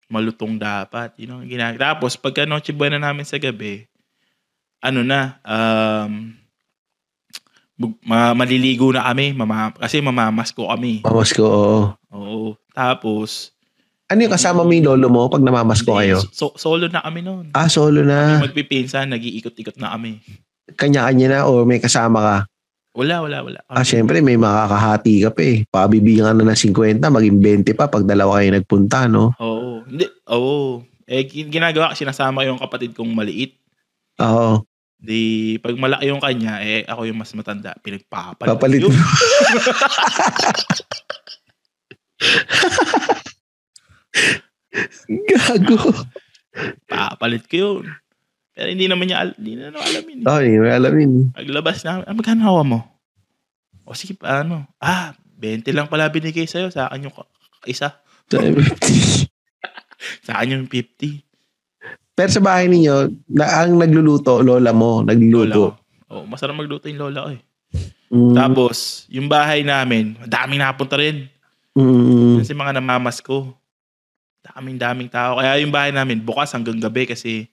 Malutong 0.06 0.58
dapat. 0.58 1.14
Yun 1.18 1.42
ang 1.42 1.46
ginagawa. 1.46 1.78
Tapos, 1.94 2.14
pagka 2.14 2.42
Noche 2.42 2.70
Buena 2.70 2.98
namin 2.98 3.22
sa 3.22 3.38
gabi, 3.38 3.86
ano 4.78 5.02
na, 5.02 5.38
um, 5.42 6.30
ma- 8.02 8.34
maliligo 8.34 8.90
na 8.90 9.02
kami. 9.04 9.30
Mama, 9.30 9.74
kasi 9.74 9.98
mamamasko 9.98 10.70
kami. 10.70 11.02
Mamos 11.02 11.30
ko, 11.30 11.42
oo. 11.44 11.78
Oo. 12.10 12.46
Tapos, 12.70 13.50
Ano 14.06 14.22
yung 14.22 14.30
kasama 14.30 14.62
mo 14.62 14.70
yung 14.70 14.86
lolo 14.86 15.10
mo 15.10 15.26
pag 15.26 15.42
namamas 15.42 15.82
ko 15.82 15.98
hindi, 15.98 16.14
kayo? 16.14 16.22
so- 16.30 16.54
solo 16.54 16.86
na 16.86 17.02
kami 17.02 17.26
noon. 17.26 17.50
Ah, 17.50 17.66
solo 17.66 18.06
na. 18.06 18.38
Magpipinsan, 18.38 19.10
nag-iikot-ikot 19.10 19.74
na 19.82 19.98
kami. 19.98 20.22
Kanya-kanya 20.78 21.26
na 21.26 21.38
o 21.46 21.66
may 21.66 21.82
kasama 21.82 22.18
ka? 22.22 22.36
Wala, 22.96 23.20
wala, 23.20 23.44
wala. 23.44 23.60
Ah, 23.68 23.84
syempre 23.84 24.24
may 24.24 24.40
makakahati 24.40 25.28
ka 25.28 25.30
pa 25.36 25.42
eh. 25.44 25.68
Pabibigyan 25.68 26.32
na 26.32 26.48
ng 26.48 26.56
50, 26.56 26.96
maging 26.96 27.36
20 27.68 27.76
pa 27.76 27.92
pag 27.92 28.08
dalawa 28.08 28.40
kayo 28.40 28.56
nagpunta, 28.56 29.04
no? 29.04 29.36
Oo. 29.36 29.84
Hindi, 29.84 30.08
oo. 30.32 30.80
Eh, 31.04 31.28
gin- 31.28 31.52
ginagawa 31.52 31.92
ko, 31.92 32.00
sinasama 32.00 32.40
ko 32.40 32.56
yung 32.56 32.62
kapatid 32.64 32.96
kong 32.96 33.12
maliit. 33.12 33.60
Oo. 34.24 34.64
Di, 34.96 35.60
pag 35.60 35.76
malaki 35.76 36.08
yung 36.08 36.24
kanya, 36.24 36.64
eh, 36.64 36.88
ako 36.88 37.04
yung 37.04 37.20
mas 37.20 37.36
matanda. 37.36 37.76
Pinagpapalit. 37.84 38.48
Papalit 38.48 38.80
Yun. 38.80 38.96
Gago. 45.28 45.78
Papalit 46.88 47.44
ko 47.44 47.56
yun. 47.60 47.84
Pero 48.56 48.72
hindi 48.72 48.88
naman 48.88 49.04
niya, 49.04 49.18
al- 49.20 49.36
hindi 49.36 49.52
na 49.54 49.68
naman 49.68 49.84
alam 49.84 50.02
yun. 50.02 50.18
eh. 50.18 50.26
Oh, 50.26 50.40
hindi 50.40 50.56
mo 50.56 50.66
alamin. 50.66 51.10
Paglabas 51.30 51.78
namin, 51.84 52.02
ah, 52.02 52.16
magkano 52.16 52.40
hawa 52.42 52.62
mo? 52.64 52.78
O 53.84 53.92
sige, 53.92 54.16
ano? 54.24 54.64
Ah, 54.80 55.12
20 55.36 55.68
lang 55.70 55.86
pala 55.86 56.08
binigay 56.08 56.48
sa'yo. 56.48 56.72
Sa 56.72 56.88
akin 56.88 57.06
yung 57.06 57.16
isa. 57.68 58.00
Sa 60.24 60.32
akin 60.34 60.56
yung 60.56 60.66
50. 60.66 61.22
Pero 62.16 62.30
sa 62.32 62.40
bahay 62.40 62.64
ninyo, 62.66 63.12
na 63.28 63.60
ang 63.60 63.76
nagluluto, 63.76 64.40
lola 64.40 64.72
mo, 64.72 65.04
Lola 65.04 65.12
nagluluto. 65.12 65.76
Oh, 66.08 66.24
masarap 66.24 66.56
magluto 66.56 66.88
yung 66.88 67.00
lola 67.02 67.20
ko 67.22 67.30
eh. 67.36 67.42
Mm, 68.08 68.32
Tapos, 68.32 69.04
yung 69.10 69.26
bahay 69.26 69.60
namin, 69.60 70.16
daming 70.24 70.62
napunta 70.62 70.96
rin. 70.96 71.28
mm, 71.76 72.40
Kasi 72.40 72.54
mga 72.54 72.72
namamas 72.72 73.20
ko. 73.20 73.52
Daming 74.40 74.78
daming 74.78 75.10
tao. 75.10 75.36
Kaya 75.36 75.60
yung 75.60 75.74
bahay 75.74 75.90
namin 75.90 76.22
bukas 76.22 76.54
hanggang 76.54 76.78
gabi 76.78 77.04
kasi 77.04 77.50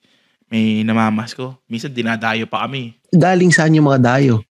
may 0.54 0.86
namamas 0.86 1.34
ko. 1.34 1.58
Minsan 1.66 1.90
dinadayo 1.90 2.46
pa 2.46 2.70
kami. 2.70 2.94
galing 3.10 3.50
saan 3.50 3.74
yung 3.74 3.90
mga 3.90 4.06
dayo? 4.06 4.46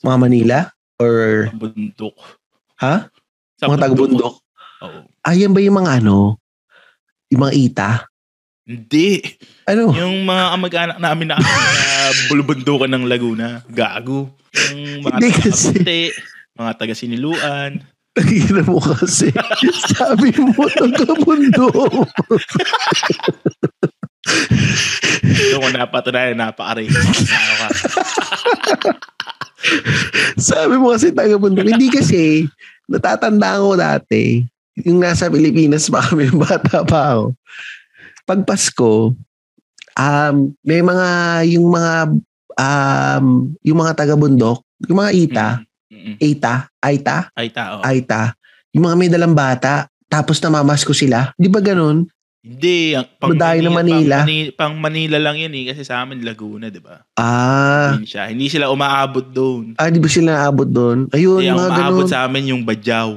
Mga 0.00 0.16
Manila? 0.16 0.58
Or, 0.96 1.44
Sa 1.52 1.56
bundok. 1.60 2.16
ha? 2.80 2.94
Sa 3.60 3.68
mga 3.68 3.84
taga-bundok? 3.84 4.40
Oo. 4.80 5.00
Ayan 5.28 5.52
ba 5.52 5.60
yung 5.60 5.76
mga 5.76 6.00
ano? 6.00 6.40
Yung 7.28 7.44
mga 7.44 7.52
ita? 7.52 7.90
Hindi. 8.64 9.20
Ano? 9.68 9.92
Yung 9.92 10.24
mga 10.24 10.44
kamag-anak 10.56 10.96
namin 10.96 11.26
na, 11.28 11.36
bulubundukan 12.32 12.88
ng 12.88 13.04
Laguna. 13.04 13.60
Gago. 13.68 14.32
Yung 14.72 15.04
mga 15.04 15.20
Hindi 15.20 15.28
taga 15.36 15.44
kasi. 15.52 15.68
Cavite, 15.76 16.00
mga 16.56 16.72
taga 16.80 16.94
Siniluan. 16.96 17.72
Tagina 18.16 18.64
mo 18.64 18.80
kasi. 18.80 19.28
Sabi 19.92 20.32
mo, 20.40 20.64
taga-bundok. 20.64 22.08
Yung 25.50 25.62
ko 25.64 25.68
napatunayan, 25.72 26.36
napaka-racist. 26.36 27.30
Ano 27.32 27.54
ka? 27.56 27.68
Sabi 30.40 30.74
mo 30.80 30.92
kasi 30.92 31.12
taga-bundok. 31.12 31.66
Hindi 31.66 31.88
kasi, 31.92 32.48
natatandaan 32.88 33.60
ko 33.60 33.74
dati, 33.76 34.44
yung 34.84 35.00
nasa 35.00 35.28
Pilipinas 35.28 35.88
pa 35.88 36.04
kami, 36.04 36.32
bata 36.44 36.84
pa 36.84 37.00
ako. 37.16 37.24
Pag 38.24 38.40
Pasko, 38.46 38.92
um, 39.96 40.36
may 40.64 40.80
mga, 40.80 41.08
yung 41.56 41.66
mga, 41.68 41.94
um, 42.56 43.26
yung 43.64 43.78
mga 43.80 43.92
taga-bundok, 43.96 44.64
yung 44.88 44.98
mga 45.00 45.12
ita, 45.12 45.48
ita, 46.20 46.54
aita, 46.80 47.28
Ay, 47.36 47.52
tao. 47.52 47.84
aita, 47.84 48.32
yung 48.72 48.88
mga 48.88 48.96
may 48.96 49.10
dalang 49.12 49.36
bata, 49.36 49.90
tapos 50.10 50.40
namamas 50.40 50.82
ko 50.82 50.96
sila. 50.96 51.30
Di 51.36 51.46
ba 51.46 51.60
ganun? 51.60 52.08
Hindi. 52.40 52.96
ang- 52.96 53.04
Pang 53.20 53.30
Budayo 53.30 53.60
ng 53.60 53.74
Manila. 53.74 54.16
Pang 54.16 54.24
Manila, 54.24 54.50
pang 54.56 54.74
Manila 54.74 55.16
lang 55.20 55.36
yun 55.36 55.52
eh. 55.52 55.64
Kasi 55.68 55.84
sa 55.84 56.00
amin, 56.00 56.24
Laguna, 56.24 56.72
di 56.72 56.80
ba? 56.80 57.04
Ah, 57.14 57.92
Hindi 57.92 58.08
siya. 58.08 58.32
Hindi 58.32 58.48
sila 58.48 58.72
umaabot 58.72 59.26
doon. 59.26 59.76
ah, 59.76 59.86
di 59.86 60.00
ba 60.00 60.08
sila 60.08 60.34
naabot 60.34 60.64
doon? 60.64 60.98
Ayun, 61.10 61.38
Kaya 61.38 61.52
mga 61.52 61.68
umaabot 61.68 61.96
ganun. 62.00 62.08
sa 62.08 62.24
amin 62.24 62.44
yung 62.48 62.62
Badyaw. 62.64 63.10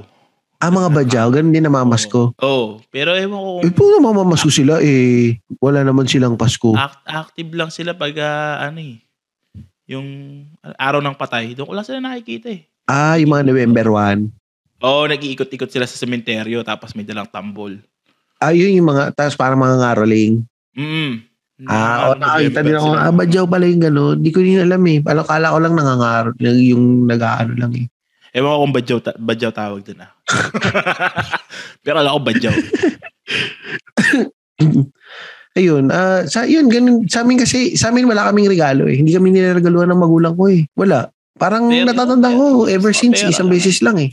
Ah, 0.58 0.72
mga 0.72 0.96
badyaw, 0.96 1.28
ganun 1.30 1.52
din 1.52 1.60
namamas 1.62 2.08
ko. 2.08 2.32
Oo. 2.40 2.48
Oh, 2.48 2.68
pero 2.88 3.12
ewan 3.12 3.36
ko 3.36 3.52
Eh, 3.60 3.68
kung 3.68 3.76
po 3.76 4.00
namamas 4.00 4.40
ko 4.40 4.48
sila 4.48 4.80
eh. 4.80 5.36
Wala 5.60 5.84
naman 5.84 6.08
silang 6.08 6.40
Pasko. 6.40 6.72
act- 6.72 7.04
active 7.04 7.52
lang 7.52 7.68
sila 7.68 7.92
pag 7.92 8.16
ah, 8.18 8.64
ano 8.64 8.80
eh. 8.80 9.04
Yung 9.86 10.08
araw 10.74 11.04
ng 11.04 11.20
patay. 11.20 11.52
Doon 11.52 11.68
ko 11.68 11.76
lang 11.76 11.84
sila 11.84 12.00
nakikita 12.00 12.48
eh. 12.50 12.64
Ah, 12.88 13.20
yung 13.20 13.32
mga 13.34 13.44
November 13.46 13.92
1. 13.92 14.32
Oo, 14.80 15.04
nag-iikot-ikot 15.06 15.68
sila 15.68 15.84
sa 15.84 15.96
sementeryo 15.96 16.60
tapos 16.62 16.92
may 16.92 17.04
dalang 17.04 17.28
tambol. 17.28 17.76
Ah, 18.44 18.52
yun 18.52 18.76
yung 18.76 18.92
mga, 18.92 19.16
tapos 19.16 19.40
parang 19.40 19.56
mga 19.56 19.80
ngaroling. 19.80 20.44
Mm. 20.76 21.14
Ah, 21.64 22.12
o 22.12 22.20
nakakita 22.20 22.60
din 22.60 22.76
ako. 22.76 22.88
Ah, 22.92 23.14
badyaw 23.14 23.46
pala 23.48 23.64
yung 23.72 23.80
gano'n. 23.80 24.20
Di 24.20 24.36
ko 24.36 24.44
din 24.44 24.60
alam 24.60 24.84
eh. 24.84 25.00
Alam, 25.00 25.24
kala 25.24 25.54
ko 25.56 25.58
lang 25.64 25.74
nangangaro. 25.80 26.30
Yung 26.44 27.08
nag-ano 27.08 27.56
lang 27.56 27.72
eh. 27.80 27.86
Ewan 28.34 28.50
ko 28.50 28.60
kung 28.66 28.76
badyaw, 28.76 29.00
ta- 29.00 29.20
badyaw 29.22 29.52
tawag 29.54 29.86
doon 29.86 30.04
ah. 30.04 30.12
pero 31.86 32.02
alam 32.02 32.18
ko 32.18 32.22
badyaw. 32.26 32.54
Ayun, 35.54 35.94
ah, 35.94 36.26
sa 36.26 36.50
yun 36.50 36.66
ganun 36.66 37.06
sa 37.06 37.22
amin 37.22 37.38
kasi 37.38 37.78
sa 37.78 37.94
amin 37.94 38.10
wala 38.10 38.26
kaming 38.34 38.50
regalo 38.50 38.90
eh. 38.90 38.98
Hindi 38.98 39.14
kami 39.14 39.30
niregaluhan 39.30 39.94
ng 39.94 40.02
magulang 40.02 40.34
ko 40.34 40.50
eh. 40.50 40.66
Wala. 40.74 41.14
Parang 41.38 41.70
Pero- 41.70 41.86
natatanda 41.94 42.34
ko 42.34 42.66
ever 42.66 42.90
Pera 42.90 43.02
since 43.06 43.22
isang 43.22 43.48
lang. 43.48 43.54
beses 43.54 43.78
lang 43.86 43.98
eh. 44.02 44.10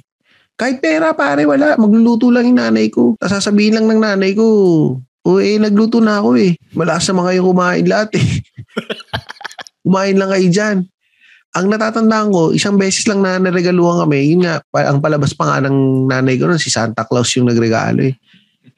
Kahit 0.60 0.84
pera 0.84 1.16
pare 1.16 1.48
wala, 1.48 1.80
magluluto 1.80 2.28
lang 2.28 2.44
yung 2.44 2.60
nanay 2.60 2.92
ko. 2.92 3.16
Sasabihin 3.16 3.80
lang 3.80 3.88
ng 3.88 4.00
nanay 4.04 4.36
ko, 4.36 4.44
o 5.00 5.30
eh 5.40 5.56
nagluto 5.56 6.04
na 6.04 6.20
ako 6.20 6.36
eh. 6.36 6.52
Malakas 6.76 7.08
na 7.08 7.24
mga 7.24 7.32
yung 7.40 7.48
kumain 7.48 7.86
lahat 7.88 8.10
eh. 8.20 8.28
kumain 9.88 10.20
lang 10.20 10.28
kayo 10.28 10.48
dyan. 10.52 10.76
Ang 11.56 11.66
natatandaan 11.72 12.28
ko, 12.28 12.52
isang 12.52 12.76
beses 12.76 13.08
lang 13.08 13.24
na 13.24 13.40
naregaluhan 13.40 14.04
kami. 14.04 14.36
Yun 14.36 14.44
nga, 14.44 14.60
ang 14.84 15.00
palabas 15.00 15.32
pa 15.32 15.48
nga 15.48 15.64
ng 15.64 16.06
nanay 16.12 16.36
ko 16.36 16.44
nun, 16.44 16.60
si 16.60 16.68
Santa 16.68 17.08
Claus 17.08 17.32
yung 17.40 17.48
nagregalo 17.48 18.04
eh. 18.04 18.14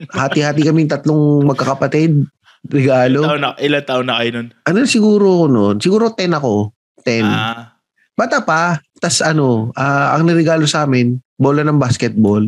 Hati-hati 0.06 0.62
kaming 0.62 0.86
tatlong 0.86 1.42
magkakapatid. 1.44 2.30
Regalo. 2.70 3.26
Ilan 3.26 3.28
taon 3.28 3.42
na, 3.42 3.50
ilan 3.58 3.82
taon 3.82 4.06
na 4.06 4.14
kayo 4.22 4.30
nun? 4.38 4.48
Ano 4.70 4.78
siguro 4.86 5.26
ako 5.42 5.46
noon? 5.50 5.76
Siguro 5.82 6.14
10 6.14 6.30
ako. 6.38 6.70
10. 7.02 7.26
Ah, 7.26 7.74
Bata 8.14 8.38
pa. 8.46 8.78
Tapos 9.02 9.18
ano, 9.18 9.74
ah, 9.74 10.14
ang 10.14 10.22
nirigalo 10.24 10.62
sa 10.62 10.86
amin, 10.86 11.18
bola 11.42 11.66
ng 11.66 11.76
basketball. 11.76 12.46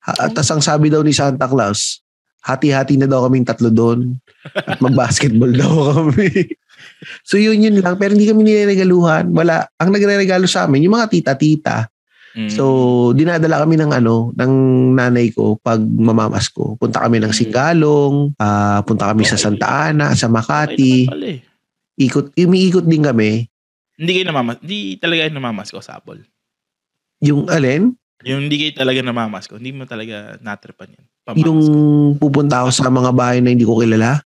Ha, 0.00 0.28
Tapos 0.28 0.50
ang 0.50 0.60
sabi 0.60 0.88
daw 0.88 1.00
ni 1.00 1.10
Santa 1.10 1.44
Claus, 1.44 2.04
hati-hati 2.40 2.96
na 2.96 3.04
daw 3.04 3.24
kaming 3.24 3.44
tatlo 3.44 3.68
doon. 3.68 4.16
At 4.44 4.80
mag-basketball 4.80 5.52
daw 5.52 5.72
kami. 5.96 6.56
so 7.20 7.36
yun 7.36 7.60
yun 7.60 7.80
lang. 7.80 7.96
Pero 7.96 8.12
hindi 8.12 8.24
kami 8.24 8.44
niregaluhan. 8.44 9.28
Wala. 9.30 9.64
Ang 9.76 9.90
nagre-regalo 9.90 10.44
sa 10.44 10.64
amin, 10.64 10.84
yung 10.84 10.96
mga 10.96 11.08
tita-tita. 11.10 11.88
mm. 12.32 12.48
So, 12.48 12.64
dinadala 13.12 13.60
kami 13.60 13.76
ng 13.76 13.92
ano, 13.92 14.32
ng 14.32 14.52
nanay 14.94 15.28
ko 15.30 15.56
pag 15.56 15.80
mamamas 15.80 16.48
ko. 16.48 16.76
Punta 16.76 17.04
kami 17.04 17.20
ng 17.20 17.28
Mm. 17.28 17.36
Singalong, 17.36 18.14
ah, 18.36 18.80
punta 18.84 19.12
kami 19.12 19.24
sa 19.24 19.36
Okay. 19.36 19.44
Santa 19.44 19.66
Ana, 19.92 20.16
sa 20.16 20.24
Okay 20.24 20.32
Makati. 20.32 20.94
pala 21.04 21.26
eh. 21.28 21.40
Ikot, 22.00 22.32
umiikot 22.32 22.88
din 22.88 23.04
kami. 23.04 23.44
Hindi 24.00 24.10
kayo 24.16 24.24
namamas, 24.24 24.56
hindi 24.64 24.96
talaga 24.96 25.28
kayo 25.28 25.36
namamas 25.36 25.68
ko 25.68 25.84
sa 25.84 26.00
Apple. 26.00 26.24
Yung 27.20 27.44
alin? 27.52 27.92
Yung 28.22 28.46
hindi 28.46 28.56
kayo 28.58 28.72
talaga 28.76 29.00
namamas 29.00 29.48
ko, 29.48 29.56
hindi 29.56 29.72
mo 29.72 29.88
talaga 29.88 30.36
natripan 30.38 30.92
yan. 30.92 31.04
Pamamas 31.24 31.44
Yung 31.44 31.60
pupunta 32.16 32.60
ako 32.60 32.70
sa 32.70 32.88
mga 32.88 33.10
bahay 33.10 33.38
na 33.40 33.50
hindi 33.50 33.64
ko 33.64 33.80
kilala. 33.80 34.20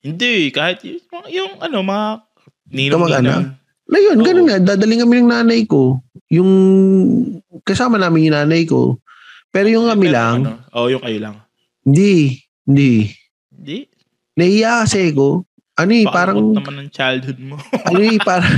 Hindi, 0.00 0.48
kahit 0.50 0.80
yung, 0.82 0.98
yung 1.28 1.52
ano, 1.60 1.78
mga 1.80 2.06
ninong 2.68 2.94
Kamag-anak? 2.96 3.38
ninang. 3.38 3.48
Na 3.86 3.98
yun, 3.98 4.16
Oo. 4.16 4.24
ganun 4.24 4.46
nga. 4.46 4.58
Dadaling 4.64 5.00
kami 5.02 5.14
ng 5.18 5.30
nanay 5.30 5.60
ko. 5.66 5.98
Yung 6.30 6.50
kasama 7.62 7.98
namin 7.98 8.30
yung 8.30 8.36
nanay 8.36 8.62
ko. 8.64 8.96
Pero 9.50 9.66
yung 9.66 9.86
kami 9.86 10.06
Pero 10.08 10.14
lang, 10.14 10.36
Ano, 10.46 10.62
oh, 10.72 10.86
yung 10.86 11.02
kayo 11.02 11.18
lang. 11.20 11.36
hindi, 11.82 12.38
hindi. 12.64 13.10
Hindi. 13.50 13.78
Nahiya 14.34 14.86
kasi 14.86 15.10
ko. 15.10 15.42
Ano 15.74 15.90
eh, 15.90 16.06
Baka 16.06 16.14
parang, 16.14 16.38
naman 16.54 16.74
ng 16.86 16.90
childhood 16.90 17.38
mo. 17.40 17.56
ano 17.58 17.98
eh, 18.00 18.18
parang, 18.28 18.52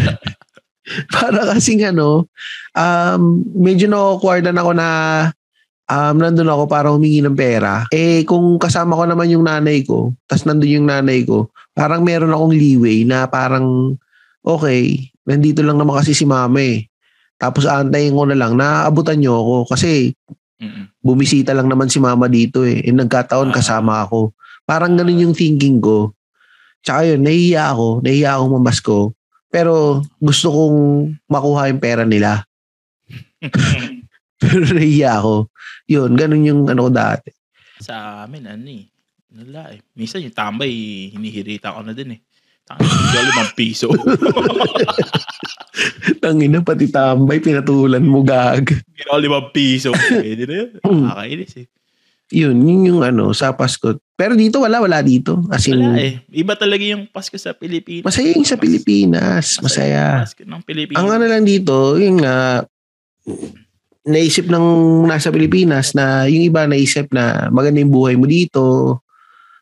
para 1.15 1.47
kasing 1.55 1.87
ano, 1.87 2.27
um, 2.75 3.23
medyo 3.55 3.87
na-awkwardan 3.87 4.59
ako 4.59 4.71
na 4.75 4.89
um, 5.87 6.15
nandun 6.19 6.51
ako 6.51 6.65
para 6.67 6.91
humingi 6.91 7.23
ng 7.23 7.37
pera. 7.39 7.87
Eh, 7.95 8.27
kung 8.27 8.59
kasama 8.59 8.99
ko 8.99 9.05
naman 9.07 9.31
yung 9.31 9.47
nanay 9.47 9.87
ko, 9.87 10.11
tas 10.27 10.43
nandun 10.43 10.83
yung 10.83 10.89
nanay 10.89 11.23
ko, 11.23 11.53
parang 11.73 12.03
meron 12.03 12.35
akong 12.35 12.55
leeway 12.55 13.07
na 13.07 13.27
parang, 13.31 13.97
okay, 14.43 15.13
nandito 15.23 15.63
lang 15.63 15.79
naman 15.79 16.03
kasi 16.03 16.13
si 16.13 16.27
mama 16.27 16.59
eh. 16.59 16.87
Tapos 17.39 17.67
aantayin 17.67 18.15
ko 18.15 18.23
na 18.27 18.39
lang, 18.39 18.55
naaabutan 18.55 19.19
niyo 19.19 19.35
ako 19.39 19.75
kasi 19.75 20.15
Mm-mm. 20.63 20.95
bumisita 21.03 21.51
lang 21.51 21.67
naman 21.67 21.91
si 21.91 21.99
mama 21.99 22.31
dito 22.31 22.63
eh. 22.63 22.83
Eh 22.87 22.95
nagkataon 22.95 23.51
Ah. 23.51 23.55
kasama 23.59 24.07
ako. 24.07 24.31
Parang 24.63 24.95
ganun 24.95 25.19
yung 25.19 25.35
thinking 25.35 25.83
ko. 25.83 26.15
Tsaka 26.87 27.03
yun, 27.15 27.27
nahiya 27.27 27.75
ako. 27.75 28.03
Nahiya 28.03 28.39
ako 28.39 28.45
mamasko. 28.59 28.99
Pero 29.53 30.01
gusto 30.17 30.49
kong 30.49 30.79
makuha 31.29 31.69
yung 31.69 31.83
pera 31.85 32.09
nila. 32.09 32.49
Pero 34.41 34.65
nahiya 34.65 35.21
ako. 35.21 35.53
Yun, 35.93 36.11
ganun 36.17 36.49
yung 36.49 36.61
ano 36.73 36.89
ko 36.89 36.91
dati. 36.91 37.29
Sa 37.77 38.25
amin, 38.25 38.49
ano 38.49 38.69
eh. 38.73 38.89
Wala 39.33 39.77
eh. 39.77 39.85
Minsan 39.93 40.25
yung 40.25 40.33
tambay, 40.33 40.73
hinihirita 41.13 41.77
ko 41.77 41.85
na 41.85 41.93
din 41.93 42.17
eh. 42.17 42.21
Tangin, 42.65 42.89
limang 43.13 43.53
piso. 43.53 43.93
Tangina, 46.23 46.65
pati 46.65 46.89
tambay, 46.89 47.43
pinatulan 47.43 48.07
mo 48.07 48.25
gag. 48.25 48.65
Ginawa 48.97 49.21
limang 49.21 49.53
piso. 49.53 49.93
Pwede 49.93 50.49
na 50.49 50.55
yun. 50.65 50.71
Mm. 50.81 51.03
Nakakainis 51.05 51.55
eh. 51.61 51.67
Yun, 52.33 52.57
yun 52.65 52.81
yung 52.89 53.01
ano, 53.05 53.37
sa 53.37 53.53
Pasko. 53.53 54.01
Pero 54.17 54.33
dito, 54.33 54.65
wala, 54.65 54.81
wala 54.81 55.05
dito. 55.05 55.45
As 55.53 55.69
in, 55.69 55.77
Wala 55.77 56.01
eh. 56.01 56.25
Iba 56.33 56.57
talaga 56.57 56.81
yung 56.81 57.05
Pasko 57.13 57.37
sa 57.37 57.53
Pilipinas. 57.53 58.09
masaya 58.09 58.33
yung 58.33 58.49
sa 58.49 58.57
Pilipinas. 58.57 59.61
Masaya. 59.61 60.25
Pasko 60.25 60.43
ng 60.49 60.63
Pilipinas. 60.65 60.97
Ang 60.97 61.09
ano 61.13 61.25
lang 61.29 61.45
dito, 61.45 62.01
yung 62.01 62.25
nga, 62.25 62.65
naisip 64.03 64.51
ng 64.51 64.67
nasa 65.07 65.31
Pilipinas 65.31 65.95
na 65.95 66.27
yung 66.27 66.43
iba 66.43 66.67
naisip 66.67 67.13
na 67.15 67.53
maganda 67.55 67.79
yung 67.79 67.95
buhay 67.95 68.19
mo 68.19 68.27
dito. 68.27 68.99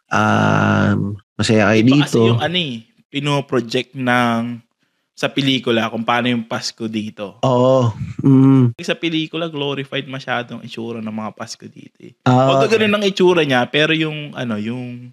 Um, 0.09 1.21
masaya 1.37 1.69
kayo 1.75 1.83
Iba 1.85 1.91
dito. 1.93 2.07
Kasi 2.07 2.31
yung 2.31 2.41
ano 2.41 2.57
eh, 2.57 2.75
pinoproject 3.11 3.93
ng 3.99 4.41
sa 5.21 5.29
pelikula 5.29 5.93
kung 5.93 6.01
paano 6.01 6.33
yung 6.33 6.49
Pasko 6.49 6.89
dito. 6.89 7.45
Oo. 7.45 7.93
Mm. 8.25 8.73
Sa 8.81 8.97
pelikula, 8.97 9.53
glorified 9.53 10.09
masyadong 10.09 10.65
itsura 10.65 11.05
ng 11.05 11.13
mga 11.13 11.37
Pasko 11.37 11.69
dito 11.69 12.01
eh. 12.01 12.17
Ah, 12.25 12.49
Although 12.49 12.73
ganun 12.73 12.97
ang 12.97 13.05
itsura 13.05 13.45
niya, 13.45 13.69
pero 13.69 13.93
yung 13.93 14.33
ano, 14.33 14.57
yung 14.57 15.13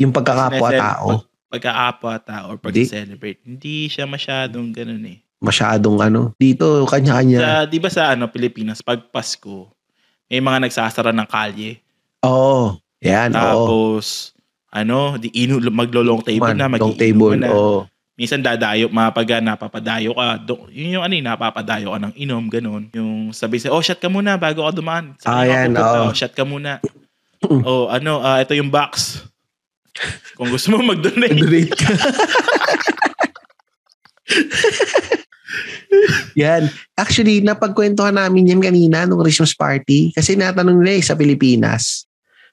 yung 0.00 0.08
pagkakapwa-tao, 0.08 1.28
pagka-tao 1.52 2.48
or 2.48 2.56
pag-celebrate, 2.56 3.44
hindi 3.44 3.92
siya 3.92 4.08
masyadong 4.08 4.72
ganun 4.72 5.04
eh. 5.04 5.20
masyadong 5.44 6.00
ano. 6.00 6.32
Dito, 6.40 6.88
kanya-kanya. 6.88 7.38
Sa, 7.42 7.50
di 7.68 7.76
ba 7.76 7.92
sa 7.92 8.16
ano, 8.16 8.32
Pilipinas, 8.32 8.80
pag 8.80 9.04
Pasko, 9.12 9.68
may 10.32 10.40
mga 10.40 10.64
nagsasara 10.64 11.12
ng 11.12 11.28
kalye. 11.28 11.76
Oo. 12.24 12.80
Yan, 13.04 13.36
oo. 13.36 13.36
Tapos, 13.36 14.32
ano, 14.72 15.20
di 15.20 15.28
inu 15.34 15.60
maglo-long 15.68 16.24
table 16.24 16.56
Man, 16.56 16.56
na, 16.56 16.72
long 16.72 16.96
mag 16.96 16.96
table. 16.96 17.36
na. 17.36 17.52
Oo. 17.52 17.84
Minsan 18.12 18.44
dadayo, 18.44 18.92
mapag 18.92 19.40
napapadayo 19.40 20.12
ka, 20.12 20.36
do, 20.36 20.68
yun 20.68 21.00
yung 21.00 21.04
ano, 21.04 21.14
eh, 21.16 21.24
napapadayo 21.24 21.96
ka 21.96 21.98
ng 21.98 22.14
inom, 22.14 22.44
ganun. 22.46 22.82
Yung 22.92 23.32
sabi 23.32 23.56
sa, 23.56 23.72
oh, 23.72 23.80
shot 23.80 23.96
ka 23.96 24.12
muna 24.12 24.36
bago 24.36 24.68
ka 24.68 24.72
dumaan. 24.76 25.16
Sa 25.16 25.32
Ah, 25.32 25.48
kanya 25.48 25.56
yan, 25.64 25.70
oo. 25.80 26.00
oh, 26.04 26.12
shot 26.12 26.36
ka 26.36 26.44
muna. 26.44 26.76
oh, 27.64 27.88
ano, 27.88 28.20
ah, 28.20 28.36
ito 28.38 28.52
yung 28.52 28.68
box. 28.68 29.24
Kung 30.36 30.52
gusto 30.52 30.72
mo 30.72 30.84
mag-donate. 30.84 31.32
Underrate 31.32 31.72
ka. 31.72 31.88
yan. 36.36 36.68
Actually, 36.96 37.40
napagkwentuhan 37.40 38.16
namin 38.16 38.52
yan 38.52 38.60
kanina 38.62 39.04
nung 39.04 39.20
Christmas 39.20 39.52
party. 39.52 40.12
Kasi 40.12 40.36
natanong 40.36 40.80
nila 40.80 41.00
eh, 41.00 41.04
sa 41.04 41.16
Pilipinas. 41.16 42.04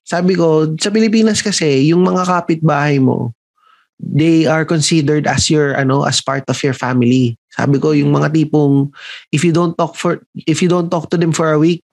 Sabi 0.04 0.34
ko, 0.36 0.74
sa 0.80 0.90
Pilipinas 0.90 1.40
kasi, 1.40 1.92
yung 1.92 2.02
mga 2.02 2.26
kapitbahay 2.26 2.98
mo, 2.98 3.32
they 4.00 4.48
are 4.48 4.64
considered 4.64 5.28
as 5.28 5.52
your 5.52 5.76
ano 5.76 6.08
as 6.08 6.24
part 6.24 6.48
of 6.48 6.58
your 6.64 6.74
family. 6.74 7.36
Sabi 7.52 7.78
ko 7.78 7.92
yung 7.92 8.16
mga 8.16 8.32
tipong 8.32 8.96
if 9.36 9.44
you 9.44 9.52
don't 9.52 9.76
talk 9.76 10.00
for 10.00 10.24
if 10.48 10.64
you 10.64 10.72
don't 10.72 10.88
talk 10.90 11.12
to 11.12 11.20
them 11.20 11.36
for 11.36 11.52
a 11.52 11.60
week, 11.60 11.84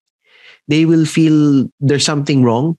they 0.70 0.86
will 0.86 1.04
feel 1.04 1.66
there's 1.82 2.06
something 2.06 2.46
wrong. 2.46 2.78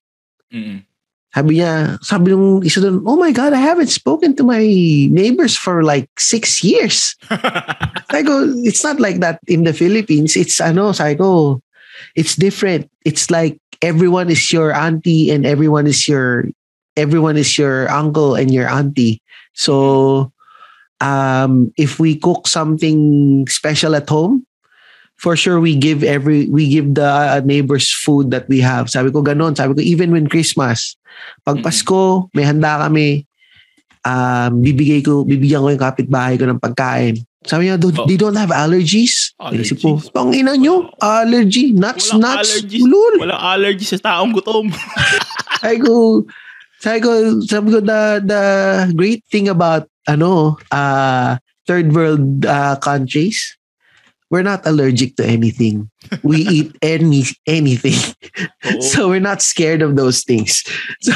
Mm-mm. 0.50 0.88
Sabi 1.36 1.60
niya, 1.60 2.00
sabi 2.02 2.34
nung 2.34 2.64
isa 2.64 2.82
doon, 2.82 3.04
oh 3.06 3.20
my 3.20 3.30
God, 3.36 3.52
I 3.52 3.62
haven't 3.62 3.94
spoken 3.94 4.34
to 4.40 4.48
my 4.48 4.64
neighbors 5.12 5.54
for 5.54 5.84
like 5.84 6.08
six 6.18 6.64
years. 6.64 7.14
sabi 8.10 8.24
ko, 8.24 8.48
it's 8.64 8.82
not 8.82 8.98
like 8.98 9.20
that 9.20 9.44
in 9.46 9.68
the 9.68 9.76
Philippines. 9.76 10.40
It's 10.40 10.58
ano, 10.64 10.96
sabi 10.96 11.20
ko, 11.20 11.60
it's 12.16 12.40
different. 12.40 12.90
It's 13.04 13.30
like 13.30 13.60
everyone 13.84 14.32
is 14.32 14.42
your 14.50 14.74
auntie 14.74 15.30
and 15.30 15.46
everyone 15.46 15.86
is 15.86 16.08
your 16.08 16.48
everyone 16.98 17.38
is 17.38 17.54
your 17.56 17.86
uncle 17.88 18.34
and 18.34 18.50
your 18.50 18.66
auntie. 18.68 19.22
So 19.54 20.34
um 21.00 21.70
if 21.78 22.02
we 22.02 22.18
cook 22.18 22.50
something 22.50 23.46
special 23.48 23.94
at 23.94 24.10
home, 24.10 24.44
for 25.16 25.38
sure 25.38 25.62
we 25.62 25.78
give 25.78 26.02
every 26.02 26.50
we 26.50 26.68
give 26.68 26.98
the 26.98 27.42
neighbors 27.46 27.94
food 27.94 28.34
that 28.34 28.50
we 28.50 28.60
have. 28.60 28.90
Sabi 28.90 29.14
ko 29.14 29.22
ganon. 29.22 29.54
Sabi 29.54 29.78
ko 29.78 29.82
even 29.82 30.10
when 30.10 30.26
Christmas, 30.26 30.98
pag. 31.46 31.62
Pasko, 31.62 32.28
may 32.34 32.44
handa 32.44 32.82
kami. 32.82 33.26
Um, 34.08 34.64
bibigay 34.64 35.04
ko, 35.04 35.28
bibigyan 35.28 35.60
ko 35.62 35.70
yung 35.74 35.84
kapitbahay 35.84 36.40
ko 36.40 36.48
ng 36.48 36.64
pagkain. 36.64 37.20
Sabi 37.44 37.68
niya, 37.68 37.76
"Don't- 37.76 37.96
Oh. 38.00 38.08
they 38.08 38.16
don't 38.16 38.40
have 38.40 38.56
allergies. 38.56 39.36
Allergies? 39.36 39.84
pang 40.16 40.32
ina 40.32 40.56
nyo, 40.56 40.88
allergy, 41.00 41.76
nuts, 41.76 42.16
Walang 42.16 42.24
nuts, 42.24 42.40
allergies. 42.56 42.82
ulul. 42.88 43.14
Walang 43.20 43.44
allergy 43.44 43.86
sa 43.86 44.00
taong 44.00 44.32
gutom. 44.32 44.72
Sabi 45.62 45.78
ko, 45.84 46.24
sabi 46.80 47.00
ko, 47.02 47.42
sabi 47.42 47.68
ko, 47.74 47.80
the, 47.82 48.22
the 48.22 48.44
great 48.94 49.26
thing 49.30 49.50
about, 49.50 49.90
ano, 50.08 50.58
uh, 50.72 51.38
third 51.66 51.92
world 51.92 52.46
uh, 52.46 52.78
countries, 52.78 53.58
we're 54.30 54.46
not 54.46 54.64
allergic 54.68 55.16
to 55.18 55.24
anything. 55.26 55.90
We 56.24 56.44
eat 56.56 56.70
any 56.82 57.24
anything. 57.48 57.98
Oo. 58.66 58.82
So 58.82 59.10
we're 59.10 59.24
not 59.24 59.42
scared 59.42 59.82
of 59.82 59.96
those 59.96 60.24
things. 60.24 60.64
So, 61.02 61.14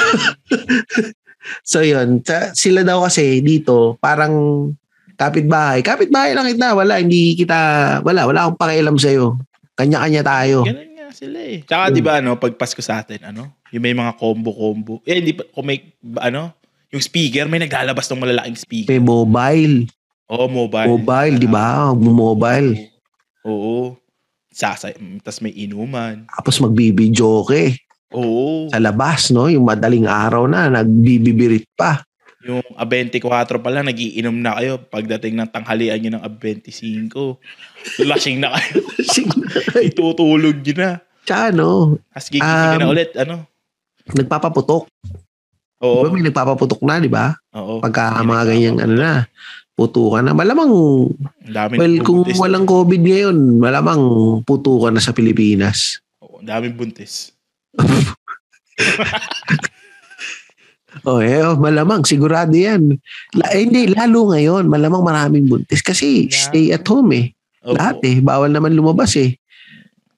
so 1.71 1.77
yun. 1.83 2.23
Sila 2.55 2.83
daw 2.83 3.07
kasi 3.07 3.39
dito, 3.43 3.99
parang 3.99 4.67
kapitbahay. 5.15 5.83
Kapitbahay 5.83 6.35
lang 6.35 6.47
kita. 6.51 6.73
Wala, 6.73 6.99
hindi 6.99 7.35
kita, 7.35 7.57
wala, 8.01 8.27
wala 8.27 8.39
akong 8.47 8.59
pakialam 8.59 8.97
sa'yo. 8.97 9.39
Kanya-kanya 9.75 10.21
tayo. 10.23 10.67
Ganun 10.67 10.90
sila 11.13 11.37
eh. 11.39 11.63
Tsaka 11.63 11.91
di 11.93 12.01
ba 12.03 12.19
ano, 12.19 12.35
pag 12.35 12.55
Pasko 12.55 12.81
sa 12.83 13.03
atin, 13.03 13.21
ano, 13.31 13.61
yung 13.71 13.83
may 13.83 13.95
mga 13.95 14.17
combo-combo. 14.19 14.99
Eh, 15.07 15.19
hindi 15.19 15.35
pa, 15.37 15.47
kung 15.51 15.67
may, 15.67 15.79
ano, 16.19 16.55
yung 16.91 17.03
speaker, 17.03 17.47
may 17.47 17.63
naglalabas 17.63 18.07
ng 18.11 18.19
malalaking 18.19 18.59
speaker. 18.59 18.91
May 18.91 18.99
mobile. 18.99 19.87
Oo, 20.31 20.47
mobile. 20.47 20.89
Mobile, 20.91 21.35
di 21.39 21.49
ba? 21.49 21.91
Mobile. 21.95 22.69
Oo. 23.47 23.95
Sasay, 24.51 24.99
tapos 25.23 25.39
may 25.39 25.55
inuman. 25.55 26.27
Tapos 26.27 26.59
magbibidyo 26.59 27.47
ka 27.47 27.71
Oo. 28.11 28.67
sa 28.67 28.83
labas, 28.83 29.31
no? 29.31 29.47
Yung 29.47 29.63
madaling 29.63 30.03
araw 30.03 30.43
na, 30.51 30.67
nagbibibirit 30.67 31.63
pa. 31.79 32.03
Yung 32.41 32.65
A24 32.73 33.21
pa 33.61 33.69
lang, 33.69 33.85
nagiinom 33.85 34.33
na 34.33 34.57
kayo. 34.57 34.81
Pagdating 34.81 35.37
ng 35.37 35.49
tanghalian 35.49 35.97
nyo 36.01 36.11
ng 36.17 36.23
A25, 36.25 37.13
lasing 38.09 38.41
na 38.41 38.57
kayo. 38.57 38.81
Itutulog 39.79 40.57
nyo 40.57 40.75
na. 40.75 40.91
Tsaka 41.21 41.53
ano, 41.53 42.01
Tapos 42.09 42.27
gigising 42.29 42.49
ka 42.65 42.77
na 42.77 42.85
Um, 42.85 42.91
ulit, 42.91 43.11
ano? 43.13 43.45
nagpapaputok. 44.11 44.89
Oo. 45.81 46.01
Diba 46.01 46.09
may 46.11 46.25
nagpapaputok 46.25 46.81
na, 46.81 46.97
di 46.97 47.07
ba? 47.07 47.37
Oo. 47.53 47.77
Pagka 47.77 48.17
May 48.19 48.27
mga 48.27 48.43
ganyang 48.49 48.77
ano 48.81 48.93
na, 48.97 49.11
putukan 49.71 50.21
na. 50.21 50.33
Malamang, 50.33 50.71
Ang 51.45 51.53
dami 51.53 51.73
well, 51.77 51.95
kung 52.01 52.25
buntis. 52.25 52.37
walang 52.37 52.65
COVID 52.65 53.01
ngayon, 53.01 53.37
malamang 53.57 54.01
putukan 54.41 54.89
na 54.89 54.99
sa 54.99 55.13
Pilipinas. 55.13 56.01
Oo, 56.19 56.41
ang 56.41 56.49
daming 56.49 56.73
buntis. 56.73 57.37
Oh, 61.01 61.17
eh, 61.17 61.39
oh, 61.39 61.55
malamang, 61.55 62.03
sigurado 62.03 62.51
yan. 62.51 62.99
La, 63.31 63.47
eh, 63.49 63.63
hindi, 63.63 63.87
lalo 63.87 64.27
ngayon, 64.29 64.67
malamang 64.67 65.01
maraming 65.01 65.47
buntis. 65.47 65.79
Kasi 65.79 66.27
Yeah. 66.27 66.35
stay 66.35 66.65
at 66.69 66.83
home 66.83 67.11
eh. 67.13 67.25
Oo. 67.63 67.73
Lahat 67.73 68.03
eh. 68.03 68.19
Bawal 68.19 68.51
naman 68.51 68.75
lumabas 68.75 69.15
eh. 69.15 69.39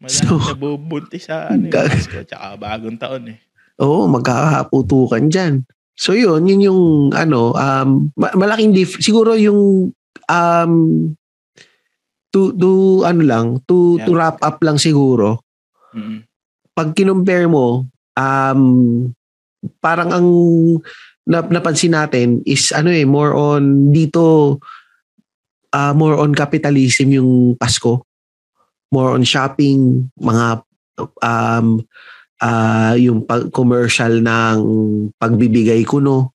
Malaki 0.01 0.25
So- 0.25 0.41
na 0.41 0.55
bubuntis 0.55 1.29
sa 1.29 1.47
ano, 1.47 1.69
Gag- 1.73 1.87
yung 1.87 1.95
Pasko, 1.95 2.19
tsaka 2.25 2.47
bagong 2.57 2.97
taon 2.97 3.23
eh. 3.31 3.37
Oo, 3.77 4.05
magkakaputukan 4.07 5.29
dyan. 5.29 5.53
So 5.93 6.11
yun, 6.11 6.43
yun 6.43 6.61
yung 6.63 6.81
ano, 7.11 7.53
um, 7.53 8.09
ma- 8.13 8.33
malaking 8.33 8.73
dif- 8.73 8.97
siguro 8.97 9.33
yung 9.33 9.93
um, 10.25 10.73
to 12.29 12.49
to 12.51 12.69
ano 13.03 13.21
lang, 13.21 13.45
to 13.63 13.97
to 13.99 14.09
Yeah. 14.09 14.17
wrap 14.17 14.37
up 14.39 14.57
lang 14.59 14.75
siguro. 14.75 15.37
Mm. 15.93 16.25
Pag 16.73 16.97
kinumpare 16.97 17.45
mo, 17.45 17.85
um 18.13 18.61
parang 19.79 20.09
ang 20.11 20.27
nap, 21.27 21.47
napansin 21.47 21.95
natin 21.95 22.43
is 22.43 22.71
ano 22.75 22.91
eh 22.91 23.07
more 23.07 23.31
on 23.35 23.91
dito 23.95 24.57
ah, 25.73 25.91
more 25.95 26.19
on 26.21 26.31
capitalism 26.37 27.11
yung 27.11 27.31
Pasko. 27.57 28.05
More 28.93 29.17
on 29.17 29.25
shopping, 29.25 30.13
mga 30.21 30.61
um 31.25 31.81
ah, 32.43 32.93
yung 32.93 33.25
pag 33.25 33.49
commercial 33.49 34.21
ng 34.21 34.57
pagbibigay 35.17 35.81
kuno. 35.87 36.31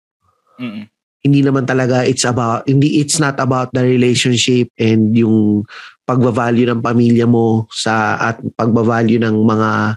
Mm. 0.55 0.87
hindi 1.25 1.41
naman 1.41 1.65
talaga 1.65 2.05
it's 2.05 2.29
about 2.29 2.69
hindi 2.69 3.01
it's 3.01 3.17
not 3.17 3.41
about 3.41 3.73
the 3.73 3.81
relationship 3.81 4.69
and 4.77 5.17
yung 5.17 5.65
pagbavalue 6.05 6.69
ng 6.69 6.85
pamilya 6.85 7.25
mo 7.25 7.65
sa 7.73 8.21
at 8.21 8.37
pagbavalue 8.55 9.17
ng 9.17 9.33
mga 9.33 9.97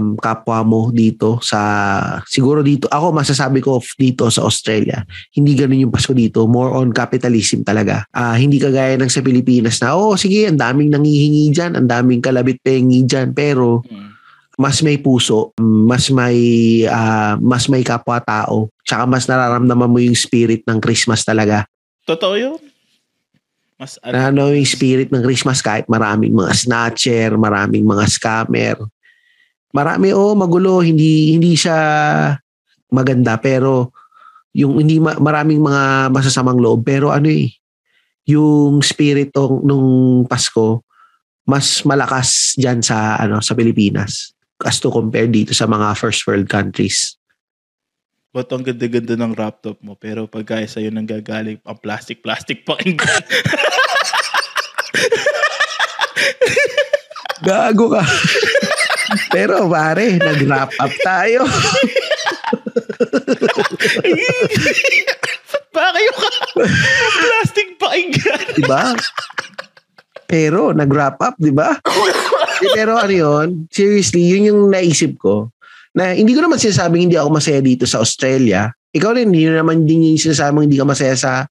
um, 0.00 0.16
kapwa 0.16 0.64
mo 0.64 0.88
dito 0.88 1.36
sa 1.44 1.60
siguro 2.24 2.64
dito 2.64 2.88
ako 2.88 3.12
masasabi 3.12 3.60
ko 3.60 3.76
dito 3.94 4.32
sa 4.32 4.48
Australia 4.48 5.04
hindi 5.36 5.52
ganun 5.52 5.84
yung 5.84 5.92
Pasko 5.92 6.16
dito 6.16 6.48
more 6.48 6.72
on 6.72 6.90
capitalism 6.90 7.60
talaga 7.60 8.08
Ah, 8.10 8.34
hindi 8.40 8.56
kagaya 8.56 8.96
ng 8.96 9.12
sa 9.12 9.20
Pilipinas 9.20 9.76
na 9.84 9.92
oh 9.92 10.16
sige 10.16 10.48
ang 10.48 10.56
daming 10.56 10.88
nangihingi 10.88 11.52
diyan 11.52 11.76
ang 11.76 11.86
daming 11.86 12.24
kalabit 12.24 12.56
pengi 12.64 13.04
diyan 13.04 13.36
pero 13.36 13.84
Mm. 13.84 14.12
mas 14.60 14.84
may 14.84 15.00
puso, 15.00 15.56
mas 15.56 16.12
may 16.12 16.36
ah, 16.84 17.40
mas 17.40 17.64
may 17.64 17.80
kapwa-tao, 17.80 18.68
tsaka 18.84 19.08
mas 19.08 19.24
nararamdaman 19.24 19.88
mo 19.88 19.96
yung 19.96 20.12
spirit 20.12 20.64
ng 20.68 20.76
Christmas 20.76 21.24
talaga. 21.24 21.64
Totoo 22.04 22.34
yun. 22.36 22.60
Mas 23.80 23.96
ano, 24.04 24.12
Ano 24.20 24.42
yung 24.52 24.68
spirit 24.68 25.08
ng 25.08 25.24
Christmas 25.24 25.64
kahit 25.64 25.88
maraming 25.88 26.36
mga 26.36 26.52
snatcher, 26.52 27.40
maraming 27.40 27.88
mga 27.88 28.04
scammer. 28.12 28.76
Marami 29.70 30.10
oh 30.10 30.34
magulo, 30.34 30.82
hindi 30.82 31.38
hindi 31.38 31.54
siya 31.54 31.78
maganda 32.90 33.38
pero 33.38 33.94
yung 34.50 34.82
hindi 34.82 34.98
ma- 34.98 35.18
maraming 35.18 35.62
mga 35.62 36.10
masasamang 36.10 36.58
loob 36.58 36.82
pero 36.82 37.14
ano 37.14 37.30
eh 37.30 37.54
yung 38.26 38.82
spirit 38.82 39.30
ng 39.30 39.62
nung 39.62 39.88
Pasko 40.26 40.82
mas 41.46 41.86
malakas 41.86 42.58
diyan 42.58 42.82
sa 42.82 43.18
ano 43.18 43.38
sa 43.38 43.54
Pilipinas 43.54 44.34
as 44.66 44.82
to 44.82 44.90
compare 44.92 45.30
dito 45.30 45.56
sa 45.56 45.64
mga 45.64 45.96
first 45.96 46.28
world 46.28 46.44
countries. 46.50 47.16
Ba't 48.30 48.46
ang 48.54 48.62
ganda-ganda 48.62 49.18
ng 49.18 49.34
laptop 49.34 49.82
mo 49.82 49.98
pero 49.98 50.30
pagka 50.30 50.62
sa'yo 50.62 50.94
nang 50.94 51.08
gagaling 51.08 51.58
ang 51.66 51.78
plastic-plastic 51.80 52.62
pakinggan. 52.62 53.24
Gago 57.40 57.96
ka. 57.96 58.04
Pero 59.30 59.70
pare, 59.70 60.18
nag-wrap 60.18 60.74
up 60.76 60.92
tayo. 61.06 61.46
ba 65.70 65.84
kayo 65.94 66.10
ka? 66.12 66.28
plastic 67.22 67.68
pakinggan. 67.78 68.46
di 68.58 68.64
ba? 68.66 68.94
Pero 70.26 70.70
nag-wrap 70.74 71.18
up, 71.22 71.34
di 71.38 71.50
ba? 71.54 71.78
Eh, 71.78 72.74
Pero 72.74 72.98
ano 72.98 73.14
yun, 73.14 73.48
seriously, 73.70 74.30
yun 74.30 74.50
yung 74.50 74.62
naisip 74.70 75.18
ko. 75.18 75.50
Na 75.94 76.14
hindi 76.14 76.34
ko 76.34 76.46
naman 76.46 76.58
sinasabing 76.58 77.10
hindi 77.10 77.18
ako 77.18 77.34
masaya 77.34 77.58
dito 77.58 77.82
sa 77.86 77.98
Australia. 77.98 78.70
Ikaw 78.94 79.10
rin, 79.18 79.30
hindi 79.30 79.46
naman 79.46 79.86
din 79.86 80.14
yung 80.14 80.22
sinasabing 80.22 80.70
hindi 80.70 80.78
ka 80.78 80.86
masaya 80.86 81.14
sa 81.18 81.46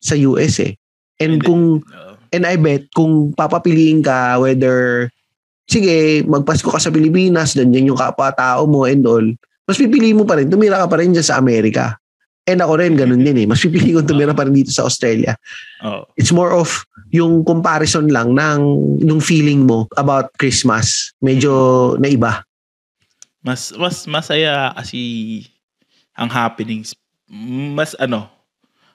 sa 0.00 0.14
US 0.16 0.60
eh. 0.64 0.72
And 1.20 1.38
Hindi. 1.40 1.46
kung 1.46 1.64
Oo. 1.80 2.12
And 2.32 2.48
I 2.48 2.56
bet 2.56 2.88
kung 2.96 3.36
papapiliin 3.36 4.00
ka 4.00 4.40
whether 4.40 5.08
sige, 5.66 6.26
magpasko 6.26 6.68
ka 6.68 6.80
sa 6.80 6.92
Pilipinas, 6.92 7.54
ganyan 7.54 7.92
yung 7.92 8.00
kapwa-tao 8.00 8.66
mo 8.66 8.84
and 8.86 9.06
all, 9.06 9.26
mas 9.66 9.78
pipili 9.78 10.12
mo 10.12 10.26
pa 10.26 10.38
rin, 10.38 10.50
tumira 10.50 10.82
ka 10.82 10.86
pa 10.90 10.98
rin 10.98 11.14
dyan 11.14 11.24
sa 11.26 11.38
Amerika. 11.38 11.96
And 12.42 12.58
ako 12.58 12.82
rin, 12.82 12.98
ganun 12.98 13.22
din 13.22 13.38
eh. 13.38 13.46
Mas 13.46 13.62
pipili 13.62 13.94
ko 13.94 14.02
tumira 14.02 14.34
pa 14.34 14.42
rin 14.42 14.54
dito 14.54 14.74
sa 14.74 14.82
Australia. 14.82 15.38
Oo. 15.86 16.10
It's 16.18 16.34
more 16.34 16.50
of 16.50 16.82
yung 17.14 17.46
comparison 17.46 18.10
lang 18.10 18.34
ng 18.34 18.60
nung 19.06 19.22
feeling 19.22 19.62
mo 19.62 19.86
about 19.94 20.34
Christmas. 20.42 21.14
Medyo 21.22 21.94
naiba. 22.02 22.42
Mas 23.46 23.70
mas 23.78 24.06
masaya 24.10 24.74
kasi 24.74 25.42
ang 26.14 26.30
happenings 26.30 26.94
mas 27.74 27.96
ano 27.98 28.30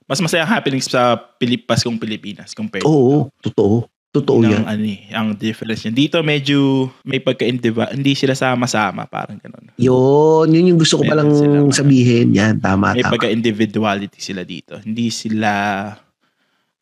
mas 0.08 0.24
masaya 0.24 0.48
ang 0.48 0.52
happenings 0.56 0.88
sa 0.88 1.20
Pilipas 1.20 1.84
kung 1.84 2.00
Pilipinas 2.00 2.56
compared 2.56 2.88
Oo, 2.88 3.28
totoo. 3.44 3.92
Totoo 4.22 4.42
ng 4.42 4.52
yan. 4.52 4.64
ano 4.66 4.84
eh, 4.84 5.02
ang 5.12 5.28
difference 5.34 5.86
niya. 5.86 5.94
Dito 5.94 6.18
medyo 6.22 6.90
may 7.04 7.20
pagka-indiva, 7.20 7.94
hindi 7.94 8.14
sila 8.14 8.34
sama-sama, 8.34 9.06
parang 9.06 9.38
ganun. 9.38 9.70
Yun, 9.78 10.48
yun 10.50 10.74
yung 10.74 10.80
gusto 10.82 10.98
ko 10.98 11.04
palang 11.06 11.30
Meron 11.30 11.70
sila, 11.70 11.84
sabihin. 11.86 12.34
Yan, 12.34 12.58
tama, 12.58 12.94
May 12.94 13.06
tama. 13.06 13.14
pagka-individuality 13.18 14.20
sila 14.20 14.42
dito. 14.42 14.78
Hindi 14.82 15.14
sila 15.14 15.52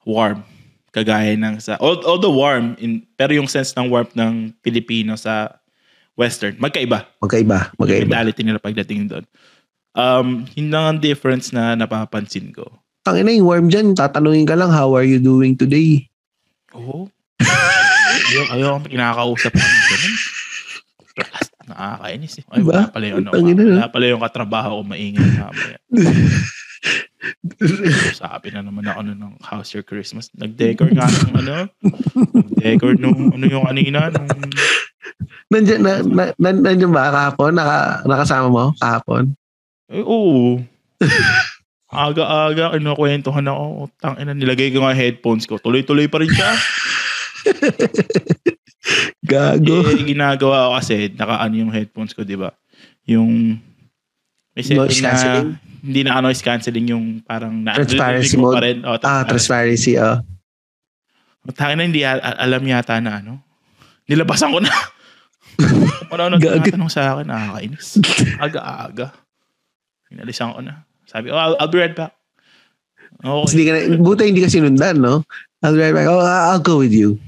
warm. 0.04 0.42
Kagaya 0.96 1.36
ng 1.36 1.60
sa, 1.60 1.76
al- 1.76 2.08
although 2.08 2.32
warm, 2.32 2.80
in, 2.80 3.04
pero 3.20 3.36
yung 3.36 3.52
sense 3.52 3.76
ng 3.76 3.92
warmth 3.92 4.16
ng 4.16 4.56
Pilipino 4.64 5.20
sa 5.20 5.60
Western, 6.16 6.56
magkaiba. 6.56 7.04
Magkaiba, 7.20 7.76
magkaiba. 7.76 8.08
mentality 8.08 8.42
nila 8.48 8.64
pagdating 8.64 9.12
doon. 9.12 9.26
Um, 9.92 10.48
yun 10.56 10.72
lang 10.72 10.84
ang 10.88 11.00
difference 11.04 11.52
na 11.52 11.76
napapansin 11.76 12.56
ko. 12.56 12.64
Ang 13.06 13.22
ina 13.22 13.36
yung 13.36 13.48
warm 13.48 13.68
dyan, 13.68 13.92
tatanungin 13.92 14.48
ka 14.48 14.56
lang, 14.56 14.72
how 14.72 14.96
are 14.96 15.04
you 15.04 15.20
doing 15.20 15.60
today? 15.60 16.08
Oo. 16.72 17.12
Ayaw, 17.42 18.44
ayaw 18.56 18.68
akong 18.76 18.88
kinakausap 18.92 19.52
ko. 19.54 19.66
Ganun. 19.66 20.14
Nakakainis 21.66 22.34
eh. 22.40 22.44
Ay, 22.52 22.60
Diba? 22.62 22.72
wala 22.72 22.84
pala 22.94 23.06
yung, 23.10 23.18
ano, 23.26 23.30
wala 23.34 23.88
pala 23.90 24.06
yung 24.06 24.22
katrabaho 24.22 24.70
ko 24.80 24.84
maingay 24.86 25.30
mamaya. 25.34 25.78
Sabi 28.14 28.54
na 28.54 28.62
naman 28.62 28.86
ako 28.86 29.00
nun 29.02 29.18
ng 29.18 29.34
How's 29.42 29.74
Your 29.74 29.82
Christmas? 29.82 30.30
Nag-decor 30.38 30.94
nga 30.94 31.10
ng 31.10 31.34
ano? 31.42 31.56
Nag-decor 32.36 32.94
nung 33.02 33.34
ano 33.34 33.46
yung 33.50 33.66
kanina? 33.66 34.14
Nung, 34.14 34.30
Nandiyan, 35.46 35.82
na, 35.86 35.94
na, 36.02 36.24
na, 36.42 36.50
nandiyan 36.52 36.90
ba 36.90 37.14
kahapon? 37.14 37.54
Naka, 37.54 38.02
nakasama 38.06 38.48
mo 38.50 38.74
kahapon? 38.82 39.34
eh, 39.94 40.02
oo. 40.02 40.58
Aga-aga, 41.94 42.76
kinukwentuhan 42.76 43.46
ako. 43.46 43.88
Tangina, 44.02 44.34
nilagay 44.34 44.74
ko 44.74 44.82
nga 44.84 44.98
headphones 44.98 45.46
ko. 45.46 45.62
Tuloy-tuloy 45.62 46.10
pa 46.10 46.18
rin 46.20 46.34
siya. 46.34 46.50
Gago. 49.26 49.78
Eh, 49.90 50.06
ginagawa 50.06 50.70
ko 50.70 50.72
kasi, 50.78 51.10
naka-ano 51.14 51.56
yung 51.58 51.74
headphones 51.74 52.14
ko, 52.14 52.22
di 52.22 52.38
ba? 52.38 52.54
Yung, 53.10 53.58
may 54.56 54.64
Noise 54.64 55.02
na, 55.04 55.12
cancelling? 55.12 55.52
hindi 55.84 56.00
na 56.08 56.24
noise 56.24 56.42
cancelling 56.42 56.88
yung 56.88 57.06
parang 57.28 57.52
na, 57.60 57.76
Transparency 57.76 58.38
mode? 58.40 58.56
Pa 58.56 58.62
rin. 58.64 58.78
Oh, 58.88 58.96
Ah, 59.04 59.28
transparency, 59.28 60.00
oh. 60.00 60.24
Tangin 61.54 61.78
na 61.78 61.86
hindi 61.86 62.02
alam 62.02 62.64
yata 62.66 62.98
na 62.98 63.22
ano. 63.22 63.38
Nilabasan 64.10 64.50
ko 64.50 64.60
na. 64.64 64.74
Kung 66.10 66.18
ano 66.18 66.38
Gago. 66.42 66.58
nagtatanong 66.58 66.90
sa 66.90 67.14
akin, 67.14 67.26
nakakainis. 67.30 68.02
Aga-aga. 68.46 69.14
Inalisan 70.10 70.54
ko 70.56 70.62
na. 70.62 70.86
Sabi, 71.06 71.30
oh, 71.30 71.38
I'll, 71.38 71.54
I'll 71.62 71.70
be 71.70 71.78
right 71.78 71.94
back. 71.94 72.14
Okay. 73.22 73.46
Hindi 73.54 73.64
ka 73.66 73.72
na, 73.74 73.80
buta 74.02 74.24
hindi 74.26 74.42
ka 74.42 74.50
sinundan, 74.50 74.98
no? 75.02 75.22
I'll 75.62 75.74
be 75.74 75.82
right 75.86 75.94
back. 75.94 76.08
Oh, 76.10 76.22
I'll 76.22 76.62
go 76.62 76.82
with 76.82 76.94
you. 76.94 77.22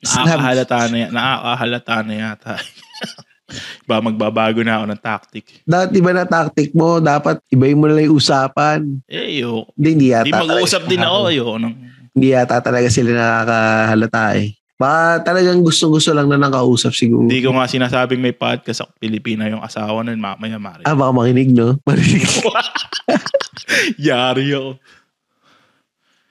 Nakakahalata 0.00 0.78
na, 0.88 0.98
nakakahalata 1.12 1.96
na 2.04 2.14
yata. 2.16 2.54
ba 3.88 3.98
magbabago 3.98 4.62
na 4.62 4.78
ako 4.80 4.84
ng 4.94 5.02
tactic. 5.02 5.44
Dapat 5.66 5.90
iba 5.98 6.10
na 6.14 6.24
tactic 6.26 6.70
mo. 6.70 7.02
Dapat 7.02 7.42
ibayin 7.50 7.78
mo 7.78 7.90
na 7.90 7.98
lang 7.98 8.06
yung 8.06 8.18
usapan. 8.22 9.02
Eh, 9.10 9.42
yo. 9.42 9.66
Hindi, 9.74 9.88
hindi 9.90 10.06
yata. 10.14 10.26
Hindi 10.30 10.38
mag-uusap 10.38 10.82
din 10.86 11.02
ako. 11.02 11.16
Ayoko 11.30 11.54
nang 11.58 11.74
Hindi 12.10 12.26
yata 12.34 12.58
talaga 12.58 12.88
sila 12.90 13.10
nakakahalata 13.14 14.24
eh. 14.38 14.54
Baka 14.80 15.28
talagang 15.28 15.60
gusto-gusto 15.60 16.16
lang 16.16 16.32
na 16.32 16.40
nakausap 16.40 16.96
siguro. 16.96 17.28
Hindi 17.28 17.44
ko 17.44 17.52
nga 17.52 17.68
sinasabing 17.68 18.16
may 18.16 18.32
podcast 18.32 18.80
sa 18.80 18.88
Pilipina 18.88 19.44
yung 19.44 19.60
asawa 19.60 20.00
nun. 20.00 20.16
Mamaya 20.16 20.56
mari. 20.56 20.88
Ah, 20.88 20.96
baka 20.96 21.12
makinig, 21.12 21.52
no? 21.52 21.76
Marinig. 21.84 22.24
Yari 24.08 24.56
ako. 24.56 24.80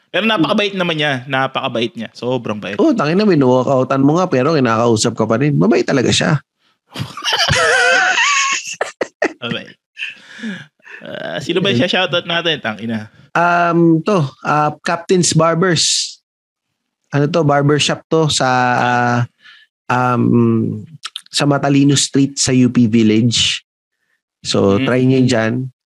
Pero 0.09 0.25
napakabait 0.25 0.73
naman 0.73 0.97
niya. 0.97 1.21
Napakabait 1.29 1.93
niya. 1.93 2.09
Sobrang 2.17 2.57
bait. 2.57 2.81
oh, 2.81 2.93
tangin 2.97 3.13
na, 3.17 3.29
minwalkoutan 3.29 4.01
mo 4.01 4.17
nga, 4.17 4.25
pero 4.25 4.57
kinakausap 4.57 5.13
ka 5.13 5.29
pa 5.29 5.37
rin. 5.37 5.53
Mabait 5.53 5.85
talaga 5.85 6.09
siya. 6.09 6.41
Mabait. 9.41 9.75
Ah, 10.99 11.37
sino 11.39 11.61
ba 11.61 11.71
siya 11.71 11.87
shoutout 11.87 12.27
natin? 12.27 12.59
Tangina. 12.59 13.07
Um, 13.37 14.01
to, 14.03 14.25
uh, 14.43 14.73
Captain's 14.83 15.31
Barbers. 15.31 16.17
Ano 17.09 17.25
to, 17.25 17.41
barbershop 17.41 18.05
to 18.09 18.29
sa 18.29 18.47
uh, 18.77 19.19
um, 19.89 20.85
sa 21.29 21.45
Matalino 21.45 21.97
Street 21.97 22.37
sa 22.37 22.53
UP 22.53 22.77
Village. 22.85 23.65
So, 24.41 24.77
Mm. 24.77 24.85
try 24.85 24.99
yun 25.01 25.25
dyan. 25.25 25.53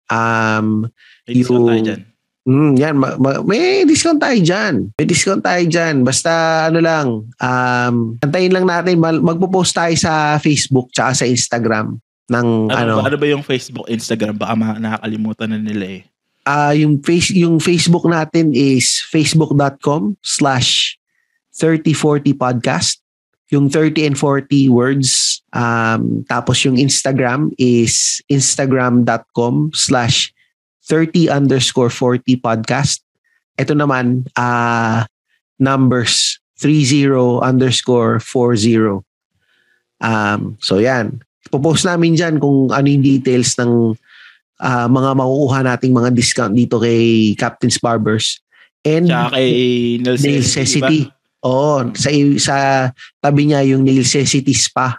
Um, 0.09 0.89
discount 1.25 1.85
Yung-. 1.85 2.05
Mm, 2.43 2.75
yan, 2.75 2.95
ma- 2.99 3.15
ma- 3.15 3.39
may 3.39 3.87
discount 3.87 4.19
tayo 4.19 4.35
dyan. 4.35 4.91
May 4.99 5.07
discount 5.07 5.39
tayo 5.39 5.63
dyan. 5.63 6.03
Basta 6.03 6.31
ano 6.67 6.83
lang, 6.83 7.07
um, 7.31 7.95
antayin 8.19 8.51
lang 8.51 8.67
natin. 8.67 8.99
Mal- 8.99 9.23
magpo-post 9.23 9.71
tayo 9.71 9.95
sa 9.95 10.35
Facebook 10.43 10.91
tsaka 10.91 11.23
sa 11.23 11.25
Instagram 11.25 12.03
ng 12.27 12.47
Ano, 12.67 12.75
ano. 12.75 12.93
ba, 12.99 13.07
ano 13.07 13.15
ba 13.15 13.27
yung 13.31 13.47
Facebook, 13.47 13.87
Instagram? 13.87 14.35
Baka 14.35 14.53
ma- 14.59 14.79
nakakalimutan 14.79 15.55
na 15.55 15.59
nila 15.59 15.85
eh. 15.87 16.03
Ah, 16.43 16.75
yung 16.75 16.99
face 16.99 17.31
yung 17.31 17.63
Facebook 17.63 18.03
natin 18.03 18.51
is 18.51 18.99
facebook.com 19.07 20.19
slash 20.19 20.99
3040 21.55 22.35
podcast. 22.35 22.99
Yung 23.47 23.71
30 23.71 24.03
and 24.03 24.17
40 24.19 24.67
words. 24.67 25.39
Um, 25.55 26.27
tapos 26.27 26.59
yung 26.67 26.75
Instagram 26.75 27.55
is 27.55 28.19
instagram.com 28.27 29.71
slash 29.71 30.32
30 30.87 31.31
underscore 31.31 31.89
40 31.89 32.39
podcast. 32.43 33.03
Ito 33.55 33.77
naman, 33.77 34.27
ah 34.35 35.07
numbers 35.61 36.43
30 36.59 37.43
underscore 37.43 38.19
40. 38.19 39.03
Um, 40.03 40.55
so 40.59 40.79
yan. 40.79 41.23
Popost 41.51 41.83
namin 41.87 42.15
dyan 42.15 42.39
kung 42.39 42.71
ano 42.71 42.87
yung 42.87 43.03
details 43.03 43.55
ng 43.59 43.95
ah, 44.63 44.87
mga 44.87 45.11
makukuha 45.19 45.59
nating 45.63 45.93
mga 45.95 46.09
discount 46.15 46.55
dito 46.55 46.79
kay 46.79 47.33
Captain's 47.35 47.79
Barbers. 47.79 48.39
And 48.83 49.07
Tsaka 49.07 49.39
kay 49.39 49.51
Necessity. 50.03 51.07
Oo, 51.43 51.91
sa, 51.99 52.07
sa 52.39 52.55
tabi 53.19 53.51
niya 53.51 53.67
yung 53.67 53.83
Nail 53.83 54.07
Necessity 54.07 54.55
Spa. 54.55 54.95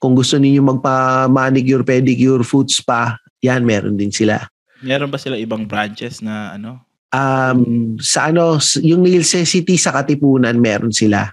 Kung 0.00 0.16
gusto 0.16 0.40
niyo 0.40 0.64
magpa-manicure, 0.64 1.82
pedicure, 1.82 2.46
foot 2.46 2.70
spa, 2.70 3.18
yan, 3.42 3.66
meron 3.66 3.98
din 3.98 4.14
sila. 4.14 4.46
Meron 4.84 5.10
ba 5.10 5.18
sila 5.18 5.38
ibang 5.38 5.66
branches 5.66 6.22
na 6.22 6.54
ano? 6.54 6.82
Um, 7.08 7.96
sa 7.98 8.28
ano, 8.28 8.60
yung 8.84 9.00
Nail 9.02 9.24
Necessity 9.24 9.80
sa 9.80 9.96
Katipunan, 9.96 10.60
meron 10.60 10.92
sila. 10.92 11.32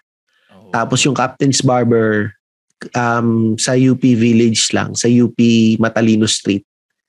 Oh. 0.49 0.71
Tapos 0.71 1.03
yung 1.03 1.13
Captain's 1.13 1.59
Barber, 1.59 2.31
um, 2.95 3.59
sa 3.59 3.75
UP 3.75 4.01
Village 4.01 4.71
lang, 4.71 4.95
sa 4.95 5.11
UP 5.11 5.37
Matalino 5.77 6.25
Street. 6.25 6.63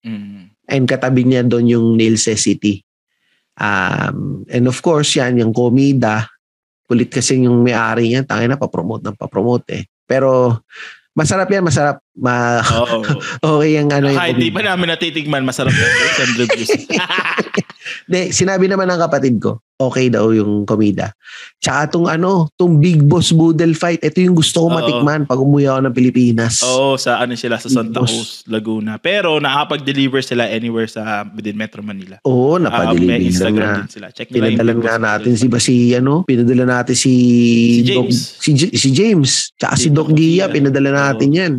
Mm. 0.07 0.55
and 0.67 0.87
katabi 0.87 1.23
niya 1.23 1.47
doon 1.47 1.67
yung 1.67 1.87
Nail 1.95 2.19
City. 2.19 2.83
Um, 3.57 4.45
and 4.51 4.67
of 4.69 4.83
course, 4.83 5.17
yan, 5.17 5.39
yung 5.39 5.55
komida. 5.55 6.29
Kulit 6.87 7.11
kasi 7.11 7.41
yung 7.41 7.63
may-ari 7.63 8.13
niya, 8.13 8.27
tangin 8.27 8.53
na, 8.53 8.61
papromote 8.61 9.07
ng 9.07 9.19
papromote 9.19 9.69
eh. 9.73 9.85
Pero, 10.05 10.61
masarap 11.17 11.49
yan, 11.49 11.65
masarap. 11.65 11.97
Ma 12.15 12.61
Oo. 12.61 13.01
okay 13.57 13.81
yung 13.81 13.89
ano 13.91 14.13
yung 14.13 14.21
Kahit 14.21 14.37
di 14.37 14.53
pa 14.53 14.61
namin 14.61 14.93
natitigman, 14.93 15.43
masarap 15.43 15.73
na. 15.73 15.89
Some 16.15 16.35
reviews. 16.37 16.71
De, 18.11 18.31
sinabi 18.31 18.69
naman 18.69 18.87
ng 18.87 19.01
kapatid 19.01 19.41
ko, 19.41 19.59
okay 19.79 20.09
daw 20.09 20.33
yung 20.33 20.65
komida. 20.65 21.13
Tsaka 21.57 21.91
tong 21.91 22.09
ano, 22.09 22.49
tong 22.55 22.77
Big 22.77 23.01
Boss 23.01 23.29
Boodle 23.31 23.73
fight, 23.73 24.01
ito 24.01 24.19
yung 24.19 24.33
gusto 24.35 24.65
ko 24.65 24.69
Oo. 24.69 24.75
matikman 24.75 25.25
pag 25.25 25.37
umuwi 25.37 25.67
ako 25.67 25.81
ng 25.83 25.95
Pilipinas. 25.95 26.61
Oo, 26.63 26.97
sa 26.97 27.19
ano 27.19 27.35
sila, 27.35 27.57
sa 27.57 27.69
Santa 27.69 28.01
Boss. 28.01 28.09
Cruz, 28.09 28.31
Laguna. 28.47 28.97
Pero 28.97 29.37
nakapag-deliver 29.37 30.21
sila 30.21 30.47
anywhere 30.47 30.87
sa 30.87 31.03
within 31.29 31.55
Metro 31.55 31.81
Manila. 31.81 32.17
Oo, 32.23 32.57
Ah, 32.57 32.61
napadeliver 32.63 33.05
may 33.07 33.19
lang 33.19 33.29
Instagram 33.29 33.69
na. 33.69 33.79
din 33.79 33.91
sila. 33.93 34.07
Check 34.11 34.29
nila 34.31 34.47
yung 34.47 34.57
Big 34.57 34.81
nga 34.81 34.97
Boss 34.97 35.05
natin 35.07 35.31
Boodle 35.31 35.39
si 35.39 35.47
ba 35.47 35.59
si 35.59 35.75
ano, 35.93 36.13
pinadala 36.23 36.65
natin 36.65 36.95
si 36.95 37.13
Si 37.77 37.83
Doc- 37.85 38.09
James. 38.09 38.19
si, 38.39 38.51
J- 38.53 38.75
si 38.75 38.89
James, 38.91 39.31
tsaka 39.55 39.75
si, 39.75 39.83
Si 39.83 39.89
Doc 39.89 40.09
Doc 40.09 40.17
Gia, 40.17 40.25
Gia. 40.43 40.47
pinadala 40.49 40.91
natin 40.91 41.29
Oo. 41.29 41.37
'yan. 41.37 41.55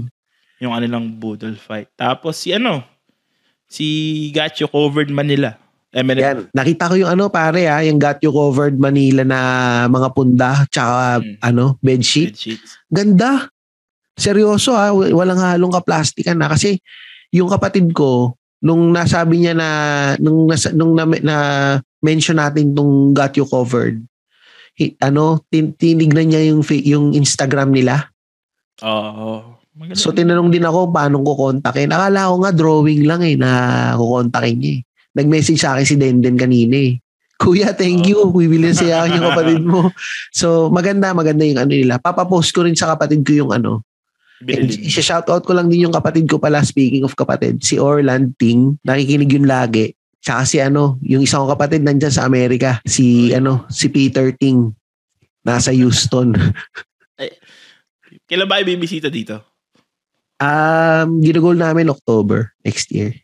yung 0.58 0.74
ano 0.74 0.86
lang 0.88 1.06
Boodle 1.14 1.54
fight. 1.54 1.94
Tapos 1.94 2.34
si 2.36 2.50
ano, 2.50 2.82
si 3.68 3.86
Gacho 4.32 4.66
covered 4.66 5.08
Manila. 5.08 5.54
Eminent. 5.88 6.20
Yan, 6.22 6.38
nakita 6.52 6.92
ko 6.92 7.00
yung 7.00 7.08
ano 7.10 7.32
pare 7.32 7.64
ha, 7.66 7.80
yung 7.80 7.96
got 7.96 8.20
you 8.20 8.30
covered 8.30 8.76
Manila 8.76 9.24
na 9.24 9.40
mga 9.88 10.10
punda 10.12 10.52
tsaka 10.68 11.24
Mm. 11.24 11.40
ano, 11.42 11.80
bedsheet. 11.80 12.36
Bed 12.36 12.40
sheets. 12.40 12.70
Ganda. 12.92 13.48
Seryoso 14.14 14.74
ha, 14.74 14.92
w- 14.92 15.14
walang 15.14 15.40
halong 15.40 15.72
kaplastikan 15.72 16.36
na 16.36 16.50
kasi 16.50 16.82
yung 17.30 17.48
kapatid 17.48 17.94
ko 17.94 18.34
nung 18.60 18.90
nasabi 18.90 19.40
niya 19.40 19.54
na 19.54 19.70
nung 20.18 20.50
nasa, 20.50 20.74
nung 20.74 20.92
na, 20.92 21.06
na 21.22 21.38
mention 22.02 22.36
natin 22.36 22.74
tong 22.74 23.14
got 23.14 23.32
you 23.38 23.46
covered. 23.46 24.02
hi- 24.78 24.94
ano, 25.02 25.42
tin, 25.50 25.74
tinignan 25.74 26.30
niya 26.30 26.54
yung 26.54 26.62
yung 26.86 27.06
Instagram 27.14 27.74
nila. 27.74 28.14
Oo. 28.86 29.58
Maganda. 29.74 29.98
So 29.98 30.10
tinanong 30.10 30.50
din 30.50 30.66
ako 30.66 30.90
paano 30.90 31.22
ko 31.22 31.34
kontakin. 31.34 31.90
Akala 31.90 32.30
ko 32.30 32.36
nga 32.42 32.52
drawing 32.54 33.06
lang 33.06 33.22
eh 33.22 33.34
na 33.34 33.50
kukontakin 33.94 34.58
niya 34.58 34.74
eh. 34.78 34.82
Nag-message 35.18 35.58
sa 35.58 35.74
akin 35.74 35.86
si 35.86 35.96
Denden 35.98 36.38
kanina 36.38 36.78
eh. 36.78 37.02
Kuya, 37.38 37.74
thank 37.74 38.06
you. 38.10 38.30
Bibili 38.34 38.70
na 38.70 38.78
siya 38.78 39.06
yung 39.14 39.26
kapatid 39.34 39.62
mo. 39.66 39.90
So 40.34 40.70
maganda, 40.70 41.14
maganda 41.14 41.46
yung 41.46 41.62
ano 41.62 41.74
nila. 41.74 41.98
Papapost 41.98 42.54
ko 42.54 42.66
rin 42.66 42.78
sa 42.78 42.94
kapatid 42.94 43.26
ko 43.26 43.34
yung 43.34 43.52
ano. 43.54 43.82
And 44.46 44.70
Binili. 44.70 44.94
shoutout 44.94 45.50
ko 45.50 45.58
lang 45.58 45.70
din 45.70 45.90
yung 45.90 45.96
kapatid 45.96 46.30
ko 46.30 46.38
pala, 46.38 46.62
speaking 46.62 47.02
of 47.02 47.18
kapatid, 47.18 47.66
si 47.66 47.82
Orland 47.82 48.38
Ting. 48.38 48.78
Nakikinig 48.86 49.34
yun 49.34 49.50
lagi. 49.50 49.98
Tsaka 50.22 50.46
si 50.46 50.58
ano, 50.62 51.02
yung 51.02 51.26
isang 51.26 51.46
kong 51.46 51.58
kapatid 51.58 51.82
nandyan 51.82 52.14
sa 52.14 52.30
Amerika. 52.30 52.78
Si 52.86 53.34
ano, 53.34 53.66
si 53.70 53.90
Peter 53.90 54.30
Ting. 54.38 54.70
Nasa 55.42 55.74
Houston. 55.74 56.38
Kailan 58.30 58.50
ba 58.50 58.62
ibibisita 58.62 59.08
dito? 59.08 59.42
Um, 60.38 61.18
ginugol 61.24 61.58
namin 61.58 61.90
October 61.90 62.54
next 62.62 62.94
year. 62.94 63.16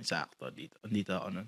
Sakto 0.00 0.50
dito. 0.50 0.78
Dito 0.82 1.12
ako 1.12 1.28
nun. 1.30 1.46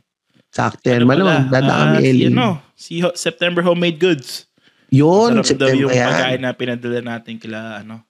Sakto 0.49 0.87
yan. 0.87 1.03
Ano 1.03 1.09
Malamang, 1.09 1.43
pala? 1.47 1.55
dada 1.55 1.73
kami 1.77 1.95
Ah, 1.95 2.01
si 2.01 2.07
Ellie. 2.07 2.27
ano, 2.29 2.47
si 2.75 2.93
September 3.15 3.63
Homemade 3.63 3.99
Goods. 3.99 4.51
Yun, 4.91 5.39
Masarap 5.39 5.55
daw 5.57 5.69
yung 5.71 5.87
September 5.87 5.95
yan. 5.95 6.11
pagkain 6.11 6.41
na 6.41 6.51
pinadala 6.51 6.99
natin 7.01 7.35
kila 7.37 7.59
ano, 7.79 8.03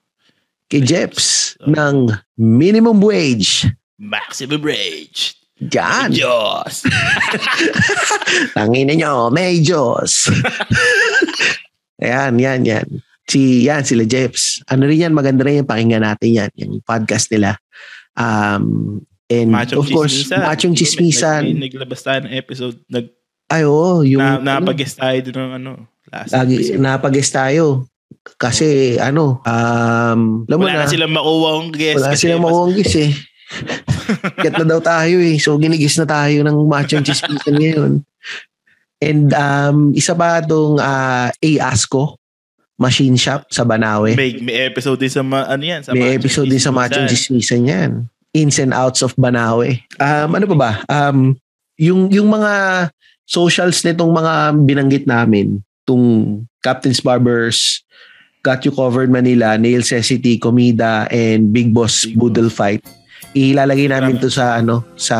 Kay 0.65 0.81
Jeps 0.81 1.53
So, 1.59 1.67
ng 1.67 2.09
minimum 2.35 3.03
wage. 3.03 3.67
Maximum 3.99 4.63
Rage. 4.63 5.35
Diyan. 5.61 6.09
Diyos. 6.09 6.87
Tangin 8.57 8.89
nyo, 8.89 9.29
may 9.29 9.59
Diyos. 9.59 10.25
Ayan, 12.01 12.39
yan, 12.41 12.61
yan. 12.65 12.87
Si, 13.29 13.61
yan, 13.63 13.85
sila 13.85 14.01
Jeps. 14.03 14.65
Ano 14.65 14.89
rin 14.89 15.05
yan, 15.05 15.13
maganda 15.13 15.45
rin 15.45 15.61
yung 15.61 15.69
pakinggan 15.69 16.01
natin 16.01 16.33
yan, 16.33 16.51
yung 16.57 16.81
podcast 16.81 17.29
nila. 17.29 17.61
Um, 18.17 18.99
and 19.31 19.47
Machong 19.49 19.79
of 19.79 19.87
course, 19.87 20.27
Chismisan. 20.27 20.43
Machong 20.43 20.73
may- 20.73 20.77
Chismisan. 20.77 21.41
May, 21.47 21.59
naglabas 21.65 22.01
tayo 22.03 22.19
ng 22.21 22.33
episode. 22.35 22.75
Nag, 22.85 23.05
Ay, 23.47 23.63
oo, 23.63 24.03
yung, 24.03 24.19
na, 24.19 24.39
napag-guest 24.39 24.95
tayo 24.95 25.17
dun 25.23 25.35
ng 25.37 25.51
ano, 25.57 25.71
last 26.07 26.31
lagi, 26.31 26.55
episode. 26.57 26.79
napag-guest 26.79 27.31
tayo. 27.31 27.63
Kasi, 28.37 28.67
ano, 28.95 29.39
um, 29.41 30.43
alam 30.45 30.57
mo 30.57 30.63
Wala 30.67 30.75
na, 30.77 30.83
na 30.83 30.91
silang 30.91 31.11
makuha 31.11 31.49
ang 31.57 31.71
guest. 31.71 31.95
wala 31.97 32.07
kasi 32.11 32.21
silang 32.21 32.39
mas- 32.39 32.51
makuanggis 32.51 32.93
eh. 32.97 33.11
Get 34.39 34.55
na 34.55 34.63
daw 34.65 34.79
tayo 34.79 35.19
eh. 35.19 35.35
So, 35.35 35.55
ginigis 35.55 35.95
na 35.95 36.05
tayo 36.05 36.39
ng 36.41 36.57
machong 36.65 37.03
chismisan 37.03 37.55
ngayon. 37.55 37.91
And 39.01 39.27
um, 39.33 39.77
isa 39.91 40.13
pa 40.13 40.39
itong 40.39 40.77
uh, 40.77 41.27
A-Asco 41.33 42.15
Machine 42.77 43.17
Shop 43.17 43.45
sa 43.47 43.61
Banawe. 43.61 44.13
May, 44.13 44.39
may 44.39 44.63
episode 44.63 44.97
din 44.97 45.09
sa, 45.09 45.21
ma, 45.21 45.43
ano 45.43 45.61
yan? 45.61 45.81
Sa 45.81 45.91
May 45.91 46.15
episode 46.15 46.47
din 46.47 46.57
sa 46.57 46.71
Machong. 46.71 47.05
Chismisan 47.05 47.61
yan. 47.61 47.91
Ins 48.31 48.59
and 48.59 48.71
outs 48.71 49.03
of 49.03 49.11
Banawe. 49.19 49.75
Um, 49.99 50.29
ano 50.39 50.45
pa 50.47 50.57
ba? 50.57 50.71
Um, 50.87 51.35
yung, 51.75 52.07
yung 52.11 52.31
mga 52.31 52.87
socials 53.27 53.83
nitong 53.83 54.11
mga 54.11 54.33
binanggit 54.63 55.05
namin, 55.07 55.59
tung 55.83 56.47
Captain's 56.63 57.03
Barbers, 57.03 57.83
Got 58.41 58.65
You 58.65 58.71
Covered 58.73 59.11
Manila, 59.11 59.57
Nail 59.57 59.83
City, 59.83 60.39
Comida, 60.39 61.05
and 61.11 61.51
Big 61.53 61.73
Boss 61.75 62.05
Big 62.07 62.17
Boodle 62.17 62.49
Fight. 62.49 62.81
Ilalagay 63.31 63.87
namin 63.87 64.19
to 64.19 64.27
sa 64.27 64.59
ano 64.59 64.83
sa 64.99 65.17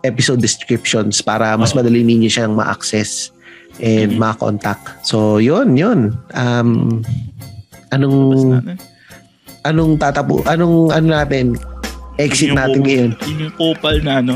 episode 0.00 0.40
descriptions 0.40 1.20
para 1.20 1.52
mas 1.58 1.76
madali 1.76 2.00
ninyo 2.00 2.30
siyang 2.30 2.56
ma-access 2.56 3.28
and 3.76 4.16
Mhm. 4.16 4.20
ma-contact. 4.20 5.04
So, 5.04 5.36
yun, 5.36 5.76
yun. 5.76 6.16
Um, 6.32 7.02
anong 7.92 8.64
anong 9.68 10.00
tatapo 10.00 10.40
anong 10.48 10.90
ano 10.96 11.06
natin 11.12 11.54
exit 12.22 12.54
Yung 12.54 12.58
natin 12.58 12.80
ngayon 12.82 13.10
Yun 13.26 13.38
yung 13.48 13.54
couple 13.58 13.98
na 14.00 14.22
ano. 14.22 14.34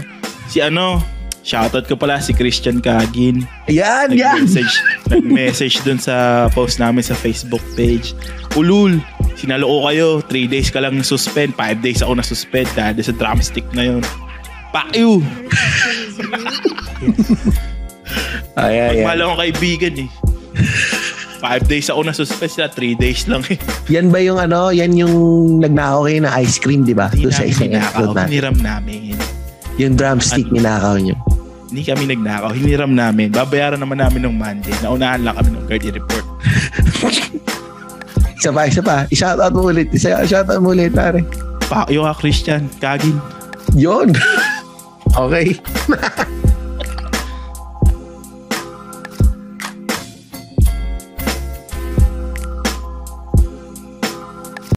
Si 0.51 0.59
ano, 0.63 1.03
shoutout 1.47 1.87
ko 1.87 1.95
pala 1.95 2.19
si 2.19 2.35
Christian 2.35 2.83
Kagin. 2.83 3.47
yan 3.71 4.15
yan 4.15 4.47
Nag-message, 4.47 4.75
nag-message 5.15 5.77
dun 5.87 5.99
sa 6.03 6.47
post 6.51 6.83
namin 6.83 7.07
sa 7.07 7.15
Facebook 7.15 7.63
page. 7.79 8.15
Ulul, 8.59 8.99
sinalo 9.39 9.71
ko 9.71 9.79
kayo. 9.91 10.09
3 10.27 10.51
days 10.51 10.69
ka 10.75 10.83
lang 10.83 10.99
na-suspend. 10.99 11.55
5 11.55 11.85
days 11.85 12.03
ako 12.03 12.19
na-suspend 12.19 12.67
dahil 12.75 12.99
sa 12.99 13.15
drumstick 13.15 13.67
na 13.75 13.87
yun. 13.95 14.03
Fuck 14.75 14.91
you! 14.95 15.23
ay 18.57 18.75
ay 18.75 18.81
ay. 18.81 18.97
Magmahal 19.05 19.21
akong 19.23 19.41
kaibigan 19.47 19.95
eh. 20.07 20.11
5 21.37 21.69
days 21.69 21.87
ako 21.89 22.01
na-suspend 22.09 22.51
sila. 22.51 22.69
3 22.73 22.97
days 22.97 23.29
lang 23.29 23.45
eh. 23.53 23.59
yan 23.93 24.09
ba 24.09 24.19
yung 24.19 24.41
ano 24.41 24.73
yan 24.73 24.93
yung 24.97 25.15
nagnakaw 25.61 26.09
kayo 26.09 26.19
na 26.25 26.33
ice 26.41 26.57
cream 26.57 26.83
di 26.83 26.97
ba 26.97 27.13
doon 27.13 27.33
sa 27.33 27.45
isang 27.45 27.71
episode 27.71 28.17
natin 28.17 28.31
Hiniram 28.33 28.57
namin. 28.57 29.15
yung 29.77 29.95
drumstick 29.95 30.49
ninakaw 30.49 30.97
nyo 30.97 31.17
Hindi 31.67 31.83
kami 31.83 32.07
nagnakaw. 32.07 32.55
Hiniram 32.55 32.95
namin. 32.95 33.35
Babayaran 33.35 33.83
naman 33.83 33.99
namin 33.99 34.23
ng 34.23 34.39
Monday. 34.39 34.71
Naunahan 34.87 35.27
lang 35.27 35.35
kami 35.35 35.51
ng 35.51 35.67
card 35.67 35.83
i-report. 35.83 36.23
Isa 38.39 38.55
pa, 38.55 38.63
isa 38.71 38.81
pa. 38.85 38.97
I-shoutout 39.11 39.51
mo 39.51 39.75
ulit. 39.75 39.91
Isa, 39.91 40.23
shoutout 40.23 40.63
mo 40.63 40.71
ulit, 40.71 40.95
pare. 40.95 41.27
Pa, 41.67 41.83
yung 41.91 42.07
ka 42.07 42.23
Christian, 42.23 42.71
kagin. 42.79 43.19
Yun. 43.75 44.15
okay. 45.19 45.59